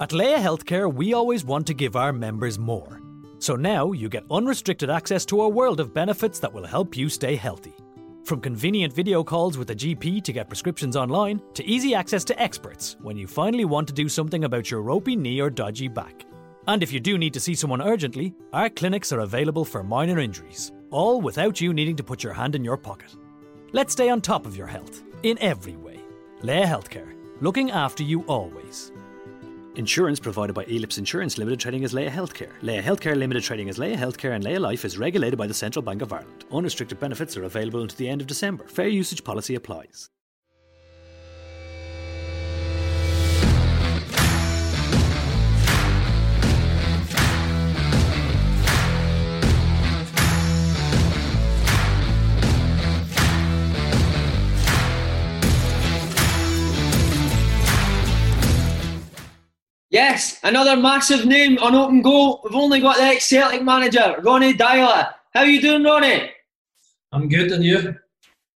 At 0.00 0.12
Laya 0.12 0.38
Healthcare, 0.38 0.92
we 0.92 1.14
always 1.14 1.44
want 1.44 1.68
to 1.68 1.74
give 1.74 1.94
our 1.94 2.12
members 2.12 2.58
more. 2.58 3.00
So 3.38 3.54
now 3.54 3.92
you 3.92 4.08
get 4.08 4.24
unrestricted 4.28 4.90
access 4.90 5.24
to 5.26 5.42
a 5.42 5.48
world 5.48 5.78
of 5.78 5.94
benefits 5.94 6.40
that 6.40 6.52
will 6.52 6.66
help 6.66 6.96
you 6.96 7.08
stay 7.08 7.36
healthy. 7.36 7.74
From 8.24 8.40
convenient 8.40 8.92
video 8.92 9.22
calls 9.22 9.56
with 9.56 9.70
a 9.70 9.74
GP 9.74 10.24
to 10.24 10.32
get 10.32 10.48
prescriptions 10.48 10.96
online, 10.96 11.40
to 11.54 11.64
easy 11.64 11.94
access 11.94 12.24
to 12.24 12.42
experts 12.42 12.96
when 13.02 13.16
you 13.16 13.28
finally 13.28 13.64
want 13.64 13.86
to 13.86 13.94
do 13.94 14.08
something 14.08 14.42
about 14.42 14.68
your 14.68 14.82
ropey 14.82 15.14
knee 15.14 15.40
or 15.40 15.48
dodgy 15.48 15.86
back. 15.86 16.26
And 16.66 16.82
if 16.82 16.92
you 16.92 16.98
do 16.98 17.16
need 17.16 17.34
to 17.34 17.40
see 17.40 17.54
someone 17.54 17.80
urgently, 17.80 18.34
our 18.52 18.70
clinics 18.70 19.12
are 19.12 19.20
available 19.20 19.64
for 19.64 19.84
minor 19.84 20.18
injuries, 20.18 20.72
all 20.90 21.20
without 21.20 21.60
you 21.60 21.72
needing 21.72 21.94
to 21.94 22.02
put 22.02 22.24
your 22.24 22.32
hand 22.32 22.56
in 22.56 22.64
your 22.64 22.78
pocket. 22.78 23.14
Let's 23.70 23.92
stay 23.92 24.08
on 24.08 24.22
top 24.22 24.44
of 24.44 24.56
your 24.56 24.66
health 24.66 25.04
in 25.22 25.38
every 25.40 25.76
way. 25.76 26.00
Laya 26.42 26.66
Healthcare, 26.66 27.14
looking 27.40 27.70
after 27.70 28.02
you 28.02 28.22
always. 28.22 28.90
Insurance 29.76 30.20
provided 30.20 30.52
by 30.52 30.64
Elips 30.66 30.98
Insurance 30.98 31.36
Limited 31.36 31.58
Trading 31.58 31.84
as 31.84 31.92
Laya 31.92 32.10
Healthcare. 32.10 32.52
Laya 32.62 32.80
Healthcare 32.80 33.16
Limited 33.16 33.42
Trading 33.42 33.68
as 33.68 33.76
Laya 33.76 33.96
Healthcare 33.96 34.34
and 34.34 34.44
Laya 34.44 34.60
Life 34.60 34.84
is 34.84 34.98
regulated 34.98 35.36
by 35.36 35.48
the 35.48 35.54
Central 35.54 35.82
Bank 35.82 36.00
of 36.00 36.12
Ireland. 36.12 36.44
Unrestricted 36.52 37.00
benefits 37.00 37.36
are 37.36 37.42
available 37.42 37.82
until 37.82 37.96
the 37.96 38.08
end 38.08 38.20
of 38.20 38.28
December. 38.28 38.68
Fair 38.68 38.86
usage 38.86 39.24
policy 39.24 39.56
applies. 39.56 40.10
Yes, 59.94 60.40
another 60.42 60.76
massive 60.76 61.24
name 61.24 61.56
on 61.58 61.76
open 61.76 62.02
goal. 62.02 62.40
We've 62.42 62.56
only 62.56 62.80
got 62.80 62.96
the 62.96 63.04
ex-Celtic 63.04 63.62
manager, 63.62 64.16
Ronny 64.24 64.52
Deila. 64.52 65.12
How 65.32 65.42
are 65.42 65.46
you 65.46 65.60
doing, 65.60 65.84
Ronnie? 65.84 66.32
I'm 67.12 67.28
good, 67.28 67.52
and 67.52 67.62
you? 67.62 67.94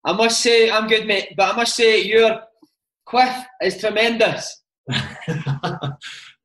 I 0.02 0.14
must 0.14 0.40
say, 0.40 0.70
I'm 0.70 0.88
good, 0.88 1.06
mate. 1.06 1.34
But 1.36 1.52
I 1.52 1.56
must 1.56 1.76
say, 1.76 2.00
your 2.04 2.40
quiff 3.04 3.36
is 3.60 3.76
tremendous. 3.76 4.62
uh, 4.90 5.90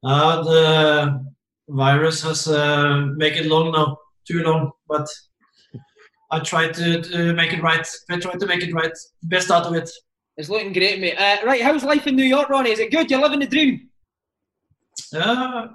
the 0.04 1.26
virus 1.70 2.24
has 2.24 2.50
uh, 2.50 3.06
make 3.16 3.38
it 3.38 3.46
long 3.46 3.72
now, 3.72 3.98
too 4.28 4.44
long. 4.44 4.74
But 4.90 5.08
I 6.32 6.40
try 6.40 6.68
to, 6.68 7.02
to 7.02 7.32
make 7.32 7.54
it 7.54 7.64
right. 7.64 7.88
I 8.10 8.20
try 8.20 8.34
to 8.34 8.46
make 8.46 8.62
it 8.62 8.74
right. 8.74 8.92
Best 9.24 9.52
out 9.52 9.68
of 9.68 9.74
it. 9.74 9.90
It's 10.36 10.50
looking 10.50 10.74
great, 10.74 11.00
mate. 11.00 11.16
Uh, 11.16 11.38
right, 11.46 11.62
how's 11.62 11.86
life 11.86 12.08
in 12.08 12.18
New 12.18 12.26
York, 12.26 12.50
Ronnie? 12.50 12.72
Is 12.72 12.80
it 12.80 12.92
good? 12.92 13.10
You're 13.10 13.22
living 13.22 13.40
the 13.40 13.48
dream. 13.48 13.88
Uh, 15.14 15.68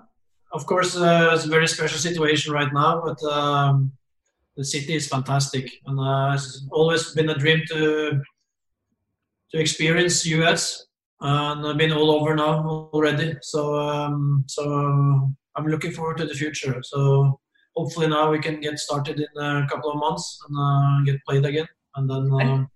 of 0.52 0.66
course, 0.66 0.96
uh, 0.96 1.30
it's 1.34 1.44
a 1.44 1.48
very 1.48 1.68
special 1.68 1.98
situation 1.98 2.52
right 2.52 2.72
now, 2.72 3.02
but 3.04 3.22
um, 3.30 3.92
the 4.56 4.64
city 4.64 4.94
is 4.94 5.08
fantastic, 5.08 5.70
and 5.86 5.98
uh, 5.98 6.32
it's 6.34 6.66
always 6.70 7.12
been 7.12 7.30
a 7.30 7.38
dream 7.38 7.62
to 7.68 8.20
to 9.52 9.58
experience 9.58 10.26
US, 10.26 10.86
and 11.20 11.66
I've 11.66 11.76
been 11.76 11.92
all 11.92 12.10
over 12.10 12.34
now 12.34 12.88
already. 12.92 13.36
So, 13.42 13.78
um, 13.78 14.44
so 14.48 14.62
I'm 15.56 15.66
looking 15.66 15.92
forward 15.92 16.16
to 16.18 16.26
the 16.26 16.34
future. 16.34 16.82
So, 16.82 17.38
hopefully 17.76 18.08
now 18.08 18.30
we 18.30 18.38
can 18.38 18.60
get 18.60 18.78
started 18.78 19.20
in 19.20 19.42
a 19.42 19.66
couple 19.68 19.90
of 19.92 19.98
months 19.98 20.38
and 20.48 20.56
uh, 20.58 21.04
get 21.04 21.24
played 21.28 21.44
again, 21.44 21.68
and 21.96 22.10
then 22.10 22.30
um, 22.32 22.68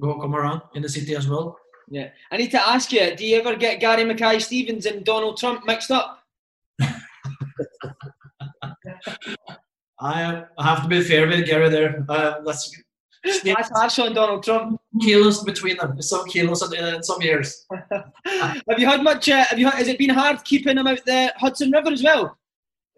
go 0.00 0.20
come 0.20 0.34
around 0.34 0.62
in 0.74 0.82
the 0.82 0.88
city 0.88 1.14
as 1.14 1.28
well. 1.28 1.56
Yeah. 1.92 2.08
I 2.30 2.38
need 2.38 2.50
to 2.52 2.68
ask 2.68 2.90
you, 2.90 3.14
do 3.14 3.26
you 3.26 3.38
ever 3.38 3.54
get 3.54 3.78
Gary 3.78 4.02
Mackay 4.04 4.38
Stevens 4.38 4.86
and 4.86 5.04
Donald 5.04 5.36
Trump 5.36 5.66
mixed 5.66 5.90
up? 5.90 6.24
I, 10.00 10.44
have 10.58 10.82
to 10.84 10.88
be 10.88 11.02
fair 11.02 11.28
with 11.28 11.44
Gary 11.44 11.68
there. 11.68 12.02
Uh, 12.08 12.40
that's 12.46 12.74
that's 13.44 13.70
harsh 13.70 13.98
on 13.98 14.14
Donald 14.14 14.42
Trump. 14.42 14.80
Kilos 15.02 15.44
between 15.44 15.76
them, 15.76 16.00
some 16.00 16.26
kilos 16.28 16.62
in, 16.72 16.82
in 16.82 17.02
some 17.02 17.20
years. 17.20 17.66
have 18.26 18.78
you 18.78 18.86
had 18.86 19.04
much? 19.04 19.28
Uh, 19.28 19.44
have 19.44 19.58
you? 19.58 19.66
Had, 19.66 19.74
has 19.74 19.88
it 19.88 19.98
been 19.98 20.10
hard 20.10 20.42
keeping 20.44 20.78
him 20.78 20.86
out 20.86 21.04
the 21.04 21.32
Hudson 21.36 21.70
River 21.70 21.92
as 21.92 22.02
well? 22.02 22.38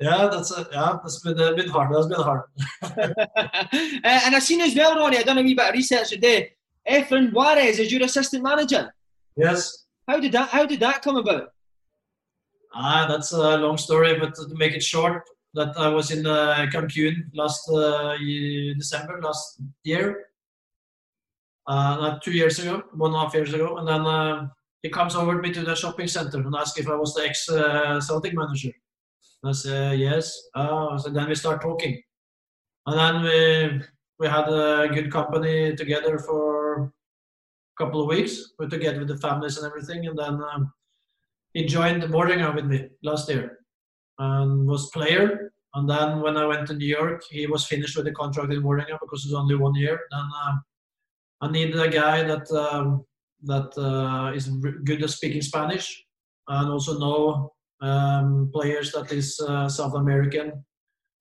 Yeah, 0.00 0.28
that's 0.30 0.50
a, 0.56 0.66
yeah, 0.72 0.98
that's 1.02 1.20
been 1.20 1.38
a 1.38 1.54
bit 1.54 1.68
hard. 1.68 1.94
That's 1.94 2.06
been 2.06 2.20
hard. 2.20 2.42
uh, 2.82 4.20
and 4.24 4.34
I 4.34 4.38
seen 4.38 4.60
as 4.60 4.74
well, 4.74 4.96
Ronny. 4.96 5.18
I 5.18 5.24
done 5.24 5.38
a 5.38 5.42
wee 5.42 5.54
bit 5.54 5.68
of 5.68 5.74
research 5.74 6.10
today. 6.10 6.53
Efrain 6.88 7.32
Juarez 7.32 7.78
is 7.78 7.92
your 7.92 8.02
assistant 8.02 8.42
manager. 8.42 8.92
Yes. 9.36 9.86
How 10.06 10.20
did 10.20 10.32
that 10.32 10.48
How 10.50 10.66
did 10.66 10.80
that 10.80 11.02
come 11.02 11.16
about? 11.16 11.48
Ah, 12.74 13.06
that's 13.08 13.32
a 13.32 13.56
long 13.58 13.78
story, 13.78 14.18
but 14.18 14.34
to 14.34 14.48
make 14.54 14.72
it 14.72 14.82
short, 14.82 15.22
that 15.54 15.72
I 15.78 15.88
was 15.88 16.10
in 16.10 16.26
uh, 16.26 16.66
Cancun 16.72 17.14
last 17.32 17.68
uh, 17.70 18.16
December 18.76 19.20
last 19.22 19.60
year, 19.84 20.26
uh, 21.66 21.96
not 22.00 22.22
two 22.22 22.32
years 22.32 22.58
ago, 22.58 22.82
one 22.92 23.10
and 23.12 23.16
a 23.16 23.20
half 23.20 23.34
years 23.34 23.54
ago, 23.54 23.76
and 23.78 23.86
then 23.86 24.00
uh, 24.00 24.48
he 24.82 24.90
comes 24.90 25.14
over 25.14 25.40
me 25.40 25.52
to 25.52 25.62
the 25.62 25.74
shopping 25.76 26.08
center 26.08 26.38
and 26.38 26.54
asks 26.56 26.78
if 26.78 26.88
I 26.88 26.96
was 26.96 27.14
the 27.14 27.22
ex 27.22 27.48
uh, 27.48 28.00
Celtic 28.00 28.34
manager. 28.34 28.72
And 29.42 29.50
I 29.50 29.52
said 29.52 29.98
yes. 29.98 30.36
Oh, 30.56 30.96
so 30.98 31.10
then 31.10 31.28
we 31.28 31.36
start 31.36 31.62
talking, 31.62 32.02
and 32.86 32.98
then 32.98 33.22
we 33.22 33.82
we 34.18 34.26
had 34.26 34.48
a 34.48 34.88
good 34.92 35.10
company 35.12 35.74
together 35.76 36.18
for 36.18 36.53
couple 37.78 38.00
of 38.00 38.08
weeks. 38.08 38.52
We're 38.58 38.68
together 38.68 39.00
with 39.00 39.08
the 39.08 39.18
families 39.18 39.56
and 39.58 39.66
everything, 39.66 40.06
and 40.06 40.18
then 40.18 40.40
um, 40.52 40.72
he 41.52 41.64
joined 41.64 42.02
the 42.02 42.08
Vålerenga 42.08 42.54
with 42.54 42.66
me 42.66 42.88
last 43.02 43.28
year 43.28 43.58
and 44.18 44.66
was 44.66 44.90
player. 44.90 45.52
And 45.74 45.88
then 45.88 46.20
when 46.20 46.36
I 46.36 46.46
went 46.46 46.66
to 46.68 46.74
New 46.74 46.86
York, 46.86 47.22
he 47.30 47.46
was 47.46 47.66
finished 47.66 47.96
with 47.96 48.06
the 48.06 48.12
contract 48.12 48.52
in 48.52 48.62
Vålerenga 48.62 48.98
because 49.00 49.24
it 49.24 49.32
was 49.32 49.40
only 49.40 49.56
one 49.56 49.74
year. 49.74 50.00
Then 50.10 50.28
uh, 50.44 50.52
I 51.40 51.50
needed 51.50 51.80
a 51.80 51.88
guy 51.88 52.22
that 52.22 52.50
um, 52.52 53.04
that 53.42 53.76
uh, 53.76 54.32
is 54.34 54.48
good 54.84 55.02
at 55.02 55.10
speaking 55.10 55.42
Spanish 55.42 56.04
and 56.48 56.70
also 56.70 56.98
know 56.98 57.52
um, 57.80 58.50
players 58.52 58.92
that 58.92 59.12
is 59.12 59.38
uh, 59.46 59.68
South 59.68 59.94
American, 59.94 60.64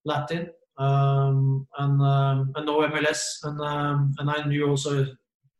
Latin, 0.04 0.48
um, 0.78 1.66
and 1.78 2.00
um, 2.00 2.52
I 2.56 2.64
know 2.64 2.80
MLS, 2.88 3.22
and 3.42 3.60
and 4.18 4.30
I 4.30 4.46
knew 4.46 4.68
also 4.68 5.06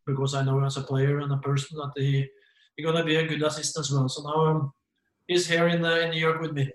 because 0.07 0.35
I 0.35 0.43
know 0.43 0.63
as 0.65 0.77
a 0.77 0.83
player 0.83 1.21
and 1.21 1.33
a 1.33 1.39
person 1.39 1.79
that 1.79 1.93
he 1.97 2.29
he's 2.77 2.87
gonna 2.87 3.05
be 3.05 3.17
a 3.17 3.27
good 3.27 3.43
assistant 3.43 3.87
as 3.87 3.93
well. 3.93 4.09
So 4.09 4.23
now 4.23 4.47
um, 4.47 4.73
he's 5.27 5.47
here 5.47 5.69
in 5.69 5.85
uh, 5.85 5.97
in 5.97 6.11
New 6.11 6.21
York 6.21 6.41
with 6.41 6.53
me. 6.53 6.71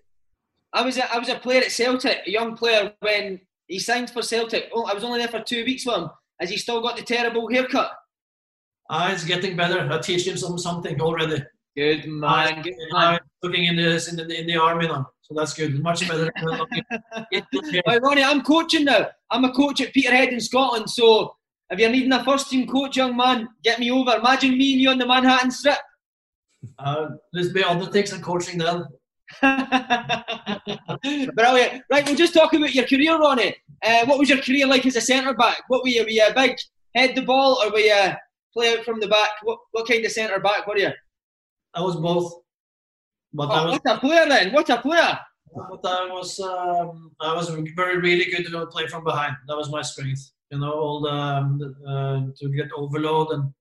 I 0.74 0.84
was 0.84 0.98
a, 0.98 1.14
I 1.14 1.18
was 1.18 1.30
a 1.30 1.36
player 1.36 1.62
at 1.62 1.72
Celtic, 1.72 2.20
a 2.28 2.32
young 2.32 2.56
player 2.56 2.94
when 3.00 3.42
he 3.68 3.80
signed 3.80 4.10
for 4.10 4.22
Celtic. 4.22 4.70
Oh, 4.74 4.86
I 4.86 4.94
was 4.94 5.04
only 5.04 5.20
there 5.20 5.28
for 5.28 5.42
two 5.42 5.64
weeks 5.66 5.86
with 5.86 5.96
him. 5.96 6.10
Has 6.40 6.50
he 6.50 6.58
still 6.58 6.82
got 6.82 6.96
the 6.96 7.04
terrible 7.04 7.50
haircut? 7.50 7.92
Ah, 8.90 9.12
it's 9.12 9.24
getting 9.24 9.56
better. 9.56 9.88
I 9.92 10.00
teach 10.00 10.28
him 10.28 10.38
some 10.38 10.58
something 10.58 11.00
already. 11.02 11.44
Good 11.76 12.08
man. 12.08 12.62
Good 12.62 12.76
man. 12.92 13.14
I'm 13.14 13.20
looking 13.44 13.66
in 13.66 13.76
the, 13.76 14.08
in 14.10 14.16
the 14.16 14.40
in 14.40 14.48
the 14.48 14.58
army 14.58 14.88
now, 14.88 15.08
so 15.22 15.34
that's 15.36 15.54
good. 15.54 15.82
Much 15.82 16.08
better. 16.08 16.32
Right, 17.88 18.02
Ronnie, 18.02 18.24
I'm 18.24 18.42
coaching 18.42 18.86
now. 18.86 19.10
I'm 19.30 19.46
a 19.46 19.54
coach 19.54 19.82
at 19.82 19.94
Peterhead 19.94 20.30
in 20.30 20.40
Scotland. 20.40 20.90
So 20.90 21.36
if 21.70 21.80
you're 21.80 21.90
needing 21.90 22.12
a 22.14 22.24
first 22.24 22.50
team 22.50 22.68
coach, 22.68 22.98
young 22.98 23.16
man, 23.16 23.48
get 23.64 23.80
me 23.80 23.92
over. 23.92 24.16
Imagine 24.16 24.58
me 24.58 24.74
and 24.74 24.82
you 24.82 24.90
on 24.90 24.98
the 24.98 25.06
Manhattan 25.06 25.52
Strip. 25.52 25.78
Uh, 26.78 27.12
there's 27.32 27.54
be 27.54 27.64
other 27.64 27.86
things 27.86 28.12
than 28.12 28.22
coaching 28.22 28.58
then. 28.58 28.84
Brilliant. 31.34 31.84
Right, 31.90 32.06
we'll 32.06 32.18
just 32.18 32.34
talk 32.34 32.54
about 32.54 32.76
your 32.76 32.86
career, 32.86 33.18
Ronnie. 33.18 33.56
Uh, 33.82 34.06
what 34.06 34.20
was 34.20 34.28
your 34.30 34.42
career 34.42 34.68
like 34.68 34.86
as 34.86 34.98
a 34.98 35.02
centre 35.02 35.34
back? 35.34 35.64
What 35.70 35.84
were 35.84 35.90
you? 35.90 36.04
Were 36.04 36.10
you 36.10 36.28
a 36.28 36.34
big 36.34 36.58
head 36.96 37.16
the 37.16 37.22
ball, 37.22 37.62
or 37.64 37.72
were 37.72 37.80
you 37.80 38.12
play 38.52 38.74
out 38.74 38.84
from 38.84 39.00
the 39.00 39.08
back? 39.08 39.30
What 39.44 39.60
what 39.72 39.88
kind 39.88 40.04
of 40.04 40.12
centre 40.12 40.40
back 40.42 40.68
were 40.68 40.78
you? 40.78 40.92
I 41.74 41.82
was 41.82 41.96
both. 41.96 42.34
But 43.32 43.50
oh, 43.50 43.52
I 43.52 43.66
was, 43.66 43.80
what 43.84 43.96
a 43.96 44.00
player 44.00 44.28
then! 44.28 44.52
What 44.52 44.70
a 44.70 44.82
player! 44.82 45.18
But 45.56 45.86
I 45.86 46.08
was 46.08 46.40
um, 46.42 47.12
I 47.22 47.34
was 47.34 47.50
very 47.76 48.00
really 48.00 48.30
good 48.30 48.46
to 48.48 48.66
play 48.68 48.88
from 48.88 49.06
behind. 49.06 49.36
That 49.48 49.56
was 49.56 49.70
my 49.70 49.82
strength. 49.82 50.32
You 50.52 50.60
know, 50.60 50.74
all 50.74 51.02
the, 51.02 51.12
um, 51.12 51.76
uh, 51.88 52.22
to 52.40 52.50
get 52.50 52.72
overload 52.76 53.32
and 53.32 53.54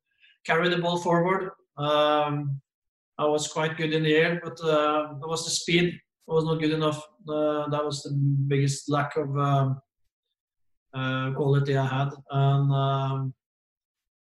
carry 0.46 0.68
the 0.68 0.78
ball 0.78 0.98
forward. 0.98 1.50
Um, 1.76 2.60
I 3.18 3.26
was 3.26 3.48
quite 3.48 3.76
good 3.76 3.92
in 3.92 4.04
the 4.04 4.14
air, 4.14 4.40
but 4.42 4.58
uh, 4.62 5.14
it 5.22 5.28
was 5.28 5.44
the 5.44 5.50
speed 5.50 6.00
I 6.28 6.34
was 6.34 6.44
not 6.44 6.60
good 6.60 6.72
enough. 6.72 7.02
Uh, 7.26 7.68
that 7.68 7.84
was 7.84 8.02
the 8.02 8.10
biggest 8.46 8.90
lack 8.90 9.16
of 9.16 9.36
um, 9.38 9.80
uh, 10.92 11.30
quality 11.32 11.76
I 11.76 11.86
had. 11.86 12.10
And 12.30 12.72
um, 12.72 13.34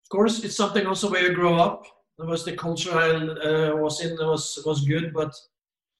of 0.04 0.08
course, 0.10 0.42
it's 0.42 0.56
something 0.56 0.86
also 0.86 1.10
where 1.10 1.28
you 1.28 1.34
grow 1.34 1.56
up. 1.56 1.84
It 2.18 2.26
was 2.26 2.44
the 2.44 2.56
culture 2.56 2.92
I 2.92 3.10
uh, 3.10 3.76
was 3.76 4.00
in 4.00 4.16
was 4.16 4.58
was 4.64 4.86
good, 4.86 5.12
but 5.12 5.32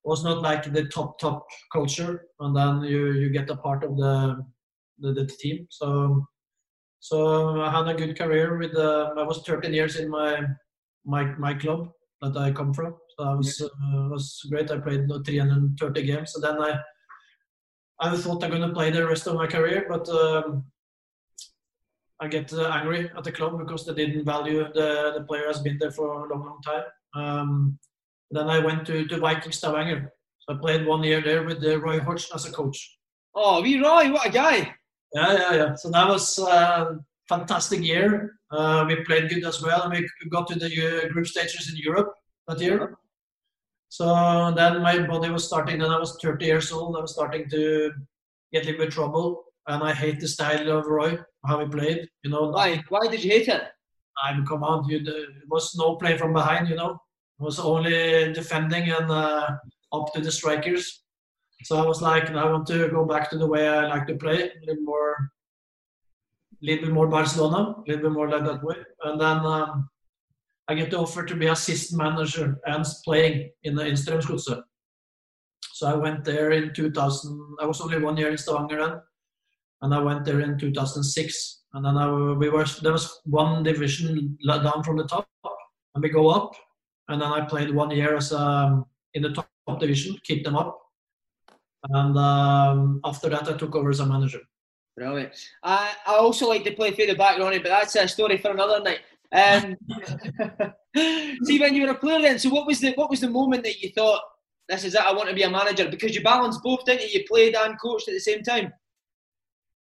was 0.02 0.24
not 0.24 0.40
like 0.40 0.72
the 0.72 0.84
top 0.88 1.18
top 1.18 1.46
culture. 1.72 2.24
And 2.40 2.56
then 2.56 2.82
you 2.82 3.12
you 3.12 3.28
get 3.28 3.50
a 3.50 3.56
part 3.56 3.84
of 3.84 3.96
the 3.98 4.44
the, 4.98 5.12
the 5.12 5.26
team. 5.26 5.66
So 5.70 6.26
so 7.00 7.60
I 7.60 7.70
had 7.70 7.88
a 7.88 7.94
good 7.94 8.18
career 8.18 8.58
with. 8.58 8.76
Uh, 8.76 9.14
I 9.16 9.22
was 9.22 9.42
13 9.42 9.72
years 9.72 9.96
in 9.96 10.08
my 10.08 10.42
my 11.04 11.24
my 11.36 11.54
club 11.54 11.90
that 12.20 12.36
I 12.36 12.50
come 12.52 12.74
from. 12.74 12.96
So 13.16 13.24
I 13.24 13.34
was 13.34 13.60
uh, 13.62 14.08
was 14.08 14.44
great. 14.50 14.70
I 14.70 14.78
played 14.78 15.08
330 15.08 16.02
games. 16.02 16.32
So 16.32 16.40
then 16.40 16.60
I 16.60 16.78
I 18.00 18.16
thought 18.16 18.42
I'm 18.44 18.50
gonna 18.50 18.72
play 18.72 18.90
the 18.90 19.06
rest 19.06 19.26
of 19.26 19.34
my 19.34 19.46
career, 19.46 19.86
but 19.88 20.08
um, 20.08 20.64
I 22.20 22.28
get 22.28 22.52
uh, 22.52 22.68
angry 22.68 23.10
at 23.16 23.24
the 23.24 23.32
club 23.32 23.58
because 23.58 23.86
they 23.86 23.94
didn't 23.94 24.24
value 24.24 24.64
the 24.74 25.12
the 25.16 25.24
player 25.24 25.46
has 25.46 25.60
been 25.60 25.78
there 25.78 25.92
for 25.92 26.06
a 26.08 26.28
long 26.28 26.44
long 26.46 26.60
time. 26.62 26.84
Um, 27.14 27.78
then 28.30 28.48
I 28.48 28.58
went 28.58 28.86
to 28.86 29.06
to 29.06 29.18
Viking 29.18 29.52
Stavanger. 29.52 30.12
So 30.40 30.54
I 30.54 30.58
played 30.58 30.86
one 30.86 31.04
year 31.04 31.20
there 31.20 31.44
with 31.44 31.64
uh, 31.64 31.80
Roy 31.80 32.00
Hodgson 32.00 32.34
as 32.34 32.46
a 32.46 32.52
coach. 32.52 32.98
Oh, 33.34 33.62
we 33.62 33.80
Roy, 33.80 34.10
what 34.10 34.26
a 34.26 34.30
guy! 34.30 34.74
Yeah, 35.14 35.32
yeah, 35.32 35.54
yeah. 35.54 35.74
So 35.74 35.90
that 35.90 36.08
was 36.08 36.38
uh, 36.38 36.94
fantastic 37.28 37.82
year. 37.82 38.38
Uh, 38.50 38.84
we 38.86 38.96
played 39.04 39.28
good 39.28 39.44
as 39.44 39.62
well, 39.62 39.82
and 39.82 39.92
we 39.92 40.30
got 40.30 40.48
to 40.48 40.58
the 40.58 40.66
uh, 40.66 41.08
group 41.12 41.26
stages 41.26 41.70
in 41.70 41.76
Europe 41.76 42.12
that 42.46 42.60
year. 42.60 42.96
So 43.88 44.52
then 44.54 44.82
my 44.82 44.98
body 45.06 45.30
was 45.30 45.46
starting. 45.46 45.78
Then 45.78 45.90
I 45.90 45.98
was 45.98 46.18
30 46.22 46.44
years 46.44 46.72
old. 46.72 46.96
I 46.96 47.00
was 47.00 47.12
starting 47.12 47.48
to 47.50 47.92
get 48.52 48.64
a 48.64 48.66
little 48.66 48.84
bit 48.84 48.92
trouble, 48.92 49.44
and 49.66 49.82
I 49.82 49.92
hate 49.92 50.20
the 50.20 50.28
style 50.28 50.70
of 50.70 50.86
Roy, 50.86 51.18
how 51.46 51.60
he 51.60 51.66
played. 51.66 52.08
You 52.22 52.30
know. 52.30 52.50
Why? 52.50 52.82
Why 52.88 53.08
did 53.08 53.24
you 53.24 53.30
hate 53.30 53.48
it? 53.48 53.62
I'm 54.22 54.46
come 54.46 54.64
on. 54.64 54.88
You, 54.88 54.98
it 54.98 55.48
was 55.48 55.74
no 55.76 55.96
play 55.96 56.18
from 56.18 56.32
behind. 56.32 56.68
You 56.68 56.76
know, 56.76 57.00
it 57.38 57.42
was 57.42 57.58
only 57.58 58.32
defending 58.32 58.90
and 58.90 59.10
uh, 59.10 59.50
up 59.92 60.12
to 60.14 60.20
the 60.20 60.32
strikers. 60.32 61.02
So 61.64 61.76
I 61.76 61.86
was 61.86 62.00
like, 62.00 62.30
I 62.30 62.50
want 62.50 62.66
to 62.68 62.88
go 62.88 63.04
back 63.04 63.30
to 63.30 63.38
the 63.38 63.46
way 63.46 63.68
I 63.68 63.88
like 63.88 64.06
to 64.06 64.14
play, 64.14 64.42
a 64.42 64.66
little 64.66 64.82
more, 64.84 65.16
little 66.62 66.86
bit 66.86 66.94
more 66.94 67.08
Barcelona, 67.08 67.74
a 67.76 67.82
little 67.86 68.02
bit 68.02 68.12
more 68.12 68.28
like 68.28 68.44
that 68.44 68.62
way. 68.62 68.76
And 69.04 69.20
then 69.20 69.38
um, 69.38 69.88
I 70.68 70.74
get 70.74 70.90
the 70.90 70.98
offer 70.98 71.24
to 71.24 71.34
be 71.34 71.46
assistant 71.46 72.00
manager 72.00 72.60
and 72.66 72.84
playing 73.04 73.50
in 73.64 73.74
the 73.74 73.84
Strømsgodset. 73.84 74.62
So 75.72 75.88
I 75.88 75.94
went 75.94 76.24
there 76.24 76.52
in 76.52 76.72
2000. 76.74 77.56
I 77.60 77.66
was 77.66 77.80
only 77.80 78.00
one 78.00 78.16
year 78.16 78.30
in 78.30 78.38
Stavanger 78.38 78.78
then, 78.78 79.00
and 79.82 79.94
I 79.94 79.98
went 79.98 80.24
there 80.24 80.40
in 80.40 80.58
2006. 80.58 81.62
And 81.74 81.84
then 81.84 81.96
I, 81.96 82.10
we 82.10 82.50
were 82.50 82.64
there 82.82 82.92
was 82.92 83.20
one 83.24 83.62
division 83.62 84.38
down 84.46 84.82
from 84.84 84.96
the 84.96 85.04
top, 85.04 85.28
and 85.94 86.02
we 86.02 86.08
go 86.08 86.28
up. 86.28 86.52
And 87.08 87.20
then 87.20 87.32
I 87.32 87.44
played 87.46 87.74
one 87.74 87.90
year 87.90 88.16
as 88.16 88.32
um, 88.32 88.86
in 89.14 89.22
the 89.22 89.30
top 89.30 89.80
division, 89.80 90.16
keep 90.24 90.44
them 90.44 90.56
up 90.56 90.87
and 91.84 92.18
um, 92.18 93.00
after 93.04 93.28
that, 93.28 93.48
I 93.48 93.56
took 93.56 93.74
over 93.74 93.90
as 93.90 94.00
a 94.00 94.06
manager. 94.06 94.40
Brilliant. 94.96 95.32
I, 95.62 95.92
I 96.06 96.14
also 96.14 96.48
like 96.48 96.64
to 96.64 96.72
play 96.72 96.90
through 96.90 97.06
the 97.06 97.14
back, 97.14 97.38
Ronnie, 97.38 97.58
but 97.58 97.68
that's 97.68 97.94
a 97.94 98.08
story 98.08 98.38
for 98.38 98.50
another 98.50 98.80
night. 98.82 99.00
Um, 99.32 99.76
see, 101.44 101.60
when 101.60 101.74
you 101.74 101.82
were 101.82 101.92
a 101.92 101.94
player, 101.94 102.20
then, 102.20 102.38
so 102.38 102.50
what 102.50 102.66
was 102.66 102.80
the 102.80 102.92
what 102.94 103.10
was 103.10 103.20
the 103.20 103.30
moment 103.30 103.62
that 103.64 103.80
you 103.80 103.90
thought, 103.90 104.20
"This 104.68 104.84
is 104.84 104.94
it. 104.94 105.00
I 105.00 105.12
want 105.12 105.28
to 105.28 105.34
be 105.34 105.42
a 105.42 105.50
manager"? 105.50 105.88
Because 105.88 106.14
you 106.14 106.22
balanced 106.22 106.62
both, 106.64 106.84
didn't 106.84 107.02
you? 107.02 107.20
You 107.20 107.24
played 107.28 107.54
and 107.54 107.80
coached 107.80 108.08
at 108.08 108.14
the 108.14 108.20
same 108.20 108.42
time. 108.42 108.72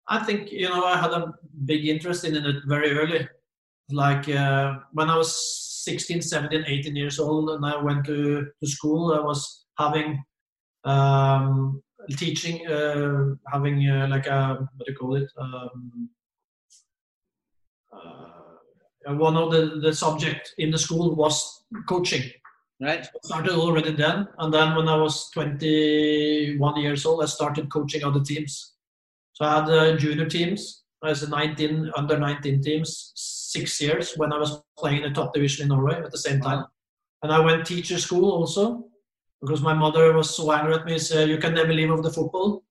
I 0.09 0.25
think 0.25 0.51
you 0.53 0.69
know 0.69 0.85
I 0.85 0.99
had 0.99 1.13
a 1.13 1.33
big 1.65 1.87
interest 1.87 2.25
in 2.25 2.37
it 2.37 2.57
very 2.67 2.91
early. 2.91 3.29
Like 3.91 4.29
uh, 4.29 4.75
when 4.93 5.09
I 5.09 5.17
was 5.17 5.81
16, 5.85 6.23
17, 6.23 6.65
18 6.67 6.97
years 6.97 7.19
old, 7.19 7.51
and 7.51 7.65
I 7.65 7.77
went 7.77 8.05
to, 8.07 8.47
to 8.61 8.67
school, 8.69 9.15
I 9.15 9.21
was 9.21 9.65
having 9.79 10.23
um, 10.85 11.83
teaching, 12.17 12.67
uh, 12.67 13.35
having 13.53 13.89
uh, 13.89 14.09
like 14.09 14.27
a 14.27 14.69
what 14.77 14.87
do 14.87 14.93
you 14.93 14.99
call 14.99 15.17
it? 15.17 15.31
Um, 15.39 16.09
uh, 17.93 19.15
one 19.15 19.37
of 19.37 19.51
the, 19.51 19.81
the 19.81 19.93
subject 19.93 20.55
in 20.59 20.71
the 20.71 20.79
school 20.79 21.15
was 21.15 21.65
coaching. 21.89 22.31
Right. 22.81 23.05
So 23.05 23.11
started 23.23 23.53
already 23.53 23.93
then, 23.93 24.27
and 24.39 24.55
then 24.55 24.75
when 24.75 24.89
I 24.89 24.97
was 24.97 25.29
21 25.31 26.81
years 26.81 27.05
old, 27.05 27.23
I 27.23 27.27
started 27.27 27.71
coaching 27.71 28.05
other 28.05 28.21
teams. 28.21 28.73
So 29.35 29.45
I 29.45 29.61
had 29.61 29.71
uh, 29.71 29.97
junior 29.99 30.27
teams 30.27 30.85
as 31.05 31.23
a 31.23 31.29
19 31.29 31.93
under 31.97 32.19
19 32.19 32.63
teams 32.63 33.13
six 33.15 33.81
years 33.81 34.15
when 34.17 34.33
I 34.33 34.39
was 34.39 34.63
playing 34.79 35.03
in 35.03 35.13
the 35.13 35.21
top 35.21 35.35
division 35.35 35.65
in 35.65 35.69
Norway 35.69 35.97
at 35.97 36.11
the 36.11 36.19
same 36.19 36.41
time. 36.41 36.65
And 37.23 37.31
I 37.33 37.41
went 37.41 37.67
teacher 37.67 37.99
school 37.99 38.31
also 38.31 38.90
because 39.41 39.63
my 39.63 39.75
mother 39.75 40.13
was 40.13 40.35
so 40.35 40.53
angry 40.53 40.75
at 40.75 40.85
me. 40.85 40.99
Said, 40.99 41.29
"You 41.29 41.39
can 41.39 41.55
never 41.55 41.73
leave 41.73 41.91
of 41.91 42.03
the 42.03 42.13
football. 42.13 42.63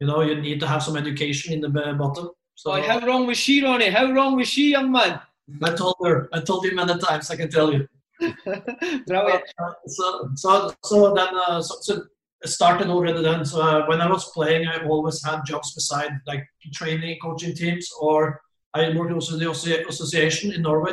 You 0.00 0.06
know, 0.06 0.22
you 0.22 0.40
need 0.40 0.60
to 0.60 0.66
have 0.66 0.82
some 0.82 0.96
education 0.96 1.52
in 1.54 1.60
the 1.60 1.68
bottom." 1.68 2.30
So 2.54 2.72
oh, 2.72 2.82
how 2.82 3.00
wrong 3.06 3.26
was 3.26 3.38
she, 3.38 3.62
Ronnie? 3.64 3.90
How 3.90 4.10
wrong 4.10 4.36
was 4.36 4.48
she, 4.48 4.72
young 4.72 4.90
man? 4.90 5.20
I 5.62 5.70
told 5.74 5.96
her. 6.04 6.28
I 6.32 6.40
told 6.40 6.64
you 6.64 6.74
many 6.74 6.98
times. 6.98 7.30
I 7.30 7.36
can 7.36 7.50
tell 7.50 7.72
you. 7.72 7.86
Brilliant. 9.06 9.44
so, 9.86 10.30
so, 10.34 10.74
so 10.84 11.14
then, 11.14 11.28
uh, 11.46 11.62
so, 11.62 11.76
so 11.80 12.02
it 12.42 12.48
started 12.48 12.88
already 12.88 13.22
then. 13.22 13.44
So 13.44 13.62
uh, 13.62 13.86
when 13.86 14.00
I 14.00 14.10
was 14.10 14.30
playing, 14.32 14.66
I 14.66 14.84
always 14.86 15.24
had 15.24 15.44
jobs 15.46 15.74
beside, 15.74 16.10
like 16.26 16.44
training, 16.72 17.18
coaching 17.22 17.54
teams, 17.54 17.88
or 18.00 18.40
I 18.74 18.90
worked 18.96 19.12
also 19.12 19.34
in 19.34 19.40
the 19.40 19.88
association 19.88 20.52
in 20.52 20.62
Norway 20.62 20.92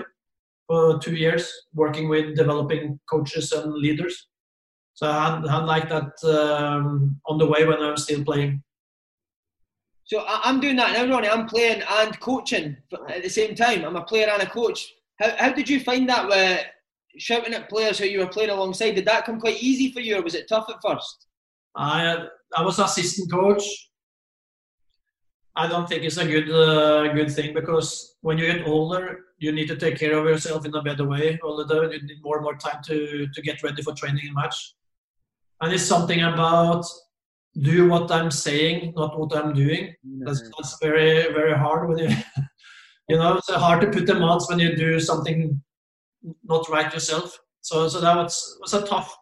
for 0.68 1.00
two 1.00 1.16
years, 1.16 1.52
working 1.74 2.10
with 2.10 2.36
developing 2.36 3.00
coaches 3.10 3.52
and 3.52 3.74
leaders. 3.74 4.28
So 4.96 5.10
I 5.10 5.36
had, 5.36 5.48
had 5.48 5.66
like 5.66 5.90
that 5.90 6.14
um, 6.24 7.20
on 7.26 7.38
the 7.38 7.46
way 7.46 7.66
when 7.66 7.82
I 7.82 7.92
was 7.92 8.04
still 8.04 8.24
playing. 8.24 8.64
So 10.06 10.24
I'm 10.28 10.60
doing 10.60 10.78
that 10.78 10.94
now, 10.94 11.12
Ronnie. 11.12 11.28
I'm 11.28 11.48
playing 11.48 11.82
and 11.90 12.20
coaching 12.20 12.78
at 13.10 13.24
the 13.24 13.30
same 13.30 13.56
time. 13.56 13.84
I'm 13.84 13.96
a 13.96 14.04
player 14.04 14.30
and 14.30 14.42
a 14.42 14.46
coach. 14.46 14.94
How, 15.20 15.36
how 15.38 15.52
did 15.52 15.68
you 15.68 15.80
find 15.80 16.08
that? 16.10 16.28
with 16.28 16.66
shouting 17.18 17.54
at 17.54 17.70
players 17.70 17.98
who 17.98 18.06
you 18.06 18.20
were 18.20 18.28
playing 18.28 18.50
alongside. 18.50 18.92
Did 18.92 19.06
that 19.06 19.26
come 19.26 19.40
quite 19.40 19.62
easy 19.62 19.92
for 19.92 20.00
you, 20.00 20.18
or 20.18 20.22
was 20.22 20.36
it 20.36 20.48
tough 20.48 20.68
at 20.70 20.82
first? 20.82 21.28
I 21.76 22.28
I 22.56 22.62
was 22.62 22.80
assistant 22.80 23.32
coach. 23.32 23.64
I 25.58 25.68
don't 25.68 25.88
think 25.88 26.04
it's 26.04 26.18
a 26.18 26.26
good 26.26 26.50
uh, 26.52 27.14
good 27.14 27.32
thing 27.32 27.54
because 27.54 28.18
when 28.22 28.38
you 28.38 28.46
get 28.46 28.68
older, 28.68 29.20
you 29.40 29.52
need 29.52 29.68
to 29.68 29.76
take 29.76 29.98
care 29.98 30.18
of 30.18 30.26
yourself 30.26 30.66
in 30.66 30.76
a 30.76 30.84
better 30.84 31.08
way. 31.08 31.40
Although 31.44 31.90
you 31.90 32.02
need 32.04 32.22
more 32.22 32.38
and 32.38 32.44
more 32.44 32.58
time 32.58 32.82
to 32.88 33.28
to 33.34 33.42
get 33.42 33.64
ready 33.64 33.82
for 33.82 33.94
training 33.94 34.28
and 34.28 34.36
match 34.36 34.76
and 35.62 35.74
it's 35.74 35.84
something 35.84 36.24
about 36.24 36.86
do 37.62 37.88
what 37.88 38.12
I'm 38.12 38.32
saying, 38.32 38.94
not 38.96 39.18
what 39.18 39.36
I'm 39.36 39.54
doing. 39.54 39.96
That's, 40.20 40.42
that's 40.42 40.78
very 40.82 41.34
very 41.34 41.58
hard 41.58 41.88
when 41.90 41.98
you 42.00 42.10
you 43.10 43.18
know 43.18 43.38
it's 43.38 43.50
hard 43.50 43.82
to 43.82 43.92
put 43.92 44.06
them 44.06 44.24
out 44.24 44.44
when 44.50 44.60
you 44.60 44.76
do 44.76 45.00
something 45.00 45.62
not 46.44 46.70
right 46.70 46.94
yourself. 46.94 47.38
So 47.62 47.88
so 47.88 48.02
that 48.02 48.16
was 48.16 48.58
was 48.62 48.74
a 48.74 48.86
tough 48.86 49.16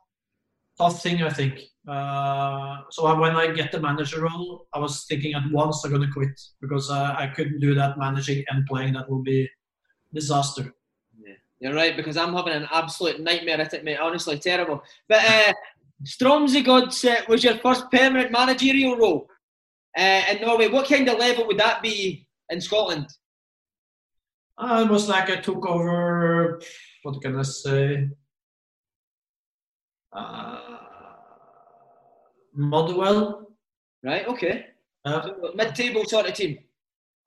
tough 0.77 1.01
thing 1.03 1.21
I 1.23 1.29
think. 1.29 1.59
Uh, 1.87 2.77
so 2.91 3.13
when 3.19 3.35
I 3.35 3.47
get 3.51 3.71
the 3.71 3.79
manager 3.79 4.21
role, 4.21 4.67
I 4.73 4.79
was 4.79 5.05
thinking 5.05 5.33
at 5.33 5.43
once 5.51 5.83
I'm 5.83 5.91
gonna 5.91 6.11
quit 6.11 6.39
because 6.61 6.89
uh, 6.89 7.15
I 7.17 7.27
couldn't 7.27 7.59
do 7.59 7.75
that 7.75 7.97
managing 7.97 8.43
and 8.49 8.65
playing. 8.65 8.93
That 8.93 9.09
would 9.09 9.23
be 9.23 9.49
disaster. 10.13 10.73
Yeah, 11.21 11.33
you're 11.59 11.75
right 11.75 11.95
because 11.95 12.15
I'm 12.15 12.33
having 12.33 12.53
an 12.53 12.67
absolute 12.71 13.19
nightmare 13.19 13.59
at 13.59 13.73
it, 13.73 13.83
mate. 13.83 13.99
Honestly, 13.99 14.39
terrible. 14.39 14.81
But 15.09 15.25
uh, 15.25 15.53
Strømsgodset 16.01 17.21
uh, 17.21 17.25
was 17.29 17.43
your 17.43 17.57
first 17.61 17.83
permanent 17.91 18.31
managerial 18.31 18.97
role 18.97 19.29
uh, 19.97 20.21
in 20.31 20.41
Norway. 20.41 20.67
What 20.67 20.87
kind 20.87 21.07
of 21.09 21.19
level 21.19 21.47
would 21.47 21.59
that 21.59 21.81
be 21.81 22.27
in 22.49 22.59
Scotland? 22.61 23.07
Uh, 24.57 24.83
it 24.85 24.91
was 24.91 25.07
like 25.09 25.29
I 25.29 25.37
took 25.37 25.65
over. 25.65 26.61
What 27.03 27.21
can 27.21 27.39
I 27.39 27.43
say? 27.43 28.09
Uh, 30.15 30.59
Motherwell. 32.53 33.47
Right. 34.03 34.27
Okay. 34.27 34.65
Uh, 35.05 35.21
So, 35.23 35.51
mid-table 35.55 36.05
sort 36.05 36.27
of 36.27 36.33
team. 36.33 36.59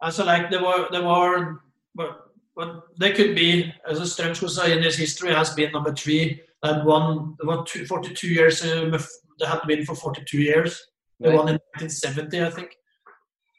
and 0.02 0.12
so 0.14 0.24
like 0.24 0.50
they 0.50 0.58
were, 0.58 0.88
they 0.92 1.00
were, 1.00 1.60
but, 1.94 2.28
but 2.54 2.82
they 3.00 3.12
could 3.12 3.34
be 3.34 3.72
as 3.88 3.98
a 3.98 4.02
Strømsgodset 4.02 4.76
in 4.76 4.82
his 4.82 4.96
history 4.96 5.32
has 5.34 5.54
been 5.54 5.72
number 5.72 5.92
three. 5.94 6.40
That 6.66 6.84
won, 6.84 7.36
won 7.44 7.64
two, 7.64 7.86
42 7.86 8.28
years. 8.28 8.62
Um, 8.64 8.90
they 9.38 9.46
had 9.46 9.60
been 9.68 9.84
for 9.84 9.94
42 9.94 10.38
years. 10.38 10.82
They 11.20 11.28
Right. 11.28 11.36
won 11.36 11.48
in 11.48 11.58
1970, 11.78 12.42
I 12.42 12.50
think. 12.50 12.76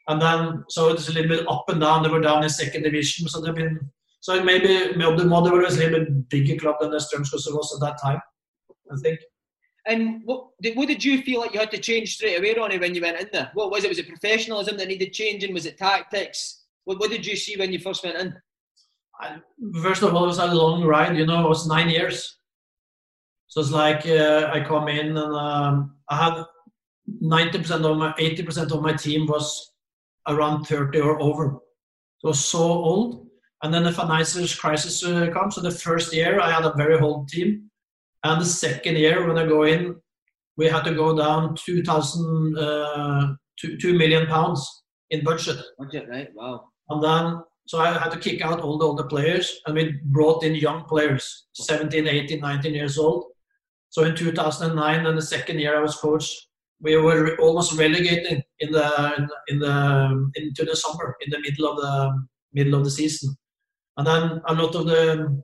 And 0.08 0.20
then, 0.20 0.64
so 0.68 0.90
it's 0.90 1.08
a 1.08 1.12
little 1.12 1.28
bit 1.36 1.48
up 1.48 1.64
and 1.68 1.80
down. 1.80 2.02
They 2.02 2.08
were 2.10 2.20
down 2.20 2.42
in 2.42 2.50
second 2.50 2.82
division, 2.82 3.28
so 3.28 3.40
they've 3.40 3.54
been. 3.54 3.78
So 4.20 4.42
maybe 4.42 4.92
the 4.92 5.24
Motherwell 5.24 5.62
was 5.62 5.76
a 5.76 5.80
little 5.80 6.00
bit 6.00 6.28
bigger 6.28 6.56
club 6.58 6.76
than 6.80 6.90
the 6.90 6.98
Strømsgodset 6.98 7.54
was 7.54 7.74
at 7.74 7.80
that 7.86 8.00
time. 8.02 8.20
I 8.92 8.96
think. 9.02 9.20
And 9.86 10.22
what 10.24 10.48
did, 10.60 10.76
what 10.76 10.88
did 10.88 11.02
you 11.04 11.22
feel 11.22 11.40
like 11.40 11.54
you 11.54 11.60
had 11.60 11.70
to 11.70 11.78
change 11.78 12.14
straight 12.14 12.38
away, 12.38 12.54
Ronnie, 12.54 12.78
when 12.78 12.94
you 12.94 13.00
went 13.00 13.20
in 13.20 13.28
there? 13.32 13.50
What 13.54 13.70
was 13.70 13.84
it? 13.84 13.88
Was 13.88 13.98
it 13.98 14.08
professionalism 14.08 14.76
that 14.76 14.88
needed 14.88 15.12
changing? 15.12 15.54
Was 15.54 15.66
it 15.66 15.78
tactics? 15.78 16.64
What, 16.84 16.98
what 17.00 17.10
did 17.10 17.24
you 17.24 17.36
see 17.36 17.56
when 17.56 17.72
you 17.72 17.78
first 17.78 18.04
went 18.04 18.18
in? 18.18 18.34
I, 19.20 19.36
first 19.82 20.02
of 20.02 20.14
all, 20.14 20.24
it 20.24 20.28
was 20.28 20.38
a 20.38 20.46
long 20.54 20.84
ride. 20.84 21.16
You 21.16 21.26
know, 21.26 21.44
it 21.44 21.48
was 21.48 21.66
nine 21.66 21.88
years. 21.90 22.37
So 23.48 23.60
it's 23.62 23.70
like 23.70 24.06
uh, 24.06 24.50
I 24.52 24.60
come 24.60 24.88
in 24.88 25.16
and 25.16 25.34
um, 25.34 25.96
I 26.08 26.24
had 26.24 26.44
ninety 27.20 27.58
percent 27.58 27.84
of 27.84 27.96
my, 27.96 28.14
eighty 28.18 28.42
percent 28.42 28.72
of 28.72 28.82
my 28.82 28.92
team 28.92 29.26
was 29.26 29.72
around 30.28 30.64
thirty 30.64 31.00
or 31.00 31.20
over. 31.20 31.58
So 32.18 32.28
it 32.28 32.28
was 32.28 32.44
so 32.44 32.60
old. 32.60 33.26
And 33.62 33.74
then 33.74 33.82
the 33.82 33.92
financial 33.92 34.46
crisis 34.46 35.02
uh, 35.02 35.30
comes. 35.32 35.56
So 35.56 35.62
the 35.62 35.70
first 35.70 36.14
year 36.14 36.40
I 36.40 36.52
had 36.52 36.64
a 36.64 36.74
very 36.76 36.98
old 37.00 37.28
team, 37.28 37.70
and 38.22 38.40
the 38.40 38.44
second 38.44 38.96
year 38.96 39.26
when 39.26 39.38
I 39.38 39.46
go 39.46 39.64
in, 39.64 39.96
we 40.56 40.66
had 40.66 40.84
to 40.84 40.94
go 40.94 41.16
down 41.16 41.56
two 41.56 41.82
thousand, 41.82 42.58
uh, 42.58 43.34
two, 43.58 43.78
two 43.78 43.96
million 43.96 44.26
pounds 44.26 44.84
in 45.10 45.24
budget. 45.24 45.56
Budget, 45.78 46.06
right? 46.08 46.28
Wow. 46.34 46.68
And 46.90 47.02
then, 47.02 47.42
so 47.66 47.80
I 47.80 47.98
had 47.98 48.12
to 48.12 48.18
kick 48.18 48.42
out 48.42 48.60
all 48.60 48.78
the 48.78 48.84
older 48.84 49.04
players, 49.04 49.60
and 49.66 49.74
we 49.74 49.98
brought 50.04 50.44
in 50.44 50.54
young 50.54 50.84
players, 50.84 51.46
17, 51.54 52.06
18, 52.06 52.40
19 52.40 52.74
years 52.74 52.98
old. 52.98 53.24
So 53.90 54.04
in 54.04 54.14
2009, 54.14 55.06
and 55.06 55.16
the 55.18 55.22
second 55.22 55.58
year 55.60 55.78
I 55.78 55.82
was 55.82 55.96
coach, 55.96 56.30
we 56.80 56.96
were 56.96 57.36
almost 57.38 57.72
relegated 57.78 58.42
in 58.60 58.70
the 58.72 59.14
in, 59.18 59.28
in 59.48 59.58
the 59.58 60.30
into 60.36 60.64
the 60.64 60.76
summer, 60.76 61.16
in 61.24 61.30
the 61.30 61.40
middle 61.40 61.66
of 61.70 61.76
the 61.78 62.26
middle 62.52 62.74
of 62.74 62.84
the 62.84 62.90
season. 62.90 63.36
And 63.96 64.06
then 64.06 64.40
a 64.46 64.54
lot 64.54 64.74
of 64.76 64.86
the 64.86 65.42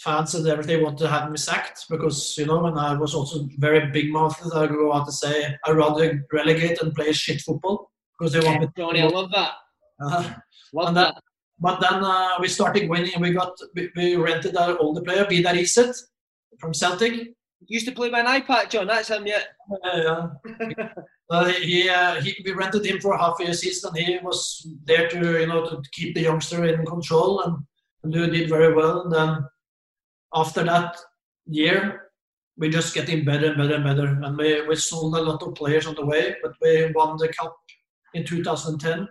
fans 0.00 0.34
and 0.36 0.46
everything 0.46 0.82
wanted 0.82 0.98
to 0.98 1.08
have 1.08 1.30
me 1.30 1.36
sacked 1.36 1.86
because 1.90 2.36
you 2.38 2.46
know, 2.46 2.66
and 2.66 2.78
I 2.78 2.94
was 2.94 3.14
also 3.14 3.48
very 3.58 3.90
big 3.90 4.12
mouthed. 4.12 4.40
I 4.54 4.66
go 4.68 4.92
out 4.92 5.06
to 5.06 5.12
say 5.12 5.56
I 5.66 5.70
rather 5.72 6.24
relegate 6.32 6.80
and 6.82 6.94
play 6.94 7.12
shit 7.12 7.40
football 7.40 7.90
because 8.16 8.32
they 8.32 8.40
want 8.40 8.60
me. 8.60 8.66
to- 8.66 8.72
I 9.00 9.08
love 9.08 9.30
that. 9.32 9.52
Uh, 10.00 10.34
Love 10.74 10.94
that. 10.94 11.14
that- 11.14 11.22
but 11.60 11.80
then 11.80 12.04
uh, 12.04 12.34
we 12.40 12.46
started 12.46 12.88
winning. 12.88 13.20
We 13.20 13.32
got 13.32 13.52
we, 13.74 13.90
we 13.96 14.14
rented 14.14 14.56
our 14.56 14.78
older 14.78 15.00
player, 15.00 15.26
Vidar 15.28 15.54
Riseth, 15.54 15.96
from 16.60 16.72
Celtic. 16.72 17.32
Used 17.66 17.86
to 17.86 17.92
play 17.92 18.08
by 18.08 18.20
an 18.20 18.40
iPad, 18.40 18.70
John. 18.70 18.86
That's 18.86 19.08
him, 19.08 19.26
yeah. 19.26 19.42
Uh, 19.84 20.28
uh, 21.30 21.48
he, 21.52 21.88
uh, 21.88 22.20
he 22.20 22.36
we 22.44 22.52
rented 22.52 22.86
him 22.86 23.00
for 23.00 23.16
half 23.16 23.40
a 23.40 23.44
year 23.44 23.52
season. 23.52 23.94
He 23.94 24.18
was 24.22 24.66
there 24.84 25.08
to 25.08 25.40
you 25.40 25.46
know 25.46 25.64
to 25.68 25.82
keep 25.92 26.14
the 26.14 26.22
youngster 26.22 26.64
in 26.64 26.86
control 26.86 27.42
and, 27.42 27.56
and 28.04 28.12
do, 28.12 28.30
did 28.30 28.48
very 28.48 28.74
well. 28.74 29.02
And 29.02 29.12
then 29.12 29.44
after 30.34 30.62
that 30.64 30.96
year, 31.46 32.08
we 32.58 32.68
just 32.68 32.94
getting 32.94 33.24
better 33.24 33.46
and 33.46 33.56
better 33.56 33.74
and 33.74 33.84
better. 33.84 34.06
And 34.06 34.36
we, 34.36 34.66
we 34.66 34.76
sold 34.76 35.16
a 35.16 35.22
lot 35.22 35.42
of 35.42 35.54
players 35.54 35.86
on 35.86 35.94
the 35.94 36.04
way, 36.04 36.36
but 36.42 36.52
we 36.60 36.92
won 36.94 37.16
the 37.16 37.28
cup 37.28 37.56
in 38.14 38.24
2010. 38.24 39.08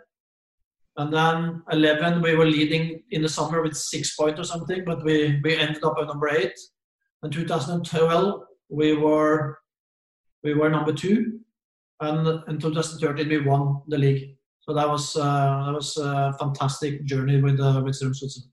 And 0.98 1.14
then 1.14 1.62
11, 1.72 2.22
we 2.22 2.36
were 2.36 2.46
leading 2.46 3.04
in 3.12 3.22
the 3.22 3.30
summer 3.30 3.62
with 3.62 3.78
six 3.78 4.16
points 4.16 4.40
or 4.40 4.44
something, 4.44 4.84
but 4.86 5.04
we, 5.04 5.40
we 5.44 5.56
ended 5.56 5.84
up 5.84 5.96
at 6.00 6.08
number 6.08 6.30
eight. 6.30 6.54
In 7.24 7.32
2012, 7.32 8.42
we 8.70 8.94
were 8.94 9.58
we 10.44 10.54
were 10.54 10.70
number 10.70 10.94
two, 10.94 11.40
and 12.00 12.28
in 12.48 12.60
2013 12.60 13.28
we 13.28 13.40
won 13.40 13.82
the 13.88 13.98
league. 13.98 14.36
So 14.62 14.74
that 14.74 14.88
was 14.88 15.16
uh, 15.16 15.64
that 15.66 15.74
was 15.74 15.98
a 15.98 16.34
fantastic 16.40 17.06
journey 17.06 17.42
with 17.42 17.60
uh, 17.60 17.82
with 17.84 18.00
Strømsgodset. 18.00 18.48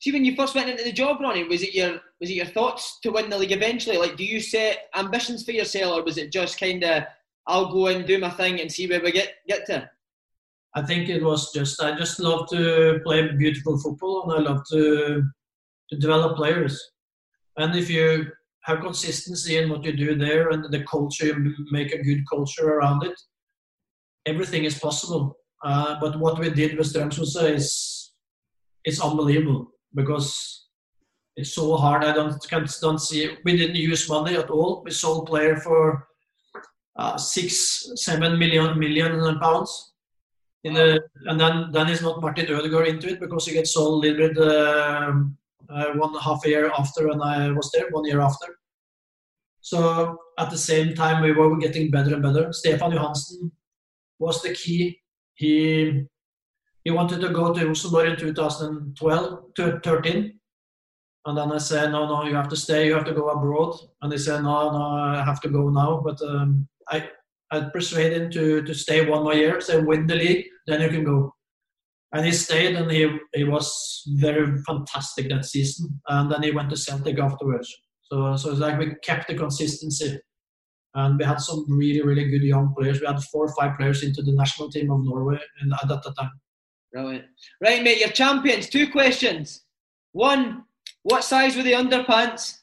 See, 0.00 0.12
when 0.12 0.24
you 0.24 0.36
first 0.36 0.54
went 0.54 0.70
into 0.70 0.84
the 0.84 0.92
job, 0.92 1.20
Ronnie, 1.20 1.44
was 1.44 1.62
it 1.62 1.74
your 1.74 2.00
was 2.20 2.30
it 2.30 2.34
your 2.34 2.46
thoughts 2.46 2.98
to 3.02 3.10
win 3.10 3.30
the 3.30 3.38
league 3.38 3.52
eventually? 3.52 3.98
Like, 3.98 4.16
do 4.16 4.24
you 4.24 4.40
set 4.40 4.88
ambitions 4.96 5.44
for 5.44 5.52
yourself, 5.52 5.98
or 5.98 6.04
was 6.04 6.18
it 6.18 6.32
just 6.32 6.58
kind 6.58 6.82
of 6.84 7.04
I'll 7.46 7.72
go 7.72 7.86
and 7.88 8.06
do 8.06 8.18
my 8.18 8.30
thing 8.30 8.60
and 8.60 8.70
see 8.70 8.88
where 8.88 9.02
we 9.02 9.12
get 9.12 9.34
get 9.46 9.66
to? 9.66 9.88
I 10.74 10.82
think 10.82 11.08
it 11.08 11.22
was 11.22 11.52
just 11.52 11.82
I 11.82 11.96
just 11.96 12.20
love 12.20 12.48
to 12.50 13.00
play 13.04 13.28
beautiful 13.36 13.78
football 13.78 14.30
and 14.30 14.32
I 14.32 14.50
love 14.50 14.62
to 14.72 15.22
to 15.90 15.96
develop 15.96 16.36
players. 16.36 16.80
And 17.58 17.74
if 17.74 17.90
you 17.90 18.26
have 18.62 18.80
consistency 18.80 19.56
in 19.58 19.68
what 19.68 19.84
you 19.84 19.92
do 19.92 20.14
there 20.14 20.50
and 20.50 20.64
the 20.64 20.84
culture, 20.84 21.26
you 21.26 21.54
make 21.70 21.92
a 21.92 22.02
good 22.02 22.22
culture 22.28 22.68
around 22.74 23.04
it, 23.04 23.18
everything 24.26 24.64
is 24.64 24.78
possible. 24.78 25.36
Uh, 25.64 25.98
but 26.00 26.18
what 26.18 26.38
we 26.38 26.50
did 26.50 26.78
with 26.78 26.92
Strømsgodset 26.92 27.54
is 27.54 28.12
it's 28.84 29.00
unbelievable 29.00 29.72
because 29.94 30.68
it's 31.36 31.52
so 31.52 31.76
hard. 31.76 32.04
I 32.04 32.12
don't 32.12 32.34
can't, 32.48 32.70
don't 32.80 33.00
see. 33.00 33.36
We 33.44 33.56
didn't 33.56 33.76
use 33.76 34.08
money 34.08 34.36
at 34.36 34.50
all. 34.50 34.82
We 34.84 34.92
sold 34.92 35.26
player 35.26 35.56
for 35.56 36.06
uh, 36.96 37.16
six, 37.16 37.90
seven 37.96 38.38
million 38.38 38.78
million 38.78 39.38
pounds 39.38 39.92
in 40.64 40.74
the 40.74 41.00
and 41.26 41.40
then 41.40 41.70
then 41.72 41.88
is 41.88 42.02
not 42.02 42.20
Martin 42.20 42.46
Ødegaard 42.46 42.88
into 42.88 43.08
it 43.08 43.20
because 43.20 43.46
he 43.46 43.52
gets 43.52 43.72
sold 43.72 44.04
a 44.04 44.08
little 44.08 44.28
bit 44.28 44.38
uh, 44.38 45.12
uh, 45.68 45.92
one 45.94 46.14
half 46.14 46.44
a 46.44 46.48
year 46.48 46.70
after 46.78 47.08
when 47.08 47.20
I 47.20 47.50
was 47.50 47.70
there, 47.72 47.88
one 47.90 48.04
year 48.04 48.20
after. 48.20 48.58
So 49.60 50.18
at 50.38 50.50
the 50.50 50.58
same 50.58 50.94
time 50.94 51.22
we 51.22 51.32
were 51.32 51.56
getting 51.58 51.90
better 51.90 52.14
and 52.14 52.22
better. 52.22 52.52
Stefan 52.52 52.92
Johansen 52.92 53.50
was 54.18 54.42
the 54.42 54.54
key. 54.54 55.00
He 55.34 56.06
he 56.84 56.90
wanted 56.90 57.20
to 57.20 57.28
go 57.28 57.52
to 57.52 57.66
Rosenborg 57.66 58.08
in 58.08 58.16
2012 58.16 59.54
to 59.56 59.80
13. 59.84 60.38
And 61.26 61.36
then 61.36 61.52
I 61.52 61.58
said, 61.58 61.92
no, 61.92 62.06
no, 62.06 62.24
you 62.24 62.34
have 62.34 62.48
to 62.48 62.56
stay, 62.56 62.86
you 62.86 62.94
have 62.94 63.04
to 63.04 63.12
go 63.12 63.28
abroad. 63.28 63.76
And 64.00 64.10
he 64.10 64.18
said, 64.18 64.42
no, 64.42 64.72
no, 64.72 64.82
I 64.82 65.22
have 65.22 65.40
to 65.42 65.50
go 65.50 65.68
now. 65.68 66.00
But 66.02 66.18
um, 66.22 66.66
I, 66.88 67.10
I 67.50 67.60
persuaded 67.60 68.22
him 68.22 68.30
to, 68.30 68.62
to 68.62 68.74
stay 68.74 69.06
one 69.06 69.24
more 69.24 69.34
year, 69.34 69.60
say 69.60 69.80
win 69.80 70.06
the 70.06 70.14
league, 70.14 70.46
then 70.66 70.80
you 70.80 70.88
can 70.88 71.04
go. 71.04 71.34
And 72.12 72.24
he 72.24 72.32
stayed 72.32 72.74
and 72.76 72.90
he, 72.90 73.18
he 73.34 73.44
was 73.44 74.02
very 74.14 74.56
fantastic 74.66 75.28
that 75.28 75.44
season. 75.44 76.00
And 76.08 76.32
then 76.32 76.42
he 76.42 76.50
went 76.50 76.70
to 76.70 76.76
Celtic 76.76 77.18
afterwards. 77.18 77.74
So, 78.02 78.36
so 78.36 78.50
it's 78.50 78.60
like 78.60 78.78
we 78.78 78.94
kept 79.02 79.28
the 79.28 79.34
consistency. 79.34 80.18
And 80.94 81.18
we 81.18 81.24
had 81.24 81.40
some 81.40 81.66
really, 81.68 82.02
really 82.02 82.28
good 82.30 82.42
young 82.42 82.74
players. 82.76 83.00
We 83.00 83.06
had 83.06 83.22
four 83.24 83.44
or 83.44 83.54
five 83.54 83.76
players 83.76 84.02
into 84.02 84.22
the 84.22 84.32
national 84.32 84.70
team 84.70 84.90
of 84.90 85.04
Norway 85.04 85.38
in, 85.62 85.72
at 85.72 85.88
that 85.88 86.14
time. 86.18 86.30
Brilliant. 86.92 87.26
Right, 87.60 87.82
mate, 87.82 88.00
you're 88.00 88.08
champions. 88.08 88.68
Two 88.68 88.90
questions. 88.90 89.64
One, 90.12 90.64
what 91.02 91.24
size 91.24 91.56
were 91.56 91.62
the 91.62 91.72
underpants? 91.72 92.60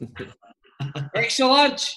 Extra 1.14 1.46
large. 1.46 1.96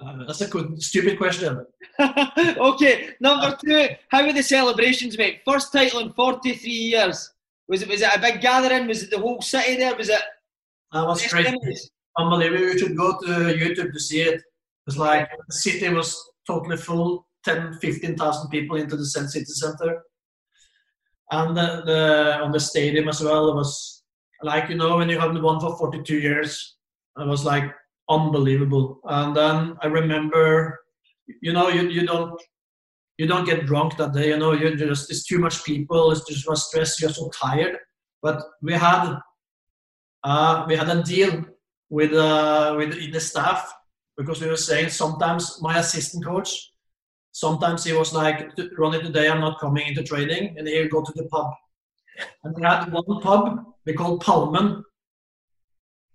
Uh, 0.00 0.24
that's 0.26 0.40
a 0.42 0.48
good, 0.48 0.80
stupid 0.80 1.18
question. 1.18 1.66
okay, 2.00 3.10
number 3.20 3.56
two, 3.64 3.88
how 4.10 4.24
were 4.24 4.32
the 4.32 4.42
celebrations, 4.42 5.18
mate? 5.18 5.40
First 5.44 5.72
title 5.72 6.00
in 6.00 6.12
43 6.12 6.70
years. 6.70 7.32
Was 7.68 7.82
it 7.82 7.88
was 7.88 8.00
it 8.02 8.10
a 8.14 8.20
big 8.20 8.40
gathering? 8.40 8.86
Was 8.86 9.02
it 9.02 9.10
the 9.10 9.18
whole 9.18 9.42
city 9.42 9.76
there? 9.76 9.94
Was 9.96 10.08
it 10.08 10.22
That 10.92 11.06
was 11.06 11.20
best 11.20 11.32
crazy. 11.32 11.50
memories? 11.50 11.90
unbelievable. 12.16 12.64
You 12.64 12.78
should 12.78 12.96
go 12.96 13.18
to 13.20 13.26
YouTube 13.26 13.92
to 13.92 14.00
see 14.00 14.22
it. 14.22 14.40
It's 14.86 14.96
like 14.96 15.28
the 15.48 15.54
city 15.54 15.88
was 15.88 16.16
totally 16.46 16.76
full, 16.76 17.26
10, 17.44 17.74
15,000 17.80 18.50
people 18.50 18.76
into 18.76 18.96
the 18.96 19.04
Sun 19.04 19.28
City 19.28 19.44
Center. 19.44 20.02
And 21.30 21.56
the, 21.56 21.82
the 21.84 22.38
on 22.42 22.52
the 22.52 22.58
stadium 22.60 23.08
as 23.08 23.22
well, 23.22 23.50
it 23.50 23.54
was 23.54 24.02
like, 24.42 24.68
you 24.70 24.76
know, 24.76 24.96
when 24.96 25.08
you 25.10 25.20
haven't 25.20 25.42
won 25.42 25.60
for 25.60 25.76
42 25.76 26.18
years, 26.18 26.76
it 27.18 27.26
was 27.26 27.44
like 27.44 27.70
unbelievable. 28.08 29.00
And 29.04 29.36
then 29.36 29.76
I 29.82 29.86
remember, 29.86 30.78
you 31.40 31.52
know, 31.52 31.68
you, 31.68 31.88
you 31.88 32.06
don't 32.06 32.40
you 33.18 33.26
don't 33.26 33.44
get 33.44 33.66
drunk 33.66 33.96
that 33.96 34.12
day, 34.12 34.28
you 34.28 34.38
know, 34.38 34.52
you 34.52 34.76
just 34.76 35.10
it's 35.10 35.24
too 35.24 35.38
much 35.38 35.64
people, 35.64 36.12
it's 36.12 36.24
just 36.24 36.48
was 36.48 36.68
stress, 36.68 37.00
you're 37.00 37.10
so 37.10 37.28
tired. 37.30 37.76
But 38.22 38.42
we 38.62 38.72
had 38.74 39.18
uh, 40.22 40.64
we 40.68 40.76
had 40.76 40.88
a 40.88 41.02
deal 41.02 41.44
with 41.90 42.12
uh, 42.12 42.74
with 42.76 43.12
the 43.12 43.20
staff 43.20 43.72
because 44.16 44.40
we 44.40 44.48
were 44.48 44.56
saying 44.56 44.90
sometimes 44.90 45.60
my 45.60 45.78
assistant 45.78 46.24
coach, 46.24 46.72
sometimes 47.32 47.84
he 47.84 47.92
was 47.92 48.12
like, 48.12 48.50
Ronnie, 48.76 49.02
today 49.02 49.28
I'm 49.28 49.40
not 49.40 49.60
coming 49.60 49.88
into 49.88 50.02
training, 50.02 50.56
and 50.56 50.66
he'll 50.66 50.88
go 50.88 51.02
to 51.02 51.12
the 51.14 51.24
pub. 51.24 51.52
And 52.44 52.54
we 52.54 52.62
had 52.62 52.92
one 52.92 53.20
pub 53.20 53.64
we 53.88 53.94
called 53.94 54.22
Palmen, 54.22 54.82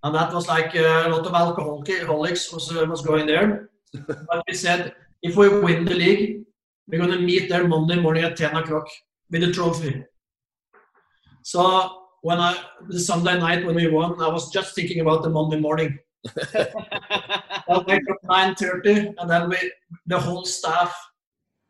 and 0.03 0.13
that 0.15 0.33
was 0.33 0.47
like 0.47 0.75
uh, 0.75 1.03
a 1.05 1.09
lot 1.09 1.25
of 1.25 1.33
alcoholics 1.33 2.51
was 2.51 2.75
uh, 2.75 2.85
was 2.85 3.01
going 3.01 3.25
there. 3.25 3.69
but 4.07 4.43
we 4.47 4.53
said 4.53 4.93
if 5.21 5.35
we 5.37 5.47
win 5.47 5.85
the 5.85 5.95
league, 5.95 6.43
we're 6.87 6.99
going 6.99 7.11
to 7.11 7.19
meet 7.19 7.49
there 7.49 7.67
Monday 7.67 7.99
morning 7.99 8.23
at 8.23 8.35
10 8.35 8.55
o'clock 8.55 8.87
with 9.31 9.41
the 9.41 9.51
trophy. 9.51 10.03
So 11.43 12.03
when 12.21 12.39
I 12.39 12.57
the 12.87 12.99
Sunday 12.99 13.39
night 13.39 13.65
when 13.65 13.75
we 13.75 13.87
won, 13.89 14.21
I 14.21 14.27
was 14.27 14.51
just 14.51 14.75
thinking 14.75 14.99
about 14.99 15.23
the 15.23 15.29
Monday 15.29 15.59
morning. 15.59 15.97
I 16.55 17.83
wake 17.85 18.09
up 18.09 18.17
9:30, 18.29 19.13
and 19.17 19.29
then 19.29 19.49
we 19.49 19.57
the 20.05 20.19
whole 20.19 20.45
staff 20.45 20.93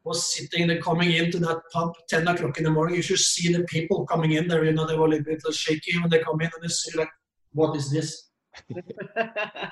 was 0.03 0.33
sitting 0.33 0.67
there 0.67 0.81
coming 0.81 1.11
into 1.13 1.39
that 1.39 1.61
pub 1.71 1.93
10 2.09 2.27
o'clock 2.27 2.57
in 2.57 2.65
the 2.65 2.71
morning. 2.71 2.95
You 2.95 3.01
should 3.01 3.19
see 3.19 3.53
the 3.53 3.63
people 3.63 4.05
coming 4.05 4.33
in 4.33 4.47
there. 4.47 4.65
You 4.65 4.73
know, 4.73 4.85
they 4.85 4.97
were 4.97 5.05
a 5.05 5.09
little 5.09 5.23
bit 5.23 5.41
shaky 5.53 5.97
when 5.99 6.09
they 6.09 6.19
come 6.19 6.41
in 6.41 6.47
and 6.53 6.61
they 6.61 6.67
see 6.67 6.97
like, 6.97 7.09
what 7.53 7.75
is 7.75 7.89
this? 7.91 8.29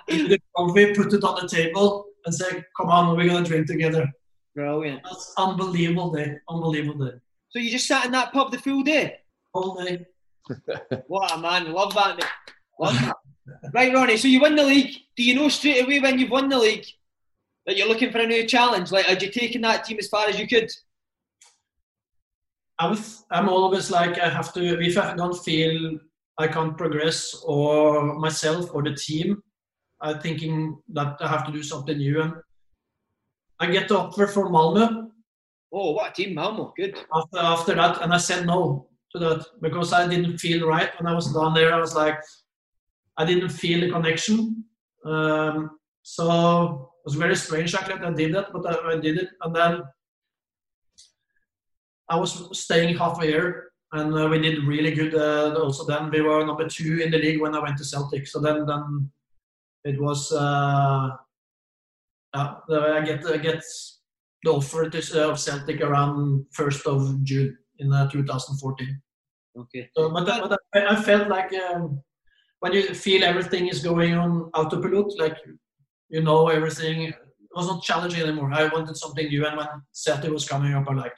the 0.07 0.39
coffee, 0.55 0.93
put 0.93 1.13
it 1.13 1.23
on 1.23 1.41
the 1.41 1.47
table, 1.47 2.05
and 2.25 2.33
say, 2.33 2.63
"Come 2.77 2.89
on, 2.89 3.15
we're 3.15 3.27
gonna 3.27 3.45
drink 3.45 3.67
together." 3.67 4.07
Brilliant. 4.55 5.01
That's 5.03 5.33
unbelievable 5.37 6.11
day. 6.11 6.37
Unbelievable 6.49 7.05
day. 7.05 7.17
So 7.49 7.59
you 7.59 7.69
just 7.69 7.87
sat 7.87 8.05
in 8.05 8.11
that 8.11 8.33
pub 8.33 8.51
the 8.51 8.57
full 8.57 8.83
day? 8.83 9.19
All 9.53 9.81
day. 9.83 10.05
what 11.07 11.31
a 11.31 11.37
man. 11.37 11.71
Love 11.71 11.93
that, 11.93 12.17
mate. 12.17 12.25
Love 12.79 12.93
that. 12.93 13.15
right, 13.73 13.93
Ronnie. 13.93 14.17
So 14.17 14.27
you 14.27 14.41
win 14.41 14.55
the 14.55 14.63
league. 14.63 14.95
Do 15.15 15.23
you 15.23 15.35
know 15.35 15.49
straight 15.49 15.83
away 15.83 15.99
when 15.99 16.19
you've 16.19 16.31
won 16.31 16.49
the 16.49 16.57
league 16.57 16.85
that 17.65 17.77
you're 17.77 17.87
looking 17.87 18.11
for 18.11 18.19
a 18.19 18.27
new 18.27 18.45
challenge? 18.45 18.91
Like, 18.91 19.05
had 19.05 19.21
you 19.21 19.29
taken 19.29 19.61
that 19.61 19.85
team 19.85 19.97
as 19.99 20.07
far 20.07 20.27
as 20.27 20.39
you 20.39 20.47
could? 20.47 20.69
I'm, 22.79 22.97
I'm 23.29 23.49
always 23.49 23.91
like, 23.91 24.17
I 24.19 24.29
have 24.29 24.53
to, 24.53 24.81
if 24.81 24.97
I 24.97 25.13
don't 25.15 25.37
feel 25.37 25.99
I 26.37 26.47
can't 26.47 26.77
progress 26.77 27.35
or 27.45 28.15
myself 28.15 28.73
or 28.73 28.83
the 28.83 28.95
team, 28.95 29.41
I'm 30.01 30.19
thinking 30.19 30.81
that 30.93 31.17
I 31.21 31.27
have 31.27 31.45
to 31.45 31.51
do 31.51 31.61
something 31.61 31.97
new. 31.97 32.21
And 32.21 32.33
I 33.59 33.67
get 33.67 33.87
the 33.87 33.99
offer 33.99 34.25
from 34.27 34.51
Malmö. 34.51 35.07
Oh, 35.71 35.91
what 35.91 36.11
a 36.11 36.13
team, 36.13 36.35
Malmö. 36.35 36.75
Good. 36.75 36.97
After, 37.13 37.37
after 37.37 37.75
that, 37.75 38.01
and 38.01 38.13
I 38.13 38.17
said 38.17 38.45
no 38.45 38.87
to 39.11 39.19
that 39.19 39.45
because 39.61 39.93
I 39.93 40.07
didn't 40.07 40.39
feel 40.39 40.67
right 40.67 40.89
when 40.99 41.11
I 41.11 41.15
was 41.15 41.31
down 41.33 41.53
there. 41.53 41.73
I 41.73 41.79
was 41.79 41.95
like, 41.95 42.19
I 43.17 43.25
didn't 43.25 43.49
feel 43.49 43.81
the 43.81 43.91
connection. 43.91 44.65
Um, 45.05 45.77
so 46.01 46.91
it 46.99 47.05
was 47.05 47.15
very 47.15 47.35
strange 47.35 47.75
actually 47.75 47.99
that 47.99 48.07
I 48.07 48.13
did 48.13 48.33
that, 48.33 48.51
but 48.51 48.65
I, 48.65 48.93
I 48.93 48.99
did 48.99 49.17
it. 49.17 49.29
And 49.41 49.55
then 49.55 49.81
I 52.09 52.15
was 52.15 52.57
staying 52.59 52.97
half 52.97 53.21
a 53.21 53.27
year 53.27 53.70
and 53.93 54.17
uh, 54.17 54.27
we 54.29 54.39
did 54.39 54.63
really 54.63 54.91
good. 54.91 55.15
Uh, 55.15 55.53
also, 55.59 55.85
then 55.85 56.09
we 56.09 56.21
were 56.21 56.45
number 56.45 56.67
two 56.67 56.99
in 56.99 57.11
the 57.11 57.17
league 57.17 57.41
when 57.41 57.55
I 57.55 57.59
went 57.59 57.77
to 57.77 57.85
Celtic. 57.85 58.27
So 58.27 58.39
then, 58.39 58.65
then 58.65 59.11
it 59.83 60.01
was. 60.01 60.31
Uh, 60.31 61.09
I 62.33 63.01
get 63.05 63.25
I 63.25 63.37
get 63.37 63.63
the 64.43 64.51
offer 64.51 64.89
to, 64.89 65.29
of 65.29 65.39
Celtic 65.39 65.81
around 65.81 66.45
first 66.51 66.87
of 66.87 67.23
June 67.23 67.57
in 67.79 67.91
uh, 67.91 68.09
2014. 68.09 69.01
Okay. 69.57 69.89
So, 69.95 70.09
but, 70.11 70.25
but 70.25 70.59
I, 70.73 70.95
I 70.95 71.01
felt 71.01 71.27
like 71.27 71.53
um, 71.53 72.01
when 72.61 72.71
you 72.71 72.93
feel 72.93 73.25
everything 73.25 73.67
is 73.67 73.83
going 73.83 74.13
on 74.13 74.49
autopilot, 74.53 75.19
like 75.19 75.37
you 76.09 76.21
know 76.21 76.47
everything, 76.47 77.03
it 77.03 77.15
was 77.53 77.67
not 77.67 77.83
challenging 77.83 78.21
anymore. 78.21 78.53
I 78.53 78.67
wanted 78.67 78.95
something 78.95 79.27
new, 79.27 79.45
and 79.45 79.57
when 79.57 79.67
Celtic 79.91 80.31
was 80.31 80.47
coming 80.47 80.73
up, 80.73 80.89
I 80.89 80.93
like 80.93 81.17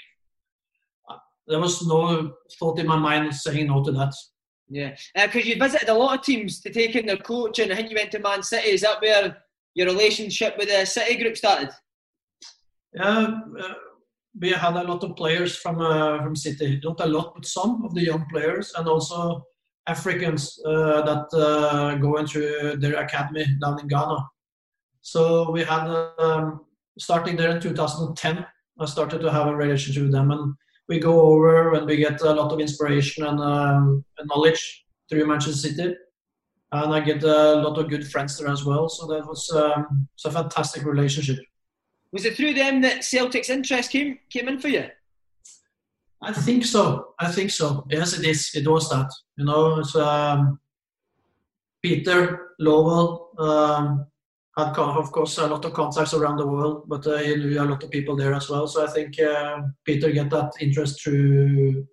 there 1.47 1.59
was 1.59 1.85
no 1.85 2.33
thought 2.59 2.79
in 2.79 2.87
my 2.87 2.97
mind 2.97 3.33
saying 3.35 3.67
no 3.67 3.83
to 3.83 3.91
that. 3.91 4.13
Yeah, 4.69 4.95
because 5.15 5.43
uh, 5.43 5.45
you 5.45 5.55
visited 5.57 5.89
a 5.89 5.93
lot 5.93 6.19
of 6.19 6.25
teams 6.25 6.59
to 6.61 6.69
take 6.71 6.95
in 6.95 7.05
their 7.05 7.17
coach, 7.17 7.59
and 7.59 7.71
I 7.71 7.75
think 7.75 7.89
you 7.89 7.97
went 7.97 8.11
to 8.11 8.19
Man 8.19 8.41
City. 8.41 8.69
Is 8.69 8.81
that 8.81 9.01
where 9.01 9.37
your 9.75 9.87
relationship 9.87 10.57
with 10.57 10.69
the 10.69 10.85
City 10.85 11.21
group 11.21 11.37
started? 11.37 11.69
Yeah, 12.93 13.39
uh, 13.59 13.73
we 14.39 14.49
had 14.51 14.75
a 14.75 14.83
lot 14.83 15.03
of 15.03 15.15
players 15.15 15.57
from 15.57 15.81
uh, 15.81 16.23
from 16.23 16.35
City. 16.35 16.79
Not 16.83 17.01
a 17.01 17.07
lot, 17.07 17.33
but 17.35 17.45
some 17.45 17.83
of 17.83 17.93
the 17.93 18.05
young 18.05 18.25
players, 18.31 18.73
and 18.77 18.87
also 18.87 19.45
Africans 19.87 20.59
uh, 20.65 21.01
that 21.01 21.37
uh, 21.37 21.95
go 21.95 22.17
into 22.17 22.77
their 22.77 22.95
academy 22.95 23.45
down 23.61 23.79
in 23.79 23.87
Ghana. 23.87 24.17
So 25.01 25.51
we 25.51 25.63
had 25.63 25.87
um, 26.17 26.61
starting 26.97 27.35
there 27.35 27.51
in 27.51 27.61
2010. 27.61 28.45
I 28.79 28.85
started 28.85 29.19
to 29.19 29.31
have 29.31 29.47
a 29.47 29.55
relationship 29.55 30.03
with 30.03 30.13
them, 30.13 30.31
and 30.31 30.55
we 30.87 30.99
go 30.99 31.21
over 31.21 31.73
and 31.73 31.85
we 31.85 31.97
get 31.97 32.21
a 32.21 32.33
lot 32.33 32.51
of 32.51 32.59
inspiration 32.59 33.25
and, 33.25 33.39
um, 33.39 34.03
and 34.17 34.27
knowledge 34.27 34.85
through 35.09 35.25
Manchester 35.25 35.69
City. 35.69 35.95
And 36.71 36.93
I 36.93 36.99
get 37.01 37.23
a 37.23 37.55
lot 37.55 37.77
of 37.77 37.89
good 37.89 38.05
friends 38.07 38.37
there 38.37 38.49
as 38.49 38.65
well. 38.65 38.89
So 38.89 39.05
that 39.07 39.25
was 39.25 39.49
um, 39.51 40.07
a 40.25 40.31
fantastic 40.31 40.83
relationship. 40.83 41.39
Was 42.11 42.25
it 42.25 42.35
through 42.35 42.53
them 42.55 42.81
that 42.81 43.03
Celtic's 43.03 43.49
interest 43.49 43.91
came 43.91 44.19
came 44.29 44.47
in 44.47 44.59
for 44.59 44.67
you? 44.67 44.85
I 46.21 46.31
think 46.31 46.65
so. 46.65 47.13
I 47.19 47.31
think 47.31 47.51
so. 47.51 47.85
Yes, 47.89 48.17
it 48.17 48.25
is. 48.25 48.51
It 48.55 48.67
was 48.67 48.89
that. 48.89 49.11
You 49.37 49.45
know, 49.45 49.79
it's 49.79 49.95
um, 49.95 50.59
Peter 51.81 52.51
Lawwell, 52.61 53.39
um, 53.39 54.05
had 54.57 54.77
of 54.77 55.11
course 55.11 55.37
a 55.39 55.47
lot 55.47 55.65
of 55.65 55.73
contacts 55.73 56.13
around 56.13 56.37
the 56.37 56.47
world, 56.47 56.83
but 56.87 57.05
uh, 57.07 57.17
he 57.17 57.35
knew 57.35 57.61
a 57.61 57.65
lot 57.65 57.83
of 57.83 57.89
people 57.89 58.15
there 58.15 58.33
as 58.33 58.49
well. 58.49 58.67
So 58.67 58.85
I 58.85 58.89
think 58.89 59.19
uh, 59.19 59.61
Peter 59.83 60.11
get 60.11 60.29
that 60.29 60.53
interest 60.59 61.01
through 61.01 61.87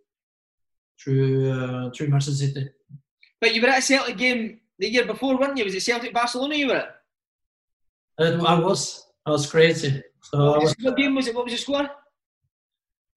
through 1.02 1.50
uh, 1.50 1.90
through 1.90 2.08
Manchester 2.08 2.46
City. 2.46 2.68
But 3.40 3.54
you 3.54 3.62
were 3.62 3.68
at 3.68 3.78
a 3.78 3.82
Celtic 3.82 4.18
game 4.18 4.60
the 4.78 4.90
year 4.90 5.06
before, 5.06 5.38
weren't 5.38 5.56
you? 5.56 5.64
Was 5.64 5.74
it 5.74 5.82
Celtic 5.82 6.12
Barcelona 6.12 6.54
you 6.54 6.68
were 6.68 6.74
at? 6.76 6.96
I 8.18 8.58
was. 8.58 9.06
I 9.24 9.30
was 9.30 9.50
crazy. 9.50 10.02
So 10.22 10.50
what, 10.50 10.62
was, 10.62 10.76
what 10.80 10.96
game 10.96 11.14
was 11.14 11.28
it? 11.28 11.34
What 11.34 11.44
was 11.44 11.54
the 11.54 11.58
score? 11.58 11.88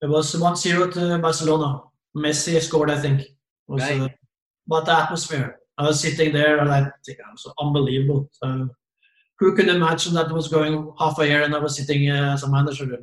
It 0.01 0.09
was 0.09 0.35
1-0 0.35 0.93
to 0.93 1.17
Barcelona. 1.19 1.81
Messi 2.15 2.59
scored, 2.61 2.91
I 2.91 2.99
think. 2.99 3.21
Was, 3.67 3.81
right. 3.81 4.01
Uh, 4.01 4.09
but 4.67 4.85
the 4.85 4.93
atmosphere. 4.93 5.59
I 5.77 5.87
was 5.87 5.99
sitting 6.01 6.33
there 6.33 6.59
and 6.59 6.69
I 6.69 6.81
think 7.05 7.19
it 7.19 7.25
was 7.31 7.53
unbelievable. 7.59 8.29
So 8.31 8.69
who 9.39 9.55
could 9.55 9.67
imagine 9.67 10.13
that 10.13 10.31
was 10.31 10.47
going 10.47 10.91
half 10.99 11.19
a 11.19 11.27
year 11.27 11.43
and 11.43 11.55
I 11.55 11.59
was 11.59 11.77
sitting 11.77 12.09
uh, 12.09 12.33
as 12.33 12.43
a 12.43 12.49
manager? 12.49 12.97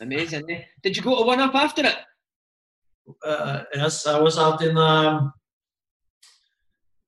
Amazing. 0.00 0.50
Eh? 0.50 0.62
Did 0.82 0.96
you 0.96 1.02
go 1.02 1.18
to 1.18 1.26
one 1.26 1.40
up 1.40 1.54
after 1.54 1.84
it? 1.86 1.96
Uh, 3.24 3.62
yes, 3.74 4.06
I 4.06 4.18
was 4.18 4.38
out 4.38 4.62
in. 4.62 4.76
Um, 4.76 5.32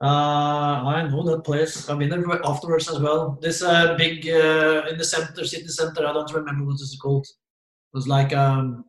uh, 0.01 0.07
I 0.07 1.09
know 1.09 1.25
that 1.25 1.43
place. 1.45 1.89
I've 1.89 1.99
been 1.99 2.09
there 2.09 2.47
afterwards 2.47 2.89
as 2.89 3.01
well. 3.01 3.37
This 3.43 3.63
uh, 3.63 3.97
big 3.97 4.29
uh, 4.29 4.87
in 4.89 4.97
the 4.97 5.05
center, 5.05 5.45
city 5.45 5.67
center. 5.69 6.07
I 6.07 6.13
don't 6.13 6.33
remember 6.33 6.65
what 6.65 6.75
it's 6.75 6.97
called. 6.99 7.27
It 7.27 7.97
was 7.97 8.07
like 8.07 8.33
um, 8.33 8.85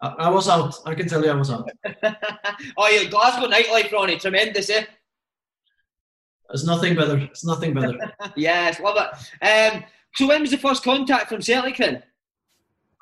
I, 0.00 0.08
I 0.18 0.28
was 0.30 0.48
out. 0.48 0.74
I 0.86 0.94
can 0.94 1.08
tell 1.08 1.24
you, 1.24 1.30
I 1.30 1.34
was 1.34 1.50
out. 1.50 1.70
oh, 2.76 2.88
yeah, 2.88 3.08
Glasgow 3.08 3.48
nightlife, 3.48 3.92
Ronnie, 3.92 4.18
tremendous, 4.18 4.70
eh? 4.70 4.84
It's 6.52 6.64
nothing 6.64 6.94
better. 6.96 7.16
It's 7.18 7.44
nothing 7.44 7.74
better. 7.74 7.96
yes, 8.36 8.80
love 8.80 8.96
it. 8.96 9.74
Um, 9.74 9.84
so 10.14 10.26
when 10.26 10.40
was 10.40 10.50
the 10.50 10.58
first 10.58 10.82
contact 10.82 11.28
from 11.28 11.42
Celtic 11.42 11.76
then? 11.76 12.02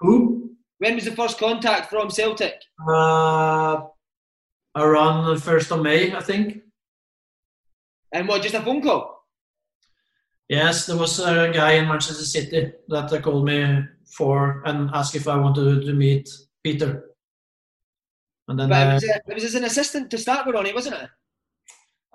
Who? 0.00 0.52
When 0.78 0.94
was 0.94 1.04
the 1.04 1.12
first 1.12 1.38
contact 1.38 1.90
from 1.90 2.10
Celtic? 2.10 2.62
Uh, 2.86 3.82
around 4.76 5.26
the 5.26 5.40
first 5.40 5.72
of 5.72 5.82
May, 5.82 6.14
I 6.14 6.20
think. 6.20 6.62
And 8.12 8.28
what? 8.28 8.42
Just 8.42 8.54
a 8.54 8.62
phone 8.62 8.82
call? 8.82 9.26
Yes, 10.48 10.86
there 10.86 10.96
was 10.96 11.18
a 11.20 11.50
guy 11.52 11.72
in 11.72 11.88
Manchester 11.88 12.24
City 12.24 12.72
that 12.88 13.22
called 13.22 13.44
me 13.44 13.84
for 14.06 14.62
and 14.64 14.90
asked 14.94 15.14
if 15.14 15.28
I 15.28 15.36
wanted 15.36 15.84
to 15.84 15.92
meet 15.92 16.28
Peter. 16.64 17.04
And 18.48 18.58
then 18.58 18.70
but 18.70 18.88
it 18.88 18.94
was, 18.94 19.04
uh, 19.04 19.12
a, 19.12 19.30
it 19.30 19.34
was 19.34 19.44
as 19.44 19.54
an 19.56 19.64
assistant 19.64 20.10
to 20.10 20.16
start 20.16 20.46
with, 20.46 20.56
on 20.56 20.64
it, 20.64 20.74
wasn't 20.74 20.96
it? 21.02 21.10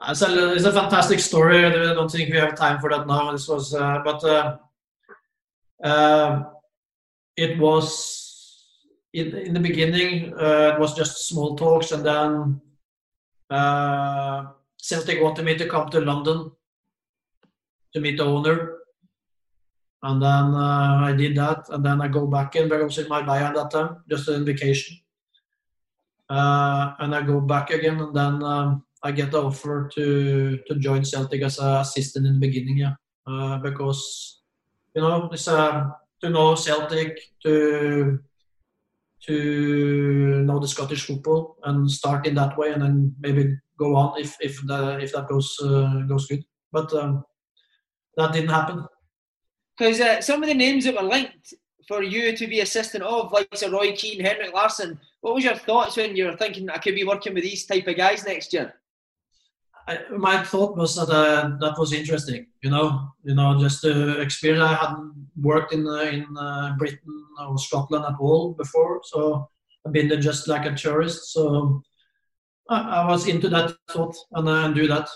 It's 0.09 0.21
a, 0.21 0.53
it's 0.53 0.65
a 0.65 0.73
fantastic 0.73 1.19
story. 1.19 1.65
I 1.65 1.93
don't 1.93 2.11
think 2.11 2.29
we 2.29 2.37
have 2.37 2.55
time 2.55 2.79
for 2.79 2.89
that 2.89 3.07
now. 3.07 3.31
This 3.31 3.47
was, 3.47 3.73
uh, 3.73 3.99
but 4.03 4.23
uh, 4.23 4.57
uh, 5.81 6.43
it 7.37 7.57
was 7.57 8.67
in, 9.13 9.33
in 9.35 9.53
the 9.53 9.59
beginning. 9.59 10.33
Uh, 10.33 10.73
it 10.73 10.79
was 10.79 10.93
just 10.93 11.27
small 11.27 11.55
talks, 11.55 11.91
and 11.91 12.05
then 12.05 12.61
uh, 13.49 14.47
Celtic 14.77 15.21
wanted 15.21 15.45
me 15.45 15.57
to 15.57 15.69
come 15.69 15.89
to 15.89 16.01
London 16.01 16.51
to 17.93 18.01
meet 18.01 18.17
the 18.17 18.25
owner, 18.25 18.79
and 20.01 20.21
then 20.21 20.53
uh, 20.53 21.01
I 21.05 21.13
did 21.13 21.37
that, 21.37 21.69
and 21.69 21.85
then 21.85 22.01
I 22.01 22.09
go 22.09 22.27
back 22.27 22.57
in. 22.57 22.67
Was 22.67 22.97
in 22.97 23.07
Marbella 23.07 23.53
that 23.55 23.71
time, 23.71 24.03
just 24.09 24.27
on 24.27 24.43
vacation, 24.43 24.97
and 26.29 27.15
I 27.15 27.21
go 27.21 27.39
back 27.39 27.69
again, 27.69 28.01
and 28.01 28.13
then. 28.13 28.43
Um, 28.43 28.83
I 29.03 29.11
get 29.11 29.31
the 29.31 29.43
offer 29.43 29.89
to 29.95 30.57
to 30.67 30.75
join 30.79 31.03
Celtic 31.03 31.41
as 31.41 31.59
an 31.59 31.81
assistant 31.81 32.25
in 32.25 32.33
the 32.33 32.47
beginning, 32.47 32.77
yeah, 32.77 32.95
uh, 33.27 33.57
because 33.57 34.41
you 34.95 35.01
know 35.01 35.29
it's 35.31 35.47
uh, 35.47 35.89
to 36.21 36.29
know 36.29 36.55
Celtic 36.55 37.19
to 37.43 38.19
to 39.27 40.43
know 40.45 40.59
the 40.59 40.67
Scottish 40.67 41.05
football 41.05 41.57
and 41.63 41.89
start 41.91 42.27
in 42.27 42.35
that 42.35 42.57
way, 42.57 42.71
and 42.71 42.81
then 42.81 43.15
maybe 43.19 43.57
go 43.77 43.95
on 43.95 44.19
if 44.19 44.37
if 44.39 44.61
the 44.65 44.99
if 44.99 45.11
that 45.13 45.27
goes 45.27 45.59
uh, 45.61 46.01
goes 46.07 46.27
good. 46.27 46.43
But 46.71 46.93
um, 46.93 47.25
that 48.15 48.31
didn't 48.31 48.49
happen. 48.49 48.85
Because 49.77 49.99
uh, 49.99 50.21
some 50.21 50.43
of 50.43 50.47
the 50.47 50.55
names 50.55 50.85
that 50.85 50.95
were 50.95 51.09
linked 51.09 51.53
for 51.87 52.03
you 52.03 52.35
to 52.37 52.47
be 52.47 52.61
assistant 52.61 53.03
of, 53.03 53.31
like 53.31 53.47
Sir 53.53 53.69
Roy 53.69 53.91
Keane, 53.93 54.23
Henrik 54.23 54.53
Larsson, 54.53 54.99
what 55.21 55.35
was 55.35 55.43
your 55.43 55.55
thoughts 55.55 55.97
when 55.97 56.15
you 56.15 56.25
were 56.25 56.37
thinking 56.37 56.69
I 56.69 56.77
could 56.77 56.95
be 56.95 57.03
working 57.03 57.33
with 57.33 57.43
these 57.43 57.65
type 57.65 57.87
of 57.87 57.97
guys 57.97 58.25
next 58.25 58.53
year? 58.53 58.73
I, 59.87 59.99
my 60.17 60.43
thought 60.43 60.77
was 60.77 60.95
that 60.95 61.09
uh, 61.09 61.57
that 61.59 61.77
was 61.77 61.91
interesting. 61.93 62.47
You 62.61 62.69
know, 62.69 63.09
you 63.23 63.35
know, 63.35 63.59
just 63.59 63.81
the 63.81 64.21
experience. 64.21 64.63
I 64.63 64.75
hadn't 64.75 65.13
worked 65.41 65.73
in 65.73 65.85
uh, 65.87 66.03
in 66.03 66.25
uh, 66.37 66.75
Britain 66.77 67.25
or 67.39 67.57
Scotland 67.57 68.05
at 68.05 68.19
all 68.19 68.53
before, 68.53 69.01
so 69.03 69.49
I've 69.85 69.93
been 69.93 70.07
there 70.07 70.19
just 70.19 70.47
like 70.47 70.65
a 70.65 70.73
tourist. 70.73 71.33
So 71.33 71.81
I, 72.69 73.01
I 73.01 73.07
was 73.07 73.27
into 73.27 73.49
that 73.49 73.75
thought 73.89 74.15
and, 74.31 74.47
uh, 74.47 74.69
do 74.69 74.87
that. 74.87 75.09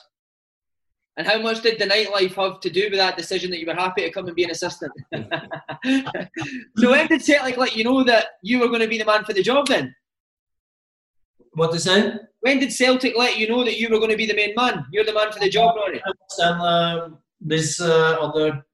And 1.15 1.25
how 1.25 1.39
much 1.39 1.63
did 1.63 1.79
the 1.79 1.85
nightlife 1.85 2.35
have 2.35 2.59
to 2.59 2.69
do 2.69 2.89
with 2.91 2.99
that 2.99 3.17
decision 3.17 3.49
that 3.49 3.59
you 3.59 3.65
were 3.65 3.73
happy 3.73 4.03
to 4.03 4.11
come 4.11 4.27
and 4.27 4.35
be 4.35 4.43
an 4.43 4.51
assistant? 4.51 4.91
so 6.77 6.91
when 6.91 7.07
did 7.07 7.23
Celtic 7.23 7.41
like, 7.41 7.57
let 7.57 7.75
you 7.75 7.83
know 7.83 8.03
that 8.03 8.27
you 8.43 8.59
were 8.59 8.67
going 8.67 8.81
to 8.81 8.87
be 8.87 8.99
the 8.99 9.05
man 9.05 9.23
for 9.23 9.33
the 9.33 9.41
job 9.41 9.67
then? 9.67 9.95
What 11.53 11.71
they 11.71 11.79
say? 11.79 12.13
When 12.47 12.59
did 12.59 12.71
Celtic 12.71 13.17
let 13.17 13.37
you 13.37 13.49
know 13.49 13.65
that 13.65 13.77
you 13.77 13.89
were 13.89 13.97
going 13.97 14.11
to 14.11 14.15
be 14.15 14.25
the 14.25 14.33
main 14.33 14.55
man? 14.55 14.85
You're 14.93 15.03
the 15.03 15.13
man 15.13 15.33
for 15.33 15.39
the 15.39 15.49
job, 15.49 15.75
Ronnie. 15.75 15.99
Then 16.37 16.53
uh, 16.53 17.09
this 17.41 17.81
uh, 17.81 18.15
other 18.21 18.65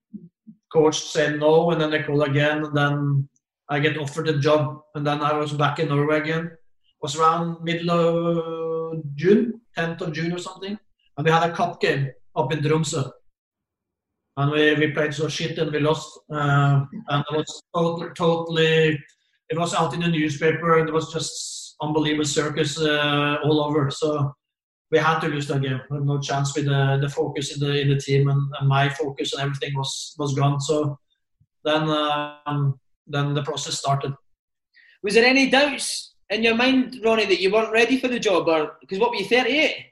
coach 0.71 0.99
said 0.99 1.39
no, 1.39 1.71
and 1.71 1.81
then 1.81 1.89
they 1.89 2.03
call 2.03 2.21
again, 2.21 2.65
and 2.65 2.77
then 2.77 3.27
I 3.69 3.79
get 3.79 3.97
offered 3.97 4.27
the 4.27 4.37
job, 4.37 4.83
and 4.93 5.07
then 5.07 5.21
I 5.21 5.33
was 5.33 5.53
back 5.53 5.79
in 5.79 5.89
Norway 5.89 6.19
again. 6.19 6.45
It 6.45 7.01
was 7.01 7.15
around 7.15 7.63
middle 7.63 7.89
of 7.89 9.01
June, 9.15 9.59
10th 9.75 10.01
of 10.01 10.13
June 10.13 10.33
or 10.33 10.37
something, 10.37 10.77
and 11.17 11.25
we 11.25 11.31
had 11.31 11.49
a 11.49 11.55
cup 11.55 11.81
game 11.81 12.11
up 12.35 12.53
in 12.53 12.59
Tromsø. 12.59 13.11
And 14.37 14.51
we, 14.51 14.75
we 14.75 14.91
played 14.91 15.15
so 15.15 15.27
shit 15.27 15.57
and 15.57 15.71
we 15.71 15.79
lost. 15.79 16.19
Uh, 16.31 16.85
and 17.09 17.25
it 17.27 17.37
was 17.37 17.63
totally, 17.75 18.11
totally, 18.15 19.03
it 19.49 19.57
was 19.57 19.73
out 19.73 19.95
in 19.95 20.01
the 20.01 20.09
newspaper 20.09 20.77
and 20.77 20.89
it 20.89 20.93
was 20.93 21.11
just 21.11 21.62
unbelievable 21.85 22.25
circus 22.25 22.79
uh, 22.79 23.37
all 23.43 23.61
over. 23.61 23.91
So 23.91 24.33
we 24.91 24.99
had 24.99 25.19
to 25.19 25.27
lose 25.27 25.47
that 25.47 25.61
game. 25.61 25.81
No 25.89 26.19
chance 26.19 26.55
with 26.55 26.65
the, 26.65 26.99
the 27.01 27.09
focus 27.09 27.53
in 27.53 27.59
the 27.59 27.81
in 27.81 27.89
the 27.89 27.99
team 27.99 28.29
and, 28.29 28.41
and 28.59 28.67
my 28.67 28.89
focus 28.89 29.33
and 29.33 29.41
everything 29.41 29.73
was 29.75 30.15
was 30.19 30.33
gone. 30.33 30.59
So 30.59 30.97
then 31.63 31.83
um, 31.89 32.79
then 33.07 33.33
the 33.33 33.43
process 33.43 33.79
started. 33.79 34.13
Was 35.03 35.15
there 35.15 35.25
any 35.25 35.49
doubts 35.49 36.13
in 36.29 36.43
your 36.43 36.55
mind, 36.55 36.99
Ronnie, 37.03 37.25
that 37.25 37.41
you 37.41 37.51
weren't 37.51 37.71
ready 37.71 37.99
for 37.99 38.07
the 38.07 38.19
job, 38.19 38.47
or 38.47 38.77
because 38.79 38.99
what 38.99 39.11
were 39.11 39.17
you, 39.17 39.25
38? 39.25 39.85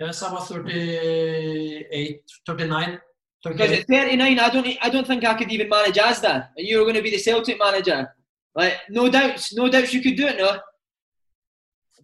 Yes, 0.00 0.22
I 0.22 0.32
was 0.32 0.48
38, 0.48 2.22
39. 2.46 3.00
Because 3.44 3.72
at 3.72 3.86
39, 3.86 4.38
I 4.38 4.48
don't, 4.50 4.68
I 4.82 4.88
don't 4.90 5.06
think 5.06 5.24
I 5.24 5.34
could 5.34 5.50
even 5.50 5.68
manage 5.68 5.96
Asda, 5.96 6.48
and 6.56 6.66
you 6.66 6.78
were 6.78 6.84
going 6.84 6.96
to 6.96 7.02
be 7.02 7.10
the 7.10 7.18
Celtic 7.18 7.58
manager. 7.58 8.08
Like, 8.54 8.74
no 8.90 9.08
doubts, 9.08 9.54
no 9.54 9.68
doubts 9.68 9.92
you 9.92 10.02
could 10.02 10.16
do 10.16 10.26
it, 10.26 10.38
no? 10.38 10.58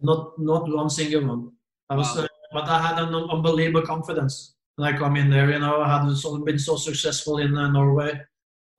Not, 0.01 0.39
not 0.39 0.69
one 0.69 0.89
single 0.89 1.27
one. 1.27 1.51
I 1.89 1.95
was, 1.95 2.15
Wow. 2.15 2.23
uh, 2.23 2.27
but 2.53 2.67
I 2.67 2.81
had 2.87 2.99
an 2.99 3.13
unbelievable 3.13 3.81
confidence 3.81 4.55
when 4.75 4.93
I 4.93 4.97
come 4.97 5.15
in 5.15 5.29
there. 5.29 5.51
You 5.51 5.59
know, 5.59 5.81
I 5.81 5.99
had 5.99 6.15
so, 6.15 6.37
been 6.43 6.59
so 6.59 6.75
successful 6.75 7.39
in 7.39 7.57
uh, 7.57 7.71
Norway. 7.71 8.19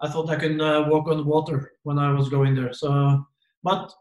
I 0.01 0.09
thought 0.09 0.31
I 0.31 0.37
could 0.37 0.61
uh, 0.61 0.87
walk 0.89 1.09
on 1.09 1.25
water 1.27 1.73
when 1.85 1.99
I 1.99 2.13
was 2.13 2.29
going 2.29 2.55
there. 2.55 2.73
So, 2.73 3.25
but 3.63 3.93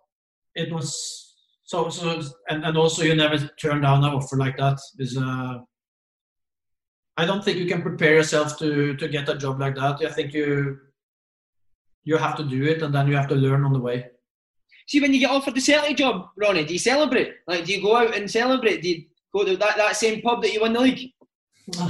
it 0.54 0.72
was 0.72 1.34
so 1.64 1.90
so, 1.90 2.22
and, 2.50 2.64
and 2.64 2.78
also 2.78 3.04
you 3.04 3.16
never 3.16 3.38
turn 3.60 3.82
down 3.82 4.04
an 4.04 4.14
offer 4.14 4.38
like 4.38 4.58
that. 4.58 4.80
Is 5.00 5.18
uh, 5.18 5.60
I 7.18 7.26
don't 7.26 7.44
think 7.44 7.58
you 7.58 7.66
can 7.66 7.82
prepare 7.82 8.16
yourself 8.16 8.60
to 8.60 8.96
to 8.96 9.08
get 9.08 9.30
a 9.30 9.38
job 9.38 9.60
like 9.60 9.76
that. 9.76 10.02
I 10.06 10.12
think 10.12 10.34
you 10.34 10.80
you 12.06 12.18
have 12.18 12.38
to 12.38 12.44
do 12.44 12.64
it, 12.64 12.82
and 12.82 12.94
then 12.96 13.08
you 13.08 13.16
have 13.16 13.28
to 13.28 13.36
learn 13.36 13.66
on 13.66 13.74
the 13.74 13.80
way. 13.80 14.06
See, 14.88 15.02
when 15.02 15.14
you 15.14 15.20
get 15.20 15.32
offered 15.32 15.56
the 15.56 15.62
Celtic 15.62 15.98
job, 15.98 16.28
Ronnie, 16.38 16.64
do 16.64 16.74
you 16.74 16.80
celebrate? 16.80 17.34
Like, 17.48 17.66
do 17.66 17.74
you 17.74 17.82
go 17.82 17.96
out 17.98 18.16
and 18.16 18.30
celebrate? 18.30 18.82
Do 18.84 18.90
you 18.90 19.06
go 19.34 19.44
to 19.44 19.58
that, 19.58 19.78
that 19.78 19.96
same 19.96 20.22
pub 20.22 20.42
that 20.44 20.54
you 20.54 20.62
won 20.62 20.74
the 20.74 20.80
league? 20.80 21.12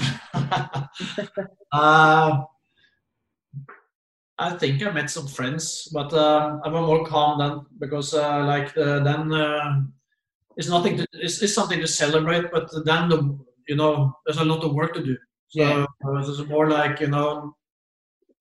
uh, 1.73 2.41
I 4.38 4.49
think 4.58 4.82
I 4.82 4.91
met 4.91 5.10
some 5.10 5.28
friends, 5.28 5.89
but 5.93 6.13
uh, 6.13 6.60
I 6.63 6.69
was 6.69 6.88
more 6.88 7.06
calm 7.06 7.39
then 7.39 7.65
because 7.80 8.13
uh, 8.13 8.45
like 8.45 8.75
uh, 8.78 8.99
then 8.99 9.32
uh, 9.34 9.82
it's 10.58 10.69
nothing 10.69 10.97
to 10.97 11.08
it's, 11.13 11.41
it's 11.41 11.54
something 11.54 11.80
to 11.80 11.88
celebrate, 11.88 12.51
but 12.51 12.69
then 12.86 13.10
the 13.10 13.38
you 13.67 13.75
know 13.75 14.13
there's 14.25 14.38
a 14.38 14.45
lot 14.45 14.63
of 14.63 14.73
work 14.73 14.93
to 14.93 15.04
do. 15.04 15.17
So 15.49 15.62
Yeah. 15.62 15.86
it's 16.19 16.49
more 16.49 16.69
like 16.69 16.99
you 17.01 17.08
know 17.08 17.56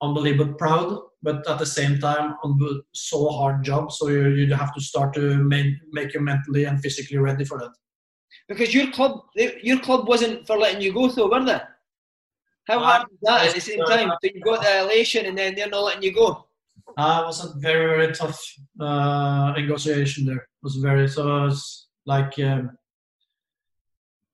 unbelievable 0.00 0.54
proud, 0.54 1.00
but 1.24 1.36
at 1.48 1.58
the 1.58 1.70
same 1.78 1.98
time 1.98 2.26
unbe- 2.44 2.82
so 2.92 3.28
hard 3.38 3.64
job. 3.64 3.90
So 3.90 4.08
you, 4.08 4.28
you 4.38 4.54
have 4.54 4.74
to 4.74 4.80
start 4.80 5.14
to 5.14 5.24
make 5.52 5.70
make 5.98 6.14
you 6.14 6.20
mentally 6.20 6.64
and 6.68 6.80
physically 6.84 7.18
ready 7.28 7.44
for 7.50 7.58
that. 7.62 7.72
Because 8.48 8.74
your 8.76 8.88
club, 8.96 9.12
your 9.68 9.80
club 9.86 10.06
wasn't 10.12 10.46
for 10.46 10.56
letting 10.58 10.82
you 10.82 10.92
go, 10.92 11.08
though, 11.08 11.30
were 11.30 11.44
they? 11.44 11.60
How 12.68 12.78
Uh, 12.78 12.84
hard 12.88 13.02
was 13.10 13.20
that 13.22 13.46
at 13.46 13.54
the 13.54 13.60
same 13.60 13.82
time? 13.92 14.08
So 14.20 14.30
you 14.34 14.40
got 14.40 14.62
the 14.62 14.74
elation 14.84 15.26
and 15.26 15.36
then 15.38 15.54
they're 15.54 15.74
not 15.76 15.84
letting 15.88 16.02
you 16.02 16.14
go. 16.22 16.28
Uh, 16.96 17.20
it 17.22 17.26
was 17.26 17.44
a 17.44 17.48
very 17.58 17.86
very 17.92 18.12
tough 18.20 18.38
uh, 18.80 19.52
negotiation 19.56 20.20
there. 20.26 20.42
It 20.58 20.62
was 20.62 20.76
very 20.76 21.08
so 21.08 21.20
it 21.22 21.40
was 21.48 21.88
like 22.06 22.38
um, 22.50 22.62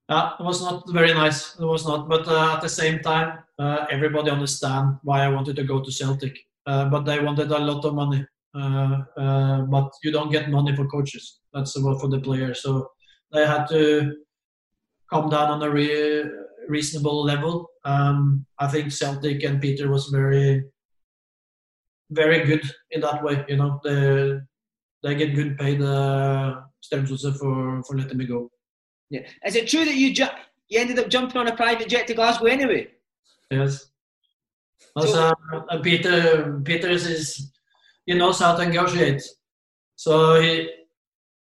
uh, 0.09 0.35
it 0.39 0.43
was 0.43 0.61
not 0.61 0.89
very 0.99 1.13
nice. 1.13 1.39
It 1.59 1.65
was 1.65 1.83
not, 1.89 2.09
but 2.09 2.27
uh, 2.27 2.55
at 2.55 2.61
the 2.61 2.69
same 2.81 2.99
time, 2.99 3.29
uh, 3.57 3.85
everybody 3.89 4.29
understand 4.29 4.97
why 5.03 5.23
I 5.23 5.29
wanted 5.29 5.55
to 5.55 5.63
go 5.63 5.81
to 5.81 5.91
Celtic. 5.91 6.35
Uh, 6.65 6.85
but 6.89 7.05
they 7.05 7.19
wanted 7.19 7.51
a 7.51 7.57
lot 7.59 7.83
of 7.85 7.95
money. 7.95 8.25
Uh, 8.55 8.97
uh, 9.17 9.61
but 9.61 9.89
you 10.03 10.11
don't 10.11 10.31
get 10.31 10.49
money 10.49 10.75
for 10.75 10.85
coaches. 10.87 11.39
That's 11.53 11.77
what 11.79 12.01
for 12.01 12.09
the 12.09 12.19
players. 12.19 12.61
So 12.61 12.87
they 13.31 13.45
had 13.45 13.65
to 13.67 14.13
come 15.11 15.29
down 15.29 15.49
on 15.51 15.63
a 15.63 15.69
re- 15.69 16.29
reasonable 16.67 17.23
level. 17.23 17.69
Um, 17.85 18.45
I 18.59 18.67
think 18.67 18.91
Celtic 18.91 19.43
and 19.43 19.61
Peter 19.61 19.89
was 19.89 20.07
very 20.07 20.63
very 22.11 22.45
good 22.45 22.61
in 22.91 23.01
that 23.01 23.23
way. 23.23 23.45
You 23.47 23.57
know, 23.57 23.79
they 23.83 24.39
they 25.03 25.15
get 25.15 25.35
good 25.35 25.57
paid 25.57 25.81
uh, 25.81 26.61
for 27.39 27.83
for 27.83 27.97
letting 27.97 28.17
me 28.17 28.25
go. 28.25 28.51
Yeah. 29.09 29.21
Is 29.45 29.55
it 29.55 29.67
true 29.67 29.85
that 29.85 29.95
you 29.95 30.13
ju- 30.13 30.37
you 30.69 30.79
ended 30.79 30.99
up 30.99 31.09
jumping 31.09 31.37
on 31.37 31.47
a 31.47 31.55
private 31.55 31.87
jet 31.89 32.07
to 32.07 32.13
Glasgow 32.13 32.45
anyway? 32.45 32.89
Yes. 33.49 33.90
Uh, 34.95 35.33
Peter 35.81 36.61
Peter 36.65 36.89
is 36.89 37.51
he 38.05 38.13
knows 38.13 38.39
how 38.39 38.55
to 38.55 38.65
negotiate. 38.65 39.21
So 39.95 40.41
he 40.41 40.69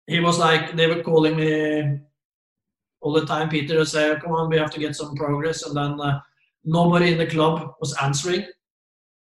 he 0.08 0.19
was 0.19 0.39
like 0.39 0.76
they 0.76 0.88
were 0.88 1.04
calling 1.04 1.36
me 1.36 2.00
all 3.02 3.13
the 3.13 3.26
time. 3.26 3.50
Peter 3.50 3.78
would 3.78 3.88
say, 3.88 4.15
"Come 4.21 4.32
on, 4.32 4.50
we 4.50 4.58
have 4.58 4.71
to 4.71 4.80
get 4.80 4.95
some 4.95 5.15
progress," 5.15 5.63
and 5.63 5.76
then 5.76 6.02
uh, 6.02 6.19
nobody 6.63 7.12
in 7.12 7.17
the 7.17 7.28
club 7.28 7.74
was 7.80 7.95
answering. 8.02 8.45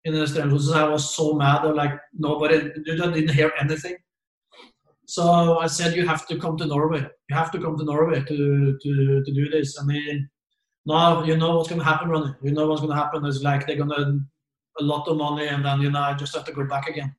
In 0.05 0.13
the 0.13 0.25
Strømsgodset, 0.25 0.75
I 0.75 0.89
was 0.89 1.15
so 1.15 1.33
mad. 1.33 1.65
or 1.65 1.73
Like 1.73 1.97
nobody, 2.13 2.55
you 2.85 2.95
didn't 2.97 3.29
hear 3.29 3.51
anything. 3.59 3.95
So 5.05 5.57
I 5.59 5.67
said, 5.67 5.95
"You 5.95 6.05
have 6.07 6.27
to 6.27 6.37
come 6.37 6.57
to 6.57 6.65
Norway. 6.65 7.07
You 7.29 7.35
have 7.35 7.51
to 7.51 7.59
come 7.59 7.77
to 7.77 7.85
Norway 7.85 8.23
to 8.23 8.77
to 8.83 9.23
to 9.25 9.31
do 9.33 9.49
this." 9.49 9.77
And 9.77 9.91
he 9.91 10.25
no, 10.85 11.23
you 11.23 11.37
know 11.37 11.55
what's 11.55 11.69
going 11.69 11.79
to 11.79 11.85
happen, 11.85 12.09
Ronnie. 12.09 12.33
You 12.41 12.51
know 12.51 12.67
what's 12.67 12.81
going 12.81 12.95
to 12.95 13.01
happen 13.01 13.25
is 13.25 13.43
like 13.43 13.65
they're 13.65 13.77
going 13.77 13.89
to 13.89 14.19
a 14.79 14.83
lot 14.83 15.07
of 15.07 15.17
money, 15.17 15.47
and 15.47 15.63
then 15.63 15.81
you 15.81 15.91
know 15.91 16.01
I 16.01 16.13
just 16.13 16.35
have 16.35 16.45
to 16.45 16.51
go 16.51 16.65
back 16.65 16.89
again. 16.89 17.15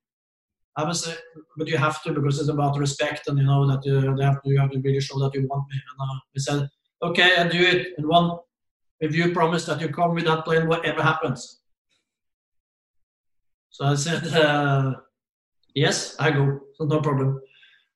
I 0.77 0.85
was, 0.85 1.05
say, 1.05 1.15
but 1.57 1.69
you 1.69 1.77
have 1.77 2.03
to 2.03 2.13
because 2.13 2.41
it's 2.41 2.49
about 2.49 2.79
respect, 2.79 3.29
and 3.29 3.39
you 3.39 3.45
know 3.45 3.67
that 3.69 3.85
you, 3.85 3.95
have 4.21 4.43
to, 4.43 4.51
you 4.51 4.59
have 4.59 4.71
to 4.73 4.81
really 4.81 5.01
show 5.01 5.19
that 5.21 5.35
you 5.35 5.47
want 5.47 5.69
me. 5.71 5.77
And 5.77 6.11
uh, 6.11 6.19
he 6.33 6.41
said, 6.41 6.69
okay, 7.03 7.37
I 7.37 7.49
do 7.49 7.61
it. 7.61 7.89
And 7.97 8.09
one, 8.09 8.39
if 9.01 9.15
you 9.15 9.33
promise 9.33 9.65
that 9.67 9.81
you 9.81 9.89
come 9.89 10.15
with 10.15 10.25
that 10.25 10.45
plane, 10.45 10.67
whatever 10.67 11.03
happens. 11.03 11.61
So 13.71 13.87
I 13.87 13.95
said, 13.95 14.27
uh, 14.27 14.95
yes, 15.75 16.17
I 16.19 16.31
go, 16.33 16.61
so 16.75 16.85
no 16.85 17.01
problem. 17.01 17.41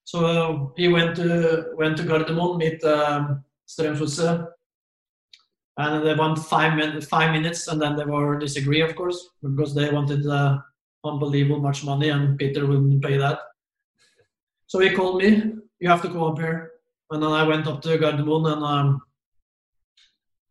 So 0.04 0.24
uh, 0.24 0.68
he 0.76 0.88
went 0.88 1.16
to 1.16 1.66
went 1.76 1.96
to 1.98 2.04
Gardermoen, 2.04 2.58
meet 2.58 2.82
um, 2.84 3.44
and 5.78 6.04
they 6.04 6.14
won 6.14 6.34
five 6.34 6.74
minutes, 6.74 7.06
five 7.06 7.32
minutes, 7.32 7.68
and 7.68 7.80
then 7.80 7.96
they 7.96 8.04
were 8.04 8.38
disagree, 8.38 8.80
of 8.80 8.96
course, 8.96 9.28
because 9.42 9.74
they 9.74 9.90
wanted 9.90 10.26
uh, 10.26 10.58
unbelievable 11.04 11.60
much 11.60 11.84
money, 11.84 12.08
and 12.08 12.36
Peter 12.36 12.66
wouldn't 12.66 13.02
pay 13.02 13.16
that. 13.16 13.38
So 14.66 14.80
he 14.80 14.90
called 14.90 15.22
me. 15.22 15.52
You 15.78 15.88
have 15.88 16.02
to 16.02 16.08
come 16.08 16.24
up 16.24 16.38
here, 16.38 16.72
and 17.10 17.22
then 17.22 17.30
I 17.30 17.44
went 17.44 17.68
up 17.68 17.80
to 17.82 17.96
Gardermoen 17.96 18.52
and 18.52 18.64
um, 18.64 19.00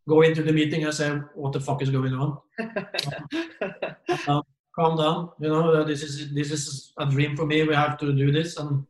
go 0.08 0.22
into 0.22 0.44
the 0.44 0.54
meeting. 0.54 0.88
I 0.88 0.92
said, 0.92 1.22
"What 1.36 1.52
the 1.52 1.60
fuck 1.60 1.82
is 1.82 1.90
going 1.90 2.14
on? 2.14 2.38
Calm 4.76 4.96
down. 4.96 5.32
You 5.42 5.50
know, 5.50 5.84
this 5.84 6.04
is 6.04 6.34
this 6.34 6.52
is 6.52 6.94
a 6.98 7.06
dream 7.06 7.36
for 7.36 7.46
me. 7.46 7.64
We 7.64 7.76
have 7.76 7.98
to 7.98 8.14
do 8.14 8.32
this." 8.32 8.56
And 8.56 8.86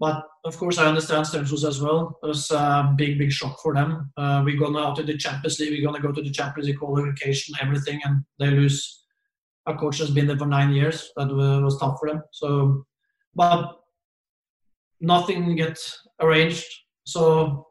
but 0.00 0.24
of 0.44 0.56
course, 0.58 0.78
I 0.78 0.86
understand 0.86 1.24
Strømsgodset 1.24 1.68
as 1.68 1.80
well. 1.80 2.18
It 2.22 2.26
was 2.26 2.50
a 2.50 2.92
big, 2.96 3.18
big 3.18 3.32
shock 3.32 3.60
for 3.62 3.74
them. 3.74 4.10
Uh, 4.16 4.42
we're 4.44 4.58
going 4.58 4.76
out 4.76 4.96
to 4.96 5.02
the 5.02 5.16
Champions 5.16 5.58
League. 5.60 5.70
We're 5.70 5.88
going 5.88 6.00
to 6.00 6.06
go 6.06 6.12
to 6.12 6.22
the 6.22 6.30
Champions 6.30 6.68
League 6.68 6.78
qualification, 6.78 7.54
everything, 7.60 8.00
and 8.04 8.24
they 8.38 8.50
lose. 8.50 9.04
Our 9.66 9.78
coach 9.78 9.98
has 9.98 10.10
been 10.10 10.26
there 10.26 10.36
for 10.36 10.46
nine 10.46 10.72
years. 10.72 11.10
That 11.16 11.28
was 11.28 11.78
tough 11.78 11.98
for 11.98 12.08
them. 12.10 12.22
So, 12.32 12.84
but 13.34 13.80
nothing 15.00 15.56
gets 15.56 16.06
arranged. 16.20 16.66
So 17.04 17.68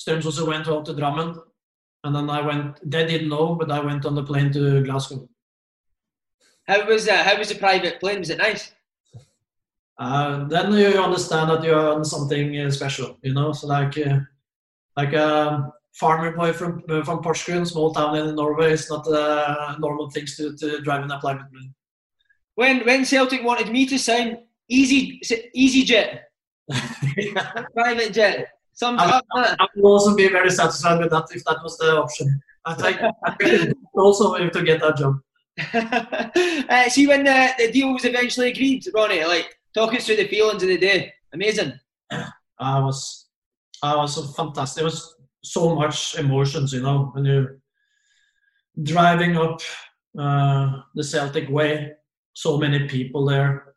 Strømsgodset 0.00 0.46
went 0.46 0.68
out 0.68 0.86
to 0.86 0.94
Drammen, 0.94 1.38
and 2.04 2.14
then 2.14 2.30
I 2.30 2.40
went. 2.40 2.90
They 2.90 3.06
didn't 3.06 3.28
know, 3.28 3.54
but 3.54 3.70
I 3.70 3.80
went 3.80 4.06
on 4.06 4.14
the 4.14 4.24
plane 4.24 4.52
to 4.52 4.82
Glasgow. 4.82 5.28
How 6.66 6.86
was 6.86 7.04
that? 7.06 7.26
How 7.26 7.38
was 7.38 7.48
the 7.50 7.54
private 7.54 8.00
plane? 8.00 8.20
Was 8.20 8.30
it 8.30 8.38
nice? 8.38 8.72
Uh, 9.98 10.44
then 10.44 10.72
you 10.72 11.02
understand 11.02 11.50
that 11.50 11.64
you're 11.64 11.92
on 11.94 12.04
something 12.04 12.56
uh, 12.58 12.70
special, 12.70 13.18
you 13.22 13.34
know. 13.34 13.52
So 13.52 13.66
like, 13.66 13.98
uh, 13.98 14.20
like 14.96 15.12
a 15.12 15.72
farmer 15.92 16.30
boy 16.36 16.52
from 16.52 16.82
uh, 16.88 17.02
from 17.02 17.22
Porsgrunn, 17.22 17.66
small 17.66 17.92
town 17.92 18.16
in 18.16 18.34
Norway, 18.36 18.72
it's 18.72 18.90
not 18.90 19.06
uh, 19.08 19.74
normal 19.78 20.10
things 20.10 20.36
to, 20.36 20.56
to 20.56 20.80
drive 20.82 21.02
in 21.02 21.10
a 21.10 21.18
private 21.18 21.50
plane. 21.52 21.74
When 22.54 22.84
when 22.86 23.04
Celtic 23.04 23.42
wanted 23.44 23.70
me 23.72 23.86
to 23.86 23.98
sign 23.98 24.38
Easy 24.68 25.20
Easy 25.52 25.82
Jet, 25.82 26.30
private 27.74 28.12
jet, 28.12 28.48
some 28.74 28.98
I, 28.98 29.20
I, 29.34 29.56
I 29.58 29.66
would 29.74 29.88
also 29.88 30.14
be 30.14 30.28
very 30.28 30.50
satisfied 30.50 31.00
with 31.00 31.10
that 31.10 31.26
if 31.32 31.44
that 31.44 31.58
was 31.64 31.76
the 31.78 31.96
option. 31.96 32.40
I 32.64 32.74
think 32.74 33.00
I 33.24 33.72
also 33.94 34.36
to 34.36 34.62
get 34.62 34.80
that 34.80 34.96
job. 34.96 35.18
uh, 36.68 36.88
see 36.88 37.08
when 37.08 37.24
the, 37.24 37.50
the 37.58 37.72
deal 37.72 37.92
was 37.92 38.04
eventually 38.04 38.52
agreed, 38.52 38.86
Ronnie, 38.94 39.24
like 39.24 39.57
Talk 39.74 39.94
us 39.94 40.06
through 40.06 40.16
the 40.16 40.28
feelings 40.28 40.62
of 40.62 40.68
the 40.68 40.78
day. 40.78 41.12
Amazing. 41.32 41.72
I 42.10 42.80
was, 42.80 43.28
I 43.82 43.96
was 43.96 44.34
fantastic. 44.34 44.82
It 44.82 44.84
was 44.84 45.14
so 45.42 45.74
much 45.74 46.16
emotions, 46.18 46.72
you 46.72 46.82
know, 46.82 47.10
when 47.12 47.24
you're 47.24 47.58
driving 48.82 49.36
up 49.36 49.60
uh, 50.18 50.82
the 50.94 51.04
Celtic 51.04 51.48
way. 51.48 51.92
So 52.32 52.58
many 52.58 52.88
people 52.88 53.26
there 53.26 53.74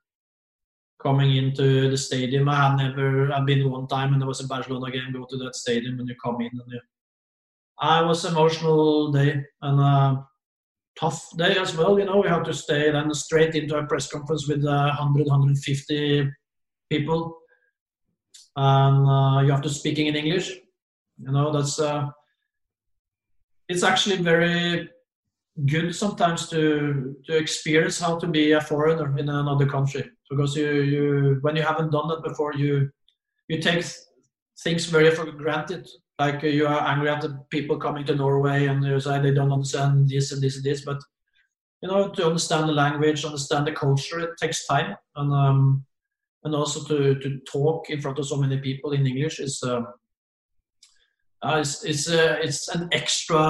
coming 1.02 1.36
into 1.36 1.90
the 1.90 1.98
stadium. 1.98 2.48
I 2.48 2.70
had 2.70 2.78
never, 2.78 3.32
I've 3.32 3.46
been 3.46 3.70
one 3.70 3.88
time 3.88 4.14
and 4.14 4.22
there 4.22 4.28
was 4.28 4.42
a 4.42 4.48
Barcelona 4.48 4.92
game. 4.92 5.12
Go 5.14 5.26
to 5.30 5.38
that 5.38 5.56
stadium 5.56 6.00
and 6.00 6.08
you 6.08 6.16
come 6.24 6.42
in 6.42 6.52
and 6.52 6.72
you. 6.72 6.80
I 7.80 8.02
was 8.02 8.26
emotional 8.26 9.12
day 9.12 9.44
and. 9.62 9.80
Uh, 9.80 10.22
tough 11.00 11.26
day 11.38 11.58
as 11.58 11.76
well. 11.76 11.98
You 12.00 12.06
know, 12.06 12.22
we 12.22 12.28
have 12.28 12.44
to 12.44 12.54
stay 12.54 12.92
then 12.92 13.14
straight 13.14 13.56
into 13.56 13.78
a 13.78 13.86
press 13.86 14.08
conference 14.08 14.48
with 14.48 14.66
uh, 14.66 14.94
100, 14.98 15.28
150 15.28 16.30
people, 16.90 17.38
and 18.56 19.08
uh, 19.08 19.42
you 19.42 19.52
have 19.52 19.62
to 19.62 19.70
speaking 19.70 20.08
in 20.08 20.16
English. 20.16 20.52
You 21.18 21.32
know, 21.32 21.52
that's 21.52 21.80
uh, 21.80 22.08
it's 23.70 23.84
actually 23.84 24.18
very 24.18 24.90
good 25.66 25.94
sometimes 25.94 26.50
to 26.50 27.16
to 27.26 27.38
experience 27.38 28.00
how 28.00 28.18
to 28.18 28.28
be 28.28 28.54
a 28.54 28.62
foreigner 28.62 29.18
in 29.18 29.30
another 29.30 29.66
country 29.66 30.10
because 30.30 30.56
you 30.56 30.72
you 30.94 31.38
when 31.42 31.56
you 31.56 31.62
haven't 31.62 31.92
done 31.92 32.08
that 32.08 32.24
before 32.24 32.54
you 32.54 32.90
you 33.50 33.62
take 33.62 33.84
things 34.64 34.86
very 34.86 35.12
for 35.12 35.30
granted 35.32 35.88
like 36.22 36.44
you 36.44 36.68
are 36.68 36.82
angry 36.92 37.10
at 37.10 37.22
the 37.22 37.32
people 37.50 37.78
coming 37.78 38.06
to 38.06 38.16
Norway 38.16 38.68
and 38.68 38.84
you 38.84 39.00
say 39.00 39.20
they 39.20 39.34
don't 39.34 39.58
understand 39.58 40.10
this 40.10 40.32
and 40.32 40.42
this 40.42 40.56
and 40.58 40.66
this, 40.68 40.82
but 40.90 41.00
you 41.82 41.90
know 41.90 42.10
to 42.10 42.28
understand 42.28 42.70
the 42.70 42.74
language, 42.84 43.26
understand 43.26 43.66
the 43.66 43.80
culture, 43.86 44.20
it 44.20 44.32
takes 44.40 44.68
time, 44.68 44.96
and 45.16 45.34
um, 45.34 45.86
and 46.44 46.54
also 46.56 46.80
to 46.90 47.20
to 47.24 47.30
talk 47.56 47.90
in 47.90 48.02
front 48.02 48.20
of 48.20 48.28
so 48.28 48.38
many 48.38 48.58
people 48.68 48.92
in 48.92 49.08
English 49.12 49.40
is. 49.40 49.64
Um, 49.64 49.88
uh, 51.44 51.58
it's 51.62 51.84
it's, 51.84 52.08
uh, 52.08 52.36
it's 52.46 52.68
an 52.68 52.88
extra 52.92 53.42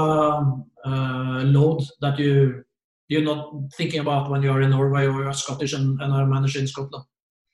uh, 0.89 1.41
load 1.55 1.81
that 1.99 2.17
you 2.17 2.63
you're 3.09 3.29
not 3.31 3.51
thinking 3.77 3.99
about 3.99 4.29
when 4.29 4.41
you're 4.41 4.61
in 4.61 4.69
Norway 4.69 5.05
or 5.07 5.23
you're 5.23 5.33
Scottish 5.33 5.73
and, 5.73 6.01
and 6.01 6.13
are 6.13 6.25
managed 6.25 6.55
in 6.55 6.67
Scotland. 6.67 7.03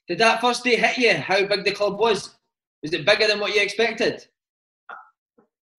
Did 0.06 0.18
that 0.18 0.40
first 0.40 0.62
day 0.62 0.76
hit 0.76 0.96
you? 0.96 1.14
How 1.30 1.44
big 1.44 1.64
the 1.64 1.72
club 1.72 1.98
was? 1.98 2.18
Is 2.84 2.92
it 2.92 3.04
bigger 3.04 3.26
than 3.26 3.40
what 3.40 3.52
you 3.52 3.60
expected? 3.60 4.28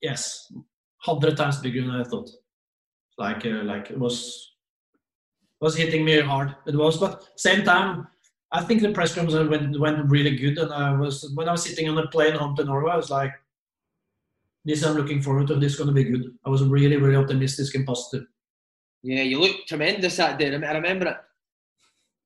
Yes, 0.02 0.52
hundred 0.98 1.38
times 1.38 1.60
bigger 1.60 1.82
than 1.82 1.92
I 1.92 2.04
thought. 2.04 2.30
Like 3.18 3.46
uh, 3.46 3.64
like 3.64 3.92
it 3.92 4.00
was 4.00 4.54
was 5.62 5.76
hitting 5.76 6.06
me 6.06 6.20
hard. 6.22 6.56
It 6.68 6.76
was, 6.76 6.98
but 6.98 7.28
same 7.36 7.64
time, 7.64 8.08
I 8.52 8.64
think 8.64 8.82
the 8.82 8.92
press 8.92 9.14
conference 9.14 9.50
went 9.50 9.80
went 9.80 10.10
really 10.10 10.36
good. 10.36 10.58
And 10.58 10.74
I 10.74 10.94
was 10.94 11.32
when 11.36 11.50
I 11.50 11.52
was 11.52 11.64
sitting 11.64 11.90
on 11.90 11.96
the 11.96 12.08
plane 12.08 12.36
home 12.36 12.56
to 12.56 12.64
Norway, 12.64 12.92
I 12.92 12.98
was 12.98 13.10
like, 13.10 13.34
"This 14.66 14.84
I'm 14.84 14.96
looking 14.96 15.22
forward 15.22 15.48
to. 15.48 15.56
This 15.56 15.74
is 15.74 15.78
going 15.78 15.90
to 15.90 15.94
be 15.94 16.06
good." 16.06 16.32
I 16.46 16.50
was 16.50 16.64
really 16.64 16.98
really 16.98 17.16
optimistic 17.16 17.76
and 17.76 17.86
positive. 17.86 18.28
Yeah, 19.04 19.24
you 19.24 19.40
looked 19.40 19.68
tremendous 19.68 20.18
that 20.18 20.38
day. 20.40 20.54
I 20.54 20.74
remember 20.74 21.08
it. 21.08 21.18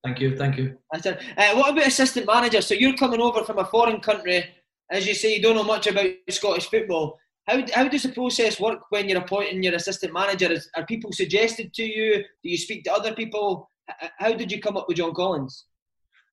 Thank 0.03 0.19
you, 0.19 0.36
thank 0.36 0.57
you. 0.57 0.77
Uh, 0.93 1.53
what 1.53 1.71
about 1.71 1.88
assistant 1.88 2.27
manager? 2.27 2.62
So 2.62 2.73
you're 2.73 2.97
coming 2.97 3.21
over 3.21 3.43
from 3.45 3.59
a 3.59 3.65
foreign 3.65 4.01
country, 4.01 4.43
as 4.91 5.07
you 5.07 5.15
say, 5.15 5.36
you 5.36 5.41
don't 5.41 5.55
know 5.55 5.63
much 5.63 5.88
about 5.88 6.09
Scottish 6.29 6.69
football. 6.69 7.19
How, 7.47 7.62
how 7.73 7.88
does 7.88 8.03
the 8.03 8.10
process 8.10 8.60
work 8.60 8.79
when 8.89 9.10
you're 9.10 9.19
appointing 9.21 9.63
your 9.63 9.75
assistant 9.75 10.13
manager? 10.13 10.51
Is, 10.51 10.69
are 10.75 10.86
people 10.86 11.12
suggested 11.12 11.73
to 11.73 11.84
you? 11.84 12.23
Do 12.43 12.49
you 12.49 12.58
speak 12.58 12.84
to 12.86 12.93
other 12.93 13.13
people? 13.13 13.69
How 14.17 14.34
did 14.34 14.51
you 14.51 14.62
come 14.62 14.77
up 14.77 14.88
with 14.88 14.97
John 14.97 15.13
Collins? 15.13 15.65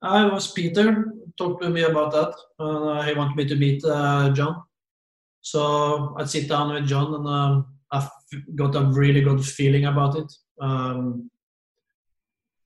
I 0.03 0.25
was 0.25 0.53
Peter 0.53 1.13
talked 1.37 1.63
to 1.63 1.69
me 1.69 1.83
about 1.83 2.13
that. 2.13 2.35
Uh, 2.59 3.03
he 3.03 3.13
wanted 3.15 3.37
me 3.37 3.45
to 3.47 3.57
meet 3.57 3.85
uh, 3.85 4.31
John. 4.31 4.63
So 5.41 6.15
I'd 6.17 6.31
sit 6.31 6.49
down 6.49 6.73
with 6.73 6.87
John 6.87 7.15
and 7.15 7.27
um, 7.27 7.67
I 7.91 8.09
got 8.55 8.77
a 8.77 8.85
really 8.85 9.21
good 9.21 9.45
feeling 9.45 9.87
about 9.87 10.17
it. 10.17 10.33
Um, 10.61 11.31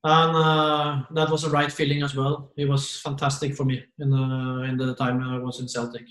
and 0.04 0.36
uh, 0.36 1.02
that 1.14 1.30
was 1.30 1.42
the 1.42 1.50
right 1.50 1.72
feeling 1.72 2.02
as 2.02 2.14
well. 2.14 2.52
It 2.58 2.68
was 2.68 3.00
fantastic 3.00 3.54
for 3.54 3.64
me 3.64 3.82
in 3.98 4.10
the, 4.10 4.66
in 4.68 4.76
the 4.76 4.94
time 4.94 5.22
I 5.22 5.38
was 5.38 5.60
in 5.60 5.68
Celtic. 5.68 6.04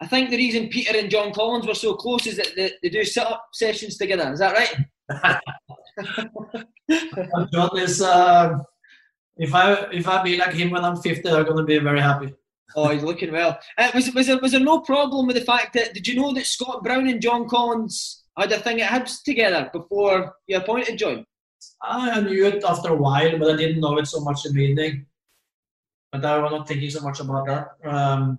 I 0.00 0.06
think 0.06 0.30
the 0.30 0.36
reason 0.36 0.68
Peter 0.68 0.96
and 0.96 1.10
John 1.10 1.32
Collins 1.32 1.66
were 1.66 1.74
so 1.74 1.94
close 1.94 2.26
is 2.26 2.36
that 2.36 2.50
they, 2.54 2.70
they 2.82 2.88
do 2.88 3.04
sit 3.04 3.26
up 3.26 3.48
sessions 3.52 3.96
together. 3.96 4.32
Is 4.32 4.38
that 4.38 4.54
right? 4.54 4.76
John 7.52 7.78
is. 7.78 8.00
Uh, 8.00 8.58
if 9.36 9.54
I 9.54 9.72
if 9.92 10.08
I 10.08 10.22
be 10.22 10.36
like 10.36 10.52
him 10.52 10.70
when 10.70 10.84
I'm 10.84 10.96
50, 10.96 11.28
I'm 11.28 11.44
gonna 11.44 11.64
be 11.64 11.78
very 11.78 12.00
happy. 12.00 12.34
Oh, 12.76 12.88
he's 12.90 13.02
looking 13.02 13.32
well. 13.32 13.58
Uh, 13.76 13.90
was 13.94 14.12
was 14.14 14.26
there 14.26 14.38
was 14.38 14.52
there 14.52 14.60
no 14.60 14.80
problem 14.80 15.26
with 15.26 15.36
the 15.36 15.44
fact 15.44 15.72
that 15.74 15.94
did 15.94 16.06
you 16.06 16.16
know 16.16 16.32
that 16.34 16.46
Scott 16.46 16.82
Brown 16.82 17.08
and 17.08 17.22
John 17.22 17.48
Collins 17.48 18.24
had 18.36 18.52
a 18.52 18.58
thing 18.58 18.80
at 18.80 18.90
Hibs 18.90 19.22
together 19.22 19.70
before 19.72 20.34
you 20.46 20.56
appointed 20.56 20.98
John? 20.98 21.24
I 21.82 22.20
knew 22.20 22.46
it 22.46 22.62
after 22.64 22.90
a 22.90 22.96
while, 22.96 23.38
but 23.38 23.50
I 23.50 23.56
didn't 23.56 23.80
know 23.80 23.98
it 23.98 24.06
so 24.06 24.20
much 24.20 24.44
in 24.44 24.54
the 24.54 24.66
beginning. 24.66 25.06
But 26.12 26.24
I 26.24 26.38
was 26.38 26.52
not 26.52 26.68
thinking 26.68 26.90
so 26.90 27.00
much 27.00 27.20
about 27.20 27.46
that. 27.46 27.68
Um, 27.84 28.38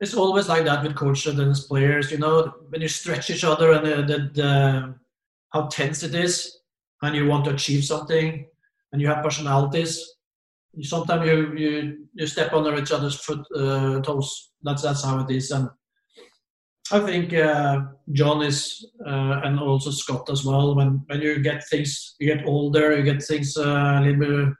it's 0.00 0.14
always 0.14 0.48
like 0.48 0.64
that 0.64 0.82
with 0.82 0.96
coaches 0.96 1.38
and 1.38 1.54
players. 1.68 2.10
You 2.10 2.18
know, 2.18 2.54
when 2.68 2.80
you 2.80 2.88
stretch 2.88 3.30
each 3.30 3.44
other 3.44 3.72
and 3.72 3.86
the, 3.86 3.96
the, 4.02 4.30
the, 4.32 4.94
how 5.52 5.66
tense 5.66 6.02
it 6.02 6.14
is, 6.14 6.58
and 7.02 7.14
you 7.14 7.26
want 7.26 7.44
to 7.46 7.54
achieve 7.54 7.84
something, 7.84 8.46
and 8.92 9.00
you 9.00 9.08
have 9.08 9.24
personalities. 9.24 10.14
Sometimes 10.82 11.26
you 11.26 11.54
you 11.56 12.06
you 12.14 12.26
step 12.26 12.52
under 12.52 12.76
each 12.76 12.92
other's 12.92 13.16
foot 13.16 13.44
uh, 13.56 14.00
toes. 14.00 14.50
That's 14.62 14.82
that's 14.82 15.04
how 15.04 15.20
it 15.20 15.30
is, 15.30 15.50
and 15.50 15.68
I 16.90 17.00
think 17.00 17.34
uh, 17.34 17.80
John 18.12 18.42
is, 18.42 18.86
uh, 19.04 19.40
and 19.44 19.60
also 19.60 19.90
Scott 19.90 20.28
as 20.30 20.44
well. 20.44 20.74
When 20.74 21.02
when 21.06 21.20
you 21.20 21.40
get 21.40 21.66
things, 21.68 22.14
you 22.20 22.34
get 22.34 22.46
older, 22.46 22.96
you 22.96 23.02
get 23.02 23.22
things 23.22 23.56
uh, 23.56 23.98
a 23.98 24.00
little 24.00 24.20
bit 24.20 24.54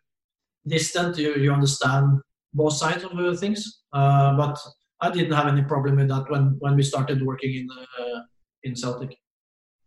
distant. 0.66 1.18
You 1.18 1.34
you 1.36 1.52
understand 1.52 2.20
both 2.52 2.74
sides 2.74 3.04
of 3.04 3.40
things, 3.40 3.82
uh, 3.92 4.36
but 4.36 4.58
I 5.00 5.10
didn't 5.10 5.32
have 5.32 5.46
any 5.46 5.62
problem 5.62 5.96
with 5.96 6.08
that 6.08 6.30
when 6.30 6.56
when 6.58 6.76
we 6.76 6.82
started 6.82 7.24
working 7.24 7.54
in 7.54 7.68
uh, 7.70 8.20
in 8.64 8.74
Celtic. 8.74 9.16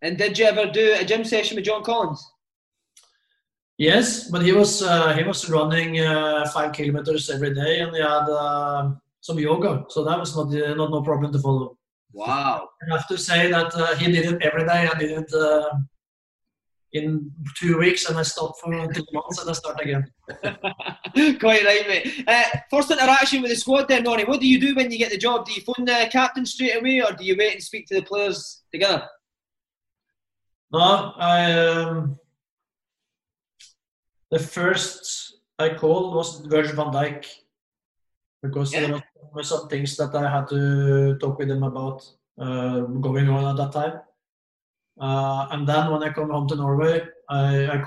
And 0.01 0.17
did 0.17 0.37
you 0.37 0.45
ever 0.45 0.71
do 0.71 0.95
a 0.99 1.03
gym 1.03 1.23
session 1.23 1.55
with 1.55 1.65
John 1.65 1.83
Collins? 1.83 2.25
Yes, 3.77 4.29
but 4.29 4.41
he 4.43 4.51
was 4.51 4.81
uh, 4.81 5.13
he 5.13 5.23
was 5.23 5.49
running 5.49 5.99
uh, 5.99 6.47
five 6.53 6.71
kilometers 6.71 7.29
every 7.29 7.53
day, 7.53 7.79
and 7.81 7.95
he 7.95 8.01
had 8.01 8.27
uh, 8.29 8.91
some 9.21 9.39
yoga, 9.39 9.85
so 9.89 10.03
that 10.03 10.19
was 10.19 10.35
not 10.35 10.53
uh, 10.53 10.73
not 10.75 10.91
no 10.91 11.01
problem 11.01 11.31
to 11.33 11.39
follow. 11.39 11.77
Wow! 12.13 12.69
I 12.81 12.95
have 12.95 13.07
to 13.07 13.17
say 13.17 13.49
that 13.49 13.73
uh, 13.73 13.95
he 13.95 14.11
did 14.11 14.25
it 14.25 14.41
every 14.41 14.65
day. 14.65 14.87
I 14.87 14.97
did 14.99 15.11
it 15.11 15.33
in 16.93 17.31
two 17.57 17.77
weeks 17.77 18.09
and 18.09 18.17
I 18.17 18.23
stop 18.23 18.57
for 18.59 18.71
two 18.93 19.05
months 19.13 19.39
and 19.39 19.49
I 19.49 19.53
start 19.53 19.79
again. 19.81 20.11
Quite 21.39 21.63
right, 21.63 21.87
mate. 21.87 22.23
Uh, 22.27 22.43
first 22.69 22.91
interaction 22.91 23.41
with 23.41 23.51
the 23.51 23.55
squad 23.57 23.87
then, 23.87 24.03
Ronnie. 24.03 24.25
What 24.25 24.41
do 24.41 24.47
you 24.47 24.59
do 24.59 24.75
when 24.75 24.91
you 24.91 24.97
get 24.97 25.11
the 25.11 25.17
job? 25.17 25.45
Do 25.45 25.53
you 25.53 25.61
phone 25.61 25.85
the 25.85 26.09
captain 26.11 26.45
straight 26.45 26.77
away 26.77 27.01
or 27.01 27.13
do 27.13 27.23
you 27.23 27.35
wait 27.37 27.53
and 27.53 27.63
speak 27.63 27.87
to 27.87 27.95
the 27.95 28.01
players 28.03 28.63
together? 28.71 29.07
No, 30.71 31.13
I. 31.17 31.51
Um, 31.51 32.17
the 34.29 34.39
first 34.39 35.37
I 35.59 35.73
called 35.73 36.15
was 36.15 36.39
Virgil 36.41 36.75
van 36.75 36.93
Dijk 36.93 37.25
because 38.41 38.73
Yeah. 38.73 38.87
there 38.87 39.03
were 39.33 39.43
some 39.43 39.67
things 39.67 39.95
that 39.97 40.15
I 40.15 40.29
had 40.29 40.47
to 40.49 41.17
talk 41.19 41.37
with 41.37 41.51
him 41.51 41.63
about 41.63 42.03
uh, 42.39 42.79
going 42.79 43.29
on 43.29 43.45
at 43.45 43.57
that 43.57 43.71
time. 43.73 44.01
Uh, 44.99 45.47
and 45.51 45.67
then 45.67 45.91
when 45.91 46.03
I 46.03 46.09
come 46.09 46.29
home 46.29 46.47
to 46.49 46.55
Norway, 46.55 47.01
I, 47.29 47.67
I 47.67 47.77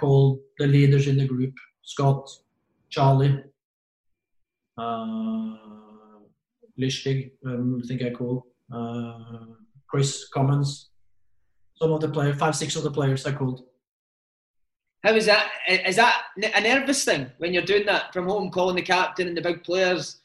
the 0.58 0.66
leaders 0.66 1.06
in 1.06 1.16
the 1.16 1.26
group 1.26 1.54
Scott, 1.82 2.28
Charlie, 2.88 3.42
uh, 4.78 4.82
um, 4.82 5.58
I 6.76 7.86
think 7.86 8.02
I 8.02 8.10
call, 8.10 8.46
uh, 8.72 9.18
Kris 9.86 10.28
Commons, 10.28 10.90
some 11.76 11.92
of 11.92 12.00
the 12.00 12.08
players, 12.08 12.36
five, 12.38 12.56
six 12.56 12.74
of 12.76 12.82
the 12.82 12.90
players 12.90 13.26
I 13.26 13.32
called. 13.32 13.64
How 15.04 15.12
is 15.12 15.26
that? 15.26 15.50
Is 15.68 15.96
that 15.96 16.22
a 16.38 16.60
nervous 16.62 17.04
thing 17.04 17.30
when 17.36 17.52
you're 17.52 17.62
doing 17.62 17.84
that 17.84 18.12
from 18.14 18.26
home, 18.26 18.50
calling 18.50 18.76
the 18.76 18.82
captain 18.82 19.28
and 19.28 19.36
the 19.36 19.42
big 19.42 19.62
players? 19.62 20.22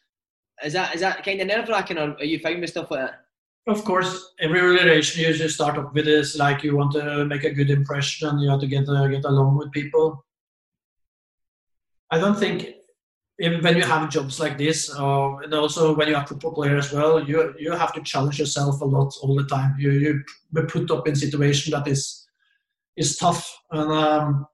Is 0.63 0.71
that 0.73 0.95
is 0.95 1.01
that 1.01 1.23
kind 1.23 1.41
of 1.41 1.47
nerve 1.47 1.67
wracking, 1.67 1.97
or 1.97 2.13
are 2.13 2.23
you 2.23 2.39
fine 2.39 2.61
with 2.61 2.69
stuff 2.69 2.89
like 2.89 3.01
that? 3.01 3.25
Of 3.69 3.85
course, 3.85 4.33
every 4.39 4.61
relation 4.61 5.21
you 5.21 5.31
just 5.31 5.53
start 5.53 5.77
up 5.77 5.93
with 5.93 6.07
is 6.07 6.35
like 6.35 6.63
you 6.63 6.75
want 6.75 6.91
to 6.93 7.23
make 7.25 7.43
a 7.43 7.53
good 7.53 7.69
impression 7.69 8.39
you 8.39 8.49
have 8.49 8.61
to 8.61 8.67
get 8.67 8.89
uh, 8.89 9.07
get 9.07 9.25
along 9.25 9.57
with 9.57 9.71
people. 9.71 10.25
I 12.09 12.17
don't 12.17 12.35
think 12.35 12.73
even 13.39 13.61
when 13.61 13.77
you 13.77 13.83
have 13.83 14.09
jobs 14.09 14.39
like 14.39 14.57
this, 14.57 14.89
uh, 14.89 15.35
and 15.37 15.53
also 15.53 15.95
when 15.95 16.07
you 16.07 16.15
are 16.15 16.25
football 16.25 16.53
player 16.53 16.77
as 16.77 16.91
well, 16.91 17.23
you 17.23 17.53
you 17.59 17.71
have 17.73 17.93
to 17.93 18.01
challenge 18.01 18.39
yourself 18.39 18.81
a 18.81 18.85
lot 18.85 19.13
all 19.21 19.35
the 19.35 19.45
time. 19.45 19.75
You 19.77 19.91
you 19.91 20.23
be 20.51 20.63
put 20.63 20.89
up 20.89 21.07
in 21.07 21.15
situation 21.15 21.71
that 21.71 21.87
is 21.87 22.27
is 22.97 23.17
tough, 23.17 23.55
and 23.69 23.91
um, 23.91 24.47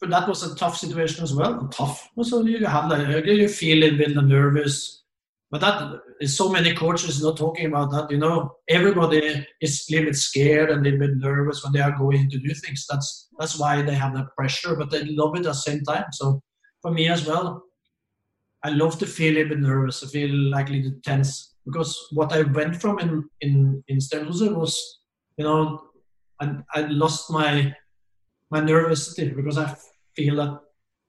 but 0.00 0.10
that 0.10 0.28
was 0.28 0.42
a 0.42 0.54
tough 0.54 0.76
situation 0.76 1.24
as 1.24 1.32
well. 1.32 1.66
Tough, 1.68 2.10
so 2.22 2.44
you 2.44 2.66
have 2.66 2.90
like 2.90 3.24
you 3.24 3.48
feel 3.48 3.84
a 3.84 3.90
bit 3.96 4.14
nervous, 4.14 5.05
but 5.50 5.60
that 5.60 6.00
is 6.20 6.36
so 6.36 6.48
many 6.50 6.74
coaches 6.74 7.22
not 7.22 7.36
talking 7.36 7.66
about 7.66 7.90
that. 7.92 8.10
You 8.10 8.18
know, 8.18 8.56
everybody 8.68 9.46
is 9.60 9.86
a 9.88 9.92
little 9.92 10.06
bit 10.06 10.16
scared 10.16 10.70
and 10.70 10.80
a 10.80 10.90
little 10.90 11.06
bit 11.06 11.16
nervous 11.16 11.62
when 11.62 11.72
they 11.72 11.80
are 11.80 11.96
going 11.96 12.28
to 12.30 12.38
do 12.38 12.52
things. 12.54 12.86
That's 12.90 13.28
that's 13.38 13.58
why 13.58 13.82
they 13.82 13.94
have 13.94 14.14
that 14.14 14.34
pressure, 14.36 14.74
but 14.74 14.90
they 14.90 15.04
love 15.04 15.36
it 15.36 15.40
at 15.40 15.44
the 15.44 15.54
same 15.54 15.82
time. 15.82 16.06
So 16.12 16.42
for 16.82 16.90
me 16.90 17.08
as 17.08 17.26
well, 17.26 17.62
I 18.64 18.70
love 18.70 18.98
to 18.98 19.06
feel 19.06 19.34
a 19.34 19.36
little 19.36 19.50
bit 19.50 19.60
nervous. 19.60 20.02
I 20.02 20.08
feel 20.08 20.34
like 20.34 20.68
a 20.68 20.72
little 20.72 20.98
tense 21.04 21.54
because 21.64 21.96
what 22.12 22.32
I 22.32 22.42
went 22.42 22.80
from 22.80 22.98
in 22.98 23.24
in 23.40 23.84
in 23.86 24.00
Stenhuse 24.00 24.50
was, 24.50 24.76
you 25.36 25.44
know, 25.44 25.80
I 26.40 26.56
I 26.74 26.80
lost 26.86 27.30
my 27.30 27.72
my 28.50 28.60
nervousness 28.60 29.32
because 29.34 29.58
I 29.58 29.76
feel 30.16 30.36
that 30.36 30.58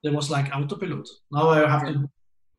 there 0.04 0.12
was 0.12 0.30
like 0.30 0.54
autopilot. 0.54 1.08
Now 1.32 1.48
I 1.48 1.68
have 1.68 1.86
to 1.88 2.08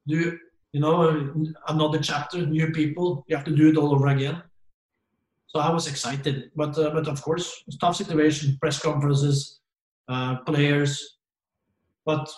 do 0.08 0.38
you 0.72 0.80
know 0.80 1.54
another 1.68 2.00
chapter, 2.00 2.46
new 2.46 2.72
people. 2.72 3.24
You 3.28 3.36
have 3.36 3.46
to 3.46 3.56
do 3.56 3.70
it 3.70 3.78
all 3.78 3.94
over 3.94 4.08
again. 4.08 4.42
So 5.48 5.60
I 5.60 5.72
was 5.72 5.88
excited, 5.88 6.52
but 6.56 6.78
uh, 6.78 6.92
but 6.92 7.08
of 7.08 7.22
course, 7.22 7.64
it's 7.68 7.78
tough 7.78 7.96
situation, 7.96 8.58
press 8.62 8.80
conferences, 8.80 9.60
uh, 10.08 10.38
players, 10.46 11.18
but 12.06 12.30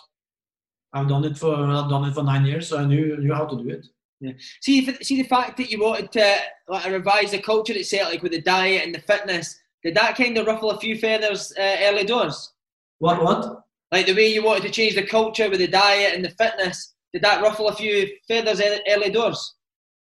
I've 0.94 1.10
done 1.10 1.26
it 1.26 1.38
for 1.38 1.54
I've 1.56 1.89
done 1.89 2.06
it 2.06 2.13
for 2.13 2.24
nine 2.24 2.46
years, 2.46 2.70
so 2.70 2.78
I 2.78 2.86
knew 2.86 3.17
knew 3.17 3.34
how 3.34 3.46
to 3.46 3.58
do 3.58 3.70
it. 3.70 3.86
Yeah. 4.22 4.34
See, 4.62 4.86
see 5.02 5.22
the 5.22 5.28
fact 5.28 5.58
that 5.58 5.72
you 5.72 5.82
wanted 5.82 6.12
to 6.13 6.38
like 6.67 6.91
revise 6.91 7.32
the 7.32 7.41
culture 7.41 7.74
at 7.74 7.86
Celtic 7.86 8.22
with 8.22 8.32
the 8.32 8.41
diet 8.41 8.86
and 8.86 8.94
the 8.94 9.02
fitness. 9.02 9.60
Did 9.84 9.96
that 9.96 10.15
kind 10.15 10.38
of 10.38 10.46
ruffle 10.46 10.72
a 10.72 10.80
few 10.80 10.98
feathers 10.98 11.52
uh, 11.58 11.78
early 11.82 12.06
doors? 12.06 12.54
What 13.00 13.24
what? 13.24 13.63
Like 13.91 14.06
the 14.06 14.13
way 14.13 14.28
you 14.28 14.44
wanted 14.44 14.63
to 14.63 14.70
change 14.70 14.96
the 14.96 15.06
culture 15.06 15.50
with 15.50 15.60
the 15.60 15.67
diet 15.67 16.13
and 16.15 16.24
the 16.24 16.30
fitness. 16.30 16.94
Did 17.13 17.24
that 17.24 17.41
ruffle 17.41 17.67
a 17.67 17.76
few 17.76 18.08
feathers 18.28 18.62
early, 18.89 19.10
doors? 19.10 19.56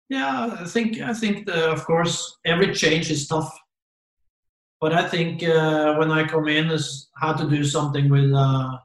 Yeah, 0.10 0.58
I 0.60 0.66
think 0.66 1.00
I 1.02 1.14
think 1.14 1.46
the, 1.46 1.72
of 1.72 1.86
course 1.86 2.38
every 2.46 2.74
change 2.74 3.12
is 3.12 3.28
tough, 3.28 3.52
but 4.82 4.92
I 4.94 5.08
think 5.08 5.44
uh, 5.44 5.96
when 5.96 6.12
I 6.12 6.28
come 6.28 6.48
in 6.48 6.72
is 6.72 7.10
how 7.16 7.34
to 7.34 7.50
do 7.50 7.64
something 7.64 8.10
with 8.10 8.34
uh, 8.34 8.78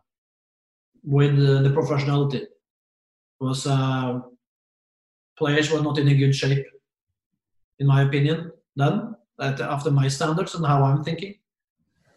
with 1.02 1.32
uh, 1.32 1.62
the 1.62 1.70
professionality. 1.70 2.46
Was 3.40 3.66
uh, 3.66 4.20
players 5.36 5.70
were 5.70 5.82
not 5.82 5.98
in 5.98 6.08
a 6.08 6.14
good 6.14 6.34
shape, 6.34 6.64
in 7.78 7.86
my 7.86 8.02
opinion. 8.02 8.52
Then 8.76 9.16
that 9.38 9.60
after 9.60 9.90
my 9.90 10.08
standards 10.08 10.54
and 10.54 10.66
how 10.66 10.82
I'm 10.82 11.02
thinking, 11.04 11.34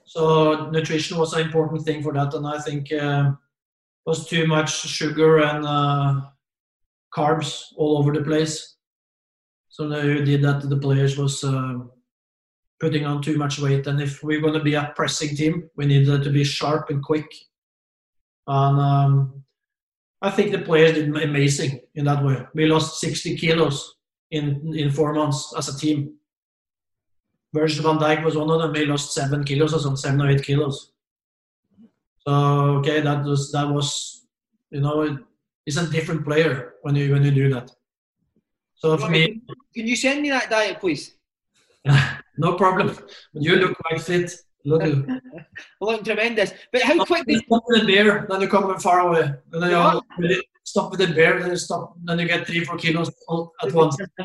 so 0.06 0.70
nutrition 0.70 1.18
was 1.18 1.34
an 1.34 1.42
important 1.42 1.84
thing 1.84 2.04
for 2.04 2.14
that, 2.14 2.34
and 2.34 2.46
I 2.48 2.60
think 2.60 2.92
uh, 2.92 3.32
was 4.08 4.26
too 4.26 4.48
much 4.48 4.72
sugar 4.88 5.40
and 5.40 5.66
uh, 5.66 6.22
carbs 7.14 7.66
all 7.76 7.98
over 7.98 8.14
the 8.14 8.24
place. 8.24 8.78
So 9.68 9.90
they 9.90 10.24
did 10.24 10.42
that 10.44 10.68
the 10.68 10.78
players 10.78 11.18
was 11.18 11.44
uh, 11.44 11.80
putting 12.80 13.06
on 13.06 13.22
too 13.22 13.38
much 13.38 13.60
weight. 13.60 13.86
And 13.86 14.02
if 14.02 14.24
we're 14.24 14.40
going 14.40 14.54
to 14.54 14.64
be 14.64 14.76
a 14.76 14.94
pressing 14.96 15.36
team, 15.36 15.70
we 15.76 15.86
need 15.86 16.06
to 16.06 16.30
be 16.30 16.46
sharp 16.46 16.90
and 16.90 17.04
quick. 17.04 17.30
And 18.48 18.80
um, 18.80 19.44
I 20.22 20.32
think 20.32 20.54
the 20.54 20.60
players 20.60 20.94
did 20.94 21.10
amazing 21.10 21.82
in 21.96 22.06
that 22.06 22.24
way. 22.24 22.48
We 22.54 22.66
lost 22.66 23.02
60 23.02 23.36
kilos 23.36 23.96
in 24.32 24.74
in 24.74 24.90
four 24.90 25.14
months 25.14 25.54
as 25.58 25.68
a 25.68 25.78
team. 25.78 26.14
Virgil 27.54 27.84
van 27.84 28.00
Dijk 28.00 28.24
was 28.24 28.38
one 28.38 28.50
of 28.50 28.62
them. 28.62 28.74
He 28.74 28.86
lost 28.86 29.14
seven 29.14 29.44
kilos 29.44 29.74
or 29.74 29.80
something, 29.80 29.98
seven 29.98 30.22
or 30.22 30.30
eight 30.30 30.44
kilos. 30.44 30.94
So 32.28 32.34
okay, 32.84 33.00
that 33.00 33.24
was 33.24 33.52
that 33.54 33.70
was 33.70 34.28
you 34.70 34.82
know 34.82 35.02
it, 35.02 35.18
it's 35.66 35.78
a 35.78 35.88
different 35.88 36.26
player 36.26 36.74
when 36.82 36.94
you 36.94 37.14
when 37.14 37.24
you 37.24 37.32
do 37.32 37.48
that. 37.54 37.72
So 38.76 38.98
for 38.98 39.10
me, 39.10 39.42
Can 39.74 39.88
you 39.88 39.96
send 39.96 40.22
me 40.22 40.30
that 40.30 40.50
diet, 40.50 40.80
please? 40.82 41.16
no 42.38 42.56
problem. 42.56 42.98
You 43.32 43.56
look 43.56 43.78
quite 43.78 44.02
fit. 44.02 44.36
Look, 44.68 44.84
Looking 45.80 46.04
tremendous. 46.04 46.52
But 46.74 46.82
how 46.82 47.06
quickly? 47.06 47.38
stop 47.38 47.64
with 47.68 47.80
the 47.80 47.88
beer, 47.88 48.28
then 48.30 48.42
you 48.42 48.50
come 48.50 48.78
far 48.80 49.00
away. 49.00 49.32
And 49.54 49.64
then 49.64 49.72
you 49.72 50.42
stop 50.68 50.92
with 50.92 51.00
the 51.00 51.08
beer, 51.08 51.40
then 51.40 51.56
stop, 51.56 51.96
then 52.04 52.20
you 52.20 52.28
get 52.28 52.46
three, 52.46 52.62
four 52.66 52.76
kilos 52.76 53.10
all 53.30 53.54
at 53.64 53.72
once. 53.72 53.96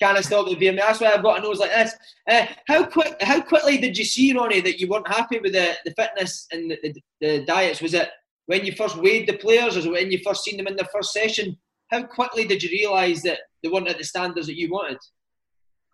Can't 0.00 0.18
I 0.18 0.20
stop 0.20 0.48
the 0.48 0.56
beer? 0.56 0.74
That's 0.74 1.00
why 1.00 1.12
I've 1.12 1.22
got 1.22 1.38
a 1.38 1.42
nose 1.42 1.60
like 1.60 1.70
this. 1.70 1.94
Uh, 2.28 2.46
how 2.66 2.84
quick? 2.86 3.14
How 3.20 3.40
quickly 3.40 3.78
did 3.78 3.96
you 3.96 4.04
see 4.04 4.32
Ronny 4.32 4.60
that 4.62 4.80
you 4.80 4.88
weren't 4.88 5.06
happy 5.06 5.38
with 5.38 5.52
the, 5.52 5.76
the 5.84 5.92
fitness 5.92 6.48
and 6.50 6.72
the, 6.72 6.78
the, 6.82 7.02
the 7.20 7.44
diets? 7.44 7.80
Was 7.80 7.94
it 7.94 8.10
when 8.46 8.66
you 8.66 8.72
first 8.72 8.96
weighed 8.96 9.28
the 9.28 9.36
players, 9.36 9.76
or 9.76 9.92
when 9.92 10.10
you 10.10 10.18
first 10.24 10.42
seen 10.42 10.56
them 10.56 10.66
in 10.66 10.74
their 10.74 10.88
first 10.92 11.12
session? 11.12 11.56
How 11.92 12.02
quickly 12.02 12.44
did 12.46 12.64
you 12.64 12.70
realise 12.70 13.22
that 13.22 13.38
they 13.62 13.68
weren't 13.68 13.88
at 13.88 13.98
the 13.98 14.04
standards 14.04 14.48
that 14.48 14.58
you 14.58 14.70
wanted? 14.70 14.98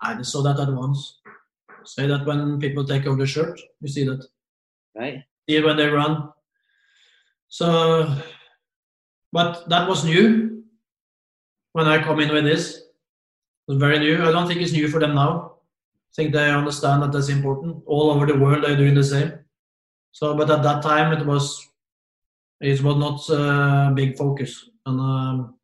I 0.00 0.22
saw 0.22 0.42
that 0.42 0.58
at 0.58 0.72
once. 0.72 1.20
Say 1.84 2.06
that 2.06 2.24
when 2.24 2.58
people 2.58 2.84
take 2.84 3.06
off 3.06 3.18
the 3.18 3.26
shirt, 3.26 3.60
you 3.82 3.88
see 3.88 4.04
that. 4.04 4.26
Right. 4.96 5.22
See 5.48 5.56
it 5.56 5.64
when 5.64 5.76
they 5.76 5.88
run. 5.88 6.30
So, 7.48 8.16
but 9.32 9.68
that 9.68 9.88
was 9.88 10.04
new 10.04 10.64
when 11.72 11.86
I 11.86 12.02
come 12.02 12.20
in 12.20 12.32
with 12.32 12.44
this. 12.44 12.82
Was 13.68 13.78
very 13.78 13.98
new. 13.98 14.22
I 14.22 14.30
don't 14.30 14.46
think 14.46 14.60
it's 14.60 14.72
new 14.72 14.88
for 14.88 15.00
them 15.00 15.14
now. 15.14 15.56
I 15.56 16.12
think 16.14 16.32
they 16.32 16.50
understand 16.50 17.02
that 17.02 17.12
that's 17.12 17.28
important. 17.28 17.82
All 17.86 18.10
over 18.12 18.24
the 18.24 18.38
world, 18.38 18.64
they're 18.64 18.76
doing 18.76 18.94
the 18.94 19.02
same. 19.02 19.32
So, 20.12 20.34
but 20.36 20.50
at 20.50 20.62
that 20.62 20.82
time, 20.82 21.12
it 21.12 21.26
was 21.26 21.66
it 22.60 22.80
was 22.80 22.96
not 22.96 23.28
a 23.28 23.92
big 23.92 24.16
focus. 24.16 24.70
And 24.86 25.00
um, 25.00 25.54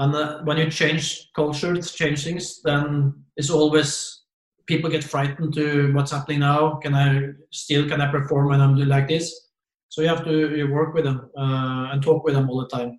and 0.00 0.14
uh, 0.14 0.42
when 0.42 0.58
you 0.58 0.70
change 0.70 1.30
culture, 1.34 1.80
change 1.80 2.24
things, 2.24 2.60
then 2.62 3.14
it's 3.36 3.50
always 3.50 4.22
people 4.66 4.90
get 4.90 5.04
frightened 5.04 5.54
to 5.54 5.92
what's 5.92 6.12
happening 6.12 6.40
now. 6.40 6.76
Can 6.82 6.94
I 6.94 7.32
still 7.50 7.88
can 7.88 8.00
I 8.00 8.10
perform 8.10 8.48
when 8.48 8.60
I'm 8.60 8.74
doing 8.74 8.88
like 8.88 9.08
this? 9.08 9.49
So 9.90 9.96
you 10.02 10.08
have 10.08 10.24
to 10.24 10.34
you 10.58 10.66
work 10.78 10.94
with 10.94 11.04
them 11.08 11.18
uh, 11.42 11.90
and 11.90 12.02
talk 12.02 12.24
with 12.24 12.34
them 12.34 12.48
all 12.48 12.60
the 12.64 12.70
time. 12.78 12.90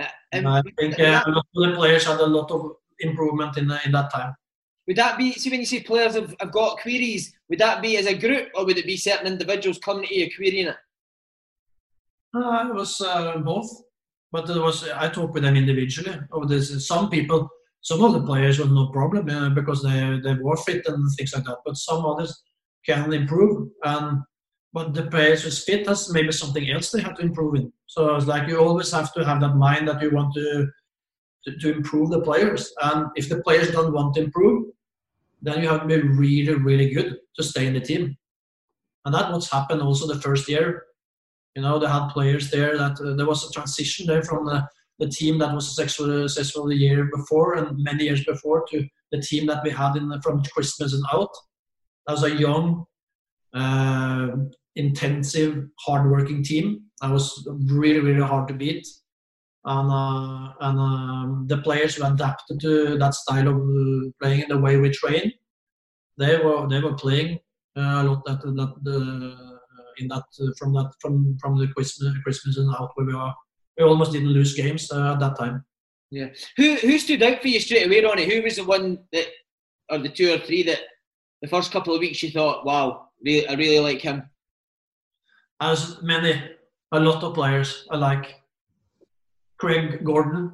Uh, 0.00 0.12
And 0.32 0.46
and 0.46 0.48
I 0.48 0.60
think 0.78 0.98
uh, 0.98 1.22
a 1.28 1.30
lot 1.36 1.46
of 1.54 1.62
the 1.62 1.76
players 1.80 2.04
had 2.10 2.20
a 2.20 2.32
lot 2.38 2.48
of 2.56 2.60
improvement 3.08 3.52
in 3.60 3.66
in 3.86 3.92
that 3.96 4.08
time. 4.16 4.32
would 4.86 4.96
that 5.02 5.14
be? 5.18 5.26
See, 5.32 5.50
when 5.50 5.60
you 5.60 5.66
say 5.72 5.80
players 5.82 6.14
have, 6.18 6.34
have 6.40 6.52
got 6.52 6.80
queries, 6.84 7.24
would 7.48 7.60
that 7.64 7.78
be 7.86 7.92
as 8.00 8.06
a 8.06 8.16
group, 8.24 8.46
or 8.54 8.64
would 8.66 8.78
it 8.78 8.86
be 8.92 8.96
certain 9.08 9.26
individuals 9.34 9.78
coming 9.86 10.06
to 10.06 10.14
you 10.18 10.26
querying 10.36 10.68
it? 10.72 10.80
Uh, 12.34 12.68
it 12.68 12.74
was 12.74 13.00
uh, 13.00 13.38
both, 13.38 13.70
but 14.32 14.46
there 14.46 14.62
was 14.68 14.76
I 15.04 15.08
talked 15.08 15.34
with 15.34 15.44
them 15.44 15.56
individually. 15.56 16.16
Oh, 16.32 16.44
there's 16.50 16.86
some 16.92 17.08
people, 17.10 17.40
some 17.80 18.02
of 18.06 18.12
the 18.14 18.22
players 18.30 18.58
was 18.58 18.70
no 18.70 18.86
problem 18.98 19.24
uh, 19.36 19.50
because 19.58 19.80
they 19.82 19.98
they 20.24 20.34
were 20.46 20.56
fit 20.66 20.86
and 20.88 20.98
things 21.16 21.32
like 21.34 21.44
that. 21.48 21.60
But 21.66 21.76
some 21.88 22.02
others 22.10 22.32
can 22.88 23.12
improve, 23.20 23.56
and 23.84 24.22
but 24.76 24.92
the 24.96 25.06
players 25.14 25.42
who's 25.42 25.64
fit 25.66 25.88
has 25.88 26.00
maybe 26.16 26.32
something 26.32 26.66
else 26.70 26.90
they 26.90 27.02
have 27.06 27.16
to 27.18 27.26
improve 27.28 27.54
in. 27.58 27.66
So 27.94 28.00
it's 28.16 28.30
like 28.32 28.46
you 28.48 28.58
always 28.58 28.90
have 28.98 29.10
to 29.14 29.24
have 29.28 29.40
that 29.40 29.56
mind 29.66 29.88
that 29.88 30.02
you 30.02 30.10
want 30.18 30.34
to 30.38 30.48
to, 31.44 31.50
to 31.62 31.68
improve 31.78 32.08
the 32.10 32.22
players, 32.28 32.62
and 32.86 33.00
if 33.20 33.28
the 33.30 33.40
players 33.46 33.70
don't 33.70 33.94
want 33.98 34.14
to 34.14 34.24
improve, 34.26 34.58
then 35.46 35.62
you 35.62 35.68
have 35.72 35.82
to 35.82 35.92
be 35.94 36.00
really 36.24 36.54
really 36.68 36.88
good 36.96 37.10
to 37.36 37.42
stay 37.50 37.64
in 37.68 37.74
the 37.74 37.84
team, 37.90 38.02
and 39.04 39.14
that 39.14 39.30
what's 39.32 39.52
happened 39.56 39.82
also 39.82 40.06
the 40.06 40.22
first 40.26 40.44
year 40.54 40.68
You 41.56 41.62
know, 41.62 41.78
they 41.78 41.88
had 41.88 42.08
players 42.08 42.50
there 42.50 42.76
that 42.76 43.00
uh, 43.00 43.14
there 43.14 43.26
was 43.26 43.48
a 43.48 43.50
transition 43.50 44.06
there 44.06 44.22
from 44.22 44.44
the, 44.44 44.68
the 44.98 45.08
team 45.08 45.38
that 45.38 45.54
was 45.54 45.74
successful, 45.74 46.28
successful 46.28 46.66
the 46.66 46.76
year 46.76 47.08
before 47.16 47.54
and 47.54 47.82
many 47.82 48.04
years 48.04 48.24
before 48.24 48.66
to 48.70 48.86
the 49.10 49.20
team 49.22 49.46
that 49.46 49.64
we 49.64 49.70
had 49.70 49.96
in 49.96 50.08
the, 50.08 50.20
from 50.20 50.42
Christmas 50.44 50.92
and 50.92 51.02
out. 51.12 51.30
That 52.06 52.12
was 52.12 52.24
a 52.24 52.36
young, 52.36 52.84
uh, 53.54 54.28
intensive, 54.76 55.66
hardworking 55.80 56.42
team. 56.42 56.82
That 57.00 57.10
was 57.10 57.46
really, 57.66 58.00
really 58.00 58.26
hard 58.26 58.48
to 58.48 58.54
beat. 58.54 58.86
And, 59.64 59.90
uh, 59.90 60.52
and 60.60 60.78
um, 60.78 61.46
the 61.48 61.58
players 61.58 61.96
who 61.96 62.06
adapted 62.06 62.60
to 62.60 62.96
that 62.98 63.14
style 63.14 63.48
of 63.48 63.60
playing 64.22 64.42
and 64.42 64.50
the 64.50 64.58
way 64.58 64.76
we 64.76 64.90
train, 64.90 65.32
they 66.18 66.38
were 66.38 66.66
they 66.68 66.80
were 66.80 66.94
playing 66.94 67.38
uh, 67.76 68.00
a 68.00 68.04
lot 68.04 68.24
that 68.24 68.40
that 68.42 68.72
uh, 68.90 69.56
in 69.98 70.08
that 70.08 70.22
uh, 70.40 70.52
from 70.58 70.72
that 70.74 70.92
from 71.00 71.36
from 71.40 71.58
the 71.58 71.66
Christmas 71.74 72.14
Christmas 72.22 72.56
and 72.56 72.74
out 72.74 72.92
where 72.94 73.06
we 73.06 73.12
are 73.12 73.34
we 73.76 73.84
almost 73.84 74.12
didn't 74.12 74.28
lose 74.28 74.54
games 74.54 74.90
uh, 74.92 75.12
at 75.12 75.20
that 75.20 75.36
time. 75.36 75.64
Yeah. 76.10 76.28
Who 76.56 76.76
who 76.76 76.98
stood 76.98 77.22
out 77.22 77.42
for 77.42 77.48
you 77.48 77.60
straight 77.60 77.86
away, 77.86 78.02
Ronny? 78.02 78.24
Who 78.24 78.42
was 78.42 78.56
the 78.56 78.64
one 78.64 78.98
that, 79.12 79.26
or 79.90 79.98
the 79.98 80.08
two 80.08 80.32
or 80.32 80.38
three 80.38 80.62
that 80.62 80.80
the 81.42 81.48
first 81.48 81.72
couple 81.72 81.94
of 81.94 82.00
weeks 82.00 82.22
you 82.22 82.30
thought, 82.30 82.64
wow, 82.64 83.08
really, 83.24 83.46
I 83.48 83.54
really 83.54 83.80
like 83.80 84.00
him? 84.00 84.22
As 85.60 86.02
many, 86.02 86.42
a 86.92 87.00
lot 87.00 87.22
of 87.22 87.34
players 87.34 87.86
I 87.90 87.96
like. 87.96 88.42
Craig 89.58 90.04
Gordon, 90.04 90.52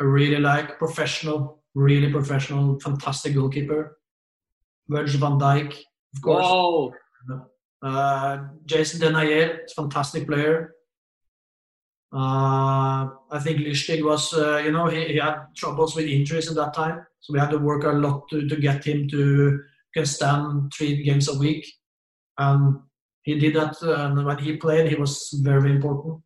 I 0.00 0.04
really 0.04 0.38
like. 0.38 0.78
Professional, 0.78 1.62
really 1.74 2.10
professional, 2.10 2.78
fantastic 2.80 3.34
goalkeeper. 3.34 3.98
Virgil 4.88 5.20
van 5.20 5.38
Dijk, 5.38 5.72
of 6.14 6.22
course. 6.22 6.44
Wow. 6.44 6.92
Uh, 7.82 8.38
Jason 8.66 9.00
Denayer, 9.00 9.70
fantastic 9.74 10.26
player. 10.26 10.74
Uh, 12.12 13.08
I 13.30 13.38
think 13.40 13.60
Lustig 13.60 14.04
was, 14.04 14.32
uh, 14.34 14.58
you 14.58 14.72
know, 14.72 14.88
he, 14.88 15.06
he, 15.06 15.16
had 15.16 15.46
troubles 15.56 15.94
with 15.94 16.06
injuries 16.06 16.48
at 16.48 16.56
that 16.56 16.74
time, 16.74 17.06
so 17.20 17.32
we 17.32 17.38
had 17.38 17.50
to 17.50 17.58
work 17.58 17.84
a 17.84 17.92
lot 17.92 18.28
to, 18.30 18.48
to 18.48 18.56
get 18.56 18.84
him 18.84 19.08
to 19.08 19.60
can 19.94 20.06
stand 20.06 20.72
three 20.76 21.02
games 21.04 21.28
a 21.28 21.38
week, 21.38 21.66
and 22.38 22.80
he 23.34 23.38
did 23.38 23.54
that. 23.54 23.80
And 23.82 24.24
when 24.24 24.38
he 24.38 24.56
played, 24.56 24.88
he 24.88 24.96
was 24.96 25.40
very 25.42 25.70
important. 25.70 26.22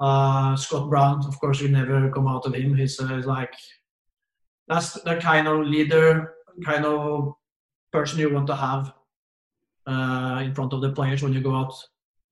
Uh, 0.00 0.56
Scott 0.56 0.90
Brown, 0.90 1.24
of 1.26 1.38
course, 1.38 1.60
you 1.60 1.68
never 1.68 2.10
come 2.10 2.26
out 2.26 2.46
of 2.46 2.54
him. 2.54 2.74
He's 2.74 3.00
uh, 3.00 3.22
like 3.24 3.54
that's 4.68 4.94
the 4.94 5.16
kind 5.16 5.46
of 5.46 5.66
leader, 5.66 6.34
kind 6.64 6.84
of 6.84 7.34
person 7.92 8.18
you 8.18 8.32
want 8.32 8.46
to 8.48 8.56
have 8.56 8.92
uh, 9.86 10.40
in 10.42 10.54
front 10.54 10.72
of 10.72 10.80
the 10.80 10.92
players 10.92 11.22
when 11.22 11.32
you 11.32 11.40
go 11.40 11.54
out 11.54 11.74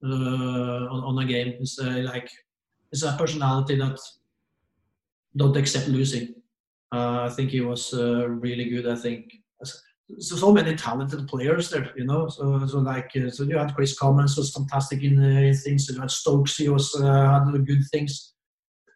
uh, 0.04 0.88
on, 0.90 1.04
on, 1.04 1.18
a 1.22 1.26
game. 1.26 1.54
It's 1.60 1.78
uh, 1.78 2.02
like 2.04 2.28
it's 2.90 3.04
a 3.04 3.14
personality 3.16 3.76
that 3.76 3.98
don't 5.36 5.56
accept 5.56 5.88
losing. 5.88 6.34
Uh, 6.92 7.22
I 7.22 7.28
think 7.30 7.50
he 7.50 7.60
was 7.60 7.94
uh, 7.94 8.28
really 8.28 8.68
good. 8.68 8.88
I 8.88 8.96
think 8.96 9.32
so, 10.18 10.36
so 10.36 10.52
many 10.52 10.74
talented 10.76 11.26
players 11.28 11.70
there, 11.70 11.90
you 11.96 12.04
know. 12.04 12.28
So, 12.28 12.66
so 12.66 12.78
like 12.78 13.10
uh, 13.16 13.30
so 13.30 13.44
you 13.44 13.56
had 13.56 13.74
Kris 13.74 13.98
Commons 13.98 14.36
was 14.36 14.52
fantastic 14.52 15.02
in, 15.02 15.22
in 15.22 15.54
things. 15.54 15.88
You 15.88 16.00
had 16.00 16.10
Stokes, 16.10 16.56
he 16.56 16.68
was 16.68 16.94
had 17.00 17.44
good 17.66 17.82
things. 17.90 18.34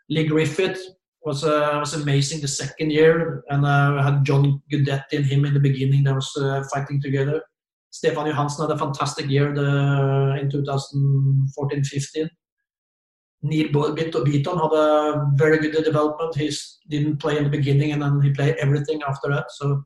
Leigh 0.08 0.26
Griffith 0.26 0.80
was 1.22 1.44
uh, 1.44 1.76
was 1.80 1.94
amazing 1.94 2.40
the 2.40 2.48
second 2.48 2.90
year, 2.90 3.42
and 3.48 3.66
uh, 3.66 4.02
had 4.02 4.24
John 4.24 4.62
Guidetti 4.72 5.16
and 5.16 5.26
him 5.26 5.44
in 5.44 5.54
the 5.54 5.60
beginning. 5.60 6.04
That 6.04 6.14
was 6.14 6.32
uh, 6.40 6.62
fighting 6.72 7.02
together. 7.02 7.42
Stefan 7.90 8.26
Johansen 8.26 8.68
had 8.68 8.76
a 8.76 8.78
fantastic 8.78 9.26
year 9.28 9.54
the, 9.54 10.38
in 10.38 10.50
2014-15. 10.50 12.28
Nir 13.42 13.68
Bitton 13.68 14.62
had 14.62 14.78
a 14.78 15.30
very 15.34 15.58
good 15.58 15.84
development. 15.84 16.36
He 16.36 16.50
didn't 16.88 17.18
play 17.18 17.38
in 17.38 17.44
the 17.44 17.50
beginning, 17.50 17.92
and 17.92 18.02
then 18.02 18.20
he 18.20 18.30
played 18.30 18.56
everything 18.56 19.00
after 19.08 19.28
that. 19.30 19.46
So 19.50 19.82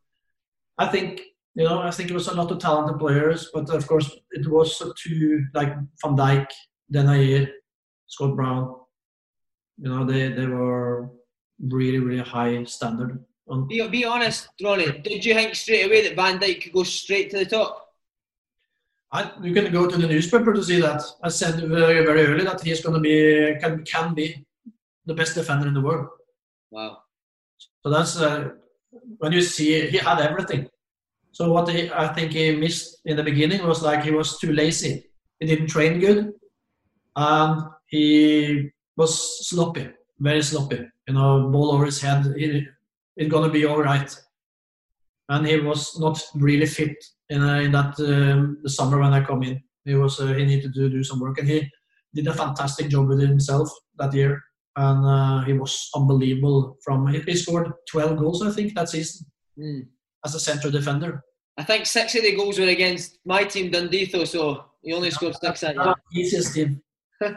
I 0.80 0.86
think 0.86 1.20
you 1.54 1.64
know 1.64 1.80
I 1.80 1.90
think 1.90 2.10
it 2.10 2.14
was 2.14 2.28
a 2.28 2.34
lot 2.34 2.50
of 2.50 2.58
talented 2.58 2.98
players, 2.98 3.50
but 3.52 3.68
of 3.68 3.86
course 3.86 4.08
it 4.32 4.46
was 4.48 4.82
two 5.02 5.44
like 5.54 5.74
Van 6.02 6.16
Dijk, 6.16 6.48
Denayer, 6.92 7.48
Scott 8.06 8.34
Brown. 8.34 8.74
You 9.82 9.90
know 9.90 10.04
they 10.04 10.28
they 10.38 10.46
were 10.46 11.10
really 11.60 11.98
really 11.98 12.24
high 12.36 12.64
standard. 12.64 13.22
Be, 13.68 13.86
be 13.88 14.04
honest, 14.04 14.48
Ronny. 14.62 14.86
Did 15.02 15.24
you 15.24 15.34
think 15.34 15.54
straight 15.54 15.86
away 15.86 16.00
that 16.06 16.16
Van 16.16 16.38
Dijk 16.38 16.62
could 16.62 16.72
go 16.72 16.84
straight 16.84 17.30
to 17.30 17.38
the 17.38 17.46
top? 17.46 17.88
I, 19.12 19.32
you 19.42 19.52
can 19.52 19.72
go 19.72 19.88
to 19.88 19.96
the 19.96 20.06
newspaper 20.06 20.52
to 20.54 20.62
see 20.62 20.80
that. 20.80 21.02
I 21.20 21.30
said 21.30 21.56
very, 21.68 22.06
very 22.06 22.26
early 22.26 22.44
that 22.44 22.62
he's 22.62 22.80
going 22.80 22.94
to 22.94 23.00
be 23.00 23.58
can 23.60 23.84
can 23.84 24.14
be 24.14 24.46
the 25.04 25.14
best 25.14 25.34
defender 25.34 25.66
in 25.66 25.74
the 25.74 25.80
world. 25.80 26.08
Wow. 26.70 26.98
So 27.82 27.90
that's 27.90 28.16
uh, 28.16 28.50
when 29.18 29.32
you 29.32 29.40
see 29.40 29.88
he 29.88 29.98
had 29.98 30.20
everything. 30.20 30.68
So 31.32 31.52
what 31.52 31.68
he, 31.68 31.90
I 31.92 32.08
think 32.08 32.32
he 32.32 32.56
missed 32.56 33.00
in 33.04 33.16
the 33.16 33.22
beginning 33.22 33.66
was 33.66 33.82
like 33.82 34.02
he 34.02 34.10
was 34.10 34.38
too 34.38 34.52
lazy. 34.52 35.06
He 35.38 35.46
didn't 35.46 35.68
train 35.68 36.00
good, 36.00 36.32
and 37.16 37.62
he 37.86 38.70
was 38.96 39.48
sloppy, 39.48 39.90
very 40.18 40.42
sloppy. 40.42 40.86
You 41.06 41.14
know, 41.14 41.48
ball 41.48 41.72
over 41.72 41.86
his 41.86 42.00
head. 42.00 42.34
He, 42.36 42.66
it's 43.16 43.30
gonna 43.30 43.50
be 43.50 43.64
all 43.64 43.82
right. 43.82 44.14
And 45.28 45.46
he 45.46 45.60
was 45.60 45.98
not 45.98 46.20
really 46.34 46.66
fit 46.66 46.96
in, 47.28 47.42
uh, 47.42 47.60
in 47.60 47.72
that 47.72 47.98
um, 48.00 48.58
the 48.62 48.70
summer 48.70 48.98
when 48.98 49.12
I 49.12 49.24
come 49.24 49.42
in. 49.44 49.62
He 49.84 49.94
was 49.94 50.20
uh, 50.20 50.34
he 50.34 50.44
needed 50.44 50.74
to 50.74 50.90
do 50.90 51.04
some 51.04 51.20
work, 51.20 51.38
and 51.38 51.48
he 51.48 51.70
did 52.14 52.26
a 52.26 52.34
fantastic 52.34 52.88
job 52.88 53.08
with 53.08 53.20
himself 53.20 53.70
that 53.98 54.12
year. 54.12 54.42
And 54.76 55.04
uh, 55.04 55.40
he 55.44 55.52
was 55.52 55.90
unbelievable. 55.94 56.78
From 56.84 57.06
he 57.08 57.36
scored 57.36 57.72
12 57.90 58.18
goals, 58.18 58.42
I 58.42 58.50
think, 58.50 58.74
that 58.74 58.88
season 58.88 59.26
mm. 59.58 59.86
as 60.24 60.34
a 60.34 60.40
central 60.40 60.72
defender. 60.72 61.22
I 61.58 61.64
think 61.64 61.86
six 61.86 62.14
of 62.14 62.22
the 62.22 62.36
goals 62.36 62.58
were 62.58 62.66
against 62.66 63.18
my 63.24 63.44
team, 63.44 63.70
Dundee, 63.70 64.06
though, 64.06 64.24
so 64.24 64.64
he 64.82 64.92
only 64.92 65.10
scored 65.10 65.36
six 65.36 65.62
at 65.62 65.74
you. 65.74 65.94
Easiest 66.14 66.54
team. 66.54 66.80
uh, 67.22 67.28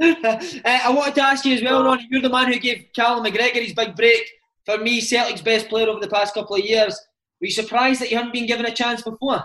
I 0.00 0.92
wanted 0.92 1.14
to 1.16 1.22
ask 1.22 1.44
you 1.44 1.54
as 1.54 1.62
well, 1.62 1.84
Ronny. 1.84 2.08
You're 2.10 2.22
the 2.22 2.28
man 2.28 2.52
who 2.52 2.58
gave 2.58 2.86
Callum 2.94 3.24
McGregor 3.24 3.62
his 3.62 3.74
big 3.74 3.94
break. 3.94 4.28
For 4.64 4.78
me, 4.78 5.00
Celtic's 5.00 5.42
best 5.42 5.68
player 5.68 5.88
over 5.88 6.00
the 6.00 6.08
past 6.08 6.34
couple 6.34 6.56
of 6.56 6.64
years. 6.64 6.98
Were 7.40 7.46
you 7.46 7.52
surprised 7.52 8.00
that 8.00 8.10
you 8.10 8.16
hadn't 8.16 8.32
been 8.32 8.46
given 8.46 8.66
a 8.66 8.74
chance 8.74 9.02
before? 9.02 9.44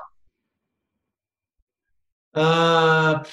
Uh, 2.33 3.23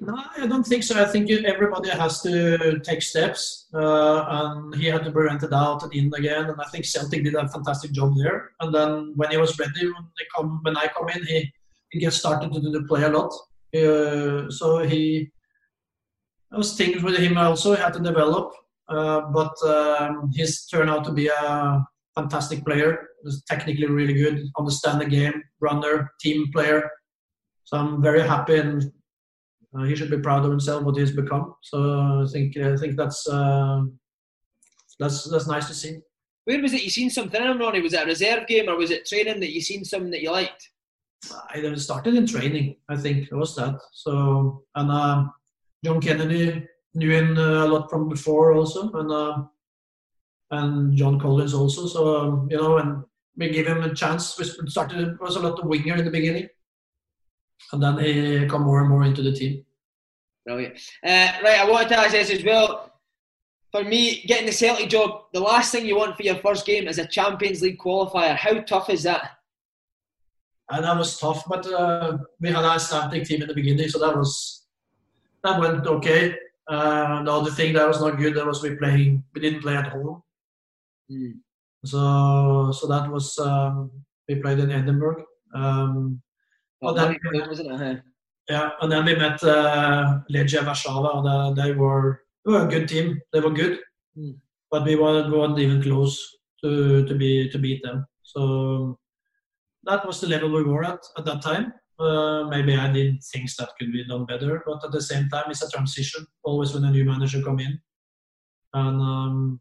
no, 0.00 0.22
I 0.36 0.46
don't 0.46 0.66
think 0.66 0.82
so. 0.82 1.00
I 1.00 1.06
think 1.06 1.30
everybody 1.30 1.90
has 1.90 2.22
to 2.22 2.78
take 2.80 3.02
steps, 3.02 3.66
uh, 3.74 4.24
and 4.28 4.74
he 4.74 4.86
had 4.86 5.04
to 5.04 5.10
be 5.10 5.20
rented 5.20 5.52
out 5.52 5.82
and 5.82 5.92
in 5.94 6.12
again. 6.14 6.46
And 6.50 6.60
I 6.60 6.64
think 6.64 6.84
Celtic 6.84 7.24
did 7.24 7.34
a 7.34 7.48
fantastic 7.48 7.92
job 7.92 8.14
there. 8.16 8.50
And 8.60 8.74
then 8.74 9.12
when 9.16 9.30
he 9.30 9.36
was 9.36 9.58
ready, 9.58 9.86
when, 9.86 10.04
come, 10.34 10.60
when 10.62 10.76
I 10.76 10.86
come 10.88 11.08
in, 11.08 11.24
he, 11.24 11.52
he 11.90 12.00
gets 12.00 12.16
started 12.16 12.52
to 12.52 12.60
do 12.60 12.70
the 12.70 12.82
play 12.84 13.04
a 13.04 13.08
lot. 13.08 13.32
Uh, 13.74 14.50
so 14.50 14.78
he, 14.78 15.30
I 16.52 16.56
was 16.56 16.76
thinking 16.76 17.02
with 17.02 17.16
him 17.16 17.36
also. 17.36 17.74
He 17.74 17.82
had 17.82 17.94
to 17.94 18.00
develop, 18.00 18.52
uh, 18.88 19.22
but 19.32 19.54
um, 19.66 20.30
he's 20.34 20.66
turned 20.66 20.90
out 20.90 21.04
to 21.04 21.12
be 21.12 21.28
a 21.28 21.84
fantastic 22.14 22.64
player 22.64 23.08
was 23.24 23.42
technically 23.44 23.86
really 23.86 24.14
good, 24.14 24.48
understand 24.58 25.00
the 25.00 25.06
game, 25.06 25.42
runner, 25.60 26.12
team 26.20 26.50
player. 26.52 26.90
So 27.64 27.76
I'm 27.76 28.02
very 28.02 28.22
happy, 28.22 28.56
and 28.58 28.90
uh, 29.76 29.82
he 29.82 29.94
should 29.94 30.10
be 30.10 30.18
proud 30.18 30.44
of 30.44 30.50
himself 30.50 30.82
what 30.82 30.96
he's 30.96 31.12
become. 31.12 31.54
So 31.62 32.22
I 32.22 32.26
think 32.32 32.56
I 32.56 32.76
think 32.76 32.96
that's 32.96 33.28
uh, 33.28 33.82
that's 34.98 35.24
that's 35.24 35.46
nice 35.46 35.68
to 35.68 35.74
see. 35.74 35.98
Where 36.44 36.62
was 36.62 36.72
it 36.72 36.82
you 36.82 36.90
seen 36.90 37.10
something 37.10 37.40
in 37.40 37.50
him, 37.50 37.58
Ronny? 37.58 37.82
Was 37.82 37.92
it 37.92 38.02
a 38.02 38.06
reserve 38.06 38.46
game 38.46 38.68
or 38.68 38.76
was 38.76 38.90
it 38.90 39.06
training 39.06 39.40
that 39.40 39.52
you 39.52 39.60
seen 39.60 39.84
something 39.84 40.10
that 40.10 40.22
you 40.22 40.30
liked? 40.30 40.70
I 41.50 41.74
started 41.74 42.14
in 42.14 42.26
training, 42.26 42.76
I 42.88 42.96
think 42.96 43.28
it 43.30 43.34
was 43.34 43.54
that. 43.56 43.78
So 43.92 44.62
and 44.74 44.90
uh, 44.90 45.26
John 45.84 46.00
Kennedy 46.00 46.66
knew 46.94 47.10
him 47.10 47.36
uh, 47.36 47.66
a 47.66 47.68
lot 47.68 47.90
from 47.90 48.08
before 48.08 48.52
also, 48.54 48.90
and 48.92 49.10
uh, 49.10 49.42
and 50.50 50.96
John 50.96 51.20
Collins 51.20 51.54
also. 51.54 51.86
So 51.86 52.16
um, 52.16 52.48
you 52.50 52.56
know, 52.56 52.78
and 52.78 53.04
we 53.36 53.50
give 53.50 53.66
him 53.66 53.82
a 53.82 53.94
chance. 53.94 54.38
We 54.38 54.44
started 54.70 55.18
was 55.20 55.36
a 55.36 55.40
lot 55.40 55.58
of 55.58 55.66
winger 55.66 55.96
in 55.96 56.04
the 56.04 56.10
beginning, 56.10 56.48
and 57.72 57.82
then 57.82 57.98
he 57.98 58.46
come 58.46 58.62
more 58.62 58.80
and 58.80 58.88
more 58.88 59.04
into 59.04 59.22
the 59.22 59.32
team. 59.32 59.64
Brilliant. 60.46 60.78
Uh, 61.04 61.32
right, 61.44 61.60
I 61.60 61.68
wanted 61.68 61.90
to 61.90 61.98
ask 61.98 62.12
this 62.12 62.30
as 62.30 62.44
well. 62.44 62.92
For 63.70 63.84
me, 63.84 64.22
getting 64.26 64.46
the 64.46 64.52
Celtic 64.52 64.88
job, 64.88 65.24
the 65.34 65.40
last 65.40 65.72
thing 65.72 65.84
you 65.84 65.96
want 65.96 66.16
for 66.16 66.22
your 66.22 66.36
first 66.36 66.64
game 66.64 66.88
is 66.88 66.98
a 66.98 67.06
Champions 67.06 67.60
League 67.60 67.78
qualifier. 67.78 68.34
How 68.34 68.60
tough 68.60 68.88
is 68.88 69.02
that? 69.02 69.32
And 70.70 70.84
that 70.84 70.96
was 70.96 71.18
tough, 71.18 71.44
but 71.46 71.66
uh, 71.66 72.18
we 72.40 72.48
had 72.48 72.64
a 72.64 72.68
Icelandic 72.68 73.24
team 73.24 73.42
in 73.42 73.48
the 73.48 73.54
beginning, 73.54 73.88
so 73.88 73.98
that 73.98 74.16
was 74.16 74.66
that 75.44 75.60
went 75.60 75.86
okay. 75.86 76.34
Uh, 76.66 77.22
the 77.22 77.32
other 77.32 77.50
thing 77.50 77.72
that 77.74 77.88
was 77.88 78.00
not 78.00 78.18
good 78.18 78.34
that 78.34 78.46
was 78.46 78.62
we 78.62 78.76
playing 78.76 79.24
we 79.34 79.40
didn't 79.40 79.62
play 79.62 79.76
at 79.76 79.88
home. 79.88 80.22
Mm. 81.10 81.34
So 81.84 82.72
so 82.72 82.86
that 82.88 83.10
was 83.10 83.38
um, 83.38 83.90
we 84.28 84.36
played 84.36 84.58
in 84.58 84.70
Edinburgh. 84.70 85.24
Um, 85.54 86.20
well, 86.80 86.94
then, 86.94 87.18
wasn't 87.48 87.80
it? 87.80 88.02
Yeah, 88.48 88.70
and 88.80 88.90
then 88.90 89.04
we 89.04 89.14
met 89.14 89.42
uh, 89.42 90.20
Legia 90.30 90.60
Warszawa. 90.60 91.54
They, 91.54 91.62
they 91.62 91.72
were, 91.72 92.22
they 92.44 92.52
were 92.52 92.66
a 92.66 92.70
good 92.70 92.88
team. 92.88 93.20
They 93.32 93.40
were 93.40 93.50
good, 93.50 93.80
mm. 94.16 94.36
but 94.70 94.84
we 94.84 94.96
weren't, 94.96 95.30
weren't 95.30 95.58
even 95.58 95.82
close 95.82 96.38
to 96.62 97.04
to 97.06 97.14
be 97.14 97.48
to 97.50 97.58
beat 97.58 97.82
them. 97.82 98.06
So 98.22 98.98
that 99.84 100.06
was 100.06 100.20
the 100.20 100.28
level 100.28 100.50
we 100.50 100.62
were 100.62 100.84
at 100.84 101.00
at 101.16 101.24
that 101.26 101.42
time. 101.42 101.72
Uh, 101.98 102.44
maybe 102.44 102.76
I 102.76 102.92
did 102.92 103.22
things 103.24 103.56
that 103.56 103.70
could 103.78 103.92
be 103.92 104.04
done 104.04 104.24
better, 104.24 104.62
but 104.64 104.84
at 104.84 104.92
the 104.92 105.02
same 105.02 105.28
time, 105.28 105.50
it's 105.50 105.62
a 105.62 105.70
transition. 105.70 106.26
Always 106.44 106.72
when 106.72 106.84
a 106.84 106.90
new 106.90 107.04
manager 107.04 107.42
come 107.42 107.58
in, 107.58 107.80
and 108.72 109.00
um, 109.02 109.60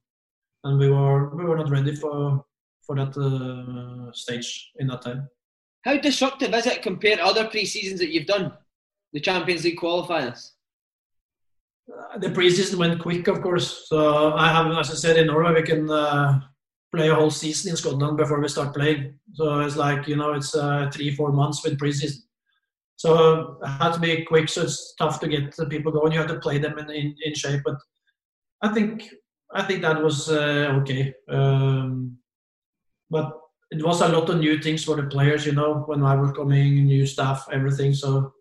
and 0.63 0.78
we 0.78 0.89
were 0.89 1.36
we 1.36 1.43
were 1.43 1.57
not 1.57 1.70
ready 1.70 1.95
for 1.95 2.45
for 2.86 2.95
that 2.95 3.18
uh, 3.18 4.11
stage 4.13 4.72
in 4.80 4.88
that 4.88 5.01
time. 5.01 5.28
How 5.88 5.95
disruptive 5.95 6.53
is 6.53 6.65
it 6.65 6.81
compared 6.81 7.19
to 7.19 7.25
other 7.25 7.47
pre-seasons 7.47 8.01
that 8.01 8.09
you've 8.09 8.25
done, 8.25 8.51
the 9.13 9.21
Champions 9.21 9.63
League 9.63 9.79
qualifiers? 9.79 10.51
Uh, 11.89 12.17
the 12.17 12.29
pre-season 12.29 12.77
went 12.77 12.99
quick, 12.99 13.29
of 13.29 13.41
course. 13.41 13.88
So 13.88 14.33
I 14.33 14.49
have, 14.49 14.69
as 14.77 14.91
I 14.91 14.95
said, 14.95 15.15
in 15.15 15.27
Norway 15.27 15.53
we 15.53 15.63
can 15.63 15.89
uh, 15.89 16.41
play 16.93 17.07
a 17.07 17.15
whole 17.15 17.31
season 17.31 17.71
in 17.71 17.77
Scotland 17.77 18.17
before 18.17 18.41
we 18.41 18.49
start 18.49 18.75
playing. 18.75 19.17
So 19.35 19.61
it's 19.61 19.77
like 19.77 20.09
you 20.09 20.17
know, 20.17 20.33
it's 20.33 20.53
uh, 20.53 20.91
three 20.93 21.15
four 21.15 21.31
months 21.31 21.63
with 21.63 21.79
pre-season. 21.79 22.21
So 22.97 23.57
it 23.63 23.67
had 23.67 23.93
to 23.93 23.99
be 24.01 24.25
quick. 24.25 24.49
So 24.49 24.63
it's 24.63 24.93
tough 24.95 25.21
to 25.21 25.29
get 25.29 25.55
the 25.55 25.67
people 25.67 25.93
going. 25.93 26.11
You 26.11 26.19
have 26.19 26.27
to 26.27 26.39
play 26.41 26.57
them 26.57 26.77
in, 26.79 26.89
in, 26.89 27.15
in 27.23 27.33
shape. 27.33 27.61
But 27.63 27.77
I 28.61 28.73
think 28.73 29.09
I 29.53 29.63
think 29.63 29.83
that 29.83 30.03
was 30.03 30.29
uh, 30.29 30.81
okay. 30.81 31.13
Um, 31.29 32.17
but 33.09 33.31
it 33.72 33.84
was 33.84 34.01
a 34.01 34.07
lot 34.07 34.30
of 34.30 34.39
new 34.39 34.61
things 34.61 34.84
for 34.84 34.95
the 34.95 35.03
players, 35.03 35.45
you 35.45 35.51
know, 35.51 35.84
when 35.86 36.03
I 36.03 36.15
was 36.15 36.32
coming, 36.32 36.86
new 36.86 37.05
staff, 37.05 37.47
everything. 37.51 37.93
So, 37.93 38.34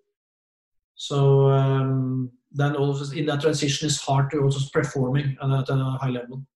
so 0.95 1.51
um, 1.51 2.31
then 2.53 2.77
also 2.77 3.15
in 3.15 3.27
that 3.27 3.41
transition, 3.41 3.87
it's 3.87 4.01
hard 4.01 4.31
to 4.31 4.39
also 4.39 4.61
performing 4.73 5.37
at 5.43 5.69
a 5.69 5.99
high 6.01 6.11
level. 6.11 6.47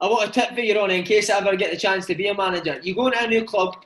I 0.00 0.06
want 0.06 0.30
a 0.30 0.32
tip 0.32 0.54
for 0.54 0.60
you, 0.60 0.76
Ronny, 0.76 0.98
in 0.98 1.04
case 1.04 1.30
I 1.30 1.38
ever 1.38 1.54
get 1.54 1.70
the 1.70 1.76
chance 1.76 2.06
to 2.06 2.14
be 2.14 2.26
a 2.26 2.34
manager. 2.34 2.80
You 2.82 2.94
go 2.94 3.06
into 3.06 3.22
a 3.22 3.28
new 3.28 3.44
club, 3.44 3.76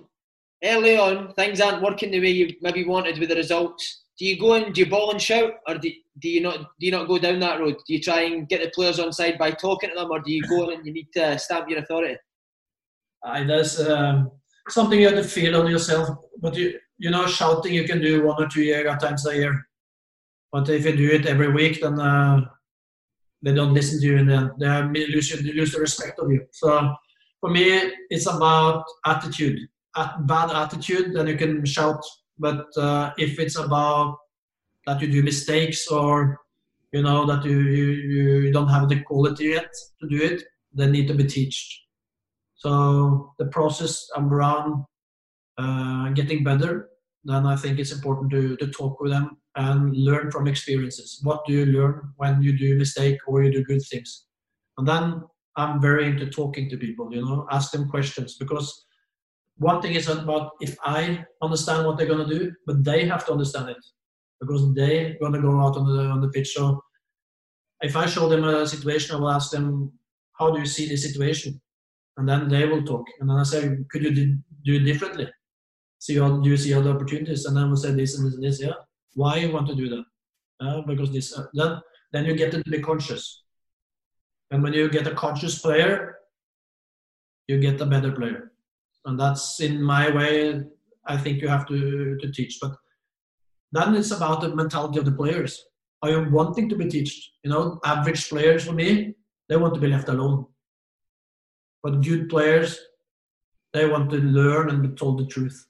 early 0.65 0.97
on, 0.97 1.35
things 1.35 1.61
aren't 1.61 1.83
working 1.83 2.11
the 2.11 2.21
way 2.21 2.31
you 2.31 2.55
maybe 2.63 2.85
wanted 2.85 3.19
with 3.19 3.29
the 3.29 3.35
results. 3.35 4.05
Do 4.19 4.25
you 4.25 4.39
go 4.39 4.55
and 4.55 4.75
do 4.75 4.81
you 4.81 4.87
ball 4.87 5.11
and 5.11 5.21
shout, 5.21 5.55
or 5.69 5.77
do, 5.77 5.91
do 6.21 6.31
you 6.31 6.41
not 6.41 6.59
do 6.81 6.87
you 6.87 6.93
not 6.93 7.07
go 7.07 7.19
down 7.19 7.41
that 7.41 7.61
road? 7.61 7.77
Do 7.87 7.93
you 7.93 8.01
try 8.01 8.23
and 8.23 8.49
get 8.49 8.63
the 8.63 8.71
players 8.71 8.99
on 8.99 9.13
side 9.13 9.37
by 9.37 9.51
talking 9.51 9.91
to 9.91 9.95
them, 9.97 10.11
or 10.11 10.21
do 10.21 10.33
you 10.33 10.41
go 10.49 10.71
and 10.71 10.87
you 10.87 10.93
need 10.95 11.09
to 11.13 11.39
stamp 11.39 11.69
your 11.69 11.81
authority? 11.81 12.17
Uh, 13.27 13.45
that's 13.45 13.81
um, 13.81 14.31
something 14.69 15.01
you 15.01 15.09
have 15.09 15.17
to 15.17 15.25
feel 15.25 15.61
on 15.61 15.69
yourself. 15.69 16.09
But 16.41 16.57
you, 16.57 16.79
you 16.99 17.11
know, 17.11 17.27
shouting 17.27 17.75
you 17.75 17.85
can 17.85 18.01
do 18.01 18.25
one 18.25 18.43
or 18.43 18.49
two 18.49 18.63
year, 18.63 18.85
times 18.99 19.27
a 19.27 19.35
year. 19.35 19.67
But 20.53 20.69
if 20.69 20.85
you 20.87 20.97
do 20.97 21.11
it 21.11 21.27
every 21.27 21.53
week, 21.53 21.81
then 21.83 21.99
uh, 21.99 22.43
they 23.43 23.53
don't 23.53 23.75
listen 23.75 24.01
to 24.01 24.07
you, 24.07 24.19
and 24.19 24.31
then 24.31 24.93
they 24.93 25.07
lose, 25.09 25.43
lose 25.43 25.73
the 25.73 25.81
respect 25.81 26.19
of 26.21 26.31
you. 26.31 26.47
So 26.53 26.95
for 27.41 27.51
me, 27.51 27.93
it's 28.11 28.27
about 28.27 28.85
attitude. 29.05 29.59
At 29.97 30.27
bad 30.27 30.51
attitude, 30.51 31.15
then 31.15 31.27
you 31.27 31.37
can 31.37 31.65
shout. 31.65 32.03
But 32.39 32.67
uh, 32.77 33.13
if 33.19 33.39
it's 33.39 33.59
about 33.59 34.19
that 34.87 35.01
you 35.01 35.11
do 35.11 35.23
mistakes 35.23 35.89
or 35.89 36.41
you 36.93 37.03
know 37.03 37.27
that 37.27 37.45
you, 37.45 37.59
you, 37.59 37.87
you 38.45 38.53
don't 38.53 38.69
have 38.69 38.89
the 38.89 39.01
quality 39.01 39.47
yet 39.47 39.73
to 40.01 40.09
do 40.09 40.23
it, 40.23 40.45
they 40.73 40.89
need 40.89 41.09
to 41.09 41.15
be 41.15 41.25
taught. 41.25 41.86
So 42.57 43.35
the 43.39 43.47
process 43.47 44.09
around 44.17 44.85
uh, 45.59 46.11
getting 46.11 46.43
better, 46.43 46.89
then 47.25 47.47
I 47.47 47.57
think 47.57 47.79
it's 47.79 47.93
important 47.93 48.31
to, 48.33 48.57
to 48.57 48.67
talk 48.69 49.01
with 49.01 49.13
them 49.13 49.39
and 49.57 49.95
learn 49.97 50.31
from 50.31 50.47
experiences. 50.47 51.21
What 51.23 51.45
do 51.47 51.53
you 51.53 51.67
learn 51.67 52.13
when 52.17 52.43
you 52.43 52.57
do 52.57 52.77
mistake 52.77 53.19
or 53.27 53.43
you 53.43 53.53
do 53.53 53.65
good 53.65 53.83
things? 53.91 54.27
And 54.79 54.87
then 54.87 55.23
I'm 55.57 55.81
very 55.81 56.07
into 56.07 56.27
talking 56.27 56.69
to 56.71 56.77
people, 56.77 57.13
you 57.13 57.25
know, 57.25 57.47
ask 57.51 57.73
them 57.73 57.89
questions 57.89 58.37
because 58.39 58.87
one 59.59 59.81
thing 59.81 59.95
is 59.95 60.09
about 60.09 60.53
if 60.61 60.77
I 60.85 61.25
understand 61.43 61.87
what 61.87 61.97
they're 61.97 62.07
gonna 62.07 62.29
do, 62.29 62.53
but 62.67 62.85
they 62.85 63.07
have 63.07 63.25
to 63.27 63.33
understand 63.33 63.71
it 63.71 63.85
because 64.41 64.75
they're 64.75 65.17
gonna 65.21 65.41
go 65.41 65.61
out 65.61 65.77
on 65.77 65.87
the 65.87 66.05
on 66.05 66.21
the 66.21 66.29
pitch. 66.29 66.53
So 66.53 66.83
if 67.81 67.97
I 67.97 68.07
show 68.07 68.29
them 68.29 68.45
a 68.45 68.67
situation, 68.67 69.17
I 69.17 69.19
will 69.19 69.31
ask 69.31 69.51
them, 69.51 69.93
how 70.39 70.51
do 70.51 70.61
you 70.61 70.67
see 70.67 70.89
the 70.89 70.97
situation? 70.97 71.61
And 72.17 72.29
then 72.29 72.49
they 72.49 72.67
will 72.67 72.83
talk. 72.83 73.07
And 73.21 73.29
then 73.29 73.37
I 73.37 73.43
say, 73.43 73.77
could 73.91 74.03
you 74.03 74.39
do 74.65 74.75
it 74.75 74.85
differently? 74.85 75.29
See, 75.99 76.15
do 76.15 76.41
you 76.45 76.57
see 76.57 76.75
other 76.75 76.91
opportunities? 76.91 77.45
And 77.45 77.57
then 77.57 77.69
we'll 77.69 77.77
say 77.77 77.93
this 77.93 78.17
and 78.17 78.27
this 78.27 78.35
and 78.35 78.45
this. 78.45 78.61
Yeah, 78.61 78.73
why 79.15 79.37
you 79.37 79.53
want 79.53 79.69
to 79.69 79.75
do 79.75 79.89
that? 79.89 80.05
Uh, 80.61 80.81
because 80.83 81.13
this. 81.13 81.37
Uh, 81.37 81.47
then 81.55 81.81
then 82.13 82.25
you 82.25 82.35
get 82.35 82.53
to 82.53 82.63
be 82.65 82.81
conscious. 82.81 83.43
And 84.51 84.63
when 84.63 84.73
you 84.73 84.89
get 84.89 85.07
a 85.07 85.15
conscious 85.15 85.59
player, 85.59 86.17
you 87.49 87.59
get 87.59 87.81
a 87.81 87.87
better 87.87 88.13
player. 88.13 88.53
And 89.05 89.19
that's 89.19 89.61
in 89.61 89.83
my 89.83 90.11
way. 90.11 90.63
I 91.07 91.17
think 91.17 91.41
you 91.41 91.49
have 91.49 91.67
to 91.67 92.17
to 92.17 92.33
teach, 92.33 92.59
but 92.61 92.77
then 93.73 93.95
it's 93.95 94.11
about 94.11 94.41
the 94.41 94.55
mentality 94.55 94.99
of 94.99 95.05
the 95.05 95.13
players. 95.13 95.63
Are 96.03 96.11
you 96.11 96.31
wanting 96.31 96.69
to 96.69 96.77
be 96.77 96.89
taught? 96.89 97.13
You 97.43 97.51
know, 97.51 97.81
average 97.85 98.29
players 98.29 98.65
for 98.65 98.73
me, 98.73 99.15
they 99.49 99.57
want 99.57 99.75
to 99.75 99.81
be 99.81 99.89
left 99.89 100.09
alone 100.09 100.47
but 101.87 102.03
good 102.03 102.29
players, 102.29 102.81
they 103.73 103.87
want 103.87 104.11
to 104.11 104.17
learn 104.17 104.71
and 104.71 104.83
be 104.83 104.89
told 104.89 105.21
the 105.21 105.27
truth. 105.27 105.69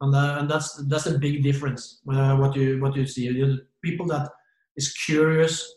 And, 0.00 0.14
uh, 0.14 0.36
and 0.38 0.48
that's 0.48 0.76
that's 0.86 1.06
a 1.06 1.18
big 1.18 1.42
difference. 1.42 2.00
Uh, 2.08 2.36
what 2.36 2.54
you 2.54 2.80
what 2.80 2.94
you 2.94 3.04
see, 3.04 3.24
you 3.24 3.58
people 3.82 4.06
that 4.06 4.30
is 4.76 4.92
curious. 4.92 5.74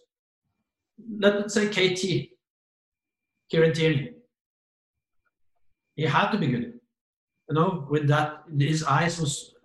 Let's 1.20 1.56
say 1.56 1.66
KT, 1.70 2.04
Kieran 3.50 3.74
Tierney. 3.74 4.12
He 5.96 6.04
had 6.04 6.30
to 6.32 6.38
be 6.38 6.48
good. 6.48 6.74
You 7.50 7.56
know, 7.56 7.88
with 7.90 8.08
that, 8.10 8.44
his 8.60 8.84
eyes 8.84 9.20
was 9.20 9.56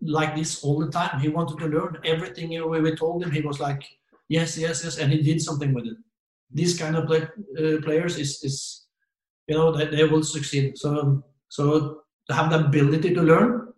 like 0.00 0.34
this 0.34 0.64
all 0.64 0.78
the 0.80 0.90
time. 0.90 1.20
He 1.20 1.28
wanted 1.28 1.58
to 1.58 1.66
learn 1.66 1.98
everything 2.04 2.48
we 2.48 2.96
told 2.96 3.22
him. 3.22 3.30
He 3.30 3.42
was 3.42 3.60
like, 3.60 3.82
yes, 4.28 4.56
yes, 4.56 4.84
yes, 4.84 4.96
and 4.96 5.12
he 5.12 5.20
did 5.22 5.42
something 5.42 5.74
with 5.74 5.86
it 5.86 5.98
these 6.52 6.78
kind 6.78 6.96
of 6.96 7.06
play, 7.06 7.22
uh, 7.58 7.80
players 7.82 8.18
is, 8.18 8.42
is 8.42 8.86
you 9.46 9.56
know 9.56 9.76
they, 9.76 9.86
they 9.86 10.04
will 10.04 10.22
succeed. 10.22 10.76
So 10.78 11.22
so 11.48 12.02
to 12.28 12.34
have 12.34 12.50
the 12.50 12.64
ability 12.64 13.14
to 13.14 13.22
learn 13.22 13.70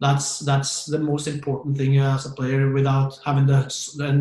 that's 0.00 0.40
that's 0.40 0.84
the 0.84 0.98
most 0.98 1.26
important 1.26 1.76
thing 1.76 1.98
as 1.98 2.26
a 2.26 2.30
player 2.30 2.70
without 2.72 3.18
having 3.24 3.46
the 3.46 3.62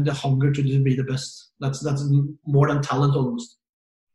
the 0.05 0.13
hunger 0.13 0.51
to 0.51 0.63
be 0.83 0.95
the 0.95 1.03
best. 1.03 1.51
That's 1.59 1.79
that's 1.81 2.03
more 2.45 2.67
than 2.67 2.81
talent 2.81 3.15
almost. 3.15 3.57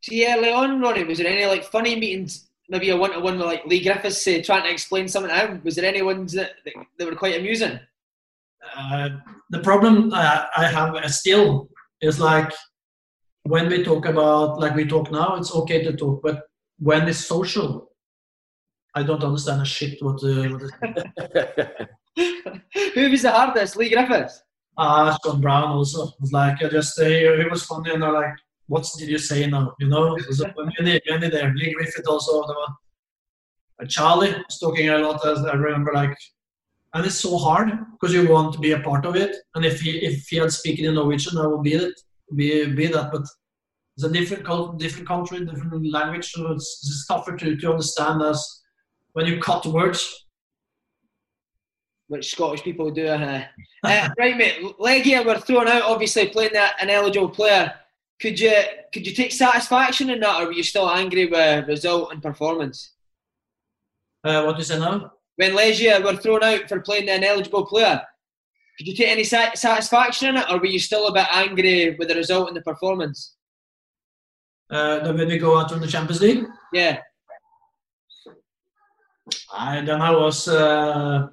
See 0.02 0.26
early 0.26 0.50
on 0.50 0.80
Ronny 0.80 1.04
was 1.04 1.18
there 1.18 1.26
any 1.26 1.46
like 1.46 1.64
funny 1.64 1.96
meetings? 1.96 2.48
Maybe 2.70 2.90
a 2.90 2.96
one-to-one 2.96 3.36
with 3.36 3.46
like 3.46 3.66
Leigh 3.66 3.82
Griffiths 3.82 4.22
say, 4.22 4.40
trying 4.40 4.62
to 4.62 4.70
explain 4.70 5.08
something 5.08 5.32
out. 5.32 5.62
Was 5.64 5.74
there 5.74 5.84
any 5.84 6.02
ones 6.02 6.32
that, 6.34 6.52
that, 6.64 6.74
that 6.98 7.06
were 7.06 7.16
quite 7.16 7.36
amusing? 7.36 7.80
Uh, 8.76 9.08
the 9.50 9.58
problem 9.58 10.12
uh, 10.14 10.44
I 10.56 10.66
have 10.66 10.94
still 11.10 11.68
is 12.00 12.20
like 12.20 12.52
when 13.44 13.68
we 13.68 13.82
talk 13.82 14.06
about 14.06 14.60
like 14.60 14.74
we 14.74 14.86
talk 14.86 15.10
now, 15.10 15.36
it's 15.36 15.54
okay 15.54 15.82
to 15.84 15.96
talk, 15.96 16.22
but 16.22 16.42
when 16.78 17.08
it's 17.08 17.18
social, 17.18 17.90
I 18.94 19.02
don't 19.02 19.22
understand 19.22 19.62
a 19.62 19.64
shit 19.64 20.02
what. 20.02 20.22
Uh, 20.22 20.58
what 20.58 21.90
Who 22.94 23.10
was 23.10 23.22
the 23.22 23.30
hardest? 23.30 23.76
Leigh 23.76 23.90
Griffiths. 23.90 24.42
Ah, 24.76 25.08
uh, 25.08 25.14
Scott 25.14 25.40
Brown 25.40 25.68
also. 25.68 26.08
It 26.08 26.14
was 26.20 26.32
like 26.32 26.62
I 26.62 26.68
just 26.68 26.98
uh, 26.98 27.04
it 27.04 27.50
was 27.50 27.64
funny 27.64 27.92
and 27.92 28.04
I 28.04 28.10
like, 28.10 28.34
what 28.66 28.86
did 28.98 29.08
you 29.08 29.18
say 29.18 29.46
now? 29.46 29.74
You 29.78 29.88
know, 29.88 30.16
it 30.16 30.26
was 30.26 30.44
many, 30.78 31.00
many 31.08 31.28
there. 31.28 31.52
Leigh 31.54 31.72
Griffith 31.74 32.06
also. 32.08 32.38
Were, 32.38 32.54
uh, 33.82 33.86
Charlie 33.86 34.32
was 34.32 34.58
talking 34.58 34.88
a 34.88 34.98
lot. 34.98 35.24
As 35.26 35.44
I 35.44 35.54
remember, 35.54 35.92
like, 35.92 36.16
and 36.94 37.04
it's 37.04 37.16
so 37.16 37.36
hard 37.38 37.70
because 37.92 38.14
you 38.14 38.28
want 38.28 38.52
to 38.54 38.58
be 38.58 38.72
a 38.72 38.80
part 38.80 39.06
of 39.06 39.16
it. 39.16 39.36
And 39.54 39.64
if 39.64 39.80
he 39.80 39.90
if 39.98 40.26
he 40.28 40.36
had 40.36 40.52
speaking 40.52 40.86
in 40.86 40.94
Norwegian, 40.94 41.38
I 41.38 41.46
would 41.46 41.62
be 41.62 41.74
it, 41.74 42.00
be 42.34 42.66
be 42.66 42.86
that. 42.86 43.10
But 43.12 43.22
it's 43.96 44.04
a 44.04 44.10
different 44.10 44.78
different 44.78 45.08
country, 45.08 45.44
different 45.44 45.90
language, 45.90 46.30
so 46.30 46.52
it's, 46.52 46.80
it's 46.86 47.06
tougher 47.06 47.36
to, 47.36 47.56
to 47.56 47.70
understand 47.70 48.22
as 48.22 48.62
when 49.12 49.26
you 49.26 49.40
cut 49.40 49.66
words. 49.66 50.26
Which 52.08 52.32
Scottish 52.32 52.62
people 52.62 52.90
do. 52.90 53.06
Uh, 53.06 53.44
uh, 53.84 54.08
right, 54.18 54.36
mate. 54.36 54.62
Legia 54.80 55.24
were 55.24 55.38
thrown 55.38 55.68
out, 55.68 55.82
obviously 55.82 56.28
playing 56.28 56.54
that 56.54 56.74
an 56.80 56.90
eligible 56.90 57.28
player. 57.28 57.72
Could 58.20 58.38
you 58.40 58.52
could 58.92 59.06
you 59.06 59.14
take 59.14 59.32
satisfaction 59.32 60.10
in 60.10 60.20
that, 60.20 60.42
or 60.42 60.46
were 60.46 60.52
you 60.52 60.62
still 60.62 60.90
angry 60.90 61.26
with 61.26 61.68
result 61.68 62.12
and 62.12 62.22
performance? 62.22 62.92
Uh, 64.24 64.42
what 64.42 64.52
do 64.52 64.58
you 64.58 64.64
say 64.64 64.78
now? 64.78 65.12
When 65.36 65.52
Legia 65.52 66.02
were 66.04 66.16
thrown 66.16 66.42
out 66.42 66.68
for 66.68 66.80
playing 66.80 67.06
the 67.06 67.14
ineligible 67.14 67.64
player, 67.64 68.02
could 68.80 68.88
you 68.88 68.96
take 68.96 69.08
any 69.08 69.24
satisfaction 69.24 70.30
in 70.30 70.36
it, 70.38 70.46
or 70.50 70.58
were 70.58 70.64
you 70.64 70.78
still 70.78 71.06
a 71.08 71.12
bit 71.12 71.26
angry 71.30 71.96
with 71.98 72.08
the 72.08 72.14
result 72.14 72.48
and 72.48 72.56
the 72.56 72.62
performance? 72.62 73.36
uh, 74.70 75.12
when 75.12 75.28
we 75.28 75.38
go 75.38 75.58
out 75.58 75.72
on 75.72 75.80
the 75.80 75.86
Champions 75.86 76.20
League. 76.20 76.44
Yeah. 76.72 77.00
I 79.52 79.80
then 79.82 80.00
I 80.00 80.10
was 80.10 80.48
uh, 80.48 81.28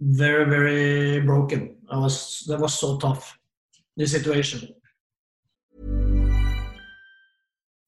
very 0.00 0.44
very 0.44 1.20
broken. 1.20 1.76
I 1.90 1.98
was 1.98 2.44
that 2.46 2.60
was 2.60 2.78
so 2.78 2.98
tough. 2.98 3.38
The 3.96 4.06
situation. 4.06 4.74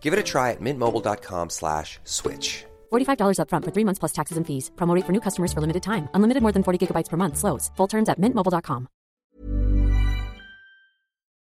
Give 0.00 0.12
it 0.12 0.18
a 0.18 0.22
try 0.22 0.50
at 0.50 0.60
mintmobile.com 0.60 1.50
slash 1.50 1.98
switch. 2.04 2.64
$45 2.90 3.38
upfront 3.38 3.64
for 3.64 3.70
three 3.70 3.84
months 3.84 4.00
plus 4.00 4.12
taxes 4.12 4.36
and 4.36 4.46
fees. 4.46 4.70
Promo 4.76 4.94
rate 4.94 5.06
for 5.06 5.12
new 5.12 5.20
customers 5.20 5.52
for 5.52 5.60
limited 5.60 5.82
time. 5.82 6.08
Unlimited 6.14 6.42
more 6.42 6.52
than 6.52 6.64
40 6.64 6.86
gigabytes 6.86 7.08
per 7.08 7.16
month. 7.16 7.36
Slows. 7.36 7.70
Full 7.76 7.86
terms 7.86 8.08
at 8.08 8.18
mintmobile.com. 8.18 8.88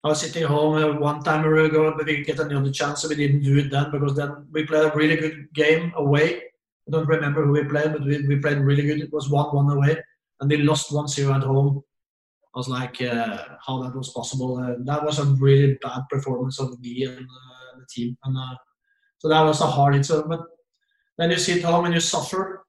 I 0.04 0.08
was 0.08 0.20
sitting 0.20 0.44
home 0.44 0.76
uh, 0.76 1.00
one 1.00 1.22
time 1.24 1.44
ago, 1.44 1.90
but 1.90 1.98
we 1.98 2.04
didn't 2.04 2.26
get 2.26 2.38
another 2.38 2.70
chance, 2.70 3.02
so 3.02 3.08
we 3.08 3.16
didn't 3.16 3.42
do 3.42 3.58
it 3.58 3.70
then 3.70 3.90
because 3.90 4.14
then 4.14 4.46
we 4.52 4.64
played 4.64 4.84
a 4.84 4.96
really 4.96 5.16
good 5.16 5.52
game 5.52 5.92
away. 5.96 6.36
I 6.86 6.90
don't 6.92 7.08
remember 7.08 7.44
who 7.44 7.52
we 7.52 7.64
played, 7.64 7.92
but 7.92 8.04
we, 8.04 8.26
we 8.26 8.36
played 8.36 8.58
really 8.58 8.84
good. 8.86 9.00
It 9.00 9.12
was 9.12 9.28
1 9.28 9.54
1 9.54 9.76
away, 9.76 9.96
and 10.40 10.48
we 10.48 10.58
lost 10.58 10.92
1 10.92 11.08
0 11.08 11.34
at 11.34 11.42
home. 11.42 11.82
I 12.54 12.58
was 12.58 12.68
like, 12.68 13.02
uh, 13.02 13.38
how 13.66 13.82
that 13.82 13.94
was 13.94 14.10
possible. 14.10 14.58
Uh, 14.58 14.76
that 14.84 15.04
was 15.04 15.18
a 15.18 15.24
really 15.24 15.78
bad 15.82 16.02
performance 16.08 16.60
of 16.60 16.80
me 16.80 17.04
and 17.04 17.18
uh, 17.18 17.22
the 17.22 17.47
team. 17.88 18.16
And 18.24 18.36
uh, 18.36 18.56
so 19.18 19.28
that 19.28 19.42
was 19.42 19.60
a 19.60 19.66
hard 19.66 19.94
hit. 19.94 20.06
So, 20.06 20.22
but 20.26 20.42
then 21.16 21.30
you 21.30 21.38
sit 21.38 21.62
home 21.64 21.84
and 21.84 21.94
you 21.94 22.00
suffer. 22.00 22.64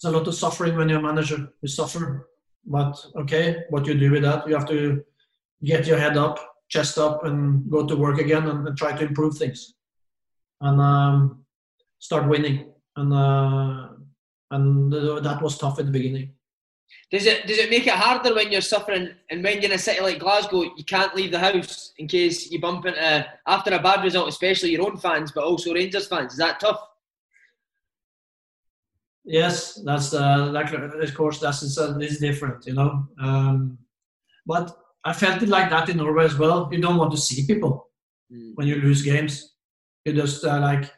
There's 0.00 0.14
a 0.14 0.16
lot 0.16 0.28
of 0.28 0.34
suffering 0.34 0.76
when 0.76 0.88
you're 0.88 1.00
a 1.00 1.02
manager. 1.02 1.48
You 1.60 1.68
suffer. 1.68 2.28
But 2.64 3.04
okay, 3.16 3.64
what 3.70 3.86
you 3.86 3.94
do 3.94 4.10
with 4.12 4.22
that, 4.22 4.46
you 4.48 4.54
have 4.54 4.68
to 4.68 5.02
get 5.64 5.86
your 5.86 5.98
head 5.98 6.16
up, 6.16 6.38
chest 6.68 6.98
up, 6.98 7.24
and 7.24 7.68
go 7.70 7.86
to 7.86 7.96
work 7.96 8.18
again 8.18 8.46
and, 8.46 8.66
and 8.68 8.76
try 8.76 8.96
to 8.96 9.06
improve 9.06 9.36
things. 9.36 9.74
And 10.60 10.80
um, 10.80 11.44
start 11.98 12.28
winning. 12.28 12.72
And 12.96 13.12
uh, 13.12 13.88
and 14.50 14.92
that 14.92 15.40
was 15.42 15.58
tough 15.58 15.78
at 15.78 15.86
the 15.86 15.92
beginning. 15.92 16.32
Does 17.10 17.24
it 17.24 17.46
does 17.46 17.58
it 17.58 17.70
make 17.70 17.86
it 17.86 17.94
harder 17.94 18.34
when 18.34 18.52
you're 18.52 18.60
suffering 18.60 19.08
and 19.30 19.42
when 19.42 19.56
you're 19.56 19.70
in 19.70 19.76
a 19.76 19.78
city 19.78 20.00
like 20.00 20.18
Glasgow, 20.18 20.62
you 20.62 20.84
can't 20.86 21.14
leave 21.14 21.30
the 21.30 21.38
house 21.38 21.94
in 21.96 22.06
case 22.06 22.50
you 22.50 22.60
bump 22.60 22.84
into 22.84 23.26
after 23.46 23.72
a 23.72 23.78
bad 23.78 24.04
result, 24.04 24.28
especially 24.28 24.70
your 24.72 24.86
own 24.86 24.98
fans, 24.98 25.32
but 25.32 25.44
also 25.44 25.72
Rangers 25.72 26.06
fans. 26.06 26.32
Is 26.32 26.38
that 26.38 26.60
tough? 26.60 26.80
Yes, 29.24 29.80
that's 29.84 30.12
uh, 30.12 30.50
like 30.52 30.72
of 30.72 31.14
course 31.14 31.38
that's 31.40 31.62
it's 31.62 32.18
different, 32.18 32.66
you 32.66 32.74
know. 32.74 33.06
Um, 33.20 33.78
but 34.46 34.76
I 35.04 35.12
felt 35.12 35.42
it 35.42 35.48
like 35.48 35.70
that 35.70 35.88
in 35.88 35.96
Norway 35.98 36.24
as 36.24 36.38
well. 36.38 36.68
You 36.70 36.80
don't 36.80 36.96
want 36.96 37.12
to 37.12 37.18
see 37.18 37.46
people 37.46 37.88
mm. 38.32 38.52
when 38.54 38.66
you 38.66 38.76
lose 38.76 39.02
games. 39.02 39.54
You 40.04 40.12
just 40.12 40.44
uh, 40.44 40.60
like 40.60 40.90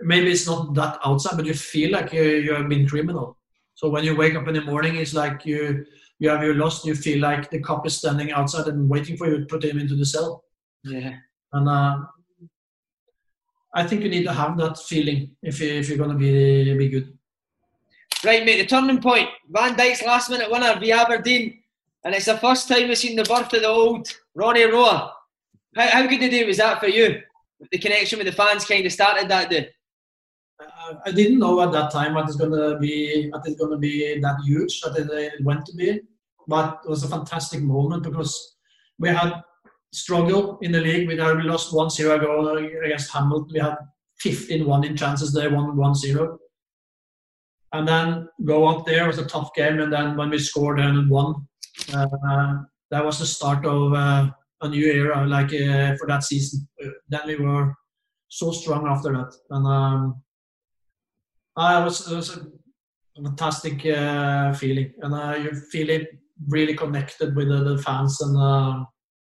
maybe 0.00 0.30
it's 0.30 0.46
not 0.46 0.74
that 0.74 0.98
outside, 1.04 1.36
but 1.36 1.46
you 1.46 1.54
feel 1.54 1.92
like 1.92 2.12
you, 2.12 2.22
you 2.22 2.54
have 2.54 2.68
been 2.68 2.88
criminal. 2.88 3.36
So 3.76 3.90
when 3.90 4.04
you 4.04 4.16
wake 4.16 4.34
up 4.34 4.48
in 4.48 4.54
the 4.54 4.62
morning, 4.62 4.96
it's 4.96 5.12
like 5.12 5.44
you 5.44 5.84
you 6.18 6.30
have 6.30 6.42
your 6.42 6.54
lost. 6.54 6.86
You 6.86 6.94
feel 6.94 7.20
like 7.20 7.50
the 7.50 7.60
cop 7.60 7.86
is 7.86 7.98
standing 7.98 8.32
outside 8.32 8.68
and 8.68 8.88
waiting 8.88 9.18
for 9.18 9.28
you 9.28 9.38
to 9.38 9.46
put 9.46 9.64
him 9.64 9.78
into 9.78 9.94
the 9.94 10.06
cell. 10.06 10.44
Yeah. 10.82 11.14
And 11.52 11.68
uh, 11.68 11.98
I 13.74 13.86
think 13.86 14.02
you 14.02 14.08
need 14.08 14.24
to 14.24 14.32
have 14.32 14.56
that 14.56 14.78
feeling 14.78 15.36
if 15.42 15.60
you, 15.60 15.68
if 15.68 15.90
you're 15.90 15.98
going 15.98 16.10
to 16.10 16.16
be 16.16 16.74
be 16.74 16.88
good. 16.88 17.18
Right, 18.24 18.46
mate. 18.46 18.62
The 18.62 18.66
turning 18.66 19.02
point. 19.02 19.28
Van 19.50 19.76
Dijk's 19.76 20.02
last 20.02 20.30
minute 20.30 20.50
winner 20.50 20.80
via 20.80 21.02
Aberdeen, 21.02 21.58
and 22.02 22.14
it's 22.14 22.24
the 22.24 22.38
first 22.38 22.68
time 22.68 22.88
we've 22.88 22.96
seen 22.96 23.14
the 23.14 23.24
birth 23.24 23.52
of 23.52 23.60
the 23.60 23.68
old 23.68 24.08
Ronny 24.34 24.64
Roar. 24.64 25.12
How, 25.76 25.88
how 25.88 26.06
good 26.06 26.22
a 26.22 26.30
day 26.30 26.44
was 26.46 26.56
that 26.56 26.80
for 26.80 26.88
you? 26.88 27.20
The 27.70 27.78
connection 27.78 28.18
with 28.18 28.26
the 28.26 28.32
fans 28.32 28.64
kind 28.64 28.86
of 28.86 28.92
started 28.92 29.28
that 29.28 29.50
day. 29.50 29.68
Uh, 30.58 30.94
I 31.04 31.12
didn't 31.12 31.38
know 31.38 31.60
at 31.60 31.72
that 31.72 31.90
time 31.90 32.14
what 32.14 32.26
it's 32.26 32.36
gonna 32.36 32.78
be. 32.78 33.30
That 33.30 33.42
it's 33.44 33.60
gonna 33.60 33.78
be 33.78 34.18
that 34.20 34.36
huge 34.44 34.80
that 34.80 34.96
it 34.96 35.44
went 35.44 35.66
to 35.66 35.74
be, 35.74 36.00
but 36.48 36.80
it 36.84 36.88
was 36.88 37.04
a 37.04 37.08
fantastic 37.08 37.62
moment 37.62 38.02
because 38.02 38.56
we 38.98 39.08
had 39.08 39.42
struggle 39.92 40.58
in 40.62 40.72
the 40.72 40.80
league. 40.80 41.08
We, 41.08 41.14
we 41.14 41.42
lost 41.42 41.74
1 41.74 41.90
0 41.90 42.16
ago 42.16 42.56
against 42.56 43.12
Hamilton. 43.12 43.50
We 43.52 43.60
had 43.60 43.76
15 44.18 44.66
1 44.66 44.84
in 44.84 44.96
chances. 44.96 45.32
They 45.32 45.48
won 45.48 45.76
1 45.76 45.94
0. 45.94 46.38
And 47.72 47.86
then 47.86 48.28
go 48.44 48.66
up 48.66 48.86
there 48.86 49.06
was 49.06 49.18
a 49.18 49.26
tough 49.26 49.52
game. 49.54 49.80
And 49.80 49.92
then 49.92 50.16
when 50.16 50.30
we 50.30 50.38
scored 50.38 50.80
and 50.80 51.10
won, 51.10 51.46
uh, 51.92 52.54
that 52.90 53.04
was 53.04 53.18
the 53.18 53.26
start 53.26 53.66
of 53.66 53.92
uh, 53.92 54.30
a 54.62 54.68
new 54.68 54.86
era 54.86 55.26
like 55.26 55.52
uh, 55.52 55.96
for 55.96 56.06
that 56.08 56.24
season. 56.24 56.66
Then 57.08 57.26
we 57.26 57.36
were 57.36 57.74
so 58.28 58.52
strong 58.52 58.86
after 58.86 59.12
that. 59.12 59.34
And 59.50 59.66
um, 59.66 60.22
uh, 61.56 61.80
it, 61.80 61.84
was, 61.84 62.10
it 62.10 62.16
was 62.16 62.36
a 62.36 63.22
fantastic 63.22 63.84
uh, 63.86 64.52
feeling. 64.52 64.92
And 65.02 65.14
uh, 65.14 65.38
you 65.42 65.54
feel 65.54 65.90
it 65.90 66.08
really 66.48 66.74
connected 66.74 67.34
with 67.34 67.48
the, 67.48 67.64
the 67.64 67.78
fans 67.82 68.20
and 68.20 68.36
uh, 68.36 68.84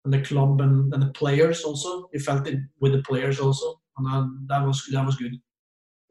and 0.04 0.14
the 0.14 0.22
club 0.22 0.60
and, 0.60 0.92
and 0.94 1.02
the 1.02 1.12
players 1.12 1.64
also. 1.64 2.08
You 2.12 2.20
felt 2.20 2.46
it 2.46 2.58
with 2.80 2.92
the 2.92 3.02
players 3.02 3.40
also, 3.40 3.80
and 3.98 4.06
uh, 4.08 4.26
that 4.48 4.64
was 4.64 4.86
that 4.92 5.04
was 5.04 5.16
good. 5.16 5.36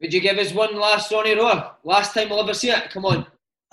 Would 0.00 0.12
you 0.12 0.20
give 0.20 0.38
us 0.38 0.52
one 0.52 0.78
last 0.78 1.10
Ronny 1.10 1.34
Roar? 1.34 1.72
Last 1.82 2.12
time 2.14 2.28
we'll 2.28 2.42
ever 2.42 2.54
see 2.54 2.70
it. 2.70 2.90
Come 2.90 3.06
on. 3.06 3.26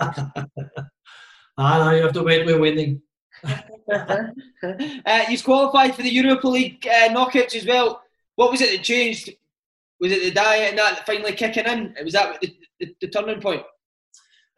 ah, 1.58 1.90
you 1.92 2.02
have 2.02 2.14
to 2.14 2.22
wait. 2.22 2.46
We're 2.46 2.58
winning. 2.58 3.02
uh, 3.44 5.24
you 5.28 5.38
qualified 5.42 5.94
for 5.94 6.02
the 6.02 6.10
Europa 6.10 6.48
League 6.48 6.86
uh, 6.86 7.08
knockouts 7.10 7.54
as 7.54 7.66
well. 7.66 8.02
What 8.36 8.50
was 8.50 8.62
it 8.62 8.70
that 8.74 8.82
changed? 8.82 9.30
Was 10.00 10.12
it 10.12 10.22
the 10.22 10.30
diet 10.32 10.70
and 10.70 10.78
that 10.78 11.06
finally 11.06 11.32
kicking 11.32 11.66
in? 11.66 11.94
Was 12.02 12.14
that 12.14 12.40
the, 12.40 12.54
the, 12.80 12.94
the 13.00 13.08
turning 13.08 13.40
point? 13.40 13.62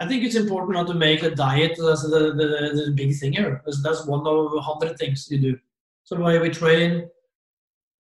I 0.01 0.07
think 0.07 0.25
it's 0.25 0.35
important 0.35 0.75
not 0.75 0.87
to 0.89 0.95
make 0.95 1.23
a 1.23 1.35
diet 1.35 1.77
the, 1.77 1.83
the, 1.83 2.85
the 2.87 2.93
big 2.95 3.17
thing 3.17 3.33
here. 3.33 3.63
That's, 3.65 3.83
that's 3.83 4.07
one 4.07 4.27
of 4.27 4.53
a 4.55 4.61
hundred 4.61 4.99
things 4.99 5.31
you 5.31 5.39
do. 5.39 5.59
So 6.05 6.17
the 6.17 6.23
way 6.23 6.39
we 6.39 6.51
train, 6.51 7.09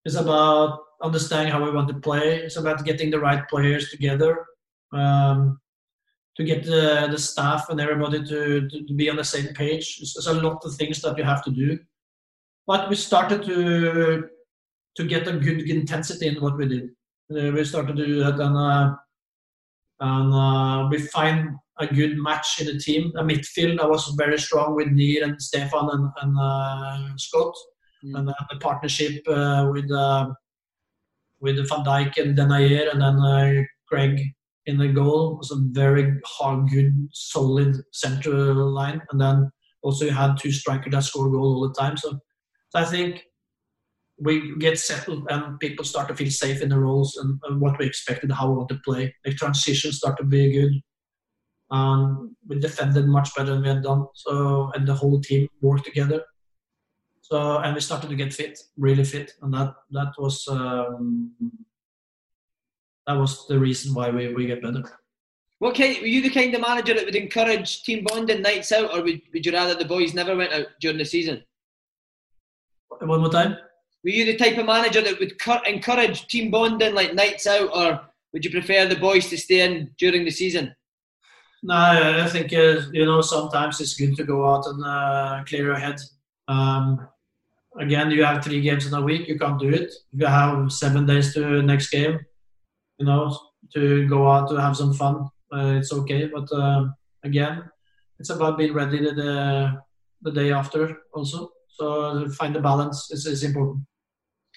is 0.07 0.15
about 0.15 0.85
understanding 1.03 1.53
how 1.53 1.63
we 1.63 1.71
want 1.71 1.89
to 1.89 1.95
play. 1.95 2.37
It's 2.37 2.57
about 2.57 2.85
getting 2.85 3.11
the 3.11 3.19
right 3.19 3.47
players 3.49 3.91
together, 3.91 4.47
um, 4.93 5.61
to 6.37 6.45
get 6.45 6.65
the, 6.65 7.09
the 7.11 7.19
staff 7.19 7.69
and 7.71 7.81
everybody 7.81 8.23
to, 8.25 8.69
to, 8.69 8.87
to 8.87 8.95
be 8.95 9.11
on 9.11 9.17
the 9.17 9.25
same 9.25 9.53
page. 9.55 9.99
There's 9.99 10.27
a 10.29 10.35
lot 10.35 10.65
of 10.65 10.75
things 10.77 11.01
that 11.03 11.19
you 11.19 11.25
have 11.25 11.43
to 11.45 11.51
do. 11.51 11.79
But 12.67 12.89
we 12.89 12.97
started 12.97 13.43
to 13.45 14.29
to 14.97 15.05
get 15.05 15.29
a 15.29 15.33
good 15.33 15.69
intensity 15.69 16.27
in 16.27 16.41
what 16.41 16.57
we 16.57 16.67
did. 16.67 16.91
We 17.29 17.65
started 17.65 17.97
to 17.97 18.07
do 18.07 18.19
that, 18.21 18.39
and 18.39 18.57
uh, 18.57 18.95
and 20.01 20.33
uh, 20.33 20.89
we 20.91 20.99
find 20.99 21.57
a 21.79 21.87
good 21.87 22.17
match 22.19 22.61
in 22.61 22.67
the 22.67 22.79
team. 22.79 23.13
A 23.17 23.23
midfield 23.23 23.79
that 23.79 23.91
was 23.91 24.15
very 24.17 24.39
strong 24.39 24.77
with 24.77 24.89
Nir 24.89 25.25
and 25.25 25.41
Stefan 25.41 25.89
and, 25.93 26.09
and 26.23 26.39
uh, 26.39 27.17
Scott, 27.17 27.55
mm. 28.05 28.17
and 28.17 28.29
the 28.29 28.57
partnership 28.61 29.23
with 29.27 29.91
with 31.41 31.69
Van 31.69 31.85
Dijk 31.85 32.17
and 32.19 32.39
Denayer, 32.39 32.93
and 32.93 33.03
then 33.03 33.67
Craig 33.89 34.21
in 34.67 34.79
the 34.79 34.89
goal 34.89 35.37
was 35.37 35.51
a 35.51 35.57
very 35.71 36.21
hard, 36.25 36.69
good, 36.71 36.93
solid 37.13 37.77
central 37.93 38.73
line, 38.73 39.01
and 39.11 39.21
then 39.21 39.51
also 39.83 40.05
you 40.05 40.11
had 40.11 40.37
two 40.37 40.51
strikers 40.51 40.93
that 40.93 41.05
score 41.05 41.31
goal 41.31 41.55
all 41.55 41.69
the 41.69 41.75
time. 41.75 41.97
So, 41.97 42.19
so 42.71 42.79
I 42.79 42.85
think 42.85 43.23
we 44.19 44.57
get 44.57 44.79
settled 44.79 45.27
and 45.31 45.61
people 45.61 45.85
start 45.85 46.09
to 46.09 46.15
feel 46.15 46.31
safe 46.31 46.63
in 46.63 46.71
the 46.71 46.79
roles 46.79 47.17
and, 47.17 47.39
and 47.45 47.61
what 47.61 47.79
we 47.79 47.87
expected, 47.87 48.33
how 48.33 48.49
we 48.49 48.57
want 48.57 48.69
to 48.71 48.81
play. 48.85 49.15
The 49.25 49.35
transitions 49.35 49.99
start 49.99 50.17
to 50.19 50.25
be 50.25 50.53
good. 50.53 50.73
And 51.71 52.31
we 52.47 52.61
defended 52.61 53.07
much 53.07 53.35
better 53.35 53.53
than 53.53 53.63
we 53.63 53.69
had 53.69 53.83
done. 53.83 54.07
So 54.15 54.71
and 54.75 54.87
the 54.87 54.95
whole 54.95 55.21
team 55.21 55.49
worked 55.61 55.85
together. 55.85 56.23
So 57.21 57.59
and 57.59 57.75
we 57.75 57.81
started 57.81 58.09
to 58.09 58.17
get 58.17 58.33
fit, 58.33 58.59
really 58.77 59.03
fit, 59.03 59.33
and 59.43 59.53
that 59.53 59.75
that 59.91 60.13
was 60.17 60.47
um, 60.49 61.33
that 63.07 63.15
was 63.15 63.49
the 63.49 63.59
reason 63.59 63.95
why 63.95 64.11
we, 64.11 64.33
we 64.33 64.47
get 64.47 64.63
better. 64.63 64.85
What 65.59 65.75
kind? 65.75 65.99
Were 66.01 66.07
you 66.07 66.23
the 66.23 66.31
kind 66.31 66.55
of 66.55 66.61
manager 66.61 66.95
that 66.95 67.05
would 67.05 67.17
encourage 67.17 67.83
team 67.83 68.05
bonding 68.05 68.43
nights 68.43 68.71
out, 68.71 68.95
or 68.95 69.03
would, 69.03 69.21
would 69.33 69.45
you 69.45 69.53
rather 69.53 69.75
the 69.75 69.85
boys 69.85 70.15
never 70.15 70.37
went 70.37 70.53
out 70.53 70.67
during 70.81 70.99
the 70.99 71.05
season? 71.05 71.43
One 73.01 73.21
more 73.21 73.31
time. 73.31 73.57
Were 74.07 74.13
you 74.13 74.25
the 74.25 74.37
type 74.37 74.57
of 74.57 74.67
manager 74.67 75.03
that 75.03 75.19
would 75.19 75.35
encourage 75.67 76.29
team 76.29 76.53
bonding 76.53 76.95
like 76.95 77.15
nights 77.15 77.45
out, 77.45 77.71
or 77.75 78.01
would 78.33 78.45
you 78.45 78.53
prefer 78.53 78.87
the 78.87 78.95
boys 78.95 79.29
to 79.31 79.37
stay 79.37 79.63
in 79.63 79.91
during 79.99 80.25
the 80.25 80.31
season? 80.31 80.77
No, 81.65 81.75
I 81.75 82.29
think 82.29 82.53
uh, 82.53 82.83
you 82.93 83.05
know 83.05 83.21
sometimes 83.21 83.81
it's 83.81 83.95
good 83.95 84.15
to 84.15 84.23
go 84.23 84.47
out 84.47 84.65
and 84.67 84.85
uh, 84.85 85.43
clear 85.45 85.65
your 85.65 85.75
head. 85.75 85.99
Um, 86.47 87.09
again, 87.81 88.13
you 88.13 88.23
have 88.23 88.45
three 88.45 88.61
games 88.61 88.87
in 88.87 88.95
a 88.95 89.03
week. 89.03 89.27
You 89.27 89.41
can't 89.41 89.59
do 89.59 89.71
it. 89.71 89.93
You 90.13 90.27
have 90.27 90.71
seven 90.71 91.05
days 91.05 91.35
to 91.35 91.61
next 91.63 91.91
game. 91.91 92.21
You 92.99 93.07
know, 93.07 93.37
to 93.75 94.07
go 94.07 94.31
out 94.31 94.49
to 94.51 94.61
have 94.61 94.77
some 94.77 94.95
fun. 94.95 95.29
Uh, 95.53 95.79
it's 95.81 95.93
okay, 95.93 96.29
but 96.29 96.47
uh, 96.53 96.85
again, 97.25 97.65
it's 98.21 98.31
about 98.31 98.57
being 98.57 98.73
ready 98.73 99.01
the 99.01 99.83
the 100.23 100.31
day 100.31 100.53
after 100.53 100.97
also. 101.13 101.51
So 101.71 102.31
find 102.31 102.55
the 102.55 102.61
balance 102.61 103.11
is, 103.11 103.27
is 103.27 103.43
important. 103.43 103.85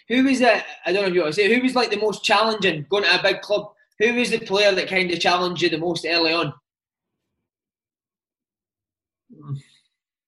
Who 0.09 0.23
was 0.23 0.39
that? 0.39 0.65
I 0.85 0.91
don't 0.91 1.03
know 1.03 1.09
if 1.09 1.13
you 1.13 1.21
want 1.21 1.35
to 1.35 1.41
say 1.41 1.53
who 1.53 1.61
was 1.61 1.75
like 1.75 1.91
the 1.91 1.99
most 1.99 2.23
challenging 2.23 2.85
going 2.89 3.03
to 3.03 3.19
a 3.19 3.21
big 3.21 3.41
club. 3.41 3.71
Who 3.99 4.15
was 4.15 4.31
the 4.31 4.39
player 4.39 4.73
that 4.73 4.87
kind 4.87 5.11
of 5.11 5.19
challenged 5.19 5.61
you 5.61 5.69
the 5.69 5.77
most 5.77 6.05
early 6.05 6.33
on? 6.33 6.53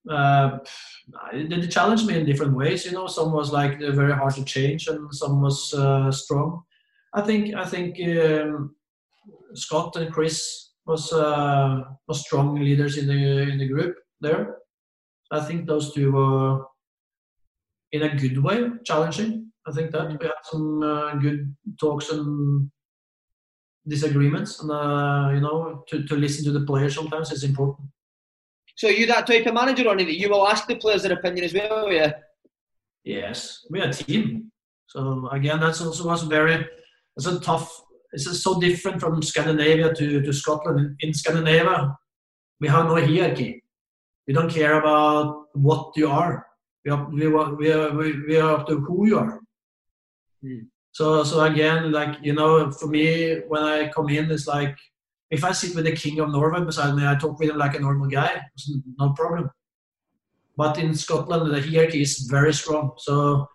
Uh, 0.10 0.60
they 1.34 1.68
challenged 1.68 2.06
me 2.06 2.18
in 2.18 2.26
different 2.26 2.56
ways. 2.56 2.86
You 2.86 2.92
know, 2.92 3.08
some 3.08 3.32
was 3.32 3.52
like 3.52 3.80
very 3.80 4.14
hard 4.14 4.36
to 4.36 4.46
change, 4.46 4.88
and 4.88 5.14
some 5.14 5.42
was 5.42 5.74
uh, 5.74 6.12
strong. 6.12 6.64
I 7.14 7.22
think 7.22 7.56
I 7.56 7.66
think 7.66 7.98
um, 8.20 8.76
Scott 9.54 9.96
and 9.96 10.14
Kris 10.14 10.72
was 10.86 11.12
uh, 11.12 11.84
was 12.08 12.22
strong 12.22 12.56
leaders 12.56 12.98
in 12.98 13.08
the 13.08 13.42
in 13.52 13.58
the 13.58 13.68
group 13.68 13.96
there. 14.20 14.58
I 15.32 15.40
think 15.42 15.66
those 15.66 15.94
two 15.94 16.12
were 16.12 16.66
in 17.92 18.04
a 18.04 18.16
good 18.16 18.38
way 18.44 18.70
challenging. 18.86 19.51
I 19.68 19.72
think 19.72 19.92
that 19.92 20.08
we 20.08 20.26
had 20.26 20.34
some 20.44 20.82
uh, 20.82 21.16
good 21.16 21.56
talks 21.80 22.10
and 22.10 22.72
disagreements, 23.88 24.62
and 24.62 24.72
uh, 24.72 25.32
you 25.34 25.42
know, 25.42 25.84
to, 25.90 26.04
to 26.04 26.16
listen 26.16 26.46
to 26.46 26.52
the 26.52 26.66
players 26.66 26.96
sometimes 26.96 27.32
is 27.32 27.44
important. 27.44 27.88
So 28.76 28.88
you 28.88 29.06
that 29.08 29.28
type 29.28 29.46
of 29.46 29.54
manager, 29.54 29.84
it 29.92 30.06
that 30.06 30.20
you 30.20 30.30
will 30.30 30.48
ask 30.48 30.68
the 30.68 30.76
players 30.76 31.04
their 31.04 31.14
opinion 31.14 31.46
as 31.46 31.54
well, 31.54 31.92
yeah? 31.92 32.14
Yes, 33.04 33.66
we 33.70 33.82
are 33.82 33.90
a 33.90 33.94
team. 33.94 34.52
So 34.88 35.30
again, 35.30 35.60
that's 35.60 35.82
also 35.82 36.08
was 36.08 36.24
very. 36.24 36.66
It's 37.18 37.26
a 37.26 37.40
tough. 37.40 37.82
It's 38.14 38.42
so 38.44 38.60
different 38.60 39.00
from 39.00 39.22
Scandinavia 39.22 39.94
to, 39.94 40.22
to 40.22 40.34
Scotland. 40.34 40.98
In 41.00 41.14
Scandinavia, 41.14 41.96
we 42.60 42.68
have 42.68 42.86
no 42.86 42.96
hierarchy. 42.96 43.64
We 44.28 44.34
don't 44.34 44.50
care 44.50 44.80
about 44.80 45.46
what 45.54 45.92
you 45.96 46.08
are. 46.08 46.46
We 46.86 46.92
are 46.92 47.10
we 47.10 47.26
are 47.26 47.56
we 47.56 47.72
are, 47.72 47.94
we 47.94 48.38
are 48.38 48.56
up 48.56 48.68
to 48.68 48.80
who 48.80 49.08
you 49.08 49.18
are. 49.20 49.41
Mm. 50.44 50.68
So 50.92 51.24
so 51.24 51.42
again, 51.42 51.92
like 51.92 52.18
you 52.22 52.34
know, 52.34 52.72
for 52.72 52.88
me, 52.88 53.40
when 53.48 53.64
I 53.64 53.90
come 53.90 54.10
in, 54.10 54.30
it's 54.32 54.48
like 54.48 54.78
if 55.30 55.44
I 55.44 55.52
sit 55.54 55.76
with 55.76 55.86
the 55.86 55.96
king 55.96 56.20
of 56.20 56.30
Norway 56.30 56.64
beside 56.64 56.96
me, 56.96 57.08
I 57.08 57.16
talk 57.16 57.40
with 57.40 57.50
him 57.50 57.58
like 57.58 57.76
a 57.76 57.80
normal 57.80 58.10
guy. 58.10 58.42
It's 58.54 58.72
no 59.00 59.14
problem. 59.14 59.50
But 60.58 60.78
in 60.78 60.94
Scotland, 60.94 61.54
the 61.54 61.62
hierarchy 61.62 62.02
is 62.02 62.28
very 62.30 62.54
strong. 62.54 62.92
So 62.98 63.48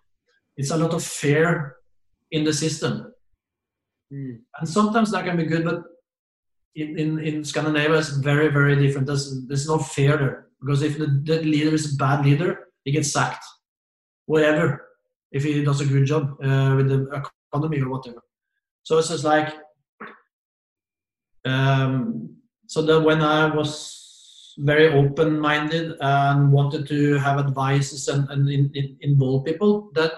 it's 0.57 0.71
a 0.71 0.77
lot 0.77 0.93
of 0.95 1.03
fear 1.03 1.75
in 2.31 2.43
the 2.43 2.51
system. 2.53 3.13
Mm. 4.11 4.39
And 4.59 4.67
sometimes 4.67 5.11
that 5.11 5.25
can 5.25 5.37
be 5.37 5.45
good, 5.45 5.63
but 5.63 5.83
in, 6.75 6.97
in, 6.97 7.19
in 7.19 7.43
Scandinavia, 7.43 7.99
it's 7.99 8.09
very, 8.09 8.47
very 8.47 8.75
different. 8.75 9.05
There's, 9.05 9.45
there's 9.45 9.67
no 9.67 9.77
fear 9.77 10.17
there. 10.17 10.47
Because 10.59 10.81
if 10.81 10.97
the, 10.97 11.05
the 11.23 11.43
leader 11.43 11.75
is 11.75 11.93
a 11.93 11.97
bad 11.97 12.25
leader, 12.25 12.69
he 12.83 12.91
gets 12.91 13.13
sacked. 13.13 13.45
Whatever 14.25 14.86
if 15.31 15.43
he 15.43 15.63
does 15.63 15.81
a 15.81 15.85
good 15.85 16.05
job 16.05 16.37
uh, 16.43 16.73
with 16.75 16.89
the 16.89 17.23
economy 17.51 17.81
or 17.81 17.89
whatever. 17.89 18.21
So 18.83 18.97
it's 18.97 19.09
just 19.09 19.23
like, 19.23 19.53
um, 21.45 22.35
so 22.67 22.81
that 22.81 23.01
when 23.01 23.21
I 23.21 23.53
was 23.53 24.53
very 24.59 24.87
open-minded 24.87 25.97
and 25.99 26.51
wanted 26.51 26.87
to 26.87 27.15
have 27.15 27.39
advices 27.39 28.07
and, 28.07 28.29
and 28.29 28.49
in, 28.49 28.71
in, 28.73 28.97
involve 29.01 29.45
people, 29.45 29.91
that 29.93 30.13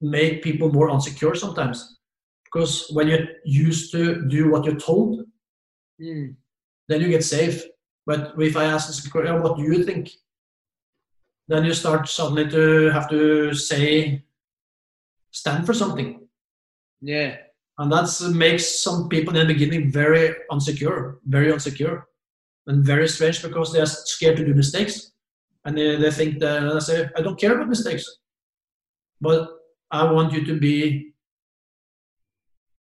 made 0.00 0.42
people 0.42 0.72
more 0.72 0.90
insecure 0.90 1.34
sometimes. 1.34 1.96
Because 2.44 2.88
when 2.92 3.08
you're 3.08 3.26
used 3.44 3.92
to 3.92 4.26
do 4.28 4.50
what 4.50 4.64
you're 4.64 4.76
told, 4.76 5.24
mm. 6.00 6.34
then 6.88 7.00
you 7.00 7.08
get 7.08 7.24
safe. 7.24 7.64
But 8.06 8.34
if 8.38 8.56
I 8.56 8.64
ask, 8.64 9.14
what 9.14 9.56
do 9.56 9.62
you 9.62 9.84
think? 9.84 10.10
Then 11.48 11.64
you 11.64 11.72
start 11.72 12.08
suddenly 12.08 12.48
to 12.50 12.90
have 12.90 13.08
to 13.10 13.54
say 13.54 14.24
stand 15.30 15.66
for 15.66 15.74
something. 15.74 16.26
Yeah. 17.00 17.36
And 17.78 17.92
that 17.92 18.32
makes 18.34 18.82
some 18.82 19.08
people 19.08 19.36
in 19.36 19.46
the 19.46 19.54
beginning 19.54 19.92
very 19.92 20.34
unsecure, 20.50 21.18
very 21.26 21.52
unsecure, 21.52 22.02
and 22.66 22.84
very 22.84 23.08
strange 23.08 23.40
because 23.42 23.72
they 23.72 23.80
are 23.80 23.86
scared 23.86 24.36
to 24.36 24.44
do 24.44 24.54
mistakes. 24.54 25.12
And 25.64 25.76
they, 25.76 25.96
they 25.96 26.10
think 26.10 26.38
that 26.40 26.66
I 26.66 26.78
say, 26.80 27.08
I 27.16 27.20
don't 27.22 27.38
care 27.38 27.54
about 27.54 27.68
mistakes, 27.68 28.04
but 29.20 29.48
I 29.90 30.10
want 30.10 30.32
you 30.32 30.44
to 30.44 30.58
be, 30.58 31.12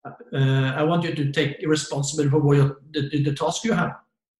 uh, 0.06 0.74
I 0.76 0.84
want 0.84 1.04
you 1.04 1.16
to 1.16 1.32
take 1.32 1.58
responsibility 1.66 2.30
for 2.30 2.40
what 2.40 2.76
the, 2.92 3.10
the, 3.10 3.24
the 3.24 3.34
task 3.34 3.64
you 3.64 3.74
have, 3.74 3.94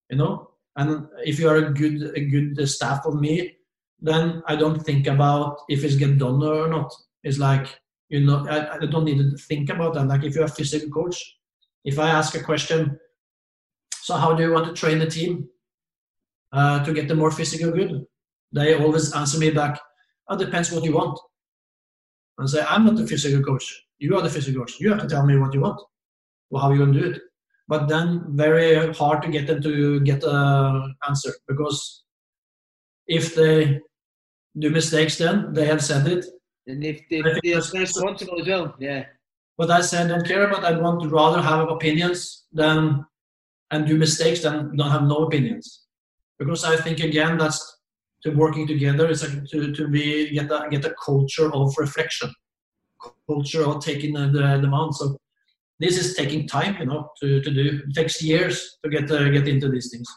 you 0.10 0.18
know. 0.18 0.50
And 0.76 1.08
if 1.24 1.40
you 1.40 1.48
are 1.50 1.58
a 1.58 1.72
good 1.72 2.18
a 2.18 2.22
good 2.22 2.68
staff 2.68 3.06
of 3.06 3.20
me, 3.20 3.58
then 4.00 4.42
I 4.48 4.56
don't 4.56 4.84
think 4.84 5.08
about 5.08 5.60
if 5.70 5.84
it's 5.84 5.96
get 5.96 6.18
done 6.18 6.42
or 6.44 6.68
not. 6.68 6.92
It's 7.24 7.38
like 7.38 7.80
you 8.14 8.20
know, 8.22 8.46
I, 8.48 8.76
I 8.76 8.78
don't 8.86 9.06
need 9.06 9.18
to 9.18 9.36
think 9.38 9.72
about 9.72 9.96
that. 9.96 10.08
Like 10.08 10.24
if 10.24 10.36
you're 10.36 10.46
a 10.46 10.60
physical 10.60 10.90
coach, 10.92 11.18
if 11.84 11.98
I 11.98 12.12
ask 12.12 12.36
a 12.36 12.44
question, 12.44 13.00
so 14.04 14.16
how 14.16 14.36
do 14.36 14.44
you 14.44 14.52
want 14.52 14.68
to 14.68 14.80
train 14.80 15.00
the 15.00 15.08
team 15.08 15.50
uh, 16.52 16.84
to 16.86 16.94
get 16.94 17.08
them 17.08 17.18
more 17.18 17.32
physical 17.32 17.72
good? 17.72 18.06
They 18.52 18.76
always 18.76 19.14
answer 19.14 19.40
me 19.40 19.50
back, 19.50 19.80
oh, 20.30 20.38
depends 20.38 20.72
what 20.72 20.84
you 20.84 20.94
want. 20.94 21.20
And 22.38 22.48
say, 22.48 22.64
I'm 22.70 22.86
not 22.86 22.98
the 22.98 23.08
physical 23.08 23.44
coach. 23.44 23.66
You 23.98 24.16
are 24.16 24.22
the 24.22 24.30
physical 24.30 24.62
coach. 24.62 24.80
You 24.80 24.92
have 24.92 25.02
to 25.02 25.08
tell 25.08 25.26
me 25.26 25.38
what 25.38 25.54
you 25.56 25.62
want. 25.62 25.82
Well, 26.52 26.62
how 26.62 26.72
you 26.72 26.78
going 26.78 26.94
to 26.94 27.00
do 27.00 27.12
it? 27.14 27.22
But 27.68 27.88
then 27.88 28.26
very 28.30 28.94
hard 28.94 29.24
to 29.24 29.30
get 29.30 29.48
them 29.48 29.60
to 29.64 30.02
get 30.02 30.24
an 30.24 30.96
answer 31.08 31.34
because 31.48 32.04
if 33.08 33.34
they 33.34 33.80
do 34.60 34.70
mistakes 34.70 35.18
then, 35.18 35.52
they 35.54 35.66
have 35.66 35.84
said 35.84 36.06
it, 36.08 36.26
and 36.68 36.84
if, 36.84 37.02
if 37.10 37.42
they're 37.44 37.82
responsible 37.82 38.40
as 38.42 38.48
well, 38.48 38.76
yeah. 38.80 39.06
But 39.58 39.70
I 39.70 39.82
said, 39.82 40.06
I 40.06 40.16
don't 40.16 40.28
care 40.28 40.48
about. 40.48 40.66
I 40.66 40.80
want 40.80 41.02
to 41.02 41.10
rather 41.10 41.42
have 41.42 41.70
opinions 41.70 42.46
than 42.52 43.06
and 43.72 43.86
do 43.86 43.98
mistakes 43.98 44.42
than 44.42 44.76
don't 44.76 44.92
have 44.92 45.04
no 45.04 45.26
opinions, 45.26 45.84
because 46.40 46.64
I 46.64 46.76
think 46.78 47.00
again 47.00 47.38
that's 47.38 47.78
to 48.24 48.32
working 48.32 48.66
together 48.66 49.10
is 49.10 49.22
to 49.22 49.74
to 49.74 49.88
be 49.88 50.32
get 50.32 50.52
a 50.52 50.68
get 50.72 50.86
a 50.86 50.96
culture 51.04 51.54
of 51.54 51.78
reflection, 51.78 52.34
culture 53.28 53.64
or 53.64 53.80
taking 53.80 54.14
the, 54.14 54.28
the 54.28 54.60
demand. 54.62 54.96
So 54.96 55.18
this 55.80 55.98
is 55.98 56.16
taking 56.16 56.48
time, 56.48 56.78
you 56.80 56.86
know, 56.86 57.10
to, 57.20 57.42
to 57.42 57.52
do. 57.52 57.82
It 57.88 57.94
takes 57.94 58.24
years 58.24 58.78
to 58.84 58.90
get 58.90 59.12
uh, 59.12 59.30
get 59.30 59.48
into 59.48 59.70
these 59.70 59.92
things. 59.92 60.08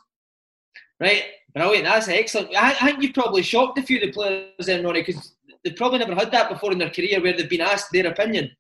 Right, 1.01 1.25
brilliant. 1.53 1.85
That's 1.85 2.09
excellent. 2.09 2.57
I, 2.57 2.71
I 2.71 2.75
think 2.75 3.03
you've 3.03 3.15
probably 3.15 3.43
shocked 3.43 3.79
a 3.79 3.83
few 3.83 3.99
of 3.99 4.03
the 4.03 4.13
players 4.13 4.67
then, 4.67 4.85
Ronny, 4.85 5.03
because 5.03 5.36
they've 5.67 5.77
probably 5.77 5.99
never 5.99 6.15
had 6.15 6.31
that 6.31 6.49
before 6.49 6.71
in 6.71 6.79
their 6.79 6.91
career 6.91 7.21
where 7.21 7.37
they've 7.37 7.51
been 7.51 7.61
asked 7.61 7.91
their 7.93 8.07
opinion. 8.07 8.51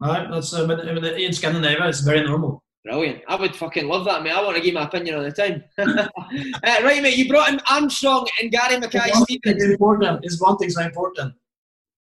Right, 0.00 0.28
that's 0.30 0.52
uh, 0.52 0.68
in 0.68 1.32
Scandinavia, 1.32 1.88
it's 1.88 2.00
very 2.00 2.22
normal. 2.22 2.62
Brilliant. 2.84 3.22
I 3.26 3.36
would 3.36 3.56
fucking 3.56 3.88
love 3.88 4.04
that, 4.04 4.22
mate. 4.22 4.32
I 4.32 4.42
want 4.42 4.56
to 4.56 4.62
give 4.62 4.74
my 4.74 4.84
opinion 4.84 5.16
all 5.16 5.22
the 5.22 5.32
time. 5.32 5.64
uh, 5.78 6.06
right, 6.62 7.02
mate, 7.02 7.16
you 7.16 7.26
brought 7.28 7.48
in 7.50 7.60
Armstrong 7.70 8.26
and 8.42 8.50
Gary 8.50 8.78
Mackay 8.78 8.98
Stevens. 8.98 9.40
It's 9.44 9.64
important. 9.64 10.20
Is 10.24 10.38
one 10.40 10.58
thing 10.58 10.68
so 10.68 10.82
important. 10.82 11.34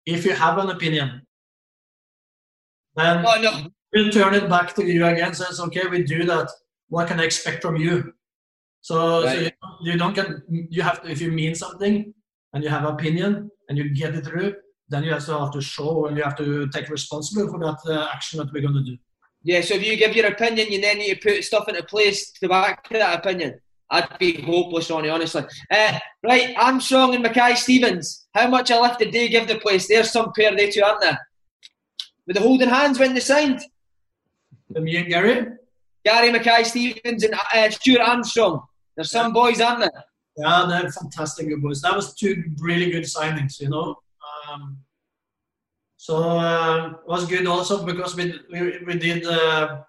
If 0.06 0.24
you 0.24 0.34
have 0.34 0.60
an 0.60 0.70
opinion, 0.70 1.24
then 2.96 3.26
oh, 3.26 3.42
no. 3.42 3.70
we'll 3.92 4.12
turn 4.12 4.36
it 4.36 4.48
back 4.48 4.76
to 4.76 4.86
you 4.86 5.04
again. 5.08 5.34
Says, 5.34 5.60
okay, 5.60 5.88
we 5.88 6.04
do 6.04 6.26
that. 6.26 6.48
What 6.90 7.08
can 7.08 7.20
I 7.20 7.24
expect 7.24 7.64
from 7.64 7.78
you? 7.78 8.14
So, 8.82 9.24
right. 9.24 9.36
so 9.36 9.42
you, 9.42 9.92
you, 9.94 9.98
don't 9.98 10.14
get 10.14 10.28
you 10.48 10.84
have 10.84 11.02
to 11.02 11.10
if 11.10 11.20
you 11.20 11.32
mean 11.32 11.56
something 11.56 12.14
and 12.54 12.64
you 12.64 12.70
have 12.70 12.86
opinion 12.86 13.50
and 13.70 13.78
you 13.78 13.94
get 13.94 14.16
it 14.16 14.26
through, 14.26 14.56
then 14.90 15.04
you 15.04 15.14
also 15.14 15.40
have 15.40 15.52
to 15.52 15.62
show 15.62 16.06
and 16.06 16.18
you 16.18 16.24
have 16.24 16.38
to 16.38 16.68
take 16.70 16.90
responsibility 16.90 17.52
for 17.52 17.60
that 17.60 17.80
uh, 17.88 18.08
action 18.14 18.40
that 18.40 18.52
we're 18.54 18.62
going 18.62 18.74
to 18.74 18.84
do. 18.84 18.98
Yeah, 19.44 19.62
so 19.62 19.76
if 19.76 19.86
you 19.86 19.96
give 19.96 20.16
your 20.16 20.28
opinion, 20.28 20.72
you 20.72 20.82
then 20.82 20.98
need 20.98 21.22
to 21.22 21.30
put 21.30 21.44
stuff 21.44 21.68
into 21.68 21.84
place 21.84 22.32
to 22.32 22.48
back 22.48 22.88
that 22.90 23.20
opinion. 23.20 23.60
I'd 23.90 24.18
be 24.20 24.42
hopeless, 24.42 24.90
Ronny, 24.90 25.10
honestly. 25.10 25.44
Uh, 25.72 26.00
right, 26.24 26.54
Armstrong 26.58 27.14
and 27.14 27.24
Mackay 27.24 27.56
Stevens. 27.56 28.28
How 28.34 28.50
much 28.50 28.70
a 28.70 28.80
lift 28.80 29.00
did 29.00 29.14
they 29.14 29.30
give 29.30 29.48
the 29.48 29.60
place? 29.60 29.88
There's 29.88 30.12
some 30.12 30.34
pair, 30.36 30.56
they 30.56 30.70
two, 30.70 30.84
aren't 30.84 31.02
there? 31.02 31.18
With 32.26 32.36
the 32.36 32.42
holding 32.42 32.68
hands 32.68 33.00
when 33.00 33.14
they 33.14 33.22
signed. 33.22 33.62
Me 34.70 34.98
and 34.98 35.08
Gary? 35.08 35.48
Gary 36.04 36.32
Mackay 36.32 36.64
Stevens 36.66 37.24
and 37.24 37.36
uh, 37.54 37.70
Stuart 37.70 38.02
Armstrong. 38.02 38.64
There's 38.96 39.12
some 39.12 39.32
boys, 39.32 39.62
aren't 39.62 39.80
there? 39.80 40.04
Yeah, 40.38 40.66
they're 40.70 40.92
fantastic 40.92 41.48
boys. 41.62 41.82
That 41.82 41.96
was 41.96 42.14
two 42.14 42.44
really 42.60 42.92
good 42.92 43.06
signings, 43.06 43.60
you 43.60 43.70
know. 43.70 43.96
Um, 44.50 44.78
so 45.98 46.18
uh, 46.18 46.92
it 46.92 47.08
was 47.08 47.26
good 47.26 47.48
also 47.48 47.84
because 47.84 48.16
we 48.16 48.40
we, 48.52 48.78
we 48.86 49.00
did 49.00 49.26
uh, 49.26 49.82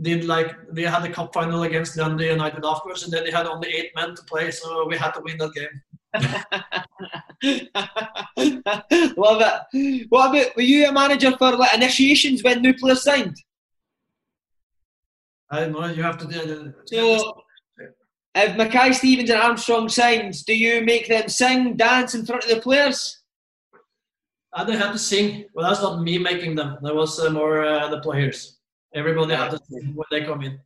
did 0.00 0.24
like 0.24 0.56
we 0.72 0.82
had 0.82 1.02
the 1.02 1.10
cup 1.10 1.34
final 1.34 1.64
against 1.64 1.96
Dundee 1.96 2.30
United 2.30 2.64
afterwards, 2.64 3.02
and 3.04 3.12
then 3.12 3.24
they 3.24 3.30
had 3.30 3.46
only 3.46 3.68
eight 3.68 3.90
men 3.94 4.14
to 4.14 4.22
play, 4.24 4.50
so 4.50 4.88
we 4.88 4.96
had 4.96 5.10
to 5.12 5.20
win 5.20 5.36
that 5.38 5.52
game. 5.52 5.82
Love 9.16 9.42
it. 9.42 10.06
What 10.08 10.30
about 10.30 10.56
were 10.56 10.62
you 10.62 10.88
a 10.88 10.92
manager 10.92 11.36
for 11.36 11.54
like 11.56 11.74
initiations 11.74 12.42
when 12.42 12.62
new 12.62 12.72
players 12.74 13.02
signed? 13.02 13.36
I 15.50 15.60
don't 15.60 15.72
know. 15.72 15.84
You 15.86 16.02
have 16.02 16.16
to 16.18 16.26
do. 16.26 16.74
So, 16.86 17.43
if 18.34 18.56
Mackay 18.56 18.92
Stevens 18.92 19.30
and 19.30 19.40
Armstrong 19.40 19.88
signs, 19.88 20.42
do 20.42 20.56
you 20.56 20.82
make 20.82 21.08
them 21.08 21.28
sing, 21.28 21.76
dance 21.76 22.14
in 22.14 22.26
front 22.26 22.44
of 22.44 22.50
the 22.50 22.60
players? 22.60 23.20
I 24.52 24.64
don't 24.64 24.76
have 24.76 24.92
to 24.92 24.98
sing. 24.98 25.46
Well, 25.54 25.68
that's 25.68 25.82
not 25.82 26.02
me 26.02 26.18
making 26.18 26.54
them. 26.54 26.78
That 26.82 26.94
was 26.94 27.18
uh, 27.18 27.30
more 27.30 27.64
uh, 27.64 27.88
the 27.88 28.00
players. 28.00 28.58
Everybody 28.94 29.32
yeah. 29.32 29.44
had 29.44 29.50
to 29.52 29.60
sing 29.68 29.92
when 29.94 30.06
they 30.10 30.24
come 30.24 30.42
in. 30.42 30.60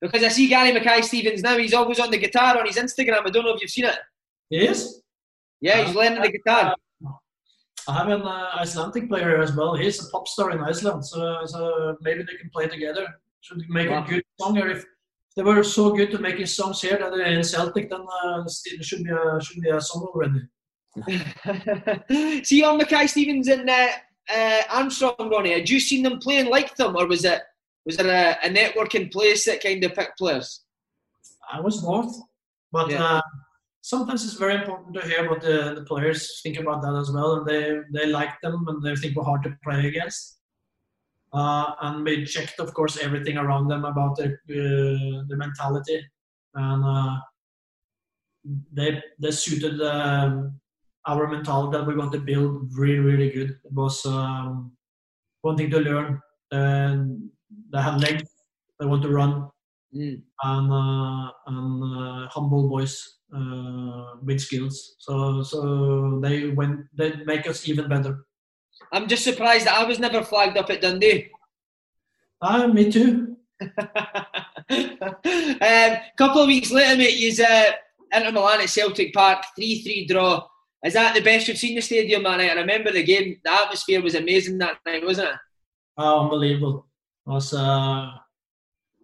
Because 0.00 0.22
I 0.22 0.28
see 0.28 0.48
Gary 0.48 0.72
Mackay 0.72 1.02
Stevens 1.02 1.42
now. 1.42 1.56
He's 1.58 1.74
always 1.74 1.98
on 2.00 2.10
the 2.10 2.18
guitar 2.18 2.58
on 2.58 2.66
his 2.66 2.76
Instagram. 2.76 3.26
I 3.26 3.30
don't 3.30 3.44
know 3.44 3.54
if 3.54 3.60
you've 3.60 3.70
seen 3.70 3.84
it. 3.84 3.98
He 4.50 4.58
is. 4.58 5.02
Yeah, 5.60 5.84
he's 5.84 5.94
uh, 5.94 5.98
learning 5.98 6.22
the 6.22 6.32
guitar. 6.32 6.74
I 7.88 7.92
have 7.94 8.08
an 8.08 8.22
uh, 8.22 8.50
Icelandic 8.58 9.08
player 9.08 9.40
as 9.40 9.54
well. 9.56 9.74
He's 9.74 10.06
a 10.06 10.10
pop 10.10 10.28
star 10.28 10.50
in 10.50 10.60
Iceland, 10.60 11.06
so, 11.06 11.40
so 11.46 11.96
maybe 12.00 12.22
they 12.22 12.36
can 12.36 12.50
play 12.50 12.68
together. 12.68 13.06
Should 13.40 13.64
make 13.68 13.90
wow. 13.90 14.04
a 14.04 14.08
good 14.08 14.22
song. 14.38 14.58
Or 14.58 14.68
if 14.68 14.84
they 15.38 15.44
were 15.44 15.62
so 15.62 15.92
good 15.94 16.10
to 16.10 16.18
making 16.18 16.46
songs 16.46 16.80
here 16.80 16.98
that 16.98 17.12
they're 17.12 17.26
in 17.26 17.44
Celtic, 17.44 17.88
then 17.88 18.04
uh, 18.24 18.42
it 18.44 18.84
should 18.84 19.04
be 19.04 19.10
a 19.10 19.40
should 19.40 19.62
be 19.62 19.70
a 19.70 19.80
song 19.80 20.02
already. 20.12 20.42
See 22.44 22.64
on 22.64 22.78
Mackay 22.78 23.06
Stevens 23.06 23.46
and 23.46 23.70
uh, 23.70 23.88
uh, 24.34 24.62
Armstrong, 24.68 25.30
Ronny. 25.30 25.52
Had 25.52 25.70
you 25.70 25.78
seen 25.78 26.02
them 26.02 26.18
playing 26.18 26.50
like 26.50 26.74
them, 26.74 26.96
or 26.96 27.06
was 27.06 27.24
it 27.24 27.40
was 27.86 28.00
it 28.00 28.06
a, 28.06 28.36
a 28.44 28.50
networking 28.50 29.12
place 29.12 29.44
that 29.44 29.62
kind 29.62 29.84
of 29.84 29.94
picked 29.94 30.18
players? 30.18 30.64
I 31.52 31.60
was 31.60 31.82
both, 31.82 32.16
but 32.72 32.90
yeah. 32.90 33.04
uh, 33.04 33.22
sometimes 33.80 34.24
it's 34.24 34.34
very 34.34 34.56
important 34.56 34.92
to 34.94 35.06
hear 35.06 35.30
what 35.30 35.40
the, 35.40 35.74
the 35.76 35.84
players 35.84 36.40
think 36.42 36.58
about 36.58 36.82
that 36.82 36.96
as 36.96 37.12
well, 37.12 37.34
and 37.36 37.46
they 37.46 37.78
they 37.92 38.06
like 38.06 38.40
them 38.42 38.66
and 38.66 38.82
they 38.82 38.96
think 38.96 39.14
we're 39.14 39.22
hard 39.22 39.44
to 39.44 39.56
play 39.62 39.86
against. 39.86 40.37
Uh, 41.32 41.72
and 41.82 42.04
we 42.04 42.24
checked, 42.24 42.58
of 42.58 42.72
course, 42.72 42.98
everything 42.98 43.36
around 43.36 43.68
them 43.68 43.84
about 43.84 44.16
the 44.16 44.26
uh, 44.26 45.24
the 45.28 45.36
mentality, 45.36 46.02
and 46.54 46.84
uh, 46.84 47.16
they 48.72 49.02
they 49.18 49.30
suited 49.30 49.80
um, 49.82 50.58
our 51.06 51.26
mentality 51.26 51.76
that 51.76 51.86
we 51.86 51.96
want 51.96 52.12
to 52.12 52.18
build 52.20 52.70
really, 52.76 52.98
really 52.98 53.30
good. 53.30 53.50
It 53.50 53.72
was 53.72 54.04
um, 54.06 54.72
wanting 55.42 55.70
to 55.70 55.80
learn. 55.80 56.20
And 56.50 57.30
they 57.72 57.80
have 57.80 58.00
legs, 58.00 58.24
they 58.80 58.86
want 58.86 59.02
to 59.02 59.10
run, 59.10 59.48
mm. 59.94 60.22
and 60.44 60.72
uh, 60.72 61.30
and 61.46 61.82
uh, 61.84 62.28
humble 62.28 62.68
boys 62.68 63.18
uh, 63.36 64.16
with 64.22 64.40
skills. 64.40 64.96
So 64.98 65.42
so 65.42 66.20
they 66.22 66.48
went 66.48 66.86
they 66.96 67.16
make 67.24 67.46
us 67.46 67.68
even 67.68 67.88
better. 67.88 68.24
I'm 68.92 69.08
just 69.08 69.24
surprised 69.24 69.66
that 69.66 69.78
I 69.78 69.84
was 69.84 69.98
never 69.98 70.22
flagged 70.22 70.56
up 70.56 70.70
at 70.70 70.80
Dundee. 70.80 71.30
Ah, 72.40 72.66
me 72.66 72.90
too. 72.90 73.36
um, 74.70 75.96
couple 76.16 76.42
of 76.42 76.46
weeks 76.46 76.70
later, 76.70 76.96
mate, 76.96 77.18
you 77.18 77.44
uh, 77.44 77.72
Inter 78.12 78.32
Milan 78.32 78.60
at 78.60 78.70
Celtic 78.70 79.12
Park, 79.12 79.44
3 79.56 79.82
3 79.82 80.06
draw. 80.06 80.46
Is 80.84 80.94
that 80.94 81.14
the 81.14 81.20
best 81.20 81.48
you've 81.48 81.58
seen 81.58 81.74
the 81.74 81.80
stadium 81.82 82.22
that 82.22 82.36
night? 82.36 82.50
I 82.50 82.54
remember 82.54 82.92
the 82.92 83.02
game. 83.02 83.40
The 83.44 83.52
atmosphere 83.52 84.00
was 84.00 84.14
amazing 84.14 84.58
that 84.58 84.78
night, 84.86 85.04
wasn't 85.04 85.30
it? 85.30 85.36
Oh, 85.96 86.22
unbelievable! 86.22 86.86
It 87.26 87.30
was 87.30 87.52
uh, 87.52 88.10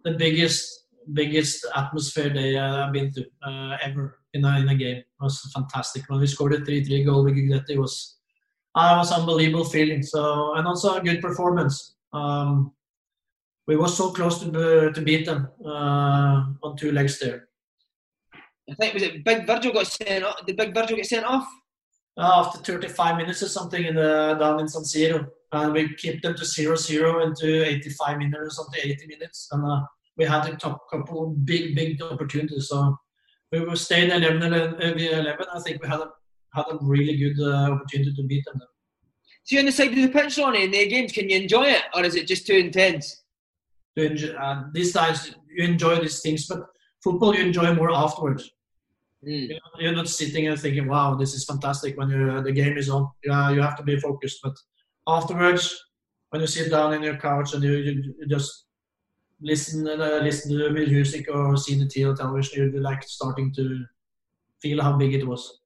the 0.05 0.11
biggest, 0.11 0.87
biggest 1.11 1.65
atmosphere 1.75 2.29
day 2.29 2.57
I've 2.57 2.93
been 2.93 3.11
to 3.13 3.25
uh, 3.45 3.77
ever 3.83 4.19
in 4.33 4.45
a, 4.45 4.59
in 4.59 4.69
a 4.69 4.75
game. 4.75 4.97
It 4.97 5.05
was 5.19 5.51
fantastic. 5.53 6.03
When 6.07 6.21
we 6.21 6.27
scored 6.27 6.53
a 6.53 6.63
three-three 6.63 7.03
goal, 7.03 7.25
we 7.25 7.47
got 7.47 7.69
it 7.69 7.77
was, 7.77 8.14
uh, 8.75 8.93
it 8.95 8.97
was 8.97 9.11
unbelievable 9.11 9.65
feeling. 9.65 10.03
So 10.03 10.55
and 10.55 10.67
also 10.67 10.95
a 10.95 11.01
good 11.01 11.21
performance. 11.21 11.95
Um, 12.13 12.71
we 13.67 13.75
were 13.75 13.87
so 13.87 14.11
close 14.11 14.39
to 14.39 14.91
to 14.91 15.01
beat 15.01 15.25
them 15.25 15.49
uh, 15.65 16.45
on 16.63 16.77
two 16.77 16.91
legs 16.91 17.19
there. 17.19 17.47
I 18.69 18.73
think 18.75 18.93
was 18.93 19.03
it 19.03 19.23
Big 19.23 19.47
Virgil 19.47 19.73
got 19.73 19.87
sent 19.87 20.23
off. 20.23 20.45
Did 20.45 20.57
Big 20.57 20.73
Virgil 20.73 20.97
get 20.97 21.05
sent 21.05 21.25
off? 21.25 21.47
after 22.17 22.59
35 22.59 23.17
minutes 23.17 23.43
or 23.43 23.49
something 23.49 23.85
in 23.85 23.95
the 23.95 24.37
down 24.39 24.59
in 24.59 24.67
San 24.67 24.83
Siro, 24.83 25.27
and 25.51 25.73
we 25.73 25.93
kept 25.95 26.23
them 26.23 26.35
to 26.35 26.45
zero 26.45 26.75
zero 26.75 27.23
into 27.25 27.65
85 27.65 28.17
minutes 28.17 28.39
or 28.41 28.49
something, 28.49 28.79
80 28.83 29.07
minutes, 29.07 29.49
and 29.51 29.65
uh, 29.65 29.81
we 30.17 30.25
had 30.25 30.47
a 30.47 30.55
top 30.55 30.89
couple 30.89 31.25
of 31.25 31.45
big 31.45 31.75
big 31.75 32.01
opportunities. 32.01 32.69
So 32.69 32.97
we 33.51 33.59
were 33.59 33.75
staying 33.75 34.11
11 34.11 34.43
11. 34.43 35.45
I 35.53 35.59
think 35.59 35.81
we 35.81 35.89
had 35.89 35.99
a 35.99 36.09
had 36.55 36.65
a 36.71 36.77
really 36.81 37.17
good 37.17 37.39
uh, 37.39 37.71
opportunity 37.71 38.13
to 38.13 38.23
beat 38.23 38.45
them. 38.45 38.61
So 39.43 39.55
you're 39.55 39.59
on 39.59 39.65
the 39.67 39.71
side 39.71 39.89
of 39.89 39.95
the 39.95 40.07
pitch, 40.07 40.37
Ronny, 40.37 40.63
in 40.63 40.71
their 40.71 40.87
games. 40.87 41.11
Can 41.11 41.29
you 41.29 41.37
enjoy 41.37 41.65
it, 41.65 41.83
or 41.93 42.03
is 42.03 42.15
it 42.15 42.27
just 42.27 42.47
too 42.47 42.55
intense? 42.55 43.23
To 43.95 44.05
enjoy, 44.05 44.33
uh, 44.33 44.63
these 44.73 44.91
times 44.91 45.35
you 45.55 45.63
enjoy 45.63 45.99
these 45.99 46.21
things, 46.21 46.47
but 46.47 46.65
football 47.03 47.35
you 47.35 47.43
enjoy 47.43 47.73
more 47.75 47.93
afterwards. 47.93 48.49
Mm. 49.25 49.57
You're 49.79 49.95
not 49.95 50.09
sitting 50.09 50.47
and 50.47 50.59
thinking, 50.59 50.87
"Wow, 50.87 51.15
this 51.15 51.33
is 51.33 51.45
fantastic." 51.45 51.97
When 51.97 52.09
you 52.09 52.41
the 52.41 52.51
game 52.51 52.77
is 52.77 52.89
on, 52.89 53.09
yeah, 53.23 53.51
you 53.51 53.61
have 53.61 53.77
to 53.77 53.83
be 53.83 53.99
focused. 53.99 54.39
But 54.43 54.55
afterwards, 55.07 55.79
when 56.29 56.41
you 56.41 56.47
sit 56.47 56.71
down 56.71 56.93
in 56.93 57.03
your 57.03 57.17
couch 57.17 57.53
and 57.53 57.63
you, 57.63 57.73
you, 57.73 58.15
you 58.19 58.27
just 58.27 58.65
listen 59.41 59.87
uh, 59.87 60.19
listen 60.23 60.51
to 60.51 60.63
the 60.63 60.69
music 60.71 61.27
or 61.31 61.57
see 61.57 61.75
the 61.75 62.15
television, 62.15 62.71
you're 62.73 62.81
like 62.81 63.03
starting 63.03 63.53
to 63.53 63.85
feel 64.61 64.81
how 64.81 64.97
big 64.97 65.13
it 65.13 65.27
was. 65.27 65.59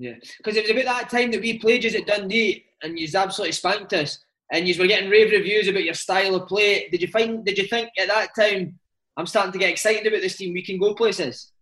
Yeah, 0.00 0.14
because 0.38 0.56
it 0.56 0.62
was 0.62 0.70
about 0.70 0.86
that 0.86 1.10
time 1.10 1.30
that 1.30 1.42
we 1.42 1.58
played 1.58 1.84
you 1.84 1.90
at 1.90 2.06
Dundee, 2.06 2.64
and 2.82 2.98
you 2.98 3.06
absolutely 3.14 3.52
spanked 3.52 3.92
us, 3.92 4.18
and 4.50 4.66
you 4.66 4.74
were 4.80 4.86
getting 4.86 5.10
rave 5.10 5.30
reviews 5.30 5.68
about 5.68 5.84
your 5.84 5.92
style 5.92 6.34
of 6.36 6.48
play. 6.48 6.88
Did 6.88 7.02
you 7.02 7.08
find? 7.08 7.44
Did 7.44 7.58
you 7.58 7.66
think 7.66 7.90
at 7.98 8.08
that 8.08 8.30
time? 8.34 8.78
I'm 9.18 9.26
starting 9.26 9.52
to 9.52 9.58
get 9.58 9.68
excited 9.68 10.06
about 10.06 10.22
this 10.22 10.36
team. 10.38 10.54
We 10.54 10.64
can 10.64 10.78
go 10.78 10.94
places. 10.94 11.52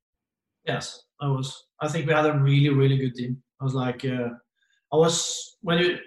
Yes, 0.64 1.02
I 1.20 1.26
was. 1.26 1.64
I 1.80 1.88
think 1.88 2.06
we 2.06 2.12
had 2.12 2.26
a 2.26 2.38
really, 2.38 2.68
really 2.68 2.96
good 2.96 3.16
team. 3.16 3.42
I 3.60 3.64
was 3.64 3.74
like, 3.74 4.04
uh, 4.04 4.28
I 4.92 4.96
was 4.96 5.56
when 5.62 5.78
you 5.78 5.98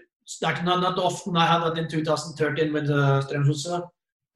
like 0.41 0.63
not 0.63 0.79
not 0.79 0.97
often. 0.99 1.36
I 1.36 1.45
had 1.45 1.59
that 1.65 1.77
in 1.77 1.89
2013 1.89 2.71
with 2.71 2.89
uh, 2.89 3.23
Strømsgodset, 3.27 3.86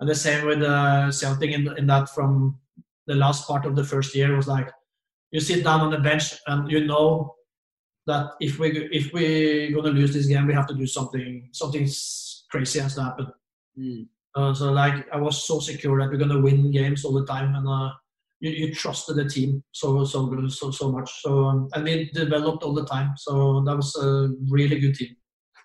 and 0.02 0.10
the 0.10 0.16
same 0.16 0.46
with 0.46 0.62
uh, 0.62 1.10
Celtic 1.14 1.52
in, 1.52 1.74
in 1.78 1.88
that 1.88 2.10
from 2.10 2.60
the 3.08 3.16
last 3.16 3.48
part 3.48 3.66
of 3.66 3.78
the 3.78 3.86
first 3.86 4.14
year 4.14 4.36
was 4.36 4.50
like 4.50 4.70
you 5.32 5.40
sit 5.40 5.64
down 5.64 5.80
on 5.80 5.92
the 5.92 6.00
bench 6.00 6.34
and 6.48 6.70
you 6.70 6.86
know 6.86 7.36
that 8.08 8.32
if 8.40 8.60
we 8.60 8.70
if 8.92 9.12
we're 9.14 9.72
gonna 9.72 9.90
lose 9.90 10.14
this 10.14 10.28
game, 10.28 10.48
we 10.48 10.54
have 10.54 10.68
to 10.68 10.76
do 10.76 10.88
something 10.88 11.50
something 11.52 11.88
crazy 12.50 12.80
has 12.80 12.96
to 12.96 13.04
happen. 13.04 13.28
Mm. 13.80 14.08
Uh, 14.36 14.54
so 14.54 14.72
like 14.72 15.06
I 15.12 15.18
was 15.18 15.46
so 15.46 15.60
secure 15.60 16.00
that 16.00 16.10
we're 16.10 16.18
gonna 16.18 16.42
win 16.42 16.72
games 16.72 17.06
all 17.06 17.14
the 17.14 17.26
time, 17.26 17.56
and 17.56 17.68
uh, 17.68 17.92
you, 18.40 18.52
you 18.52 18.74
trusted 18.76 19.16
the 19.16 19.30
team 19.30 19.64
so 19.72 20.04
so 20.06 20.26
good 20.28 20.52
so 20.52 20.72
so 20.72 20.92
much. 20.92 21.22
So 21.22 21.46
um, 21.46 21.70
and 21.74 21.84
we 21.84 22.12
developed 22.14 22.64
all 22.64 22.74
the 22.74 22.86
time. 22.86 23.14
So 23.18 23.64
that 23.66 23.76
was 23.76 23.96
a 23.96 24.30
really 24.50 24.80
good 24.80 24.96
team. 24.96 25.16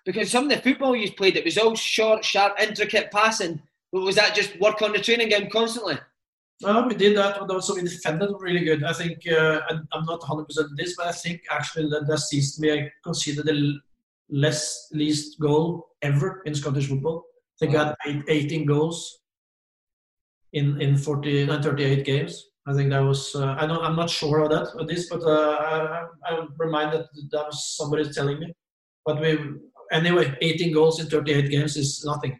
Because 0.03 0.31
some 0.31 0.45
of 0.45 0.49
the 0.49 0.57
football 0.57 0.95
you 0.95 1.11
played, 1.11 1.37
it 1.37 1.45
was 1.45 1.59
all 1.59 1.75
short, 1.75 2.25
sharp, 2.25 2.59
intricate 2.59 3.11
passing. 3.11 3.61
But 3.93 4.01
was 4.01 4.15
that 4.15 4.33
just 4.33 4.59
work 4.59 4.81
on 4.81 4.93
the 4.93 4.99
training 4.99 5.29
ground 5.29 5.51
constantly? 5.51 5.99
Well, 6.61 6.87
we 6.87 6.95
did 6.95 7.17
that, 7.17 7.39
but 7.39 7.49
also 7.49 7.75
we 7.75 7.81
defended 7.81 8.29
really 8.39 8.63
good. 8.63 8.83
I 8.83 8.93
think 8.93 9.27
uh, 9.27 9.61
I'm 9.69 10.05
not 10.05 10.19
100 10.19 10.45
percent 10.45 10.69
this, 10.77 10.95
but 10.95 11.07
I 11.07 11.11
think 11.11 11.41
actually 11.49 11.89
that 11.89 12.07
that 12.07 12.19
season 12.19 12.61
we 12.61 12.91
considered 13.03 13.45
the 13.45 13.79
less 14.29 14.87
least 14.91 15.39
goal 15.39 15.89
ever 16.01 16.41
in 16.45 16.53
Scottish 16.53 16.87
football. 16.87 17.25
They 17.59 17.67
got 17.67 17.95
I 18.05 18.11
had 18.11 18.23
18 18.27 18.65
goals 18.65 19.19
in 20.53 20.79
in 20.81 20.97
40 20.97 21.49
and 21.49 21.63
38 21.63 22.05
games. 22.05 22.47
I 22.67 22.73
think 22.73 22.91
that 22.91 22.99
was 22.99 23.35
uh, 23.35 23.55
I 23.57 23.65
don't 23.65 23.83
I'm 23.83 23.95
not 23.95 24.09
sure 24.09 24.39
of 24.39 24.51
that 24.51 24.67
of 24.79 24.87
this, 24.87 25.09
but 25.09 25.23
uh, 25.23 25.57
I, 25.59 26.05
I'm 26.29 26.53
reminded 26.57 27.01
that, 27.01 27.29
that 27.31 27.45
was 27.47 27.75
somebody 27.75 28.11
telling 28.11 28.39
me. 28.39 28.53
But 29.05 29.19
we 29.19 29.37
anyway, 29.91 30.37
18 30.41 30.73
goals 30.73 30.99
in 30.99 31.07
38 31.07 31.49
games 31.49 31.75
is 31.75 32.03
nothing. 32.05 32.39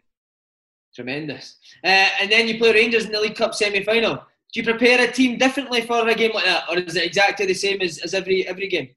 Tremendous. 0.94 1.56
Uh, 1.82 2.08
and 2.20 2.30
then 2.30 2.46
you 2.46 2.58
play 2.58 2.72
Rangers 2.72 3.06
in 3.06 3.12
the 3.12 3.20
League 3.20 3.36
Cup 3.36 3.54
semi-final. 3.54 4.16
Do 4.16 4.60
you 4.60 4.64
prepare 4.64 5.02
a 5.02 5.10
team 5.10 5.38
differently 5.38 5.80
for 5.80 6.06
a 6.06 6.14
game 6.14 6.32
like 6.34 6.44
that, 6.44 6.64
or 6.68 6.78
is 6.78 6.94
it 6.94 7.04
exactly 7.04 7.46
the 7.46 7.54
same 7.54 7.80
as, 7.80 7.98
as 7.98 8.12
every 8.12 8.46
every 8.46 8.68
game? 8.68 8.90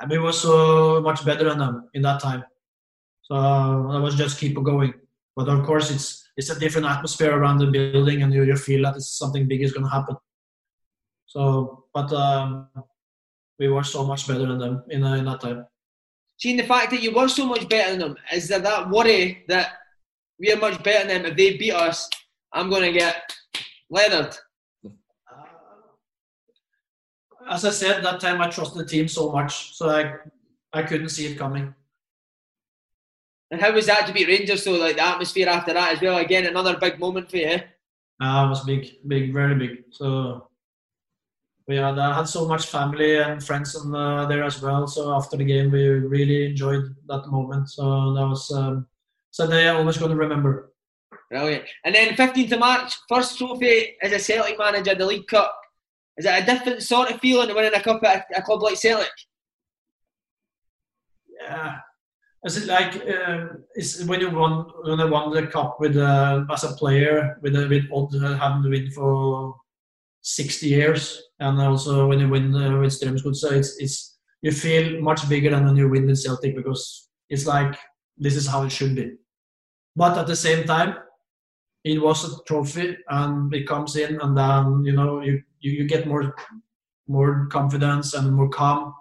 I 0.00 0.06
mean, 0.06 0.20
we 0.20 0.24
were 0.24 0.32
so 0.32 1.00
much 1.00 1.24
better 1.24 1.44
than 1.48 1.58
them 1.58 1.88
in 1.94 2.02
that 2.02 2.20
time, 2.20 2.44
so 3.22 3.34
I 3.34 3.98
was 3.98 4.14
just 4.14 4.38
keep 4.38 4.54
going. 4.54 4.94
But 5.34 5.48
of 5.48 5.64
course, 5.66 5.90
it's 5.90 6.28
it's 6.36 6.50
a 6.50 6.58
different 6.60 6.86
atmosphere 6.86 7.36
around 7.36 7.58
the 7.58 7.66
building, 7.66 8.22
and 8.22 8.32
you, 8.32 8.44
you 8.44 8.56
feel 8.56 8.82
that 8.84 9.00
something 9.00 9.48
big 9.48 9.62
is 9.62 9.72
going 9.72 9.84
to 9.84 9.90
happen. 9.90 10.16
So, 11.26 11.86
but 11.92 12.12
um, 12.12 12.68
we 13.58 13.68
were 13.68 13.82
so 13.82 14.04
much 14.04 14.28
better 14.28 14.46
than 14.46 14.58
them 14.58 14.84
in, 14.90 15.02
uh, 15.02 15.14
in 15.14 15.24
that 15.24 15.40
time. 15.40 15.66
Seeing 16.36 16.56
the 16.56 16.64
fact 16.64 16.90
that 16.92 17.02
you 17.02 17.12
were 17.12 17.28
so 17.28 17.46
much 17.46 17.68
better 17.68 17.90
than 17.90 18.00
them, 18.00 18.16
is 18.32 18.48
there 18.48 18.60
that 18.60 18.90
worry 18.90 19.44
that 19.48 19.72
we 20.38 20.52
are 20.52 20.56
much 20.56 20.82
better 20.82 21.06
than 21.06 21.22
them? 21.22 21.32
If 21.32 21.36
they 21.36 21.56
beat 21.56 21.72
us, 21.72 22.08
I'm 22.52 22.70
going 22.70 22.82
to 22.82 22.98
get 22.98 23.34
leathered. 23.90 24.36
As 27.48 27.64
I 27.64 27.70
said, 27.70 28.02
that 28.02 28.20
time 28.20 28.40
I 28.40 28.48
trusted 28.48 28.80
the 28.80 28.88
team 28.88 29.06
so 29.06 29.30
much, 29.30 29.76
so 29.76 29.90
I 29.90 30.14
I 30.72 30.82
couldn't 30.82 31.10
see 31.10 31.26
it 31.26 31.38
coming. 31.38 31.74
And 33.50 33.60
how 33.60 33.72
was 33.72 33.86
that 33.86 34.06
to 34.06 34.12
beat 34.12 34.26
Rangers? 34.26 34.64
So 34.64 34.72
like 34.72 34.96
the 34.96 35.06
atmosphere 35.06 35.48
after 35.48 35.72
that 35.72 35.94
as 35.94 36.00
well. 36.00 36.18
Again, 36.18 36.46
another 36.46 36.76
big 36.76 36.98
moment 36.98 37.30
for 37.30 37.36
you. 37.36 37.60
Uh, 38.20 38.44
it 38.46 38.48
was 38.48 38.64
big, 38.64 38.96
big, 39.06 39.32
very 39.32 39.54
big. 39.54 39.84
So 39.90 40.48
we 41.68 41.76
had, 41.76 41.98
I 41.98 42.16
had 42.16 42.28
so 42.28 42.48
much 42.48 42.66
family 42.66 43.18
and 43.18 43.44
friends 43.44 43.76
in, 43.76 43.94
uh, 43.94 44.26
there 44.26 44.42
as 44.42 44.60
well. 44.60 44.86
So 44.86 45.14
after 45.14 45.36
the 45.36 45.44
game, 45.44 45.70
we 45.70 45.86
really 45.86 46.46
enjoyed 46.46 46.94
that 47.06 47.28
moment. 47.28 47.70
So 47.70 48.14
that 48.14 48.26
was 48.26 48.50
um, 48.50 48.86
something 49.34 49.66
I'm 49.66 49.78
always 49.78 49.98
going 49.98 50.12
to 50.12 50.16
remember. 50.16 50.72
Brilliant. 51.28 51.64
And 51.84 51.94
then 51.94 52.14
15th 52.14 52.52
of 52.52 52.60
March, 52.60 52.96
first 53.08 53.36
trophy 53.36 53.96
as 54.00 54.12
a 54.12 54.18
Celtic 54.20 54.58
manager, 54.58 54.94
the 54.94 55.06
League 55.06 55.26
Cup. 55.26 55.52
Is 56.16 56.26
it 56.26 56.42
a 56.42 56.46
different 56.46 56.82
sort 56.82 57.10
of 57.10 57.20
feeling 57.20 57.52
winning 57.52 57.74
a 57.74 57.82
cup 57.82 58.04
at 58.04 58.26
a, 58.36 58.40
club 58.40 58.62
like 58.62 58.76
Celtic? 58.76 59.10
Yeah, 61.40 61.78
is 62.44 62.56
it 62.58 62.68
like 62.68 62.94
uh, 63.08 63.48
is 63.74 64.04
when 64.04 64.20
you 64.20 64.30
won 64.30 64.66
when 64.84 65.00
I 65.00 65.06
won 65.06 65.34
the 65.34 65.48
cup 65.48 65.80
with 65.80 65.96
uh, 65.96 66.44
as 66.52 66.62
a 66.62 66.74
player 66.74 67.36
with 67.42 67.56
uh, 67.56 67.66
with 67.68 67.90
Odd 67.92 68.14
uh, 68.14 68.38
having 68.38 68.70
win 68.70 68.92
for 68.92 69.56
60 70.22 70.68
years, 70.68 71.20
and 71.40 71.60
also 71.60 72.06
when 72.06 72.20
you 72.20 72.28
win 72.28 72.54
uh, 72.54 72.78
with 72.78 72.92
Strømsgodset, 72.92 73.34
so 73.34 73.50
it's 73.50 73.76
it's 73.80 74.18
you 74.42 74.52
feel 74.52 75.02
much 75.02 75.28
bigger 75.28 75.50
than 75.50 75.64
when 75.64 75.76
you 75.76 75.88
win 75.88 76.06
with 76.06 76.22
Celtic 76.22 76.54
because 76.54 77.08
it's 77.28 77.46
like 77.46 77.76
this 78.16 78.36
is 78.36 78.46
how 78.46 78.62
it 78.62 78.70
should 78.70 78.94
be. 78.94 79.16
But 79.96 80.18
at 80.18 80.26
the 80.26 80.36
same 80.36 80.64
time, 80.66 80.96
it 81.84 82.00
was 82.00 82.24
a 82.24 82.42
trophy, 82.44 82.96
and 83.08 83.54
it 83.54 83.66
comes 83.68 83.96
in, 83.96 84.20
and 84.20 84.36
then 84.36 84.84
you 84.84 84.92
know 84.92 85.20
you 85.20 85.42
you, 85.60 85.72
you 85.72 85.84
get 85.84 86.06
more 86.06 86.34
more 87.06 87.46
confidence 87.46 88.14
and 88.14 88.32
more 88.32 88.48
calm. 88.48 88.94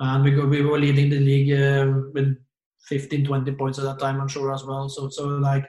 And 0.00 0.22
we 0.22 0.30
go, 0.30 0.46
we 0.46 0.62
were 0.62 0.78
leading 0.78 1.10
the 1.10 1.18
league 1.18 1.52
uh, 1.52 1.92
with 2.12 2.36
15, 2.82 3.24
20 3.24 3.52
points 3.52 3.78
at 3.78 3.84
that 3.84 3.98
time, 3.98 4.20
I'm 4.20 4.28
sure 4.28 4.54
as 4.54 4.64
well. 4.64 4.88
So, 4.88 5.08
so 5.08 5.26
like 5.26 5.68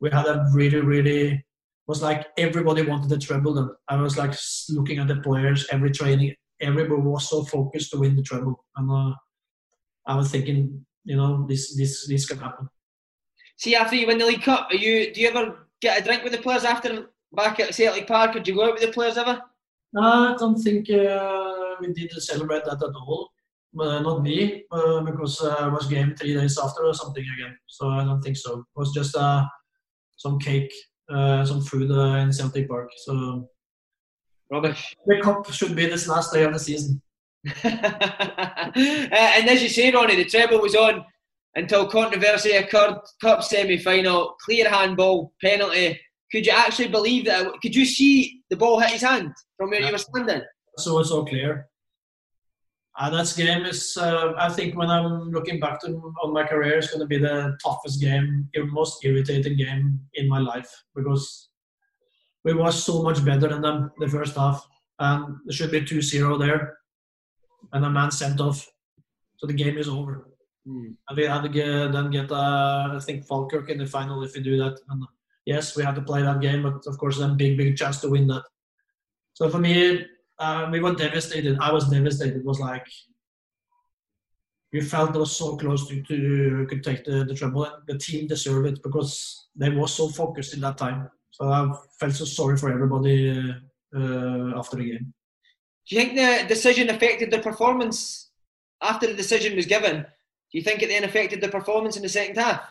we 0.00 0.10
had 0.10 0.26
a 0.26 0.46
really, 0.54 0.80
really 0.80 1.44
was 1.86 2.02
like 2.02 2.26
everybody 2.36 2.82
wanted 2.82 3.10
the 3.10 3.18
treble. 3.18 3.58
And 3.58 3.70
I 3.88 3.96
was 3.96 4.16
like 4.16 4.34
looking 4.70 4.98
at 4.98 5.08
the 5.08 5.16
players, 5.16 5.66
every 5.70 5.90
training, 5.90 6.34
everybody 6.60 7.00
was 7.00 7.28
so 7.28 7.44
focused 7.44 7.92
to 7.92 7.98
win 7.98 8.16
the 8.16 8.22
treble. 8.22 8.64
And 8.76 8.90
uh, 8.90 9.14
I 10.06 10.16
was 10.16 10.30
thinking, 10.30 10.84
you 11.04 11.16
know, 11.16 11.46
this 11.46 11.76
this 11.76 12.08
this 12.08 12.26
can 12.26 12.38
happen. 12.38 12.68
See, 13.56 13.74
after 13.74 13.96
you 13.96 14.06
win 14.06 14.18
the 14.18 14.26
League 14.26 14.42
Cup, 14.42 14.68
are 14.70 14.76
you 14.76 15.12
do 15.12 15.20
you 15.20 15.28
ever 15.28 15.66
get 15.80 16.00
a 16.00 16.04
drink 16.04 16.22
with 16.22 16.32
the 16.32 16.38
players 16.38 16.64
after 16.64 17.08
back 17.32 17.58
at 17.60 17.74
Celtic 17.74 18.06
Park, 18.06 18.36
or 18.36 18.40
do 18.40 18.50
you 18.50 18.56
go 18.56 18.66
out 18.66 18.74
with 18.74 18.82
the 18.82 18.92
players 18.92 19.16
ever? 19.16 19.40
No, 19.92 20.02
I 20.02 20.36
don't 20.38 20.56
think 20.56 20.90
uh, 20.90 21.76
we 21.80 21.92
did 21.92 22.10
celebrate 22.12 22.64
that 22.64 22.82
at 22.82 22.94
all. 22.94 23.30
Uh, 23.78 24.00
not 24.00 24.22
me, 24.22 24.64
uh, 24.70 25.00
because 25.02 25.42
uh, 25.42 25.56
I 25.58 25.68
was 25.68 25.86
game 25.86 26.14
three 26.14 26.34
days 26.34 26.58
after 26.58 26.84
or 26.84 26.94
something 26.94 27.24
again. 27.36 27.56
So 27.66 27.90
I 27.90 28.04
don't 28.04 28.22
think 28.22 28.36
so. 28.36 28.60
It 28.60 28.64
was 28.74 28.92
just 28.92 29.14
uh, 29.16 29.44
some 30.16 30.38
cake, 30.38 30.72
uh, 31.10 31.44
some 31.44 31.60
food 31.60 31.90
uh, 31.90 32.16
in 32.16 32.32
Celtic 32.32 32.68
Park. 32.68 32.90
So 33.04 33.48
rubbish. 34.50 34.94
The 35.06 35.20
cup 35.20 35.50
should 35.52 35.76
be 35.76 35.86
this 35.86 36.08
last 36.08 36.32
day 36.32 36.44
of 36.44 36.54
the 36.54 36.58
season. 36.58 37.02
and 37.62 39.48
as 39.48 39.62
you 39.62 39.68
say, 39.68 39.92
Ronny, 39.92 40.16
the 40.16 40.24
treble 40.24 40.60
was 40.60 40.74
on 40.74 41.04
until 41.56 41.88
controversy 41.88 42.52
occurred. 42.52 42.98
Cup 43.20 43.42
semi-final, 43.42 44.36
clear 44.44 44.68
handball, 44.70 45.32
penalty. 45.42 45.98
Could 46.30 46.46
you 46.46 46.52
actually 46.52 46.88
believe 46.88 47.24
that? 47.24 47.46
Could 47.62 47.74
you 47.74 47.84
see 47.84 48.42
the 48.50 48.56
ball 48.56 48.78
hit 48.78 48.90
his 48.90 49.02
hand 49.02 49.32
from 49.56 49.70
where 49.70 49.80
yeah. 49.80 49.86
you 49.86 49.92
were 49.92 49.98
standing? 49.98 50.42
So 50.78 50.98
it's 51.00 51.10
all 51.10 51.26
clear. 51.26 51.68
Uh, 52.98 53.10
that 53.10 53.34
game 53.36 53.66
is, 53.66 53.96
uh, 53.98 54.32
I 54.38 54.48
think, 54.48 54.76
when 54.76 54.88
I'm 54.88 55.30
looking 55.30 55.60
back 55.60 55.80
to, 55.82 56.12
on 56.22 56.32
my 56.32 56.44
career, 56.44 56.78
it's 56.78 56.88
going 56.88 57.00
to 57.00 57.06
be 57.06 57.18
the 57.18 57.56
toughest 57.62 58.00
game, 58.00 58.48
the 58.54 58.64
most 58.64 59.04
irritating 59.04 59.56
game 59.56 60.00
in 60.14 60.28
my 60.28 60.38
life 60.38 60.70
because 60.94 61.50
we 62.42 62.54
were 62.54 62.72
so 62.72 63.02
much 63.02 63.22
better 63.22 63.48
than 63.48 63.60
them 63.60 63.90
the 63.98 64.08
first 64.08 64.36
half, 64.36 64.66
and 64.98 65.36
there 65.44 65.54
should 65.54 65.72
be 65.72 65.82
2-0 65.82 66.38
there, 66.38 66.78
and 67.72 67.84
a 67.84 67.90
man 67.90 68.10
sent 68.10 68.40
off, 68.40 68.66
so 69.36 69.46
the 69.46 69.52
game 69.52 69.76
is 69.76 69.88
over. 69.88 70.35
Mm. 70.66 70.96
And 71.08 71.16
we 71.16 71.24
had 71.24 71.42
to 71.42 71.48
get, 71.48 71.92
then 71.92 72.10
get, 72.10 72.32
uh, 72.32 72.90
I 72.92 72.98
think, 73.00 73.26
Falkirk 73.26 73.70
in 73.70 73.78
the 73.78 73.86
final 73.86 74.22
if 74.24 74.34
we 74.34 74.42
do 74.42 74.56
that. 74.58 74.78
And 74.88 75.04
yes, 75.44 75.76
we 75.76 75.84
had 75.84 75.94
to 75.94 76.02
play 76.02 76.22
that 76.22 76.40
game, 76.40 76.62
but 76.62 76.86
of 76.86 76.98
course, 76.98 77.18
then 77.18 77.36
big, 77.36 77.56
big 77.56 77.76
chance 77.76 78.00
to 78.00 78.10
win 78.10 78.26
that. 78.28 78.44
So 79.34 79.48
for 79.48 79.58
me, 79.58 80.06
uh, 80.38 80.68
we 80.70 80.80
were 80.80 80.94
devastated. 80.94 81.58
I 81.60 81.72
was 81.72 81.88
devastated. 81.88 82.38
It 82.38 82.44
was 82.44 82.60
like 82.60 82.86
you 84.72 84.82
felt 84.82 85.14
it 85.14 85.18
was 85.18 85.36
so 85.36 85.56
close 85.56 85.88
to, 85.88 86.02
to 86.02 86.66
could 86.68 86.82
take 86.82 87.04
the, 87.04 87.24
the 87.24 87.34
treble. 87.34 87.64
And 87.64 87.74
the 87.86 87.98
team 87.98 88.26
deserved 88.26 88.66
it 88.66 88.82
because 88.82 89.48
they 89.54 89.70
were 89.70 89.88
so 89.88 90.08
focused 90.08 90.54
in 90.54 90.60
that 90.62 90.78
time. 90.78 91.10
So 91.30 91.48
I 91.50 91.72
felt 92.00 92.14
so 92.14 92.24
sorry 92.24 92.56
for 92.56 92.72
everybody 92.72 93.30
uh, 93.30 93.98
uh, 93.98 94.58
after 94.58 94.76
the 94.76 94.90
game. 94.90 95.12
Do 95.86 95.94
you 95.94 96.02
think 96.02 96.16
the 96.16 96.48
decision 96.48 96.90
affected 96.90 97.30
the 97.30 97.38
performance 97.38 98.30
after 98.82 99.06
the 99.06 99.14
decision 99.14 99.54
was 99.54 99.66
given? 99.66 100.04
Do 100.50 100.58
you 100.58 100.64
think 100.64 100.82
it 100.82 100.88
then 100.88 101.04
affected 101.04 101.40
the 101.40 101.48
performance 101.48 101.96
in 101.96 102.02
the 102.02 102.08
second 102.08 102.36
half? 102.36 102.62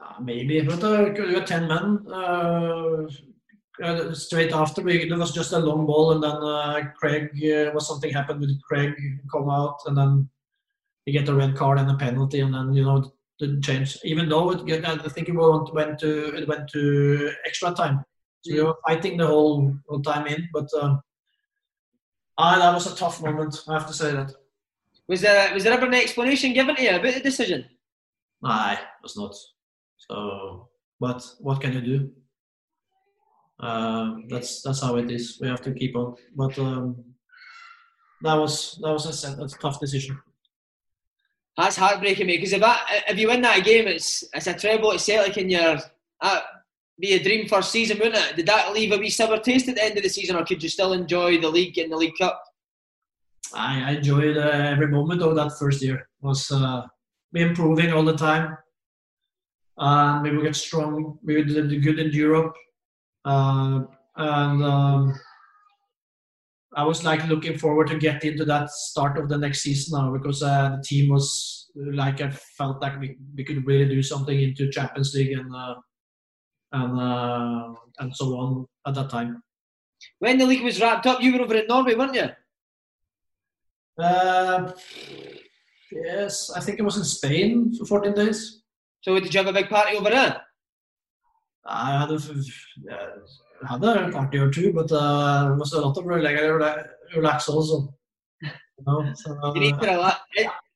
Uh, 0.00 0.20
maybe, 0.20 0.60
but 0.60 0.82
uh, 0.84 1.12
you 1.12 1.34
got 1.34 1.46
ten 1.46 1.66
men. 1.66 2.06
Uh, 2.12 3.06
uh, 3.82 4.14
straight 4.14 4.52
after. 4.52 4.82
We, 4.82 5.08
there 5.08 5.18
was 5.18 5.32
just 5.32 5.52
a 5.52 5.58
long 5.58 5.86
ball 5.86 6.12
and 6.12 6.22
then 6.22 6.36
uh, 6.36 6.80
Craig 6.98 7.30
uh, 7.44 7.72
was 7.74 7.86
something 7.86 8.12
happened 8.12 8.40
with 8.40 8.60
Craig 8.62 8.94
come 9.30 9.50
out 9.50 9.78
and 9.86 9.96
then 9.96 10.28
he 11.04 11.12
get 11.12 11.28
a 11.28 11.34
red 11.34 11.56
card 11.56 11.78
and 11.78 11.90
a 11.90 11.94
penalty 11.94 12.40
and 12.40 12.54
then 12.54 12.72
you 12.72 12.84
know 12.84 13.12
didn't 13.38 13.62
change. 13.62 13.98
Even 14.04 14.28
though 14.28 14.50
it, 14.52 14.84
I 14.84 14.96
think 15.08 15.28
it 15.28 15.34
went 15.34 15.98
to 16.00 16.34
it 16.36 16.48
went 16.48 16.68
to 16.70 17.32
extra 17.44 17.72
time. 17.72 18.02
So 18.42 18.54
we 18.54 18.62
were 18.62 18.76
fighting 18.86 19.16
the 19.18 19.26
whole, 19.26 19.74
whole 19.88 20.02
time 20.02 20.26
in 20.26 20.48
but 20.52 20.68
um, 20.80 21.00
ah 22.38 22.58
that 22.58 22.72
was 22.72 22.90
a 22.90 22.96
tough 22.96 23.22
moment 23.22 23.62
I 23.68 23.74
have 23.74 23.86
to 23.88 23.92
say 23.92 24.12
that 24.12 24.32
was 25.08 25.20
there 25.20 25.52
was 25.54 25.64
there 25.64 25.72
ever 25.72 25.86
an 25.86 25.94
explanation 25.94 26.52
given 26.52 26.76
to 26.76 26.82
you 26.82 26.90
about 26.90 27.14
the 27.14 27.20
decision 27.20 27.64
nah 28.42 28.72
it 28.72 28.78
was 29.02 29.16
not 29.16 29.34
so 29.96 30.68
but 31.00 31.22
what 31.40 31.60
can 31.60 31.72
you 31.72 31.80
do 31.80 32.10
uh, 33.60 34.16
that's 34.28 34.62
that's 34.62 34.82
how 34.82 34.96
it 34.96 35.10
is. 35.10 35.38
We 35.40 35.48
have 35.48 35.62
to 35.62 35.72
keep 35.72 35.96
on. 35.96 36.14
But 36.34 36.58
um, 36.58 37.04
that 38.22 38.34
was 38.34 38.78
that 38.82 38.92
was 38.92 39.24
a, 39.24 39.42
a 39.42 39.48
tough 39.48 39.80
decision. 39.80 40.18
That's 41.56 41.76
heartbreaking, 41.76 42.26
mate. 42.26 42.36
Because 42.36 42.52
if 42.52 42.60
that, 42.60 42.86
if 43.08 43.18
you 43.18 43.28
win 43.28 43.40
that 43.42 43.64
game, 43.64 43.86
it's 43.86 44.24
it's 44.34 44.46
a 44.46 44.54
treble 44.54 44.92
at 44.92 45.00
Celtic, 45.00 45.38
and 45.38 45.50
you're 45.50 45.78
that 46.20 46.42
be 46.98 47.12
a 47.12 47.22
dream 47.22 47.48
first 47.48 47.72
season, 47.72 47.98
wouldn't 47.98 48.16
it? 48.16 48.36
Did 48.36 48.46
that 48.46 48.72
leave 48.72 48.92
a 48.92 48.98
wee 48.98 49.10
sour 49.10 49.38
taste 49.38 49.68
at 49.68 49.76
the 49.76 49.84
end 49.84 49.96
of 49.96 50.02
the 50.02 50.08
season, 50.08 50.36
or 50.36 50.44
could 50.44 50.62
you 50.62 50.68
still 50.68 50.92
enjoy 50.92 51.40
the 51.40 51.48
league 51.48 51.78
and 51.78 51.90
the 51.90 51.96
League 51.96 52.14
Cup? 52.18 52.42
I 53.54 53.92
enjoyed 53.92 54.36
uh, 54.36 54.40
every 54.40 54.88
moment 54.88 55.22
of 55.22 55.34
that 55.36 55.58
first 55.58 55.82
year. 55.82 55.96
It 55.96 56.06
was 56.20 56.50
uh, 56.50 56.82
improving 57.34 57.92
all 57.92 58.04
the 58.04 58.16
time, 58.16 58.56
and 59.78 60.22
we 60.36 60.42
get 60.42 60.56
strong. 60.56 61.18
We 61.22 61.42
did 61.44 61.82
good 61.82 61.98
in 61.98 62.12
Europe, 62.12 62.54
uh, 63.24 63.80
and 64.16 64.64
um, 64.64 65.20
I 66.74 66.84
was 66.84 67.04
like 67.04 67.26
looking 67.28 67.58
forward 67.58 67.88
to 67.88 67.98
get 67.98 68.24
into 68.24 68.44
that 68.44 68.70
start 68.70 69.18
of 69.18 69.28
the 69.28 69.38
next 69.38 69.62
season 69.62 69.98
now 69.98 70.12
because 70.12 70.42
uh, 70.42 70.76
the 70.76 70.82
team 70.82 71.10
was 71.10 71.70
like 71.74 72.20
I 72.20 72.30
felt 72.30 72.82
like 72.82 72.98
we, 73.00 73.16
we 73.36 73.44
could 73.44 73.66
really 73.66 73.88
do 73.88 74.02
something 74.02 74.38
into 74.38 74.70
Champions 74.70 75.14
League 75.14 75.32
and 75.38 75.54
uh, 75.54 75.74
and 76.72 77.00
uh, 77.00 77.74
and 77.98 78.14
so 78.14 78.26
on 78.36 78.66
at 78.86 78.94
that 78.94 79.10
time. 79.10 79.42
When 80.18 80.38
the 80.38 80.46
league 80.46 80.64
was 80.64 80.80
wrapped 80.80 81.06
up, 81.06 81.22
you 81.22 81.32
were 81.32 81.42
over 81.42 81.56
in 81.56 81.66
Norway, 81.66 81.94
weren't 81.94 82.14
you? 82.14 82.28
Uh, 83.98 84.72
yes, 85.90 86.50
I 86.54 86.60
think 86.60 86.78
it 86.78 86.82
was 86.82 86.96
in 86.96 87.04
Spain 87.04 87.74
for 87.74 87.86
14 87.86 88.14
days. 88.14 88.62
So 89.00 89.18
did 89.18 89.32
you 89.32 89.38
have 89.38 89.46
a 89.46 89.52
big 89.52 89.68
party 89.68 89.96
over 89.96 90.10
there? 90.10 90.42
I 91.64 92.00
had 92.00 92.10
a, 92.10 92.14
uh, 92.14 93.68
had 93.68 93.84
a 93.84 94.10
party 94.12 94.38
or 94.38 94.50
two, 94.50 94.72
but 94.72 94.90
uh, 94.92 95.44
there 95.44 95.54
was 95.54 95.72
a 95.72 95.80
lot 95.80 95.96
of 95.96 96.04
relax, 96.04 96.90
relax 97.14 97.48
also. 97.48 97.94
You 98.42 98.50
know, 98.86 99.12
so, 99.14 99.54
you 99.54 99.60
need 99.60 99.80
to 99.80 99.86
relax. 99.86 100.20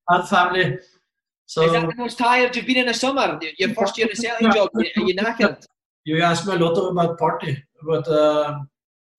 Had 0.08 0.28
family. 0.28 0.78
So, 1.46 1.62
Is 1.62 1.72
that 1.72 1.88
the 1.88 1.94
most 1.96 2.18
tired 2.18 2.54
you've 2.54 2.66
been 2.66 2.78
in 2.78 2.88
a 2.88 2.94
summer? 2.94 3.38
Your 3.58 3.74
first 3.74 3.98
year 3.98 4.06
in 4.06 4.12
the 4.14 4.22
Celtic 4.22 4.52
job, 4.52 4.70
are 4.74 4.82
you 4.82 5.14
knackered? 5.14 5.66
You 6.06 6.22
asked 6.22 6.46
me 6.46 6.54
a 6.54 6.58
lot 6.58 6.78
about 6.78 7.18
party, 7.18 7.62
but 7.86 8.08
uh, 8.08 8.60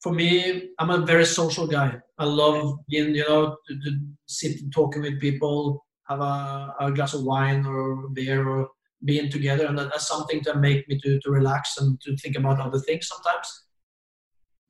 for 0.02 0.12
me, 0.12 0.70
I'm 0.80 0.90
a 0.90 1.06
very 1.06 1.26
social 1.26 1.68
guy. 1.68 1.96
I 2.18 2.26
love 2.26 2.80
being, 2.90 3.16
you 3.16 3.28
know, 3.28 3.56
to, 3.68 3.76
to 3.76 4.00
sit 4.28 4.62
and 4.62 4.74
talking 4.74 5.04
with 5.04 5.22
people, 5.22 5.86
have 6.10 6.20
a, 6.20 6.74
a, 6.80 6.92
glass 6.92 7.14
of 7.14 7.24
wine 7.24 7.66
or 7.66 8.10
beer, 8.10 8.48
or 8.48 8.70
being 9.06 9.30
together, 9.30 9.66
and 9.68 9.78
that's 9.78 10.08
something 10.08 10.42
to 10.42 10.56
make 10.56 10.88
me 10.88 11.00
to, 11.04 11.20
to 11.20 11.32
relax 11.32 11.78
and 11.78 12.00
to 12.02 12.16
think 12.18 12.36
about 12.36 12.60
other 12.60 12.80
things 12.80 13.08
sometimes. 13.08 13.66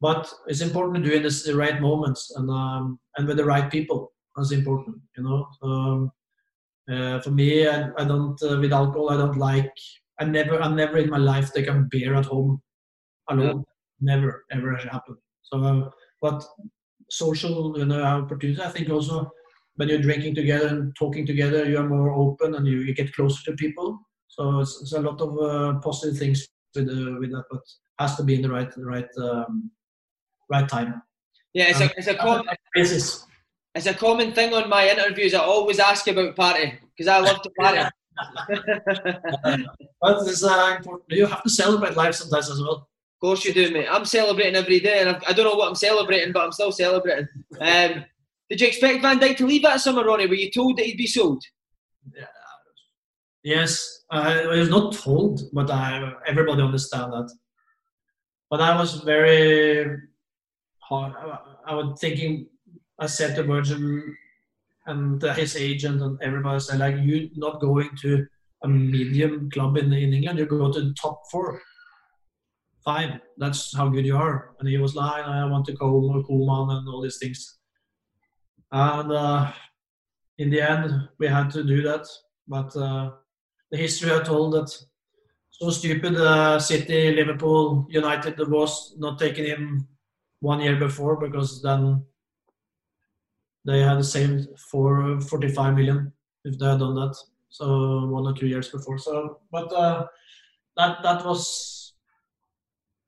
But 0.02 0.32
it's 0.48 0.62
important 0.62 1.04
to 1.04 1.10
do 1.10 1.16
it 1.16 1.26
in 1.26 1.32
the 1.46 1.56
right 1.56 1.82
moments 1.82 2.34
and 2.36 2.50
um, 2.50 3.00
and 3.18 3.28
with 3.28 3.38
the 3.38 3.46
right 3.46 3.70
people. 3.72 4.12
That's 4.36 4.52
important, 4.52 4.98
you 5.18 5.24
know. 5.24 5.48
Um, 5.62 6.12
uh, 6.92 7.22
for 7.22 7.32
me, 7.32 7.68
I, 7.68 7.90
I 7.98 8.04
don't 8.04 8.42
uh, 8.44 8.58
with 8.60 8.74
alcohol. 8.74 9.12
I 9.12 9.18
don't 9.18 9.38
like. 9.38 9.72
I 10.20 10.26
never, 10.26 10.62
I 10.62 10.74
never 10.74 10.98
in 10.98 11.10
my 11.10 11.18
life 11.18 11.52
take 11.54 11.68
a 11.68 11.74
beer 11.90 12.16
at 12.16 12.26
home 12.26 12.62
alone. 13.30 13.64
Never, 14.02 14.46
ever 14.52 14.76
happened. 14.76 15.18
So, 15.44 15.64
uh, 15.64 15.90
but 16.22 16.44
social, 17.10 17.78
you 17.78 17.86
know, 17.86 18.02
opportunities. 18.04 18.60
I 18.60 18.70
think 18.70 18.90
also 18.90 19.32
when 19.76 19.90
you're 19.90 20.02
drinking 20.02 20.36
together 20.36 20.68
and 20.68 20.96
talking 20.96 21.26
together, 21.26 21.66
you 21.66 21.78
are 21.78 21.88
more 21.88 22.12
open 22.12 22.56
and 22.56 22.68
you, 22.68 22.80
you 22.80 22.94
get 22.94 23.14
closer 23.14 23.44
to 23.46 23.58
people. 23.58 24.00
So 24.28 24.60
it's, 24.60 24.82
it's 24.82 24.94
a 24.94 25.02
lot 25.02 25.20
of 25.22 25.38
uh, 25.40 25.80
positive 25.80 26.18
things 26.18 26.48
with 26.76 26.88
uh, 26.88 27.20
with 27.20 27.32
that, 27.32 27.44
but 27.52 27.62
has 28.00 28.16
to 28.16 28.24
be 28.24 28.36
in 28.36 28.42
the 28.42 28.50
right 28.50 28.72
the 28.72 28.86
right 28.86 29.10
um, 29.18 29.72
right 30.50 30.68
time. 30.68 31.02
Yeah, 31.54 31.70
it's 31.70 31.82
um, 31.82 31.88
a 31.88 31.92
it's 31.98 32.08
a 32.08 32.16
common 32.16 32.46
basis. 32.74 33.26
It's 33.76 33.88
a 33.88 33.94
common 33.94 34.34
thing 34.34 34.54
on 34.54 34.70
my 34.70 34.90
interviews. 34.90 35.34
I 35.34 35.40
always 35.40 35.80
ask 35.80 36.08
about 36.08 36.36
party 36.36 36.80
because 36.96 37.08
I 37.08 37.20
love 37.20 37.42
to 37.42 37.50
party. 37.52 37.90
but 40.02 40.28
it's 40.28 40.44
uh, 40.44 40.76
important. 40.78 41.10
You 41.10 41.26
have 41.26 41.44
to 41.44 41.50
celebrate 41.50 41.96
life 41.96 42.16
sometimes 42.16 42.50
as 42.50 42.62
well. 42.62 42.90
Of 43.22 43.28
course 43.28 43.46
you 43.46 43.54
do, 43.54 43.72
mate. 43.72 43.88
I'm 43.88 44.06
celebrating 44.06 44.56
every 44.56 44.80
day, 44.80 45.02
and 45.02 45.10
I 45.28 45.34
don't 45.34 45.46
know 45.46 45.54
what 45.54 45.68
I'm 45.68 45.76
celebrating, 45.76 46.34
but 46.34 46.44
I'm 46.44 46.52
still 46.52 46.72
celebrating. 46.72 47.28
Um, 47.60 48.04
did 48.50 48.62
you 48.62 48.68
expect 48.68 49.04
Van 49.04 49.20
Dijk 49.20 49.38
to 49.38 49.46
leave 49.46 49.62
that 49.62 49.80
summer, 49.80 50.04
Ronny? 50.04 50.26
Were 50.26 50.34
you 50.34 50.50
told 50.50 50.78
that 50.78 50.88
he'd 50.88 50.98
be 50.98 51.06
sold? 51.06 51.44
Yes, 53.44 54.06
I 54.10 54.48
was 54.48 54.70
not 54.70 54.94
told, 54.94 55.42
but 55.54 55.70
I, 55.70 56.14
everybody 56.26 56.64
understand 56.64 57.14
that. 57.14 57.32
But 58.50 58.62
I 58.62 58.76
was 58.76 58.96
very 59.02 59.98
hard. 60.80 61.14
I 61.68 61.76
was 61.76 62.00
thinking. 62.00 62.48
I 62.98 63.06
said 63.06 63.36
to 63.36 63.44
Virgil 63.44 64.02
and 64.88 65.22
his 65.22 65.56
agent 65.56 66.02
and 66.02 66.22
everybody 66.22 66.60
said 66.60 66.80
like 66.80 66.96
you're 67.00 67.30
not 67.36 67.62
going 67.62 67.90
to 68.02 68.28
a 68.64 68.68
medium 68.68 69.50
club 69.50 69.78
in, 69.78 69.92
in 69.94 70.14
England, 70.14 70.40
you 70.40 70.46
go 70.46 70.72
to 70.72 70.82
the 70.82 70.94
top 70.94 71.24
four. 71.32 71.62
Five. 72.84 73.20
That's 73.38 73.76
how 73.76 73.90
good 73.90 74.06
you 74.06 74.18
are. 74.18 74.56
And 74.60 74.68
he 74.68 74.78
was 74.78 74.96
like, 74.96 75.24
I 75.24 75.46
want 75.46 75.66
to 75.66 75.74
go 75.74 76.02
more 76.02 76.24
Koeman 76.24 76.78
and 76.78 76.88
all 76.88 77.02
these 77.02 77.18
things. 77.18 77.58
And 78.72 79.12
uh, 79.12 79.52
in 80.38 80.50
the 80.50 80.62
end, 80.62 81.10
we 81.20 81.28
had 81.28 81.52
to 81.52 81.64
do 81.64 81.82
that. 81.84 82.08
But 82.48 82.76
uh, 82.76 83.12
the 83.70 83.78
history 83.78 84.12
I 84.12 84.22
told 84.22 84.54
that 84.54 84.76
so 85.52 85.70
stupid 85.70 86.16
uh, 86.16 86.60
City, 86.60 87.14
Liverpool, 87.14 87.86
United 87.90 88.40
was 88.50 88.96
not 88.98 89.20
taking 89.20 89.46
him 89.46 89.88
one 90.40 90.60
year 90.60 90.76
before 90.76 91.18
because 91.18 91.62
then 91.62 92.04
they 93.64 93.82
had 93.82 94.00
the 94.00 94.04
same 94.04 94.48
for 94.72 95.22
45 95.22 95.76
million 95.76 96.12
if 96.46 96.58
they 96.58 96.66
had 96.66 96.80
done 96.80 96.96
that. 96.96 97.16
So 97.50 98.08
one 98.08 98.26
or 98.26 98.34
two 98.34 98.48
years 98.48 98.70
before. 98.70 98.98
So, 98.98 99.40
but 99.52 99.72
uh, 99.72 100.08
that 100.78 101.04
that 101.04 101.26
was 101.26 101.81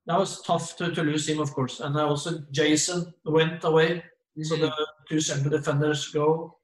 that 0.06 0.20
was 0.20 0.42
tough 0.42 0.76
to, 0.78 0.92
to 0.92 1.02
lose 1.02 1.28
him, 1.28 1.40
of 1.40 1.54
course. 1.54 1.80
And 1.80 1.98
also 1.98 2.40
Jason 2.52 3.14
went 3.26 3.64
away, 3.64 3.90
mm-hmm. 3.98 4.44
so 4.44 4.56
the 4.58 4.72
two 5.10 5.20
central 5.20 5.52
defenders 5.52 6.10
go. 6.10 6.58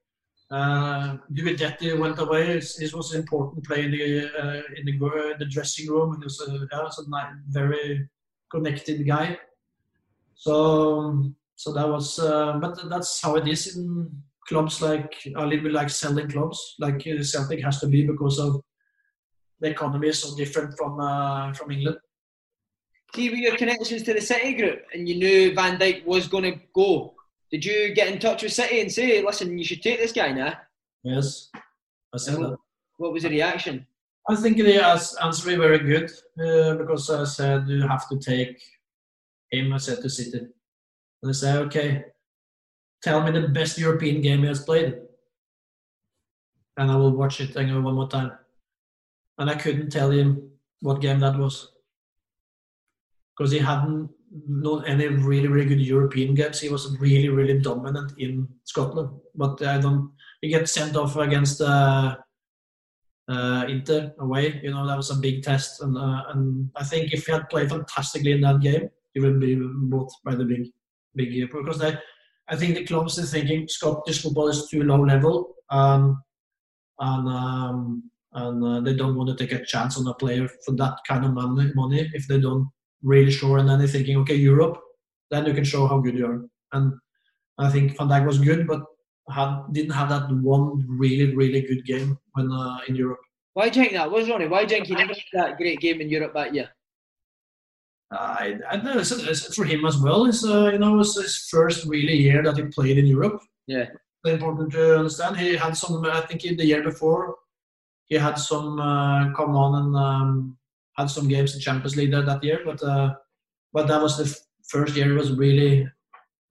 Uh, 0.50 1.16
Guidetti 1.32 1.96
went 1.96 2.18
away. 2.18 2.54
This 2.54 2.92
was 2.92 3.14
an 3.14 3.20
important 3.20 3.64
play 3.64 3.84
in 3.84 3.92
the 3.92 4.26
uh, 4.36 4.62
in 4.76 4.84
the, 4.84 5.06
uh, 5.06 5.38
the 5.38 5.46
dressing 5.46 5.88
room, 5.88 6.12
and 6.12 6.22
he 6.22 6.24
was 6.24 6.40
a, 6.40 6.68
yeah, 6.72 6.82
was 6.82 6.98
a 6.98 7.34
very 7.48 8.08
connected 8.50 9.06
guy. 9.06 9.38
So 10.34 11.32
so 11.60 11.74
that 11.74 11.86
was, 11.86 12.18
uh, 12.18 12.54
but 12.58 12.88
that's 12.88 13.20
how 13.20 13.36
it 13.36 13.46
is 13.46 13.76
in 13.76 14.10
clubs 14.48 14.80
like 14.80 15.14
a 15.36 15.46
little 15.46 15.64
bit 15.64 15.72
like 15.72 15.90
selling 15.90 16.30
clubs, 16.30 16.74
like 16.78 17.06
uh, 17.06 17.22
Celtic 17.22 17.62
has 17.62 17.80
to 17.80 17.86
be 17.86 18.06
because 18.06 18.38
of 18.38 18.62
the 19.60 19.68
economy 19.68 20.08
is 20.08 20.20
so 20.20 20.34
different 20.36 20.76
from 20.78 20.98
uh, 20.98 21.52
from 21.52 21.70
England. 21.70 21.98
See, 23.14 23.30
with 23.30 23.40
your 23.40 23.56
connections 23.56 24.02
to 24.04 24.14
the 24.14 24.20
City 24.20 24.54
group, 24.54 24.82
and 24.94 25.08
you 25.08 25.16
knew 25.16 25.54
Van 25.54 25.78
Dijk 25.78 26.04
was 26.06 26.28
going 26.28 26.44
to 26.44 26.60
go. 26.74 27.14
Did 27.50 27.64
you 27.64 27.92
get 27.94 28.08
in 28.08 28.20
touch 28.20 28.42
with 28.42 28.52
City 28.52 28.80
and 28.80 28.90
say, 28.90 29.22
"Listen, 29.22 29.58
you 29.58 29.64
should 29.64 29.82
take 29.82 29.98
this 29.98 30.12
guy 30.12 30.32
now"? 30.32 30.54
Yes, 31.02 31.50
I 32.14 32.18
said 32.18 32.38
what, 32.38 32.50
that. 32.50 32.58
What 32.98 33.12
was 33.12 33.24
the 33.24 33.30
reaction? 33.30 33.86
I 34.28 34.36
think 34.36 34.58
the 34.58 34.84
answer 34.84 35.16
was 35.26 35.40
very 35.40 35.78
good 35.78 36.10
uh, 36.38 36.76
because 36.76 37.10
I 37.10 37.24
said 37.24 37.68
you 37.68 37.82
have 37.82 38.08
to 38.10 38.18
take 38.18 38.62
him. 39.50 39.72
I 39.72 39.78
said 39.78 40.00
to 40.02 40.10
City 40.10 40.38
and 41.22 41.28
they 41.28 41.32
say, 41.32 41.56
okay, 41.56 42.04
tell 43.02 43.22
me 43.22 43.32
the 43.32 43.48
best 43.48 43.78
European 43.78 44.20
game 44.20 44.40
he 44.40 44.46
has 44.46 44.64
played. 44.64 44.98
And 46.76 46.90
I 46.90 46.96
will 46.96 47.10
watch 47.10 47.40
it 47.40 47.56
again 47.56 47.82
one 47.82 47.94
more 47.94 48.08
time. 48.08 48.32
And 49.38 49.50
I 49.50 49.54
couldn't 49.54 49.90
tell 49.90 50.10
him 50.10 50.50
what 50.80 51.00
game 51.00 51.20
that 51.20 51.36
was. 51.38 51.72
Because 53.40 53.52
he 53.52 53.58
hadn't 53.58 54.10
known 54.46 54.84
any 54.84 55.06
really, 55.06 55.48
really 55.48 55.64
good 55.64 55.80
European 55.80 56.34
games. 56.34 56.60
He 56.60 56.68
was 56.68 56.94
really, 57.00 57.30
really 57.30 57.58
dominant 57.58 58.12
in 58.18 58.46
Scotland. 58.64 59.08
But 59.34 59.62
I 59.62 59.80
don't, 59.80 60.12
he 60.42 60.50
gets 60.50 60.72
sent 60.72 60.94
off 60.94 61.16
against 61.16 61.62
uh, 61.62 62.16
uh, 63.30 63.64
Inter 63.66 64.12
away. 64.20 64.60
You 64.62 64.72
know, 64.72 64.86
that 64.86 64.96
was 64.98 65.10
a 65.10 65.14
big 65.14 65.42
test. 65.42 65.80
And, 65.80 65.96
uh, 65.96 66.24
and 66.34 66.68
I 66.76 66.84
think 66.84 67.14
if 67.14 67.24
he 67.24 67.32
had 67.32 67.48
played 67.48 67.70
fantastically 67.70 68.32
in 68.32 68.42
that 68.42 68.60
game, 68.60 68.90
he 69.14 69.20
would 69.20 69.40
be 69.40 69.56
bought 69.58 70.12
by 70.22 70.34
the 70.34 70.44
big 70.44 70.66
big 71.14 71.50
because 71.50 71.78
they, 71.78 71.96
I 72.48 72.56
think 72.56 72.74
the 72.74 72.84
clubs 72.84 73.18
are 73.18 73.22
thinking 73.22 73.68
Scottish 73.68 74.22
football 74.22 74.48
is 74.48 74.68
too 74.68 74.82
low 74.82 75.02
level, 75.02 75.54
um, 75.70 76.22
and 76.98 77.28
um, 77.28 78.10
and 78.32 78.64
uh, 78.64 78.80
they 78.80 78.94
don't 78.94 79.16
want 79.16 79.30
to 79.30 79.36
take 79.36 79.58
a 79.58 79.64
chance 79.64 79.98
on 79.98 80.06
a 80.06 80.14
player 80.14 80.48
for 80.64 80.74
that 80.76 80.98
kind 81.06 81.24
of 81.24 81.32
money, 81.32 81.72
money 81.74 82.10
if 82.14 82.26
they 82.28 82.38
don't 82.38 82.68
really 83.02 83.30
sure. 83.30 83.58
And 83.58 83.68
then 83.68 83.78
they're 83.78 83.88
thinking, 83.88 84.16
okay, 84.18 84.34
Europe, 84.34 84.80
then 85.30 85.46
you 85.46 85.54
can 85.54 85.64
show 85.64 85.86
how 85.86 85.98
good 85.98 86.16
you 86.16 86.26
are. 86.26 86.44
And 86.72 86.94
I 87.58 87.70
think 87.70 87.96
Van 87.96 88.08
Dijk 88.08 88.26
was 88.26 88.38
good, 88.38 88.66
but 88.66 88.82
had, 89.28 89.62
didn't 89.72 89.92
have 89.92 90.08
that 90.08 90.30
one 90.30 90.84
really 90.88 91.34
really 91.34 91.60
good 91.62 91.84
game 91.84 92.18
when 92.32 92.50
uh, 92.50 92.78
in 92.88 92.96
Europe. 92.96 93.20
Why 93.54 93.68
do 93.68 93.80
you 93.80 93.86
think 93.86 93.96
that 93.96 94.10
was 94.10 94.28
Ronny? 94.28 94.48
Why 94.48 94.64
do 94.64 94.74
you 94.74 94.80
think 94.80 94.86
he 94.86 94.94
never 94.94 95.12
had 95.12 95.24
that 95.34 95.56
great 95.56 95.80
game 95.80 96.00
in 96.00 96.08
Europe 96.08 96.34
that 96.34 96.54
year? 96.54 96.68
I, 98.12 98.58
I 98.68 98.76
know 98.76 98.98
it's, 98.98 99.12
it's, 99.12 99.54
for 99.54 99.64
him 99.64 99.84
as 99.84 99.96
well. 99.96 100.26
It's 100.26 100.44
uh, 100.44 100.70
you 100.72 100.78
know 100.78 100.98
it's 101.00 101.20
his 101.20 101.48
first 101.50 101.86
really 101.86 102.16
year 102.16 102.42
that 102.42 102.56
he 102.56 102.62
played 102.64 102.98
in 102.98 103.06
Europe, 103.06 103.40
Yeah. 103.66 103.86
It's 104.24 104.34
important 104.34 104.72
to 104.72 104.98
understand. 104.98 105.38
He 105.38 105.56
had 105.56 105.76
some, 105.76 106.04
I 106.04 106.20
think, 106.22 106.44
in 106.44 106.56
the 106.56 106.66
year 106.66 106.82
before, 106.82 107.36
he 108.06 108.16
had 108.16 108.34
some 108.34 108.78
uh, 108.78 109.32
come 109.32 109.56
on 109.56 109.82
and 109.82 109.96
um, 109.96 110.58
had 110.96 111.10
some 111.10 111.28
games 111.28 111.54
in 111.54 111.60
Champions 111.60 111.96
League 111.96 112.10
there 112.10 112.22
that 112.22 112.44
year, 112.44 112.60
but 112.64 112.82
uh, 112.82 113.14
but 113.72 113.86
that 113.88 114.00
was 114.00 114.16
the 114.18 114.24
f- 114.24 114.40
first 114.68 114.96
year 114.96 115.06
he 115.06 115.12
was 115.12 115.32
really 115.32 115.88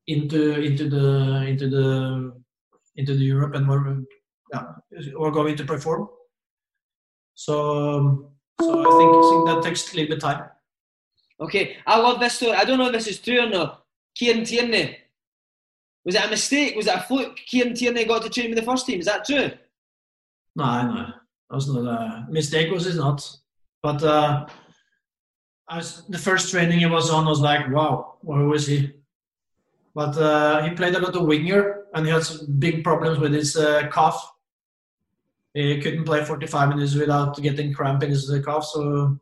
into 0.07 0.59
into 0.61 0.89
the 0.89 1.45
into 1.47 1.69
the 1.69 2.33
into 2.95 3.13
the 3.15 3.23
Europe 3.23 3.55
and 3.55 3.67
were 3.67 4.03
yeah 4.53 4.65
were 5.17 5.31
going 5.31 5.55
to 5.55 5.63
perform. 5.63 6.09
So 7.35 7.97
um, 7.97 8.27
so 8.59 8.79
I 8.79 8.97
think, 8.97 9.15
I 9.15 9.29
think 9.29 9.47
that 9.47 9.63
takes 9.63 9.93
a 9.93 9.95
little 9.95 10.15
bit 10.15 10.21
time. 10.21 10.49
Okay, 11.41 11.77
I 11.87 11.97
love 11.97 12.19
this 12.19 12.33
story. 12.33 12.53
I 12.53 12.65
don't 12.65 12.77
know 12.77 12.87
if 12.87 12.91
this 12.91 13.07
is 13.07 13.19
true 13.19 13.39
or 13.39 13.49
not. 13.49 13.85
Kieran 14.15 14.43
Tierney. 14.43 14.97
Was 16.03 16.15
it 16.15 16.25
a 16.25 16.29
mistake? 16.29 16.75
Was 16.75 16.87
it 16.87 16.95
a 16.95 17.01
fluke? 17.01 17.37
Kieran 17.37 17.73
Tierney 17.73 18.05
got 18.05 18.23
to 18.23 18.29
train 18.29 18.49
with 18.49 18.59
the 18.59 18.65
first 18.65 18.85
team. 18.85 18.99
Is 18.99 19.05
that 19.05 19.25
true? 19.25 19.51
No, 20.55 20.81
no, 20.81 21.05
that 21.49 21.55
was 21.55 21.73
not 21.73 21.85
a 21.85 22.27
mistake. 22.29 22.71
Was 22.71 22.87
it 22.87 22.95
not? 22.95 23.25
But 23.81 24.03
uh, 24.03 24.47
the 26.09 26.17
first 26.17 26.51
training 26.51 26.79
he 26.79 26.85
was 26.85 27.09
on 27.09 27.25
was 27.25 27.39
like, 27.39 27.69
wow, 27.69 28.17
where 28.21 28.43
was 28.45 28.67
he? 28.67 28.91
But 29.95 30.17
uh, 30.17 30.63
he 30.63 30.71
played 30.71 30.95
a 30.95 30.99
lot 30.99 31.15
of 31.15 31.25
winger, 31.25 31.85
and 31.93 32.05
he 32.05 32.11
had 32.11 32.23
some 32.23 32.59
big 32.59 32.83
problems 32.83 33.19
with 33.19 33.33
his 33.33 33.55
uh, 33.55 33.87
calf. 33.91 34.33
He 35.53 35.81
couldn't 35.81 36.05
play 36.05 36.23
45 36.23 36.69
minutes 36.69 36.95
without 36.95 37.41
getting 37.41 37.73
cramp 37.73 38.03
in 38.03 38.11
his 38.11 38.29
uh, 38.31 38.41
calf. 38.45 38.65
So 38.65 39.19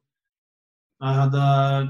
I 1.00 1.14
had 1.14 1.34
uh, 1.34 1.88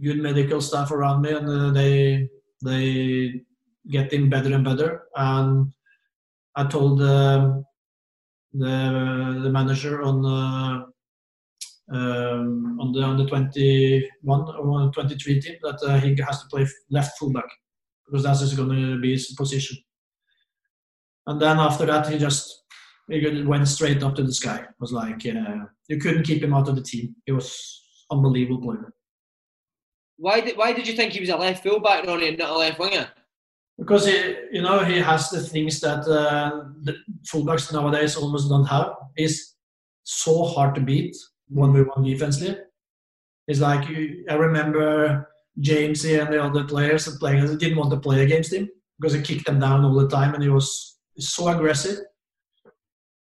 good 0.00 0.18
medical 0.18 0.60
staff 0.60 0.90
around 0.90 1.22
me, 1.22 1.32
and 1.32 1.48
uh, 1.48 1.70
they 1.70 2.28
they 2.62 3.42
get 3.90 4.12
him 4.12 4.30
better 4.30 4.54
and 4.54 4.64
better. 4.64 5.02
And 5.14 5.72
I 6.56 6.64
told 6.64 7.02
um, 7.02 7.66
the 8.52 9.40
the 9.42 9.50
manager 9.50 10.02
on 10.02 10.24
uh, 10.24 10.86
um, 11.92 12.78
on 12.80 12.92
the 12.92 13.02
on 13.02 13.16
the 13.16 13.26
21 13.26 14.40
or 14.40 14.80
on 14.80 14.86
the 14.86 14.92
23 14.92 15.40
team 15.40 15.56
that 15.62 15.82
uh, 15.82 15.98
he 16.00 16.16
has 16.26 16.42
to 16.42 16.48
play 16.48 16.66
left 16.90 17.18
fullback 17.18 17.48
because 18.06 18.22
that's 18.22 18.40
just 18.40 18.56
going 18.56 18.70
to 18.70 19.00
be 19.00 19.12
his 19.12 19.32
position. 19.32 19.76
And 21.26 21.40
then 21.40 21.58
after 21.58 21.86
that, 21.86 22.08
he 22.08 22.18
just 22.18 22.64
he 23.08 23.42
went 23.42 23.68
straight 23.68 24.02
up 24.02 24.14
to 24.14 24.22
the 24.22 24.32
sky. 24.32 24.58
It 24.58 24.80
was 24.80 24.92
like 24.92 25.26
uh, 25.26 25.64
you 25.88 25.98
couldn't 25.98 26.24
keep 26.24 26.42
him 26.42 26.54
out 26.54 26.68
of 26.68 26.76
the 26.76 26.82
team. 26.82 27.14
He 27.26 27.32
was 27.32 27.82
unbelievable 28.10 28.62
player. 28.62 28.92
Why 30.16 30.40
did 30.40 30.56
Why 30.56 30.72
did 30.72 30.86
you 30.86 30.94
think 30.94 31.12
he 31.12 31.20
was 31.20 31.28
a 31.28 31.36
left 31.36 31.62
fullback, 31.62 32.06
Ronny, 32.06 32.28
and 32.28 32.38
not 32.38 32.50
a 32.50 32.58
left 32.58 32.78
winger? 32.78 33.08
Because 33.76 34.06
he, 34.06 34.36
you 34.52 34.62
know, 34.62 34.84
he 34.84 34.98
has 34.98 35.30
the 35.30 35.40
things 35.40 35.80
that 35.80 36.06
uh, 36.06 36.64
the 36.82 36.94
fullbacks 37.24 37.72
nowadays 37.72 38.16
almost 38.16 38.48
don't 38.48 38.66
have. 38.66 38.92
He's 39.16 39.56
so 40.04 40.44
hard 40.44 40.76
to 40.76 40.80
beat 40.80 41.16
one 41.48 41.72
v 41.72 41.80
one 41.80 42.04
defensively. 42.04 42.56
It's 43.46 43.60
like 43.60 43.88
you, 43.88 44.24
I 44.28 44.34
remember 44.34 45.28
Jamesy 45.60 46.20
and 46.20 46.32
the 46.32 46.42
other 46.42 46.64
players 46.64 47.04
that 47.04 47.20
playing 47.20 47.58
didn't 47.58 47.78
want 47.78 47.90
to 47.90 48.00
play 48.00 48.22
against 48.22 48.52
him 48.52 48.68
because 48.98 49.12
he 49.12 49.22
kicked 49.22 49.46
them 49.46 49.60
down 49.60 49.84
all 49.84 49.94
the 49.94 50.08
time 50.08 50.34
and 50.34 50.42
he 50.42 50.48
was 50.48 50.98
so 51.18 51.48
aggressive. 51.48 51.98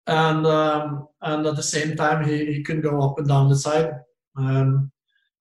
And 0.07 0.47
um, 0.47 1.09
and 1.23 1.47
at 1.47 1.57
the 1.57 1.63
same 1.63 1.97
time 1.97 2.25
he, 2.25 2.47
he 2.47 2.63
couldn't 2.63 2.83
go 2.83 3.01
up 3.01 3.19
and 3.19 3.27
down 3.27 3.49
the 3.49 3.57
side. 3.57 3.93
Um, 4.37 4.91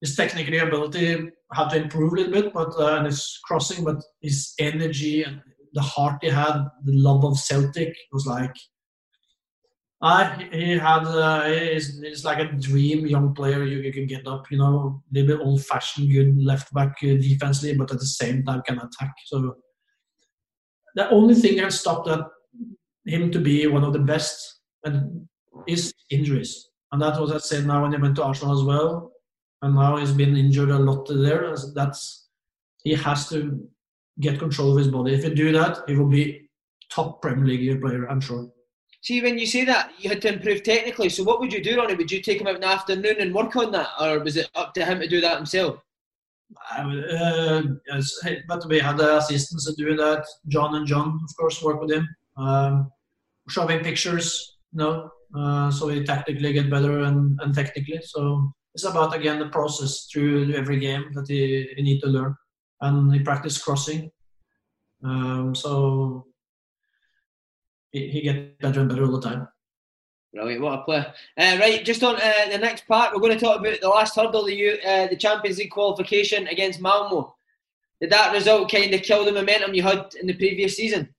his 0.02 0.16
technical 0.16 0.68
ability 0.68 1.30
had 1.54 1.70
to 1.70 1.82
improve 1.82 2.14
a 2.14 2.16
little 2.16 2.32
bit, 2.34 2.54
but 2.54 2.74
uh, 2.78 2.98
and 2.98 3.06
his 3.06 3.40
crossing, 3.46 3.84
but 3.84 4.04
his 4.22 4.54
energy 4.60 5.24
and 5.24 5.42
the 5.74 5.82
heart 5.82 6.20
he 6.22 6.30
had, 6.30 6.64
the 6.84 6.94
love 6.94 7.24
of 7.26 7.38
Celtic 7.38 7.96
was 8.12 8.26
like. 8.26 8.56
Uh, 10.04 10.38
he 10.52 10.78
had 10.78 11.06
uh, 11.06 11.46
he's, 11.46 11.98
he's 12.02 12.26
like 12.26 12.40
a 12.40 12.52
dream 12.52 13.08
young 13.08 13.34
player 13.34 13.64
you, 13.64 13.78
you 13.78 13.94
can 13.94 14.06
get 14.06 14.28
up, 14.28 14.52
you 14.52 14.58
know, 14.58 15.02
a 15.02 15.14
little 15.14 15.38
bit 15.38 15.46
old 15.46 15.64
fashioned, 15.64 16.12
good 16.12 16.38
left 16.44 16.74
back 16.74 16.98
uh, 17.04 17.16
defensively, 17.16 17.74
but 17.74 17.90
at 17.90 18.00
the 18.00 18.06
same 18.06 18.44
time 18.44 18.62
can 18.68 18.80
attack. 18.80 19.14
So 19.28 19.56
the 20.96 21.10
only 21.10 21.36
thing 21.36 21.56
that 21.56 21.72
stopped 21.72 22.08
that 22.08 22.28
him 23.06 23.32
to 23.32 23.40
be 23.40 23.66
one 23.68 23.86
of 23.86 23.94
the 23.94 24.00
best 24.00 24.60
and 24.84 25.26
is 25.68 25.94
injuries. 26.10 26.70
And 26.92 27.02
that 27.02 27.18
was 27.18 27.32
I 27.32 27.38
said 27.38 27.66
now 27.66 27.84
when 27.84 27.94
he 27.94 27.98
went 27.98 28.18
to 28.18 28.26
Arsenal 28.26 28.60
as 28.60 28.66
well 28.66 29.14
and 29.62 29.76
now 29.76 29.96
he's 29.96 30.12
been 30.12 30.36
injured 30.36 30.70
a 30.70 30.78
lot 30.78 31.08
there. 31.08 31.56
That's 31.74 32.28
he 32.84 32.94
has 32.94 33.30
to 33.30 33.66
get 34.20 34.38
control 34.38 34.72
of 34.72 34.78
his 34.78 34.90
body. 34.90 35.14
If 35.14 35.24
he 35.24 35.34
do 35.34 35.54
that, 35.54 35.80
he 35.88 35.96
will 35.96 36.10
be 36.10 36.50
top 36.92 37.22
Premier 37.22 37.46
League 37.46 37.82
player, 37.82 38.06
I'm 38.10 38.20
sure. 38.20 38.50
See, 39.04 39.22
when 39.22 39.38
you 39.38 39.46
say 39.46 39.66
that, 39.66 39.92
you 40.00 40.10
had 40.10 40.22
to 40.22 40.34
improve 40.34 40.64
technically. 40.64 41.10
So, 41.10 41.24
what 41.24 41.42
would 41.42 41.52
you 41.52 41.62
do, 41.62 41.78
Ronny? 41.78 41.96
Would 41.96 42.10
you 42.10 42.22
take 42.22 42.40
him 42.40 42.48
out 42.48 42.56
in 42.56 42.62
the 42.62 42.68
afternoon 42.68 43.18
and 43.20 43.36
work 43.36 43.54
on 43.58 43.72
that, 43.74 43.90
or 44.00 44.20
was 44.20 44.38
it 44.38 44.50
up 44.56 44.74
to 44.76 44.86
him 44.86 45.02
to 45.02 45.08
do 45.10 45.20
that 45.20 45.36
himself? 45.36 45.80
Uh, 46.72 47.62
but 48.48 48.66
we 48.70 48.80
had 48.80 49.00
assistants 49.02 49.74
doing 49.76 49.98
that. 49.98 50.26
John 50.48 50.76
and 50.76 50.88
John, 50.88 51.20
of 51.22 51.38
course, 51.38 51.62
work 51.62 51.82
with 51.82 51.92
him, 51.92 52.08
um, 52.38 52.92
showing 53.50 53.84
pictures, 53.84 54.58
you 54.72 54.80
know, 54.80 55.10
uh, 55.38 55.70
so 55.70 55.90
he 55.90 56.04
tactically 56.06 56.54
get 56.54 56.70
better 56.70 57.00
and, 57.02 57.38
and 57.42 57.54
technically. 57.54 58.00
So 58.04 58.54
it's 58.74 58.86
about 58.86 59.14
again 59.14 59.38
the 59.38 59.50
process 59.50 60.08
through 60.14 60.54
every 60.54 60.80
game 60.80 61.12
that 61.14 61.28
he, 61.28 61.74
he 61.76 61.82
need 61.82 62.00
to 62.02 62.08
learn, 62.08 62.36
and 62.80 63.14
he 63.14 63.20
practice 63.20 63.62
crossing. 63.62 64.12
Um, 65.04 65.54
so 65.54 66.28
he, 67.94 68.10
he 68.10 68.22
get 68.22 68.60
better 68.60 68.82
and 68.82 68.90
better 68.90 69.06
all 69.06 69.20
the 69.20 69.22
time. 69.22 69.48
Brilliant, 70.34 70.62
what 70.62 70.80
a 70.80 70.84
player! 70.84 71.14
Uh, 71.38 71.58
right, 71.60 71.86
just 71.86 72.04
on 72.04 72.16
uh, 72.16 72.50
the 72.52 72.58
next 72.58 72.88
part, 72.88 73.14
we're 73.14 73.22
going 73.22 73.38
to 73.38 73.40
talk 73.40 73.60
about 73.60 73.80
the 73.80 73.88
last 73.88 74.16
hurdle, 74.16 74.46
the 74.46 74.82
uh, 74.82 75.08
the 75.08 75.16
Champions 75.16 75.60
League 75.60 75.70
qualification 75.70 76.48
against 76.48 76.82
Malmo. 76.82 77.36
Did 78.02 78.10
that 78.10 78.34
result 78.34 78.72
kind 78.72 78.94
of 78.94 79.04
kill 79.04 79.24
the 79.24 79.32
momentum 79.32 79.74
you 79.74 79.84
had 79.84 80.14
in 80.20 80.28
the 80.28 80.34
previous 80.34 80.76
season? 80.76 81.14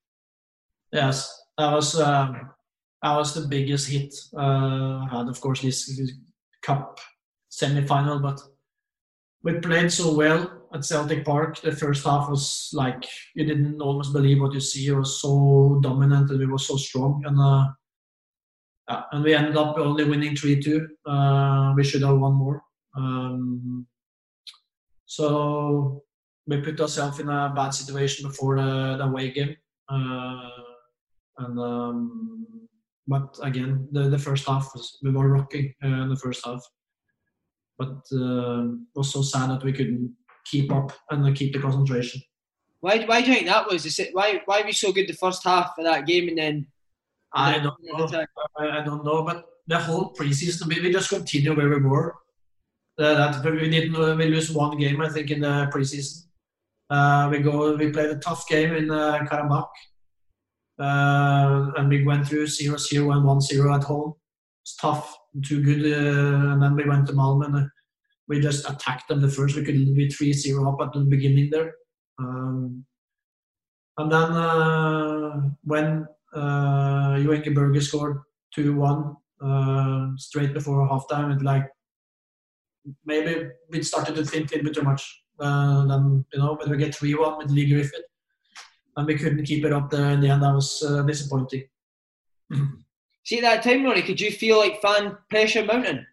Yes, 0.92 1.42
that 1.56 1.72
was 1.72 1.98
um, 2.00 2.50
that 3.02 3.16
was 3.16 3.34
the 3.34 3.46
biggest 3.46 3.88
hit 3.88 4.12
uh, 4.36 4.98
I 5.04 5.08
had. 5.10 5.28
Of 5.28 5.40
course, 5.40 5.62
this, 5.62 5.86
this 5.86 6.12
cup 6.60 6.98
semi-final, 7.50 8.18
but 8.18 8.40
we 9.44 9.60
played 9.60 9.92
so 9.92 10.12
well 10.12 10.63
at 10.74 10.84
Celtic 10.84 11.24
Park. 11.24 11.60
The 11.60 11.72
first 11.72 12.04
half 12.04 12.28
was 12.28 12.70
like 12.72 13.06
you 13.34 13.44
didn't 13.44 13.80
almost 13.80 14.12
believe 14.12 14.40
what 14.40 14.52
you 14.52 14.60
see. 14.60 14.88
It 14.88 14.94
was 14.94 15.20
so 15.20 15.78
dominant 15.82 16.30
and 16.30 16.38
we 16.38 16.46
were 16.46 16.58
so 16.58 16.76
strong, 16.76 17.22
and 17.24 17.38
uh, 17.40 17.66
yeah, 18.88 19.02
and 19.12 19.24
we 19.24 19.34
ended 19.34 19.56
up 19.56 19.78
only 19.78 20.04
winning 20.04 20.36
three 20.36 20.60
two. 20.60 20.88
Uh, 21.06 21.72
we 21.76 21.84
should 21.84 22.02
have 22.02 22.18
won 22.18 22.34
more. 22.34 22.62
Um, 22.96 23.86
so 25.06 26.02
we 26.46 26.60
put 26.60 26.80
ourselves 26.80 27.20
in 27.20 27.28
a 27.28 27.52
bad 27.54 27.70
situation 27.70 28.28
before 28.28 28.56
the, 28.56 28.96
the 28.98 29.04
away 29.04 29.30
game, 29.30 29.56
uh, 29.88 30.50
and 31.38 31.58
um, 31.58 32.46
but 33.06 33.38
again 33.42 33.88
the, 33.92 34.08
the 34.08 34.18
first 34.18 34.46
half 34.46 34.70
was, 34.74 34.98
we 35.02 35.10
were 35.10 35.28
rocking 35.28 35.72
uh, 35.84 36.02
in 36.02 36.08
the 36.08 36.16
first 36.16 36.44
half 36.44 36.62
but 37.78 37.96
uh, 38.12 38.68
was 38.94 39.12
so 39.12 39.22
sad 39.22 39.50
that 39.50 39.64
we 39.64 39.72
couldn't 39.72 40.14
keep 40.44 40.72
up 40.72 40.92
and 41.10 41.36
keep 41.36 41.52
the 41.52 41.60
concentration. 41.60 42.22
Why, 42.80 43.04
why 43.04 43.22
do 43.22 43.28
you 43.28 43.34
think 43.34 43.46
that 43.46 43.70
was? 43.70 43.86
Is 43.86 43.98
it, 43.98 44.10
why, 44.12 44.42
why 44.44 44.60
were 44.60 44.66
we 44.66 44.72
so 44.72 44.92
good 44.92 45.08
the 45.08 45.14
first 45.14 45.42
half 45.44 45.72
of 45.78 45.84
that 45.84 46.06
game 46.06 46.28
and 46.28 46.38
then? 46.38 46.66
I 47.32 47.58
don't 47.58 47.76
know. 47.82 48.26
I, 48.58 48.84
don't 48.84 49.04
know, 49.04 49.24
but 49.24 49.46
the 49.66 49.78
whole 49.78 50.14
preseason 50.14 50.66
we, 50.68 50.80
we 50.80 50.92
just 50.92 51.08
continue 51.08 51.56
where 51.56 51.68
we 51.68 51.80
were. 51.80 52.14
Uh, 52.96 53.14
that 53.32 53.44
we 53.44 53.68
didn't 53.68 54.18
we 54.18 54.26
lose 54.26 54.52
one 54.52 54.78
game 54.78 55.00
I 55.00 55.08
think 55.08 55.30
in 55.32 55.40
the 55.40 55.68
preseason. 55.74 56.26
Uh, 56.88 57.28
we 57.30 57.38
go 57.38 57.74
we 57.74 57.90
played 57.90 58.10
a 58.10 58.18
tough 58.18 58.46
game 58.46 58.74
in 58.74 58.90
uh, 58.90 59.18
Karabakh, 59.28 59.66
uh, 60.78 61.72
and 61.76 61.88
we 61.88 62.04
went 62.04 62.28
through 62.28 62.46
0-0 62.46 63.16
and 63.16 63.24
1-0 63.24 63.74
at 63.74 63.82
home. 63.82 64.14
It's 64.62 64.76
tough 64.76 65.16
too 65.42 65.62
good. 65.62 65.84
Uh, 65.92 66.52
and 66.52 66.62
then 66.62 66.76
we 66.76 66.84
went 66.84 67.06
to 67.08 67.12
Malmö 67.14 67.64
uh, 67.64 67.68
we 68.28 68.40
just 68.40 68.68
attacked 68.68 69.08
them 69.08 69.20
the 69.20 69.28
first. 69.28 69.56
We 69.56 69.64
could 69.64 69.94
be 69.94 70.08
3 70.08 70.32
0 70.32 70.72
up 70.72 70.86
at 70.86 70.92
the 70.92 71.00
beginning 71.04 71.50
there. 71.50 71.74
Um, 72.18 72.84
and 73.98 74.10
then 74.10 74.32
uh, 74.32 75.50
when 75.62 76.06
uh, 76.34 77.18
Berger 77.18 77.80
scored 77.80 78.18
2 78.54 78.74
1 78.74 79.16
uh, 79.42 80.08
straight 80.16 80.54
before 80.54 80.88
halftime, 80.88 81.36
it 81.36 81.42
like 81.42 81.68
maybe 83.04 83.50
we 83.70 83.82
started 83.82 84.14
to 84.16 84.24
think 84.24 84.50
a 84.50 84.56
little 84.56 84.64
bit 84.64 84.74
too 84.74 84.82
much. 84.82 85.22
Uh, 85.38 85.84
then, 85.86 86.24
you 86.32 86.38
know, 86.38 86.54
when 86.54 86.70
we 86.70 86.76
get 86.76 86.94
3 86.94 87.14
1 87.14 87.38
with 87.38 87.50
Leigh 87.50 87.68
Griffith, 87.68 88.04
and 88.96 89.06
we 89.06 89.16
couldn't 89.16 89.44
keep 89.44 89.64
it 89.64 89.72
up 89.72 89.90
there 89.90 90.10
in 90.10 90.20
the 90.20 90.28
end, 90.28 90.42
that 90.42 90.54
was 90.54 90.82
uh, 90.82 91.02
disappointing. 91.02 91.64
See, 93.24 93.38
at 93.38 93.42
that 93.42 93.62
time, 93.62 93.84
Ronny, 93.84 94.02
could 94.02 94.20
you 94.20 94.30
feel 94.30 94.58
like 94.58 94.82
fan 94.82 95.16
pressure 95.30 95.64
mounting? 95.64 96.04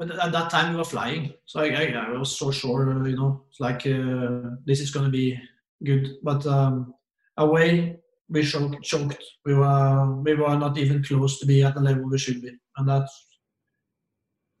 At 0.00 0.32
that 0.32 0.50
time, 0.50 0.72
we 0.72 0.78
were 0.78 0.84
flying, 0.84 1.34
so 1.44 1.60
I, 1.60 1.68
I, 1.68 2.14
I 2.14 2.18
was 2.18 2.36
so 2.36 2.50
sure. 2.50 3.06
You 3.06 3.16
know, 3.16 3.44
like 3.60 3.86
uh, 3.86 4.56
this 4.64 4.80
is 4.80 4.90
going 4.90 5.06
to 5.06 5.10
be 5.10 5.38
good. 5.84 6.16
But 6.22 6.46
um, 6.46 6.94
away, 7.36 7.96
we 8.28 8.42
choked, 8.42 8.82
choked. 8.82 9.22
We 9.44 9.54
were 9.54 10.20
we 10.22 10.34
were 10.34 10.56
not 10.56 10.78
even 10.78 11.04
close 11.04 11.38
to 11.40 11.46
be 11.46 11.62
at 11.62 11.74
the 11.74 11.80
level 11.80 12.08
we 12.08 12.18
should 12.18 12.42
be, 12.42 12.52
and 12.76 12.88
that's 12.88 13.26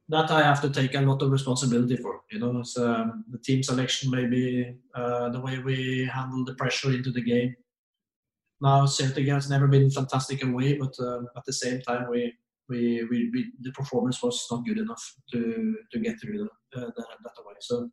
that 0.08 0.30
I 0.30 0.42
have 0.42 0.60
to 0.62 0.70
take 0.70 0.94
a 0.94 1.00
lot 1.00 1.22
of 1.22 1.30
responsibility 1.30 1.96
for. 1.96 2.20
You 2.30 2.38
know, 2.38 2.62
um, 2.84 3.24
the 3.30 3.38
team 3.38 3.62
selection, 3.62 4.10
maybe 4.10 4.76
uh, 4.94 5.30
the 5.30 5.40
way 5.40 5.58
we 5.58 6.08
handle 6.12 6.44
the 6.44 6.54
pressure 6.54 6.92
into 6.92 7.10
the 7.10 7.22
game. 7.22 7.54
Now 8.60 8.86
Celtic 8.86 9.26
has 9.26 9.50
never 9.50 9.66
been 9.66 9.90
fantastic 9.90 10.44
away, 10.44 10.78
but 10.78 10.94
uh, 11.00 11.22
at 11.36 11.44
the 11.44 11.52
same 11.52 11.80
time, 11.80 12.08
we, 12.08 12.32
we, 12.68 13.04
we, 13.10 13.30
we, 13.32 13.52
the 13.60 13.72
performance 13.72 14.22
was 14.22 14.46
not 14.50 14.64
good 14.64 14.78
enough 14.78 15.14
to 15.32 15.76
to 15.92 15.98
get 15.98 16.20
through 16.20 16.48
the, 16.72 16.80
uh, 16.80 16.90
the, 16.96 17.04
that 17.24 17.42
away. 17.42 17.54
So 17.60 17.90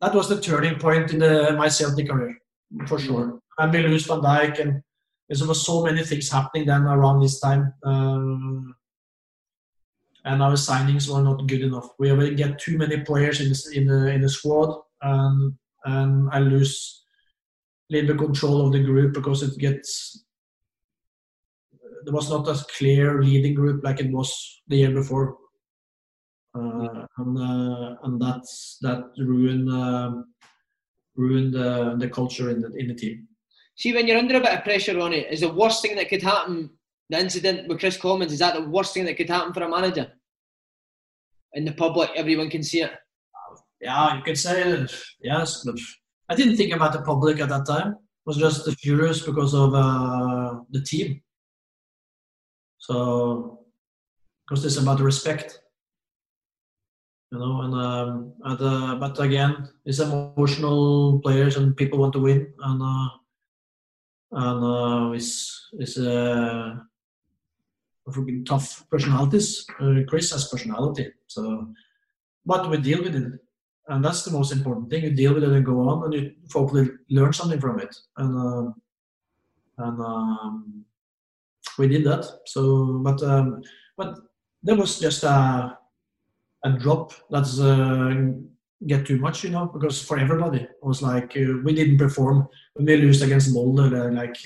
that 0.00 0.14
was 0.14 0.28
the 0.28 0.40
turning 0.40 0.78
point 0.78 1.12
in 1.12 1.18
the, 1.18 1.54
my 1.56 1.68
Celtic 1.68 2.08
career, 2.08 2.36
for 2.86 2.98
sure. 2.98 3.40
And 3.58 3.72
we 3.72 3.82
lose 3.82 4.06
Van 4.06 4.20
Dijk, 4.20 4.60
and 4.60 4.82
there 5.28 5.48
was 5.48 5.64
so 5.66 5.84
many 5.84 6.04
things 6.04 6.30
happening 6.30 6.66
then 6.66 6.82
around 6.82 7.20
this 7.20 7.40
time. 7.40 7.74
Um, 7.84 8.74
and 10.24 10.42
our 10.42 10.52
signings 10.52 11.08
were 11.08 11.22
not 11.22 11.46
good 11.46 11.62
enough. 11.62 11.88
We 11.98 12.10
already 12.10 12.34
get 12.34 12.58
too 12.58 12.76
many 12.76 13.00
players 13.00 13.40
in 13.40 13.48
the 13.48 13.72
in 13.74 13.86
the, 13.86 14.12
in 14.12 14.20
the 14.20 14.28
squad, 14.28 14.80
and 15.02 15.54
and 15.84 16.28
I 16.32 16.40
lose 16.40 17.04
a 17.90 17.94
little 17.94 18.14
bit 18.14 18.26
control 18.26 18.66
of 18.66 18.72
the 18.72 18.82
group 18.82 19.14
because 19.14 19.42
it 19.42 19.58
gets 19.58 20.24
there 22.04 22.14
was 22.14 22.30
not 22.30 22.48
a 22.48 22.64
clear 22.76 23.22
leading 23.22 23.54
group 23.54 23.82
like 23.84 24.00
it 24.00 24.10
was 24.10 24.62
the 24.68 24.76
year 24.76 24.92
before, 24.92 25.36
uh, 26.54 27.06
and 27.18 27.38
uh, 27.38 27.96
and 28.04 28.20
that's 28.20 28.78
that 28.82 29.04
ruined 29.18 29.70
uh, 29.70 30.12
ruined 31.16 31.54
the, 31.54 31.96
the 31.98 32.08
culture 32.08 32.50
in 32.50 32.60
the 32.60 32.72
in 32.76 32.88
the 32.88 32.94
team. 32.94 33.26
See, 33.76 33.94
when 33.94 34.06
you're 34.08 34.18
under 34.18 34.36
a 34.36 34.40
bit 34.40 34.58
of 34.58 34.64
pressure 34.64 34.98
on 34.98 35.12
it, 35.12 35.32
is 35.32 35.40
the 35.40 35.52
worst 35.52 35.82
thing 35.82 35.94
that 35.96 36.08
could 36.08 36.22
happen 36.22 36.70
the 37.10 37.18
incident 37.18 37.68
with 37.68 37.80
Kris 37.80 37.96
Commons, 37.96 38.32
is 38.32 38.38
that 38.40 38.54
the 38.54 38.68
worst 38.68 38.94
thing 38.94 39.04
that 39.06 39.16
could 39.16 39.30
happen 39.30 39.52
for 39.52 39.62
a 39.62 39.68
manager? 39.68 40.12
In 41.54 41.64
the 41.64 41.72
public, 41.72 42.10
everyone 42.14 42.50
can 42.50 42.62
see 42.62 42.82
it. 42.82 42.92
Yeah, 43.80 44.16
you 44.16 44.22
could 44.22 44.38
say 44.38 44.62
it. 44.62 44.92
yes, 45.22 45.62
but 45.64 45.76
I 46.28 46.34
didn't 46.34 46.56
think 46.56 46.74
about 46.74 46.92
the 46.92 47.02
public 47.02 47.40
at 47.40 47.48
that 47.48 47.66
time. 47.66 47.96
Was 48.26 48.36
just 48.36 48.70
furious 48.80 49.22
because 49.22 49.54
of 49.54 49.72
uh, 49.72 50.56
the 50.70 50.82
team. 50.82 51.22
So, 52.78 53.64
because 54.46 54.64
it's 54.64 54.78
about 54.78 55.00
respect, 55.00 55.60
you 57.32 57.38
know. 57.38 57.62
And, 57.62 57.74
um, 57.74 58.32
uh, 58.44 58.94
but 58.96 59.20
again, 59.20 59.68
it's 59.84 59.98
emotional 59.98 61.20
players, 61.20 61.56
and 61.56 61.76
people 61.76 61.98
want 61.98 62.12
to 62.14 62.20
win, 62.20 62.52
and 62.62 62.82
uh, 62.82 63.08
and 64.32 64.64
uh, 64.64 65.12
it's 65.12 65.68
it's 65.78 65.98
uh, 65.98 66.76
tough 68.46 68.84
personalities. 68.90 69.66
Uh, 69.80 70.00
Kris 70.08 70.32
has 70.32 70.48
personality, 70.48 71.12
so 71.26 71.68
but 72.46 72.70
we 72.70 72.78
deal 72.78 73.02
with 73.02 73.14
it, 73.14 73.32
and 73.88 74.04
that's 74.04 74.24
the 74.24 74.30
most 74.30 74.52
important 74.52 74.88
thing. 74.88 75.04
You 75.04 75.10
deal 75.10 75.34
with 75.34 75.44
it 75.44 75.50
and 75.50 75.66
go 75.66 75.80
on, 75.88 76.04
and 76.04 76.14
you 76.14 76.32
hopefully 76.52 76.88
learn 77.10 77.32
something 77.32 77.60
from 77.60 77.80
it. 77.80 77.94
And 78.16 78.38
uh, 78.38 78.72
and 79.78 80.00
um, 80.00 80.84
we 81.78 81.88
did 81.88 82.04
that. 82.04 82.24
So, 82.46 83.00
but 83.04 83.22
um, 83.22 83.62
but 83.96 84.18
there 84.62 84.76
was 84.76 84.98
just 84.98 85.24
a 85.24 85.76
a 86.64 86.70
drop 86.72 87.12
that's 87.30 87.60
uh, 87.60 88.14
get 88.86 89.06
too 89.06 89.18
much, 89.18 89.44
you 89.44 89.50
know, 89.50 89.66
because 89.66 90.02
for 90.02 90.18
everybody 90.18 90.62
it 90.62 90.70
was 90.82 91.02
like 91.02 91.36
uh, 91.36 91.58
we 91.64 91.74
didn't 91.74 91.98
perform 91.98 92.48
we 92.76 92.96
lose 92.96 93.22
against 93.22 93.52
Molde, 93.52 94.14
like 94.14 94.36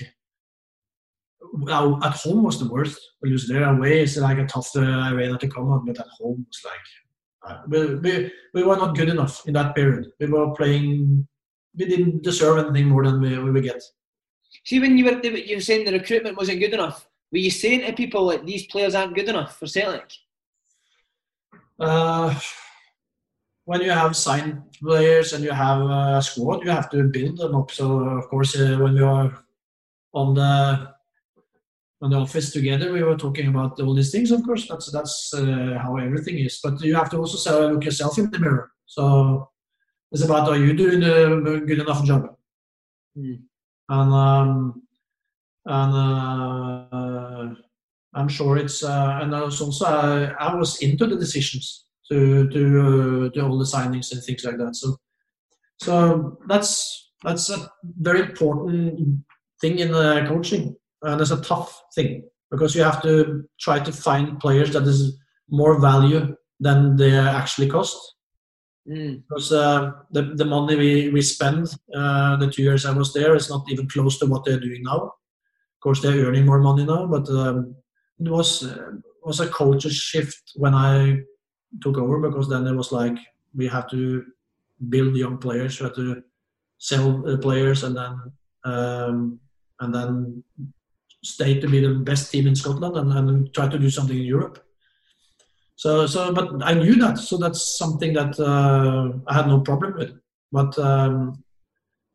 now 1.53 1.99
at 2.03 2.13
home 2.13 2.43
was 2.43 2.59
the 2.59 2.69
worst. 2.69 2.99
We 3.21 3.29
lose 3.29 3.47
there 3.47 3.63
away 3.63 4.01
is 4.01 4.17
like 4.17 4.39
a 4.39 4.45
tough 4.45 4.75
arena 4.75 5.37
to 5.37 5.47
come 5.47 5.71
on, 5.71 5.85
but 5.85 5.99
at 5.99 6.07
home 6.19 6.45
was 6.47 6.61
like 6.65 6.87
uh, 7.45 7.61
we, 7.67 7.95
we 7.95 8.31
we 8.53 8.63
were 8.63 8.77
not 8.77 8.95
good 8.95 9.09
enough 9.09 9.45
in 9.47 9.53
that 9.53 9.75
period. 9.75 10.07
We 10.19 10.27
were 10.27 10.53
playing. 10.53 11.27
We 11.75 11.85
didn't 11.85 12.23
deserve 12.23 12.59
anything 12.59 12.89
more 12.89 13.03
than 13.03 13.19
we, 13.19 13.37
we 13.51 13.61
get. 13.61 13.81
See, 14.65 14.79
when 14.79 14.97
you 14.97 15.05
were 15.05 15.19
you 15.23 15.57
were 15.57 15.61
saying 15.61 15.85
the 15.85 15.93
recruitment 15.93 16.37
wasn't 16.37 16.59
good 16.59 16.73
enough, 16.73 17.07
were 17.33 17.39
you 17.39 17.49
saying 17.49 17.81
to 17.81 17.93
people 17.93 18.27
that 18.27 18.45
these 18.45 18.67
players 18.67 18.93
aren't 18.93 19.15
good 19.15 19.27
enough 19.27 19.57
for 19.57 19.65
Celtic? 19.65 20.09
Uh, 21.79 22.39
when 23.65 23.81
you 23.81 23.89
have 23.89 24.15
signed 24.15 24.61
players 24.79 25.33
and 25.33 25.43
you 25.43 25.49
have 25.51 25.81
a 25.81 26.21
squad, 26.21 26.63
you 26.63 26.69
have 26.69 26.91
to 26.91 27.03
build 27.03 27.37
them 27.37 27.55
up. 27.55 27.71
So 27.71 28.01
of 28.01 28.27
course, 28.29 28.55
uh, 28.55 28.77
when 28.79 28.93
we 28.93 29.01
are 29.01 29.43
on 30.13 30.35
the 30.35 30.93
on 32.03 32.09
the 32.11 32.17
office 32.17 32.51
together, 32.51 32.91
we 32.91 33.01
were 33.01 33.17
talking 33.17 33.47
about 33.47 33.79
all 33.79 33.95
these 33.95 34.11
things. 34.11 34.29
Of 34.29 34.43
course, 34.43 34.67
that's 34.67 34.91
that's 34.91 35.33
uh, 35.33 35.79
how 35.81 35.97
everything 35.97 36.37
is. 36.37 36.59
But 36.63 36.81
you 36.81 36.93
have 36.95 37.09
to 37.11 37.17
also 37.17 37.71
look 37.71 37.85
yourself 37.85 38.19
in 38.19 38.29
the 38.29 38.37
mirror. 38.37 38.71
So 38.85 39.49
it's 40.11 40.23
about 40.23 40.49
are 40.49 40.57
you 40.57 40.73
doing 40.73 41.01
a 41.01 41.59
good 41.61 41.79
enough 41.79 42.05
job? 42.05 42.35
Mm. 43.17 43.41
And 43.89 44.13
um, 44.13 44.82
and 45.65 45.93
uh, 45.93 47.55
I'm 48.13 48.27
sure 48.27 48.57
it's 48.57 48.83
uh, 48.83 49.19
and 49.21 49.35
I 49.35 49.41
was 49.41 49.61
also 49.61 49.85
uh, 49.85 50.33
I 50.39 50.55
was 50.55 50.81
into 50.81 51.07
the 51.07 51.15
decisions 51.15 51.85
to 52.11 52.49
to 52.49 52.61
uh, 52.81 53.29
to 53.29 53.45
all 53.45 53.57
the 53.57 53.65
signings 53.65 54.11
and 54.11 54.23
things 54.23 54.43
like 54.43 54.57
that. 54.57 54.75
So 54.75 54.97
so 55.77 56.37
that's 56.47 57.11
that's 57.23 57.49
a 57.49 57.69
very 57.99 58.21
important 58.21 59.23
thing 59.61 59.79
in 59.79 59.91
coaching 60.27 60.75
and 61.03 61.21
it's 61.21 61.31
a 61.31 61.41
tough 61.41 61.81
thing 61.95 62.23
because 62.51 62.75
you 62.75 62.83
have 62.83 63.01
to 63.01 63.43
try 63.59 63.79
to 63.79 63.91
find 63.91 64.39
players 64.39 64.73
that 64.73 64.83
is 64.83 65.17
more 65.49 65.79
value 65.79 66.35
than 66.59 66.95
they 66.95 67.17
actually 67.17 67.69
cost. 67.69 67.97
Mm. 68.87 69.23
Because 69.27 69.51
uh, 69.51 69.91
the 70.11 70.33
the 70.35 70.45
money 70.45 70.75
we 70.75 71.09
we 71.09 71.21
spend 71.21 71.67
uh, 71.95 72.35
the 72.35 72.51
two 72.51 72.63
years 72.63 72.85
I 72.85 72.91
was 72.91 73.13
there 73.13 73.33
is 73.35 73.49
not 73.49 73.63
even 73.69 73.87
close 73.87 74.19
to 74.19 74.25
what 74.25 74.43
they're 74.43 74.59
doing 74.59 74.83
now. 74.83 75.13
Course, 75.83 76.01
they're 76.01 76.25
earning 76.25 76.45
more 76.45 76.59
money 76.59 76.85
now, 76.85 77.05
but 77.07 77.27
um, 77.29 77.75
it 78.17 78.29
was 78.29 78.63
uh, 78.63 78.91
was 79.21 79.41
a 79.41 79.49
culture 79.49 79.89
shift 79.89 80.53
when 80.55 80.73
I 80.73 81.17
took 81.81 81.97
over 81.97 82.19
because 82.19 82.47
then 82.47 82.65
it 82.67 82.73
was 82.73 82.93
like 82.93 83.17
we 83.53 83.67
have 83.67 83.89
to 83.89 84.23
build 84.87 85.17
young 85.17 85.37
players, 85.37 85.79
we 85.79 85.83
have 85.83 85.95
to 85.95 86.23
sell 86.77 87.21
players, 87.41 87.83
and 87.83 87.97
then 87.97 88.13
um, 88.63 89.39
and 89.81 89.93
then 89.93 90.43
stay 91.21 91.59
to 91.59 91.67
be 91.67 91.81
the 91.81 91.95
best 91.95 92.31
team 92.31 92.47
in 92.47 92.55
Scotland 92.55 92.95
and, 92.95 93.11
and 93.11 93.53
try 93.53 93.67
to 93.67 93.79
do 93.79 93.89
something 93.89 94.17
in 94.17 94.23
Europe. 94.23 94.63
So, 95.75 96.07
so, 96.07 96.31
but 96.33 96.63
I 96.63 96.73
knew 96.75 96.95
that, 96.95 97.17
so 97.17 97.37
that's 97.37 97.77
something 97.77 98.13
that 98.13 98.39
uh, 98.39 99.17
I 99.27 99.33
had 99.33 99.47
no 99.47 99.59
problem 99.59 99.95
with. 99.97 100.13
But 100.51 100.77
um, 100.79 101.43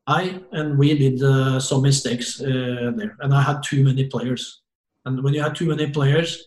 I 0.09 0.40
and 0.52 0.78
we 0.78 0.97
did 0.97 1.22
uh, 1.22 1.60
some 1.60 1.82
mistakes 1.82 2.40
uh, 2.40 2.93
there, 2.97 3.14
and 3.20 3.35
I 3.35 3.43
had 3.43 3.62
too 3.62 3.85
many 3.85 4.06
players. 4.06 4.62
And 5.05 5.22
when 5.22 5.35
you 5.35 5.43
have 5.43 5.52
too 5.52 5.66
many 5.66 5.90
players, 5.90 6.43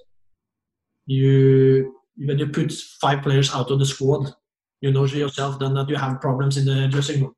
you 1.06 1.96
when 2.18 2.40
you 2.40 2.48
put 2.48 2.72
five 3.00 3.22
players 3.22 3.54
out 3.54 3.70
of 3.70 3.78
the 3.78 3.86
squad, 3.86 4.34
you 4.82 4.92
know 4.92 5.06
yourself 5.06 5.60
then 5.60 5.76
that 5.76 5.90
you 5.90 5.96
have 5.96 6.20
problems 6.20 6.58
in 6.58 6.66
the 6.66 6.88
dressing 6.88 7.22
room. 7.22 7.36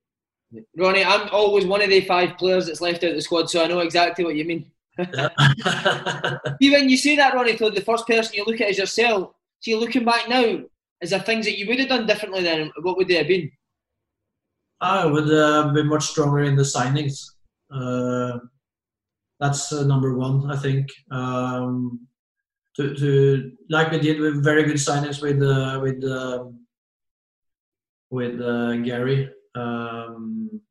Ronny, 0.77 1.03
I'm 1.03 1.27
always 1.29 1.65
one 1.65 1.81
of 1.81 1.89
the 1.89 2.01
five 2.01 2.37
players 2.37 2.67
that's 2.67 2.79
left 2.79 3.03
out 3.03 3.09
of 3.09 3.15
the 3.15 3.21
squad, 3.21 3.49
so 3.49 3.61
I 3.61 3.67
know 3.67 3.79
exactly 3.79 4.23
what 4.23 4.35
you 4.35 4.45
mean. 4.45 4.71
When 4.97 6.89
you 6.89 6.97
say 6.97 7.17
that, 7.17 7.33
Ronny, 7.33 7.53
the 7.57 7.83
first 7.85 8.07
person 8.07 8.35
you 8.35 8.45
look 8.45 8.61
at 8.61 8.69
is 8.69 8.77
yourself. 8.77 9.33
See, 9.59 9.75
looking 9.75 10.05
back 10.05 10.29
now, 10.29 10.61
is 11.01 11.09
there 11.09 11.19
things 11.19 11.45
that 11.45 11.57
you 11.57 11.67
would 11.67 11.79
have 11.79 11.89
done 11.89 12.07
differently 12.07 12.43
then? 12.43 12.71
What 12.81 12.95
would 12.95 13.09
they 13.09 13.15
have 13.15 13.27
been? 13.27 13.51
I 14.83 15.05
would 15.05 15.31
uh, 15.31 15.71
be 15.71 15.81
much 15.81 16.07
stronger 16.07 16.41
in 16.43 16.57
the 16.57 16.63
signings. 16.63 17.23
Uh, 17.73 18.37
that's 19.39 19.71
uh, 19.71 19.85
number 19.85 20.17
one, 20.17 20.51
I 20.51 20.57
think. 20.57 20.89
Um, 21.09 22.07
to, 22.75 22.93
to 22.93 23.51
like 23.69 23.91
we 23.91 23.99
did 23.99 24.19
with 24.19 24.43
very 24.43 24.63
good 24.63 24.75
signings 24.75 25.21
with 25.21 25.41
uh, 25.41 25.79
with 25.79 26.03
um, 26.03 26.65
with 28.09 28.41
uh, 28.41 28.75
Gary. 28.77 29.29
Um, 29.55 30.61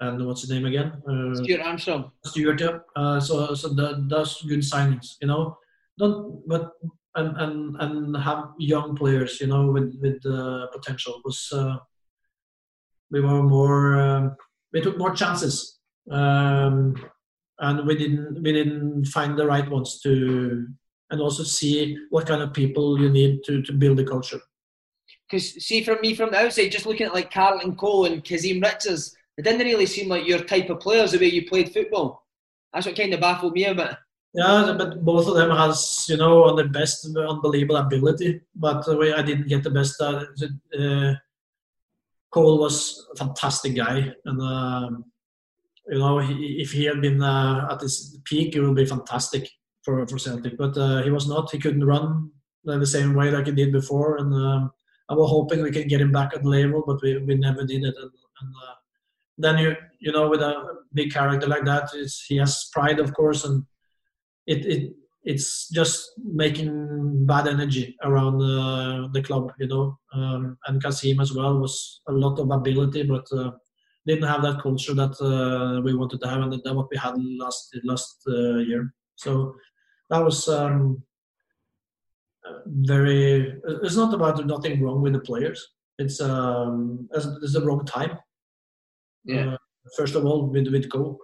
and 0.00 0.26
what's 0.26 0.42
his 0.42 0.50
name 0.50 0.66
again? 0.66 0.92
Uh, 1.08 1.34
Stuart 1.34 1.62
Armstrong. 1.62 2.10
Stuart, 2.26 2.60
yeah. 2.60 3.18
So 3.20 3.54
so 3.54 3.68
that, 3.68 4.06
that's 4.10 4.42
good 4.42 4.60
signings, 4.60 5.14
you 5.22 5.28
know. 5.28 5.56
Don't 5.96 6.46
but 6.46 6.72
and 7.14 7.36
and 7.38 7.76
and 7.80 8.16
have 8.18 8.50
young 8.58 8.94
players, 8.94 9.40
you 9.40 9.46
know, 9.46 9.70
with 9.70 9.96
with 10.02 10.20
uh, 10.26 10.66
potential. 10.74 11.22
Was 11.24 11.48
uh, 11.54 11.76
we 13.14 13.20
were 13.20 13.42
more 13.42 13.96
um, 13.98 14.36
we 14.72 14.80
took 14.80 14.98
more 14.98 15.14
chances, 15.14 15.78
um, 16.10 16.94
and 17.60 17.86
we 17.86 17.94
didn't 17.96 18.42
we 18.42 18.52
didn't 18.52 19.06
find 19.06 19.38
the 19.38 19.46
right 19.46 19.70
ones 19.70 20.00
to 20.02 20.66
and 21.10 21.20
also 21.20 21.44
see 21.44 21.96
what 22.10 22.26
kind 22.26 22.42
of 22.42 22.52
people 22.52 23.00
you 23.00 23.08
need 23.08 23.44
to 23.44 23.62
to 23.62 23.72
build 23.72 23.98
the 23.98 24.04
culture. 24.04 24.40
Because 25.30 25.64
see, 25.64 25.82
from 25.84 25.98
me 26.02 26.14
from 26.14 26.32
the 26.32 26.38
outside, 26.38 26.68
just 26.68 26.86
looking 26.86 27.06
at 27.06 27.14
like 27.14 27.32
Carlton 27.32 27.76
Cole 27.76 28.06
and 28.06 28.24
Kazim 28.24 28.60
Richards 28.60 29.16
It 29.38 29.42
didn't 29.42 29.66
really 29.66 29.86
seem 29.86 30.08
like 30.08 30.26
your 30.26 30.40
type 30.40 30.70
of 30.70 30.80
players 30.80 31.12
the 31.12 31.18
way 31.18 31.30
you 31.30 31.48
played 31.48 31.72
football. 31.72 32.26
That's 32.72 32.86
what 32.86 32.96
kind 32.96 33.14
of 33.14 33.20
baffled 33.20 33.54
me 33.54 33.64
a 33.66 33.74
bit. 33.74 33.96
Yeah, 34.34 34.74
but 34.76 35.04
both 35.04 35.28
of 35.28 35.36
them 35.36 35.50
has 35.56 36.06
you 36.08 36.16
know 36.16 36.44
on 36.44 36.56
the 36.56 36.64
best 36.64 37.06
unbelievable 37.16 37.76
ability, 37.76 38.40
but 38.56 38.84
the 38.84 38.96
way 38.96 39.12
I 39.12 39.22
didn't 39.22 39.48
get 39.48 39.62
the 39.62 39.70
best. 39.70 40.00
Uh, 40.00 40.24
uh, 40.78 41.14
Cole 42.34 42.58
was 42.58 43.06
a 43.14 43.16
fantastic 43.16 43.76
guy, 43.76 44.12
and 44.24 44.42
uh, 44.42 44.90
you 45.88 45.98
know 46.00 46.18
he, 46.18 46.56
if 46.60 46.72
he 46.72 46.84
had 46.84 47.00
been 47.00 47.22
uh, 47.22 47.68
at 47.70 47.80
his 47.80 48.18
peak, 48.24 48.56
it 48.56 48.60
would 48.60 48.74
be 48.74 48.84
fantastic 48.84 49.48
for 49.84 50.04
for 50.08 50.18
Celtic. 50.18 50.58
But 50.58 50.76
uh, 50.76 51.04
he 51.04 51.10
was 51.10 51.28
not. 51.28 51.52
He 51.52 51.60
couldn't 51.60 51.84
run 51.84 52.32
the 52.64 52.86
same 52.86 53.14
way 53.14 53.30
like 53.30 53.46
he 53.46 53.52
did 53.52 53.70
before, 53.70 54.16
and 54.16 54.34
um, 54.34 54.72
I 55.08 55.14
was 55.14 55.30
hoping 55.30 55.62
we 55.62 55.70
can 55.70 55.86
get 55.86 56.00
him 56.00 56.10
back 56.10 56.34
at 56.34 56.42
the 56.42 56.48
level, 56.48 56.82
but 56.84 57.00
we, 57.02 57.18
we 57.18 57.36
never 57.36 57.64
did 57.64 57.84
it. 57.84 57.94
And, 58.02 58.10
and 58.40 58.50
uh, 58.66 58.74
then 59.38 59.58
you 59.58 59.76
you 60.00 60.10
know 60.10 60.28
with 60.28 60.40
a 60.40 60.54
big 60.92 61.12
character 61.12 61.46
like 61.46 61.64
that, 61.66 61.90
he 62.26 62.36
has 62.38 62.68
pride, 62.72 62.98
of 62.98 63.14
course, 63.14 63.44
and 63.44 63.62
it, 64.48 64.66
it 64.66 64.92
it's 65.24 65.68
just 65.70 66.12
making 66.22 67.26
bad 67.26 67.48
energy 67.48 67.96
around 68.02 68.42
uh, 68.42 69.08
the 69.12 69.22
club, 69.22 69.52
you 69.58 69.66
know. 69.66 69.98
Um, 70.12 70.58
and 70.66 70.82
Kazim 70.82 71.20
as 71.20 71.32
well 71.32 71.58
was 71.58 72.00
a 72.08 72.12
lot 72.12 72.38
of 72.38 72.50
ability, 72.50 73.04
but 73.04 73.26
uh, 73.32 73.52
didn't 74.06 74.28
have 74.28 74.42
that 74.42 74.60
culture 74.60 74.92
that 74.94 75.18
uh, 75.20 75.80
we 75.80 75.94
wanted 75.94 76.20
to 76.20 76.28
have, 76.28 76.42
and 76.42 76.52
that 76.52 76.74
what 76.74 76.90
we 76.90 76.96
had 76.98 77.14
last 77.38 77.76
last 77.84 78.22
uh, 78.28 78.58
year. 78.58 78.92
So 79.16 79.54
that 80.10 80.22
was 80.22 80.46
um, 80.48 81.02
very. 82.66 83.60
It's 83.82 83.96
not 83.96 84.12
about 84.12 84.44
nothing 84.46 84.82
wrong 84.82 85.00
with 85.00 85.14
the 85.14 85.20
players. 85.20 85.66
It's 85.98 86.20
um, 86.20 87.08
it's 87.12 87.54
the 87.54 87.64
wrong 87.64 87.86
time. 87.86 88.18
Yeah. 89.24 89.54
Uh, 89.54 89.56
first 89.96 90.16
of 90.16 90.26
all, 90.26 90.50
with 90.50 90.68
with 90.70 90.90
Cole. 90.90 91.18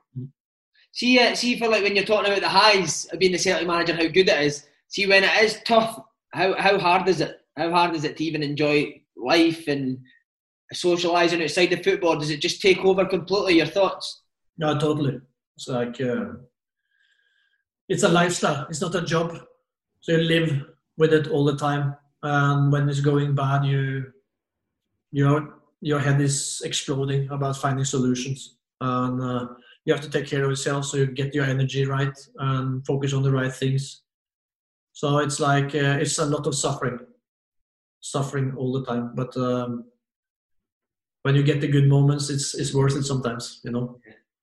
See, 0.92 1.18
uh, 1.18 1.34
see, 1.34 1.58
for 1.58 1.68
like 1.68 1.82
when 1.82 1.94
you're 1.94 2.04
talking 2.04 2.30
about 2.30 2.42
the 2.42 2.48
highs 2.48 3.06
of 3.06 3.18
being 3.18 3.32
the 3.32 3.38
Celtic 3.38 3.66
manager, 3.66 3.94
how 3.94 4.08
good 4.08 4.28
it 4.28 4.42
is. 4.42 4.66
See, 4.88 5.06
when 5.06 5.24
it 5.24 5.42
is 5.42 5.60
tough, 5.64 6.00
how 6.32 6.54
how 6.58 6.78
hard 6.78 7.08
is 7.08 7.20
it? 7.20 7.40
How 7.56 7.70
hard 7.70 7.94
is 7.94 8.04
it 8.04 8.16
to 8.16 8.24
even 8.24 8.42
enjoy 8.42 9.00
life 9.16 9.68
and 9.68 9.98
socialising 10.74 11.42
outside 11.42 11.66
the 11.66 11.82
football? 11.82 12.18
Does 12.18 12.30
it 12.30 12.40
just 12.40 12.60
take 12.60 12.78
over 12.78 13.04
completely? 13.04 13.56
Your 13.56 13.66
thoughts? 13.66 14.22
No, 14.58 14.78
totally. 14.78 15.20
It's 15.56 15.68
like 15.68 16.00
uh, 16.00 16.32
it's 17.88 18.02
a 18.02 18.08
lifestyle. 18.08 18.66
It's 18.68 18.80
not 18.80 18.94
a 18.94 19.02
job. 19.02 19.38
So 20.00 20.12
you 20.12 20.18
live 20.18 20.62
with 20.96 21.12
it 21.12 21.28
all 21.28 21.44
the 21.44 21.56
time, 21.56 21.94
and 22.22 22.72
when 22.72 22.88
it's 22.88 23.00
going 23.00 23.36
bad, 23.36 23.64
you 23.64 24.12
you 25.12 25.24
know 25.24 25.52
your 25.80 26.00
head 26.00 26.20
is 26.20 26.62
exploding 26.64 27.30
about 27.30 27.58
finding 27.58 27.84
solutions 27.84 28.56
and. 28.80 29.22
Uh, 29.22 29.46
you 29.84 29.94
have 29.94 30.02
to 30.02 30.10
take 30.10 30.26
care 30.26 30.44
of 30.44 30.50
yourself 30.50 30.84
so 30.84 30.98
you 30.98 31.06
get 31.06 31.34
your 31.34 31.44
energy 31.44 31.84
right 31.86 32.16
and 32.38 32.84
focus 32.86 33.12
on 33.12 33.22
the 33.22 33.32
right 33.32 33.52
things. 33.52 34.02
So 34.92 35.18
it's 35.18 35.40
like 35.40 35.74
uh, 35.74 35.98
it's 36.00 36.18
a 36.18 36.26
lot 36.26 36.46
of 36.46 36.54
suffering, 36.54 36.98
suffering 38.00 38.54
all 38.56 38.72
the 38.72 38.84
time. 38.84 39.12
But 39.14 39.36
um, 39.36 39.84
when 41.22 41.34
you 41.34 41.42
get 41.42 41.60
the 41.60 41.68
good 41.68 41.88
moments, 41.88 42.28
it's 42.28 42.54
it's 42.54 42.74
worth 42.74 42.96
it 42.96 43.04
sometimes, 43.04 43.60
you 43.64 43.70
know. 43.70 43.98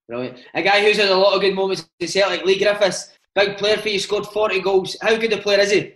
Brilliant. 0.07 0.39
A 0.53 0.61
guy 0.61 0.83
who's 0.83 0.97
had 0.97 1.09
a 1.09 1.15
lot 1.15 1.35
of 1.35 1.41
good 1.41 1.53
moments 1.53 1.87
in 1.99 2.07
Celtic, 2.07 2.45
Leigh 2.45 2.57
Griffiths, 2.57 3.13
big 3.35 3.57
player 3.57 3.77
for 3.77 3.89
you, 3.89 3.99
scored 3.99 4.25
40 4.25 4.61
goals. 4.61 4.95
How 5.01 5.17
good 5.17 5.33
a 5.33 5.37
player 5.37 5.59
is 5.59 5.71
he? 5.71 5.93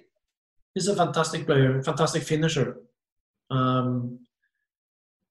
He's 0.75 0.87
a 0.87 0.95
fantastic 0.95 1.45
player, 1.45 1.81
fantastic 1.81 2.23
finisher. 2.23 2.81
Um, 3.49 4.19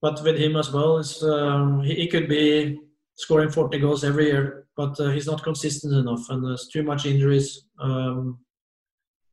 but 0.01 0.23
with 0.23 0.39
him 0.39 0.57
as 0.57 0.73
well, 0.73 0.99
it's, 0.99 1.23
um, 1.23 1.83
he, 1.83 1.95
he 1.95 2.09
could 2.09 2.27
be 2.27 2.81
scoring 3.21 3.51
40 3.51 3.79
goals 3.79 4.05
every 4.05 4.27
year, 4.27 4.67
but 4.77 4.99
uh, 4.99 5.11
he's 5.11 5.27
not 5.27 5.43
consistent 5.43 5.95
enough, 5.95 6.29
and 6.31 6.45
there's 6.45 6.69
too 6.69 6.83
much 6.83 7.07
injuries. 7.07 7.67
Um, 7.79 8.39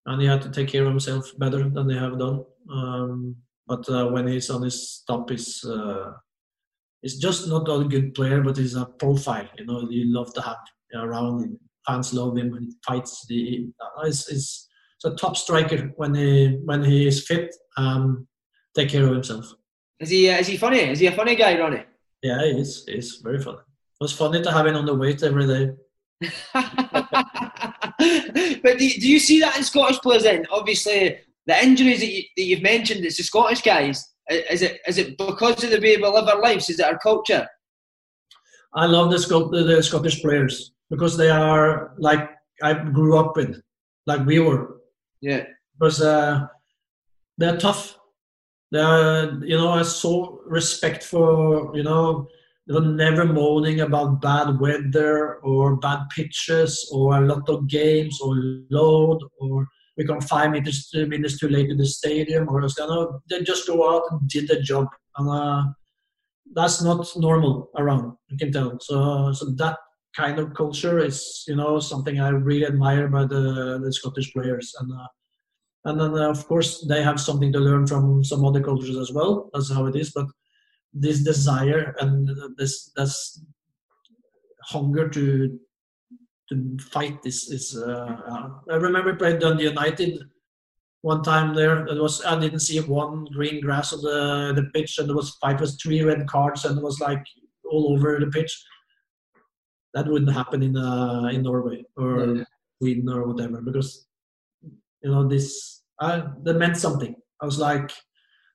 and 0.05 0.21
he 0.21 0.27
had 0.27 0.41
to 0.41 0.51
take 0.51 0.69
care 0.69 0.83
of 0.83 0.89
himself 0.89 1.31
better 1.37 1.69
than 1.69 1.87
they 1.87 1.95
have 1.95 2.17
done. 2.17 2.45
Um, 2.71 3.35
but 3.67 3.87
uh, 3.89 4.07
when 4.07 4.27
he's 4.27 4.49
on 4.49 4.61
his 4.61 5.03
top, 5.07 5.29
he's 5.29 5.63
uh, 5.65 6.11
he's 7.01 7.17
just 7.17 7.47
not 7.47 7.67
a 7.67 7.83
good 7.83 8.13
player, 8.13 8.41
but 8.41 8.57
he's 8.57 8.75
a 8.75 8.85
profile. 8.85 9.47
You 9.57 9.65
know, 9.65 9.87
you 9.89 10.13
love 10.13 10.33
to 10.35 10.41
have 10.41 10.57
around. 10.95 11.43
Him. 11.43 11.59
Fans 11.85 12.13
love 12.13 12.37
him 12.37 12.53
and 12.53 12.65
he 12.65 12.73
fights. 12.85 13.25
The 13.27 13.69
he's, 14.03 14.27
he's, 14.27 14.67
he's 15.01 15.11
a 15.11 15.15
top 15.15 15.37
striker 15.37 15.93
when 15.95 16.13
he 16.13 16.59
when 16.65 16.83
he 16.83 17.07
is 17.07 17.25
fit. 17.25 17.55
Um, 17.77 18.27
take 18.75 18.89
care 18.89 19.05
of 19.05 19.11
himself. 19.11 19.53
Is 19.99 20.09
he 20.09 20.29
uh, 20.29 20.37
is 20.37 20.47
he 20.47 20.57
funny? 20.57 20.79
Is 20.79 20.99
he 20.99 21.07
a 21.07 21.11
funny 21.13 21.35
guy, 21.35 21.57
Ronny? 21.59 21.83
Yeah, 22.21 22.41
he 22.43 22.51
is. 22.61 22.85
He's 22.87 23.21
very 23.23 23.41
funny. 23.41 23.59
It 23.99 24.03
was 24.03 24.13
funny 24.13 24.43
to 24.43 24.51
have 24.51 24.67
him 24.67 24.75
on 24.75 24.85
the 24.85 24.93
weight 24.93 25.23
every 25.23 25.47
day. 25.47 25.71
but 26.53 26.67
do, 28.77 28.89
do 28.89 29.09
you 29.09 29.19
see 29.19 29.39
that 29.39 29.57
in 29.57 29.63
Scottish 29.63 29.99
players 29.99 30.23
then? 30.23 30.45
Obviously, 30.51 31.17
the 31.47 31.63
injuries 31.63 32.01
that, 32.01 32.11
you, 32.11 32.23
that 32.35 32.43
you've 32.43 32.61
mentioned, 32.61 33.05
it's 33.05 33.17
the 33.17 33.23
Scottish 33.23 33.61
guys. 33.61 34.05
Is 34.29 34.61
it 34.61 34.81
is 34.87 34.97
it 34.97 35.17
because 35.17 35.63
of 35.63 35.71
the 35.71 35.79
way 35.79 35.97
we 35.97 36.03
live 36.03 36.27
our 36.27 36.41
lives? 36.41 36.69
Is 36.69 36.79
it 36.79 36.85
our 36.85 36.99
culture? 36.99 37.47
I 38.75 38.85
love 38.85 39.09
the, 39.09 39.17
Scot- 39.17 39.51
the 39.51 39.81
Scottish 39.81 40.21
players 40.21 40.73
because 40.89 41.17
they 41.17 41.29
are 41.29 41.93
like 41.97 42.29
I 42.61 42.73
grew 42.73 43.17
up 43.17 43.35
with, 43.35 43.61
like 44.05 44.25
we 44.25 44.39
were. 44.39 44.81
Yeah. 45.21 45.45
Because 45.79 46.01
uh, 46.01 46.47
they're 47.37 47.57
tough. 47.57 47.97
They're, 48.71 49.33
you 49.43 49.57
know, 49.57 49.69
I 49.69 49.83
so 49.83 50.41
respect 50.45 51.03
for, 51.03 51.75
you 51.75 51.83
know, 51.83 52.27
they 52.67 52.73
were 52.73 52.81
never 52.81 53.25
moaning 53.25 53.81
about 53.81 54.21
bad 54.21 54.59
weather 54.59 55.35
or 55.35 55.77
bad 55.77 55.99
pitches 56.13 56.89
or 56.91 57.15
a 57.15 57.25
lot 57.25 57.47
of 57.49 57.67
games 57.67 58.19
or 58.21 58.35
load 58.69 59.19
or 59.39 59.67
we 59.97 60.05
come 60.05 60.21
five 60.21 60.51
minutes, 60.51 60.93
minutes 60.93 61.39
too 61.39 61.49
late 61.49 61.69
to 61.69 61.75
the 61.75 61.85
stadium 61.85 62.47
or 62.49 62.61
you 62.61 62.69
know, 62.79 63.19
they 63.29 63.41
just 63.41 63.65
go 63.67 63.95
out 63.95 64.03
and 64.11 64.29
did 64.29 64.47
the 64.47 64.61
job. 64.61 64.87
And 65.17 65.29
uh, 65.29 65.63
that's 66.53 66.83
not 66.83 67.07
normal 67.15 67.71
around, 67.77 68.15
you 68.29 68.37
can 68.37 68.51
tell. 68.51 68.77
So, 68.79 69.31
so 69.33 69.45
that 69.55 69.77
kind 70.15 70.37
of 70.37 70.53
culture 70.53 70.99
is, 70.99 71.43
you 71.47 71.55
know, 71.55 71.79
something 71.79 72.19
I 72.19 72.29
really 72.29 72.65
admire 72.65 73.07
by 73.07 73.25
the, 73.25 73.79
the 73.83 73.91
Scottish 73.91 74.31
players. 74.33 74.75
And 74.79 74.91
uh, 74.91 75.07
and 75.85 76.01
then, 76.01 76.15
uh, 76.15 76.29
of 76.29 76.45
course, 76.47 76.85
they 76.89 77.01
have 77.01 77.17
something 77.17 77.53
to 77.53 77.59
learn 77.59 77.87
from 77.87 78.21
some 78.21 78.43
other 78.43 78.61
cultures 78.61 78.97
as 78.97 79.13
well. 79.13 79.49
That's 79.53 79.71
how 79.71 79.85
it 79.85 79.95
is. 79.95 80.11
But 80.11 80.25
this 80.99 81.23
desire 81.23 81.95
and 81.99 82.29
this 82.57 82.91
this 82.95 83.41
hunger 84.63 85.07
to 85.09 85.59
to 86.49 86.77
fight 86.79 87.21
this 87.23 87.49
is 87.49 87.77
uh, 87.77 88.17
uh, 88.31 88.49
I 88.71 88.75
remember 88.75 89.15
playing 89.15 89.39
Dundee 89.39 89.65
United 89.65 90.23
one 91.01 91.21
time 91.23 91.53
there. 91.53 91.85
It 91.87 92.01
was 92.01 92.23
I 92.25 92.39
didn't 92.39 92.59
see 92.59 92.79
one 92.79 93.25
green 93.25 93.61
grass 93.61 93.93
on 93.93 94.01
the 94.01 94.53
the 94.55 94.69
pitch 94.73 94.97
and 94.97 95.07
there 95.07 95.15
was 95.15 95.37
five 95.41 95.59
was 95.59 95.75
three 95.75 96.01
red 96.01 96.27
cards 96.27 96.65
and 96.65 96.77
it 96.77 96.83
was 96.83 96.99
like 96.99 97.23
all 97.69 97.93
over 97.93 98.19
the 98.19 98.27
pitch. 98.27 98.53
That 99.93 100.07
wouldn't 100.07 100.33
happen 100.33 100.63
in 100.63 100.75
uh, 100.77 101.29
in 101.33 101.43
Norway 101.43 101.83
or 101.95 102.35
yeah. 102.35 102.43
Sweden 102.79 103.09
or 103.09 103.27
whatever 103.27 103.61
because 103.61 104.07
you 105.01 105.11
know 105.11 105.27
this 105.27 105.83
uh, 105.99 106.21
that 106.43 106.55
meant 106.55 106.77
something. 106.77 107.15
I 107.41 107.45
was 107.45 107.59
like 107.59 107.91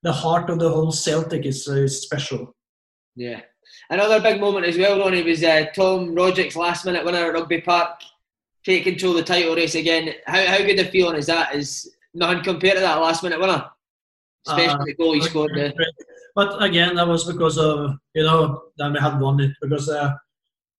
the 0.02 0.12
heart 0.12 0.50
of 0.50 0.58
the 0.58 0.68
whole 0.68 0.92
Celtic 0.92 1.46
is, 1.46 1.68
uh, 1.68 1.74
is 1.74 2.02
special. 2.02 2.54
Yeah. 3.14 3.40
Another 3.90 4.20
big 4.20 4.40
moment 4.40 4.66
as 4.66 4.78
well, 4.78 4.98
Ronny, 4.98 5.22
was 5.22 5.42
uh, 5.44 5.66
Tom 5.74 6.14
Rogic's 6.14 6.56
last 6.56 6.84
minute 6.84 7.04
winner 7.04 7.26
at 7.26 7.34
Rugby 7.34 7.60
Park, 7.60 8.00
take 8.64 8.84
control 8.84 9.12
of 9.12 9.18
the 9.18 9.24
title 9.24 9.54
race 9.54 9.74
again. 9.74 10.14
How, 10.26 10.44
how 10.46 10.58
good 10.58 10.78
a 10.78 10.84
feeling 10.84 11.16
is 11.16 11.26
that? 11.26 11.54
Is 11.54 11.94
nothing 12.14 12.42
compared 12.42 12.74
to 12.74 12.80
that 12.80 13.00
last 13.00 13.22
minute 13.22 13.40
winner? 13.40 13.64
Especially 14.46 14.80
uh, 14.80 14.84
the 14.84 14.94
goal 14.94 15.12
he 15.12 15.20
scored 15.20 15.52
there. 15.54 15.72
But 16.34 16.62
again, 16.62 16.96
that 16.96 17.06
was 17.06 17.24
because 17.30 17.58
of, 17.58 17.96
you 18.14 18.24
know, 18.24 18.62
that 18.78 18.92
we 18.92 18.98
had 18.98 19.20
won 19.20 19.40
it. 19.40 19.52
Because 19.60 19.88
uh, 19.88 20.14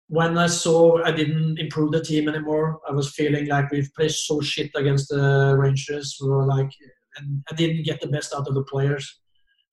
when 0.09 0.37
I 0.37 0.47
saw 0.47 1.03
I 1.05 1.13
didn't 1.13 1.59
improve 1.59 1.93
the 1.93 2.03
team 2.03 2.29
anymore, 2.29 2.81
I 2.89 2.93
was 2.93 3.15
feeling 3.15 3.47
like 3.47 3.71
we've 3.71 3.93
played 3.95 4.11
so 4.11 4.41
shit 4.41 4.71
against 4.75 5.11
the 5.11 5.55
Rangers. 5.59 6.19
We 6.21 6.29
were 6.29 6.47
like, 6.47 6.71
and 7.17 7.43
I 7.51 7.55
didn't 7.55 7.85
get 7.85 8.01
the 8.01 8.09
best 8.09 8.35
out 8.35 8.49
of 8.49 8.55
the 8.55 8.65
players. 8.65 9.21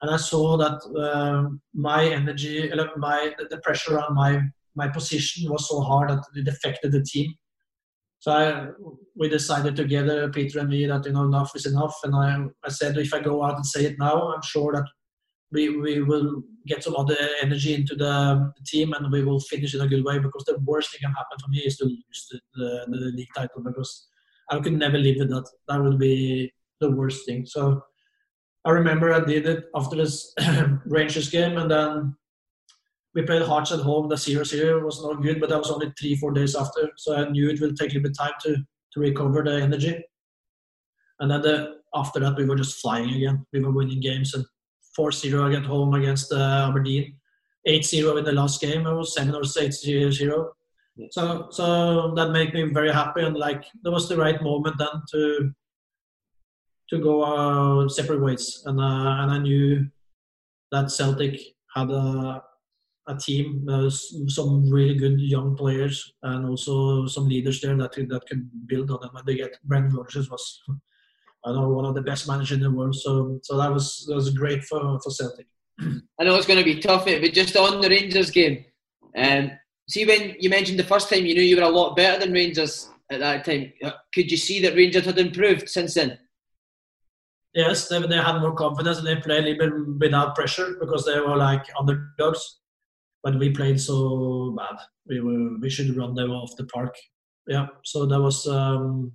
And 0.02 0.11
I 0.11 0.18
saw 0.18 0.57
that 0.57 0.80
uh, 0.98 1.49
my 1.74 2.06
energy, 2.06 2.72
my 2.98 3.34
the 3.49 3.57
pressure 3.57 3.99
on 3.99 4.16
my 4.16 4.41
my 4.76 4.88
position 4.88 5.52
was 5.52 5.68
so 5.68 5.82
hard 5.82 6.10
that 6.10 6.24
it 6.36 6.48
affected 6.48 6.91
the 6.91 7.03
team. 7.03 7.34
So 8.20 8.32
I, 8.32 8.68
we 9.16 9.30
decided 9.30 9.76
together, 9.76 10.30
Peter 10.30 10.60
and 10.60 10.70
me, 10.70 10.86
that 10.86 11.06
you 11.06 11.14
know 11.14 11.24
enough 11.24 11.56
is 11.56 11.66
enough. 11.66 11.98
And 12.03 12.16
I, 12.16 12.45
I 12.66 12.70
said 12.70 12.98
if 12.98 13.14
I 13.14 13.20
go 13.20 13.44
out 13.44 13.56
and 13.56 13.66
say 13.66 13.86
it 13.86 13.98
now, 13.98 14.34
I'm 14.34 14.41
sure 14.41 14.74
that 14.74 14.88
we, 15.52 15.70
we 15.70 16.02
will 16.02 16.44
get 16.68 16.84
some 16.84 16.95
other 16.95 17.18
energy 17.41 17.74
into 17.74 17.95
the, 17.95 18.52
the, 18.56 18.64
team 18.68 18.94
and 18.94 19.11
we 19.11 19.24
will 19.24 19.40
finish 19.40 19.74
in 19.74 19.82
a 19.82 19.88
good 19.88 20.03
way. 20.03 20.20
Because 20.20 20.44
the 20.45 20.60
worst 20.66 20.91
thing 20.91 20.99
can 21.02 21.11
happen 21.11 21.38
for 21.41 21.49
me 21.49 21.60
is 21.60 21.78
to 21.78 21.86
lose 21.86 22.28
the, 22.30 22.40
the, 22.56 22.86
the 22.90 23.11
league 23.16 23.34
title 23.36 23.64
because 23.64 24.07
I 24.52 24.60
could 24.60 24.74
never 24.74 24.98
live 24.98 25.16
with 25.20 25.30
that. 25.30 25.49
That 25.70 25.82
would 25.82 25.98
be 25.98 26.52
the 26.80 26.91
worst 26.91 27.26
thing. 27.26 27.45
So 27.45 27.84
I 28.65 28.72
remember 28.72 29.14
I 29.14 29.22
did 29.22 29.45
it 29.45 29.65
after 29.76 29.95
this 29.95 30.34
Rangers 30.85 31.30
game, 31.30 31.57
and 31.57 31.72
then 31.72 32.15
we 33.15 33.23
played 33.23 33.41
Hearts 33.41 33.72
at 33.72 33.80
home. 33.80 34.10
The 34.10 34.15
0-0 34.15 34.84
was 34.84 35.03
not 35.03 35.22
good, 35.22 35.39
but 35.39 35.49
that 35.49 35.57
was 35.57 35.72
only 35.72 35.93
three, 35.99 36.15
four 36.15 36.31
days 36.31 36.56
after. 36.56 36.89
So 36.97 37.15
I 37.15 37.30
knew 37.30 37.49
it 37.49 37.60
will 37.60 37.73
take 37.73 37.91
a 37.91 37.95
little 37.95 38.10
bit 38.10 38.18
time 38.18 38.34
to, 38.43 38.56
to 38.56 38.99
recover 38.99 39.43
the 39.43 39.53
energy. 39.53 40.03
And 41.19 41.31
then 41.31 41.41
the, 41.41 41.76
after 41.95 42.19
that, 42.19 42.38
we 42.38 42.45
were 42.45 42.56
just 42.56 42.80
flying 42.80 43.14
again. 43.14 43.45
We 43.51 43.61
were 43.61 43.72
winning 43.72 43.99
games 43.99 44.34
and 44.34 44.45
4-0 44.97 45.57
at 45.57 45.65
home 45.65 45.93
against 45.93 46.31
uh, 46.31 46.68
Aberdeen. 46.69 47.15
8-0 47.68 48.19
in 48.19 48.26
the 48.26 48.31
last 48.31 48.61
game. 48.61 48.85
It 48.85 48.93
was 48.93 49.14
7 49.14 49.35
or 49.35 49.41
8-0. 49.41 50.49
So, 51.11 51.47
so 51.49 52.14
that 52.15 52.31
made 52.31 52.53
me 52.53 52.64
very 52.73 52.91
happy 52.91 53.22
and 53.22 53.38
like 53.38 53.64
that 53.84 53.91
was 53.91 54.10
the 54.10 54.18
right 54.18 54.41
moment 54.41 54.76
then 54.77 55.01
to 55.11 55.51
to 56.90 56.99
go 56.99 57.88
separate 57.88 58.22
ways. 58.22 58.64
And 58.66 58.80
uh, 58.80 59.22
and 59.22 59.32
I 59.32 59.40
knew 59.40 59.88
that 60.72 60.91
Celtic 60.91 61.40
had 61.76 61.90
a 61.91 62.44
a 63.07 63.18
team, 63.18 63.68
uh, 63.68 63.90
some 63.90 64.70
really 64.70 64.94
good 64.94 65.20
young 65.20 65.56
players, 65.56 66.14
and 66.22 66.48
also 66.48 67.07
some 67.07 67.28
leaders 67.28 67.60
there 67.60 67.76
that 67.76 67.94
that 67.94 68.22
could 68.30 68.49
build 68.68 68.91
on 68.91 69.02
them. 69.02 69.16
And 69.16 69.26
they 69.26 69.36
get 69.36 69.57
Brendan 69.64 69.95
Rodgers 69.95 70.30
was, 70.30 70.61
I 71.45 71.53
know, 71.53 71.70
one 71.70 71.86
of 71.86 71.95
the 71.95 72.02
best 72.02 72.28
managers 72.28 72.57
in 72.57 72.64
the 72.64 72.72
world. 72.72 72.95
So 72.95 73.40
so 73.44 73.57
that 73.57 73.72
was 73.72 74.06
that 74.07 74.16
was 74.16 74.30
great 74.32 74.64
for 74.64 74.99
for 75.02 75.10
Celtic. 75.10 75.48
I 76.20 76.24
know 76.24 76.36
it's 76.36 76.45
going 76.45 76.60
to 76.60 76.66
be 76.66 76.80
tough, 76.80 77.06
but 77.06 77.34
just 77.34 77.56
on 77.56 77.80
the 77.80 77.90
Rangers 77.90 78.32
game, 78.32 78.66
um, 79.16 79.52
see 79.88 80.06
when 80.06 80.36
you 80.38 80.49
mentioned 80.49 80.78
the 80.78 80.84
first 80.84 81.10
time 81.10 81.26
you 81.26 81.34
knew 81.34 81.41
you 81.41 81.56
were 81.56 81.64
a 81.64 81.70
lot 81.70 81.95
better 81.95 82.20
than 82.20 82.34
Rangers 82.34 82.90
at 83.10 83.22
that 83.22 83.45
time. 83.45 83.72
Uh, 83.82 83.91
could 84.14 84.30
you 84.30 84.38
see 84.38 84.61
that 84.61 84.76
Rangers 84.76 85.06
had 85.06 85.18
improved 85.18 85.70
since 85.70 85.94
then? 85.94 86.20
Yes, 87.53 87.88
they, 87.88 87.99
they 87.99 88.17
had 88.17 88.39
more 88.39 88.53
confidence 88.53 88.99
and 88.99 89.07
they 89.07 89.15
played 89.15 89.45
a 89.45 89.63
little 89.63 89.85
bit 89.85 90.11
without 90.11 90.35
pressure 90.35 90.76
because 90.80 91.05
they 91.05 91.19
were 91.19 91.35
like 91.35 91.65
underdogs 91.80 92.59
but 93.23 93.38
we 93.38 93.51
played 93.51 93.80
so 93.80 94.55
bad. 94.57 94.77
We 95.07 95.19
were 95.21 95.57
we 95.59 95.69
should 95.69 95.95
run 95.95 96.15
them 96.15 96.31
off 96.31 96.55
the 96.57 96.65
park. 96.65 96.95
Yeah, 97.47 97.67
so 97.84 98.05
that 98.05 98.19
was 98.19 98.47
um, 98.47 99.11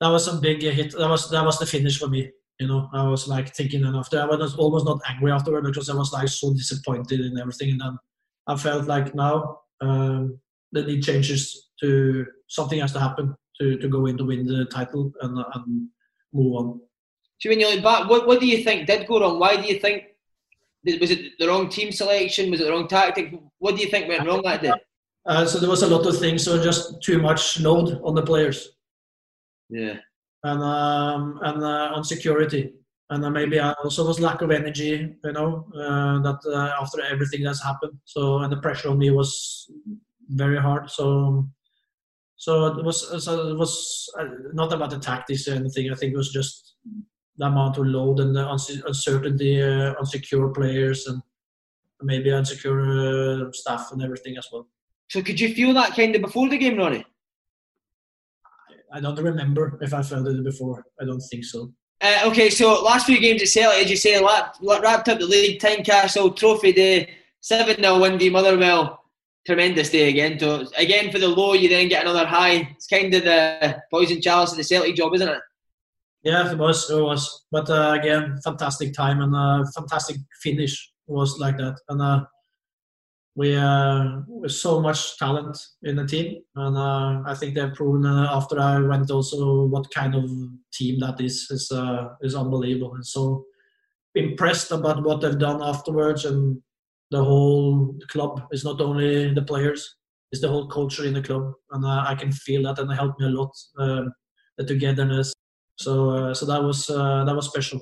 that 0.00 0.08
was 0.08 0.28
a 0.28 0.40
big 0.40 0.62
hit. 0.62 0.92
That 0.92 1.08
was 1.08 1.30
that 1.30 1.44
was 1.44 1.58
the 1.58 1.66
finish 1.66 1.98
for 1.98 2.08
me. 2.08 2.30
You 2.58 2.68
know, 2.68 2.88
I 2.92 3.08
was 3.08 3.26
like 3.26 3.54
thinking, 3.54 3.84
and 3.84 3.96
after 3.96 4.20
I 4.20 4.26
was 4.26 4.54
almost 4.56 4.84
not 4.84 5.00
angry 5.08 5.32
afterward 5.32 5.64
because 5.64 5.88
I 5.88 5.94
was 5.94 6.12
like 6.12 6.28
so 6.28 6.52
disappointed 6.52 7.20
in 7.20 7.38
everything, 7.38 7.72
and 7.72 7.80
then 7.80 7.98
I 8.46 8.56
felt 8.56 8.86
like 8.86 9.14
now 9.14 9.60
um, 9.80 10.38
the 10.72 10.82
need 10.82 11.02
changes 11.02 11.70
to 11.80 12.26
something 12.48 12.80
has 12.80 12.92
to 12.92 13.00
happen 13.00 13.34
to, 13.60 13.78
to 13.78 13.88
go 13.88 14.06
in 14.06 14.18
to 14.18 14.24
win 14.24 14.46
the 14.46 14.66
title 14.66 15.12
and, 15.22 15.38
and 15.54 15.88
move 16.34 16.54
on. 16.54 16.80
So 17.40 17.48
when 17.48 17.58
you 17.58 17.70
look 17.74 17.82
back, 17.82 18.08
what, 18.08 18.26
what 18.26 18.38
do 18.38 18.46
you 18.46 18.62
think 18.62 18.86
did 18.86 19.06
go 19.06 19.20
wrong? 19.20 19.38
Why 19.38 19.56
do 19.56 19.66
you 19.66 19.80
think 19.80 20.04
was 20.84 21.10
it 21.10 21.38
the 21.38 21.48
wrong 21.48 21.68
team 21.68 21.90
selection? 21.90 22.50
Was 22.50 22.60
it 22.60 22.64
the 22.64 22.70
wrong 22.70 22.88
tactic? 22.88 23.34
What 23.58 23.76
do 23.76 23.82
you 23.82 23.88
think 23.88 24.08
went 24.08 24.26
wrong 24.26 24.42
that 24.42 24.62
day? 24.62 24.72
Uh, 25.26 25.46
so 25.46 25.58
there 25.58 25.68
was 25.68 25.82
a 25.82 25.86
lot 25.86 26.06
of 26.06 26.18
things. 26.18 26.44
So 26.44 26.62
just 26.62 27.02
too 27.02 27.18
much 27.18 27.60
load 27.60 28.00
on 28.02 28.14
the 28.14 28.22
players. 28.22 28.70
Yeah. 29.68 29.96
And 30.42 30.62
um, 30.62 31.38
and 31.42 31.62
uh, 31.62 31.92
on 31.94 32.04
security, 32.04 32.72
and 33.10 33.24
uh, 33.24 33.30
maybe 33.30 33.60
also 33.60 34.06
was 34.06 34.20
lack 34.20 34.40
of 34.40 34.50
energy. 34.50 35.14
You 35.22 35.32
know 35.32 35.66
uh, 35.74 36.20
that 36.20 36.40
uh, 36.46 36.82
after 36.82 37.02
everything 37.02 37.42
that's 37.42 37.62
happened. 37.62 37.98
So 38.04 38.38
and 38.38 38.50
the 38.50 38.56
pressure 38.56 38.88
on 38.88 38.98
me 38.98 39.10
was 39.10 39.70
very 40.28 40.58
hard. 40.58 40.90
So 40.90 41.46
so 42.36 42.66
it 42.78 42.84
was 42.84 43.22
so 43.22 43.48
it 43.48 43.58
was 43.58 44.10
not 44.54 44.72
about 44.72 44.90
the 44.90 44.98
tactics 44.98 45.46
or 45.46 45.54
anything. 45.54 45.90
I 45.90 45.94
think 45.94 46.14
it 46.14 46.16
was 46.16 46.32
just 46.32 46.76
the 47.40 47.46
amount 47.46 47.78
of 47.78 47.86
load 47.86 48.20
and 48.20 48.36
the 48.36 48.48
uncertainty, 48.86 49.62
uh, 49.62 49.94
unsecure 49.94 50.54
players, 50.54 51.06
and 51.06 51.22
maybe 52.02 52.28
unsecure 52.28 53.48
uh, 53.48 53.52
staff 53.52 53.88
and 53.92 54.02
everything 54.02 54.36
as 54.36 54.46
well. 54.52 54.68
So, 55.08 55.22
could 55.22 55.40
you 55.40 55.54
feel 55.54 55.72
that 55.74 55.96
kind 55.96 56.14
of 56.14 56.22
before 56.22 56.50
the 56.50 56.58
game, 56.58 56.76
Ronny? 56.76 57.04
I 58.92 59.00
don't 59.00 59.18
remember 59.18 59.78
if 59.80 59.94
I 59.94 60.02
felt 60.02 60.28
it 60.28 60.44
before. 60.44 60.84
I 61.00 61.04
don't 61.06 61.20
think 61.30 61.44
so. 61.44 61.72
Uh, 62.02 62.20
okay, 62.26 62.50
so 62.50 62.82
last 62.82 63.06
few 63.06 63.18
games 63.18 63.40
at 63.42 63.48
Celtic, 63.48 63.84
as 63.84 63.90
you 63.90 63.96
say, 63.96 64.22
wrapped 64.22 65.08
up 65.08 65.18
the 65.18 65.26
league, 65.26 65.60
Tynecastle 65.60 66.36
Trophy 66.36 66.72
Day, 66.72 67.10
7 67.40 67.76
0 67.76 68.00
win 68.00 68.18
v 68.18 68.28
Motherwell. 68.28 68.98
Tremendous 69.46 69.88
day 69.88 70.10
again. 70.10 70.38
So, 70.38 70.66
again, 70.76 71.10
for 71.10 71.18
the 71.18 71.28
low, 71.28 71.54
you 71.54 71.70
then 71.70 71.88
get 71.88 72.04
another 72.04 72.26
high. 72.26 72.74
It's 72.76 72.86
kind 72.86 73.12
of 73.14 73.24
the 73.24 73.82
poison 73.90 74.20
chalice 74.20 74.50
of 74.50 74.58
the 74.58 74.64
Celtic 74.64 74.96
job, 74.96 75.14
isn't 75.14 75.28
it? 75.28 75.40
Yeah, 76.22 76.52
it 76.52 76.58
was. 76.58 76.90
It 76.90 77.00
was. 77.00 77.46
But 77.50 77.70
uh, 77.70 77.96
again, 77.98 78.38
fantastic 78.44 78.92
time 78.92 79.20
and 79.22 79.34
uh, 79.34 79.64
fantastic 79.74 80.16
finish 80.42 80.92
was 81.06 81.38
like 81.38 81.56
that. 81.56 81.78
And 81.88 82.02
uh, 82.02 82.24
we 83.34 83.56
uh, 83.56 84.20
with 84.28 84.52
so 84.52 84.80
much 84.80 85.16
talent 85.18 85.56
in 85.82 85.96
the 85.96 86.06
team, 86.06 86.42
and 86.56 86.76
uh, 86.76 87.22
I 87.26 87.34
think 87.34 87.54
they've 87.54 87.72
proven 87.72 88.04
uh, 88.04 88.28
after 88.32 88.60
I 88.60 88.80
went 88.80 89.10
also 89.10 89.64
what 89.64 89.90
kind 89.94 90.14
of 90.14 90.28
team 90.74 91.00
that 91.00 91.20
is 91.20 91.46
is 91.50 91.70
uh, 91.72 92.08
is 92.20 92.34
unbelievable. 92.34 92.94
And 92.94 93.06
so 93.06 93.44
impressed 94.14 94.72
about 94.72 95.02
what 95.02 95.22
they've 95.22 95.38
done 95.38 95.62
afterwards, 95.62 96.26
and 96.26 96.60
the 97.10 97.24
whole 97.24 97.96
club 98.08 98.42
is 98.52 98.62
not 98.62 98.80
only 98.82 99.32
the 99.32 99.42
players, 99.42 99.96
it's 100.32 100.42
the 100.42 100.48
whole 100.48 100.68
culture 100.68 101.06
in 101.06 101.14
the 101.14 101.22
club, 101.22 101.54
and 101.70 101.86
I 101.86 102.14
can 102.14 102.30
feel 102.30 102.64
that, 102.64 102.78
and 102.78 102.92
it 102.92 102.96
helped 102.96 103.20
me 103.20 103.26
a 103.26 103.30
lot. 103.30 103.52
The 104.58 104.66
togetherness 104.66 105.32
so 105.80 106.10
uh, 106.10 106.34
so 106.34 106.44
that 106.46 106.62
was 106.62 106.90
uh, 106.90 107.24
that 107.24 107.34
was 107.34 107.46
special. 107.46 107.80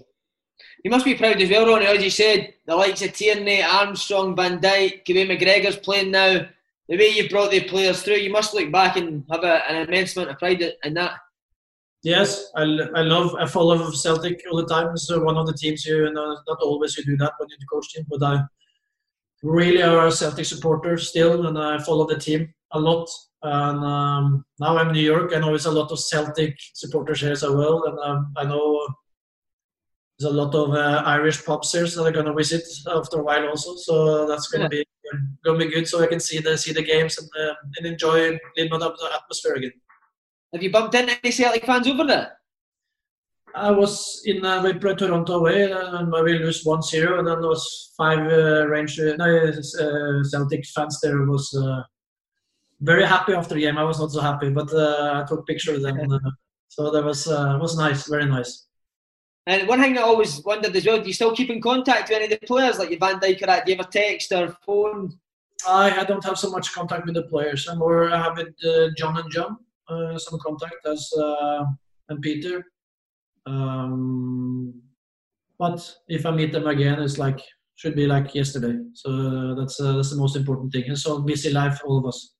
You 0.84 0.90
must 0.90 1.04
be 1.04 1.16
proud 1.16 1.42
as 1.42 1.50
well, 1.50 1.66
Ronny. 1.66 1.86
As 1.86 2.02
you 2.02 2.10
said, 2.10 2.54
the 2.66 2.76
likes 2.76 3.02
of 3.02 3.12
Tierney, 3.12 3.62
Armstrong, 3.62 4.36
Van 4.36 4.60
the 4.60 4.68
way 4.68 5.26
McGregor's 5.26 5.76
playing 5.76 6.12
now, 6.12 6.46
the 6.88 6.96
way 6.96 7.08
you've 7.08 7.30
brought 7.30 7.50
the 7.50 7.64
players 7.64 8.02
through, 8.02 8.16
you 8.16 8.30
must 8.30 8.54
look 8.54 8.70
back 8.70 8.96
and 8.96 9.24
have 9.30 9.42
a, 9.42 9.68
an 9.68 9.88
immense 9.88 10.16
amount 10.16 10.30
of 10.30 10.38
pride 10.38 10.62
in 10.84 10.94
that. 10.94 11.14
Yes, 12.04 12.52
I, 12.54 12.62
I 12.62 13.02
love 13.02 13.34
I 13.34 13.46
follow 13.46 13.90
Celtic 13.90 14.44
all 14.48 14.58
the 14.58 14.66
time. 14.66 14.92
It's 14.92 15.10
one 15.10 15.36
of 15.36 15.48
the 15.48 15.54
teams 15.54 15.84
you 15.84 16.12
know 16.12 16.38
not 16.46 16.58
always 16.60 16.96
you 16.96 17.04
do 17.04 17.16
that 17.16 17.32
when 17.38 17.48
you're 17.48 17.58
the 17.58 17.66
coach 17.66 17.92
team, 17.92 18.06
but 18.08 18.22
I 18.22 18.44
really 19.42 19.82
are 19.82 20.06
a 20.06 20.12
Celtic 20.12 20.44
supporter 20.44 20.96
still, 20.98 21.48
and 21.48 21.58
I 21.58 21.78
follow 21.78 22.06
the 22.06 22.18
team 22.18 22.54
a 22.72 22.78
lot. 22.78 23.08
And 23.42 23.84
um, 23.84 24.44
now 24.58 24.76
I'm 24.76 24.88
in 24.88 24.94
New 24.94 25.00
York. 25.00 25.32
I 25.32 25.38
know 25.38 25.48
there's 25.48 25.66
a 25.66 25.70
lot 25.70 25.92
of 25.92 26.00
Celtic 26.00 26.56
supporters 26.74 27.20
here 27.20 27.32
as 27.32 27.42
well, 27.42 27.84
and 27.84 27.98
um, 28.00 28.32
I 28.36 28.44
know 28.44 28.86
there's 30.18 30.32
a 30.32 30.36
lot 30.36 30.54
of 30.54 30.74
uh, 30.74 31.02
Irish 31.06 31.44
pubs 31.44 31.72
here 31.72 31.86
that 31.86 32.02
are 32.04 32.10
going 32.10 32.26
to 32.26 32.34
visit 32.34 32.64
after 32.88 33.20
a 33.20 33.22
while 33.22 33.48
also. 33.48 33.76
So 33.76 34.26
that's 34.26 34.48
going 34.48 34.68
to 34.68 34.76
yeah. 34.76 34.82
be 34.82 35.18
going 35.44 35.60
to 35.60 35.66
be 35.66 35.72
good. 35.72 35.86
So 35.86 36.02
I 36.02 36.08
can 36.08 36.20
see 36.20 36.40
the 36.40 36.58
see 36.58 36.72
the 36.72 36.82
games 36.82 37.18
and, 37.18 37.28
uh, 37.40 37.54
and 37.76 37.86
enjoy 37.86 38.30
a 38.30 38.40
little 38.56 38.78
bit 38.78 38.82
of 38.82 38.98
the 38.98 39.10
atmosphere 39.14 39.54
again. 39.54 39.72
Have 40.52 40.62
you 40.62 40.72
bumped 40.72 40.94
into 40.94 41.16
any 41.22 41.30
Celtic 41.30 41.64
fans 41.64 41.86
over 41.86 42.04
there? 42.04 42.32
I 43.54 43.70
was 43.70 44.22
in 44.24 44.44
uh, 44.44 44.62
we 44.62 44.74
played 44.74 44.98
Toronto 44.98 45.34
away 45.34 45.70
and 45.70 46.10
we 46.10 46.38
lose 46.38 46.64
one 46.64 46.82
zero, 46.82 47.18
and 47.18 47.28
then 47.28 47.40
there 47.40 47.50
was 47.50 47.92
five 47.96 48.18
uh, 48.18 48.66
no, 49.16 49.52
uh, 49.52 50.24
Celtic 50.24 50.66
fans 50.66 50.98
there 51.00 51.22
was. 51.24 51.54
Uh, 51.54 51.82
very 52.80 53.04
happy 53.04 53.32
after 53.32 53.54
the 53.54 53.60
game. 53.60 53.78
I 53.78 53.84
was 53.84 53.98
not 53.98 54.12
so 54.12 54.20
happy, 54.20 54.50
but 54.50 54.72
uh, 54.72 55.22
I 55.22 55.28
took 55.28 55.46
pictures 55.46 55.82
them. 55.82 56.12
Uh, 56.12 56.18
so 56.68 56.90
that 56.90 57.04
was 57.04 57.26
uh, 57.26 57.58
was 57.60 57.76
nice, 57.76 58.06
very 58.08 58.26
nice. 58.26 58.66
And 59.46 59.66
one 59.66 59.80
thing 59.80 59.96
I 59.96 60.02
always 60.02 60.42
wondered 60.44 60.76
as 60.76 60.86
well: 60.86 61.00
do 61.00 61.06
you 61.06 61.12
still 61.12 61.34
keep 61.34 61.50
in 61.50 61.60
contact 61.60 62.08
with 62.08 62.16
any 62.16 62.32
of 62.32 62.40
the 62.40 62.46
players, 62.46 62.78
like 62.78 62.90
your 62.90 62.98
Van 62.98 63.18
Dijk 63.18 63.42
or 63.42 63.46
that? 63.46 63.64
Do 63.64 63.72
you 63.72 63.78
have 63.78 63.86
a 63.86 63.90
text 63.90 64.32
or 64.32 64.56
phone? 64.64 65.18
I, 65.66 66.00
I 66.00 66.04
don't 66.04 66.24
have 66.24 66.38
so 66.38 66.50
much 66.50 66.72
contact 66.72 67.06
with 67.06 67.14
the 67.14 67.24
players. 67.24 67.66
I'm 67.66 67.78
more 67.78 68.10
I 68.10 68.22
have 68.22 68.36
with 68.36 68.54
uh, 68.64 68.90
John 68.96 69.18
and 69.18 69.30
John 69.30 69.56
uh, 69.88 70.18
some 70.18 70.38
contact 70.38 70.86
as 70.86 71.10
uh, 71.18 71.64
and 72.10 72.22
Peter. 72.22 72.64
Um, 73.46 74.74
but 75.58 75.94
if 76.06 76.26
I 76.26 76.30
meet 76.30 76.52
them 76.52 76.66
again, 76.66 77.02
it's 77.02 77.18
like 77.18 77.40
should 77.74 77.96
be 77.96 78.06
like 78.06 78.34
yesterday. 78.34 78.78
So 78.94 79.54
that's 79.54 79.78
that's 79.78 80.10
the 80.10 80.16
most 80.16 80.36
important 80.36 80.72
thing. 80.72 80.84
And 80.86 80.98
so 80.98 81.20
busy 81.20 81.50
life, 81.50 81.80
all 81.84 81.98
of 81.98 82.06
us. 82.06 82.34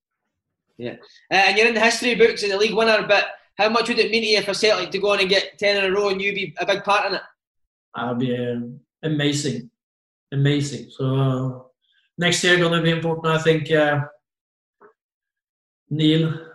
Yeah, 0.78 0.94
uh, 1.30 1.34
and 1.34 1.58
you're 1.58 1.66
in 1.66 1.74
the 1.74 1.80
history 1.80 2.14
books 2.14 2.44
as 2.44 2.52
a 2.52 2.56
league 2.56 2.74
winner, 2.74 3.04
but 3.06 3.26
how 3.58 3.68
much 3.68 3.88
would 3.88 3.98
it 3.98 4.12
mean 4.12 4.22
to 4.22 4.28
you 4.28 4.42
for 4.42 4.54
Celtic 4.54 4.90
to 4.92 4.98
go 4.98 5.12
on 5.12 5.20
and 5.20 5.28
get 5.28 5.58
10 5.58 5.76
in 5.76 5.90
a 5.90 5.94
row 5.94 6.08
and 6.08 6.22
you 6.22 6.32
be 6.32 6.54
a 6.58 6.64
big 6.66 6.84
part 6.84 7.06
in 7.06 7.14
it? 7.16 7.22
That'll 7.94 8.14
be 8.14 8.36
uh, 8.36 8.60
amazing. 9.02 9.70
Amazing. 10.32 10.90
So 10.90 11.16
uh, 11.16 11.60
next 12.16 12.44
year 12.44 12.56
going 12.58 12.72
to 12.72 12.82
be 12.82 12.90
important. 12.90 13.26
I 13.26 13.38
think 13.38 13.70
uh, 13.72 14.04
Neil 15.90 16.48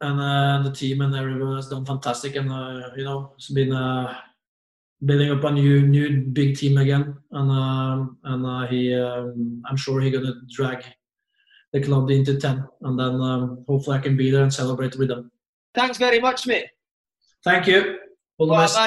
and 0.00 0.20
uh, 0.20 0.62
the 0.62 0.74
team 0.74 1.00
and 1.00 1.14
everyone 1.16 1.56
has 1.56 1.68
done 1.68 1.84
fantastic, 1.84 2.36
and 2.36 2.52
uh, 2.52 2.90
you 2.96 3.02
know 3.02 3.32
it's 3.34 3.50
been 3.50 3.72
uh, 3.72 4.14
building 5.04 5.32
up 5.32 5.42
a 5.42 5.50
new 5.50 5.82
new 5.82 6.20
big 6.20 6.56
team 6.56 6.78
again, 6.78 7.16
and 7.32 7.50
um, 7.50 8.18
and 8.22 8.68
he 8.68 8.94
um, 8.94 9.62
I'm 9.66 9.76
sure 9.76 10.00
he's 10.00 10.12
gonna 10.12 10.34
drag 10.48 10.84
the 11.72 11.82
club 11.82 12.10
into 12.10 12.38
10 12.38 12.66
and 12.82 12.98
then 12.98 13.20
um, 13.20 13.64
hopefully 13.68 13.98
i 13.98 14.00
can 14.00 14.16
be 14.16 14.30
there 14.30 14.42
and 14.42 14.52
celebrate 14.52 14.96
with 14.96 15.08
them. 15.08 15.30
Thanks 15.74 15.98
very 15.98 16.20
much 16.20 16.46
mate. 16.46 16.66
Thank 17.44 17.66
you. 17.66 17.98
All, 18.38 18.48
best. 18.48 18.78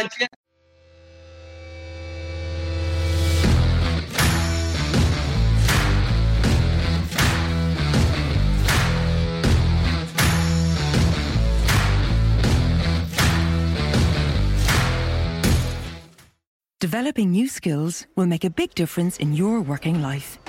Developing 16.81 17.31
new 17.31 17.47
skills 17.47 18.07
will 18.15 18.25
make 18.25 18.43
a 18.43 18.49
big 18.49 18.73
difference 18.73 19.17
in 19.17 19.33
your 19.33 19.61
working 19.61 20.01
life. 20.01 20.39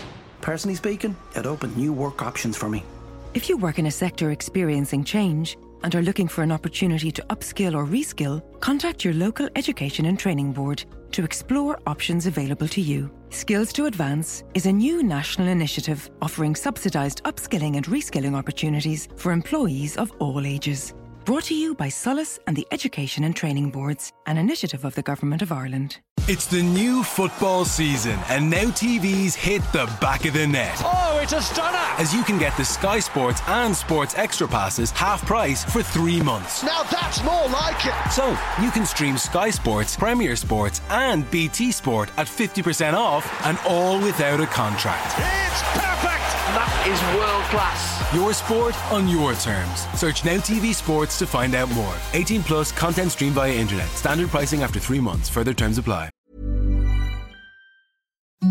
Personally 0.43 0.74
speaking, 0.74 1.16
it 1.35 1.47
opened 1.47 1.77
new 1.77 1.93
work 1.93 2.20
options 2.20 2.56
for 2.59 2.69
me. 2.69 2.85
If 3.32 3.48
you 3.48 3.56
work 3.56 3.78
in 3.78 3.86
a 3.86 3.90
sector 3.90 4.31
experiencing 4.32 5.05
change 5.05 5.56
and 5.82 5.94
are 5.94 6.02
looking 6.02 6.28
for 6.28 6.43
an 6.43 6.52
opportunity 6.52 7.10
to 7.12 7.23
upskill 7.31 7.74
or 7.74 7.86
reskill, 7.86 8.43
contact 8.60 9.05
your 9.05 9.14
local 9.14 9.48
education 9.56 10.06
and 10.06 10.19
training 10.19 10.52
board 10.52 10.85
to 11.12 11.24
explore 11.24 11.81
options 11.86 12.27
available 12.27 12.69
to 12.69 12.81
you. 12.81 13.10
Skills 13.31 13.73
to 13.73 13.86
Advance 13.86 14.44
is 14.55 14.66
a 14.66 14.73
new 14.73 15.02
national 15.02 15.48
initiative 15.48 16.10
offering 16.20 16.55
subsidised 16.55 17.23
upskilling 17.24 17.77
and 17.77 17.86
reskilling 17.86 18.35
opportunities 18.35 19.09
for 19.16 19.32
employees 19.32 19.97
of 19.97 20.12
all 20.19 20.44
ages. 20.44 20.93
Brought 21.24 21.44
to 21.44 21.55
you 21.55 21.74
by 21.77 21.89
SOLAS 21.89 22.40
and 22.49 22.57
the 22.57 22.66
Education 22.73 23.23
and 23.23 23.36
Training 23.36 23.70
Boards, 23.70 24.12
an 24.27 24.39
initiative 24.39 24.85
of 24.85 24.97
the 24.97 25.03
Government 25.03 25.40
of 25.40 25.53
Ireland. 25.53 25.99
It's 26.27 26.47
the 26.47 26.62
new 26.62 27.05
football 27.05 27.65
season, 27.65 28.19
and 28.28 28.51
now 28.51 28.65
TVs 28.65 29.35
hit 29.35 29.62
the 29.73 29.86
back 30.01 30.24
of 30.24 30.35
the 30.35 30.49
net. 30.49 30.81
Oh, 30.85 31.20
it's 31.23 31.32
a 31.32 31.40
stunner! 31.40 31.78
As 31.97 32.12
you 32.12 32.24
can 32.24 32.39
get 32.39 32.57
the 32.57 32.65
Sky 32.65 32.99
Sports 32.99 33.40
and 33.47 33.74
Sports 33.74 34.16
Extra 34.16 34.49
passes 34.49 34.90
half 34.90 35.24
price 35.24 35.65
for 35.65 35.81
three 35.82 36.20
months. 36.20 36.65
Now 36.65 36.82
that's 36.85 37.23
more 37.23 37.47
like 37.49 37.86
it! 37.86 38.11
So, 38.11 38.36
you 38.61 38.73
can 38.73 38.85
stream 38.85 39.16
Sky 39.16 39.51
Sports, 39.51 39.97
Premier 39.97 40.35
Sports, 40.35 40.81
and 40.90 41.28
BT 41.31 41.70
Sport 41.70 42.11
at 42.16 42.27
50% 42.27 42.94
off, 42.94 43.47
and 43.47 43.59
all 43.66 44.01
without 44.01 44.40
a 44.40 44.47
contract. 44.47 45.15
It's 45.19 45.62
perfect! 45.78 46.11
That 46.54 46.72
is 46.86 47.00
world 47.16 47.44
class. 47.50 48.14
Your 48.14 48.32
sport 48.32 48.92
on 48.92 49.08
your 49.08 49.34
terms. 49.34 49.86
Search 49.98 50.24
Now 50.24 50.36
TV 50.36 50.74
Sports 50.74 51.18
to 51.18 51.26
find 51.26 51.54
out 51.54 51.70
more. 51.70 51.94
18 52.12 52.42
plus 52.42 52.72
content 52.72 53.12
streamed 53.12 53.34
via 53.34 53.52
internet. 53.52 53.88
Standard 53.88 54.28
pricing 54.28 54.62
after 54.62 54.78
three 54.78 55.00
months. 55.00 55.28
Further 55.28 55.54
terms 55.54 55.78
apply. 55.78 56.10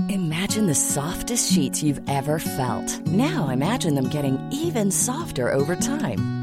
Imagine 0.09 0.67
the 0.67 0.75
softest 0.75 1.51
sheets 1.51 1.83
you've 1.83 2.01
ever 2.07 2.39
felt. 2.39 3.05
Now 3.07 3.49
imagine 3.49 3.93
them 3.93 4.07
getting 4.09 4.39
even 4.51 4.89
softer 4.89 5.51
over 5.51 5.75
time. 5.75 6.40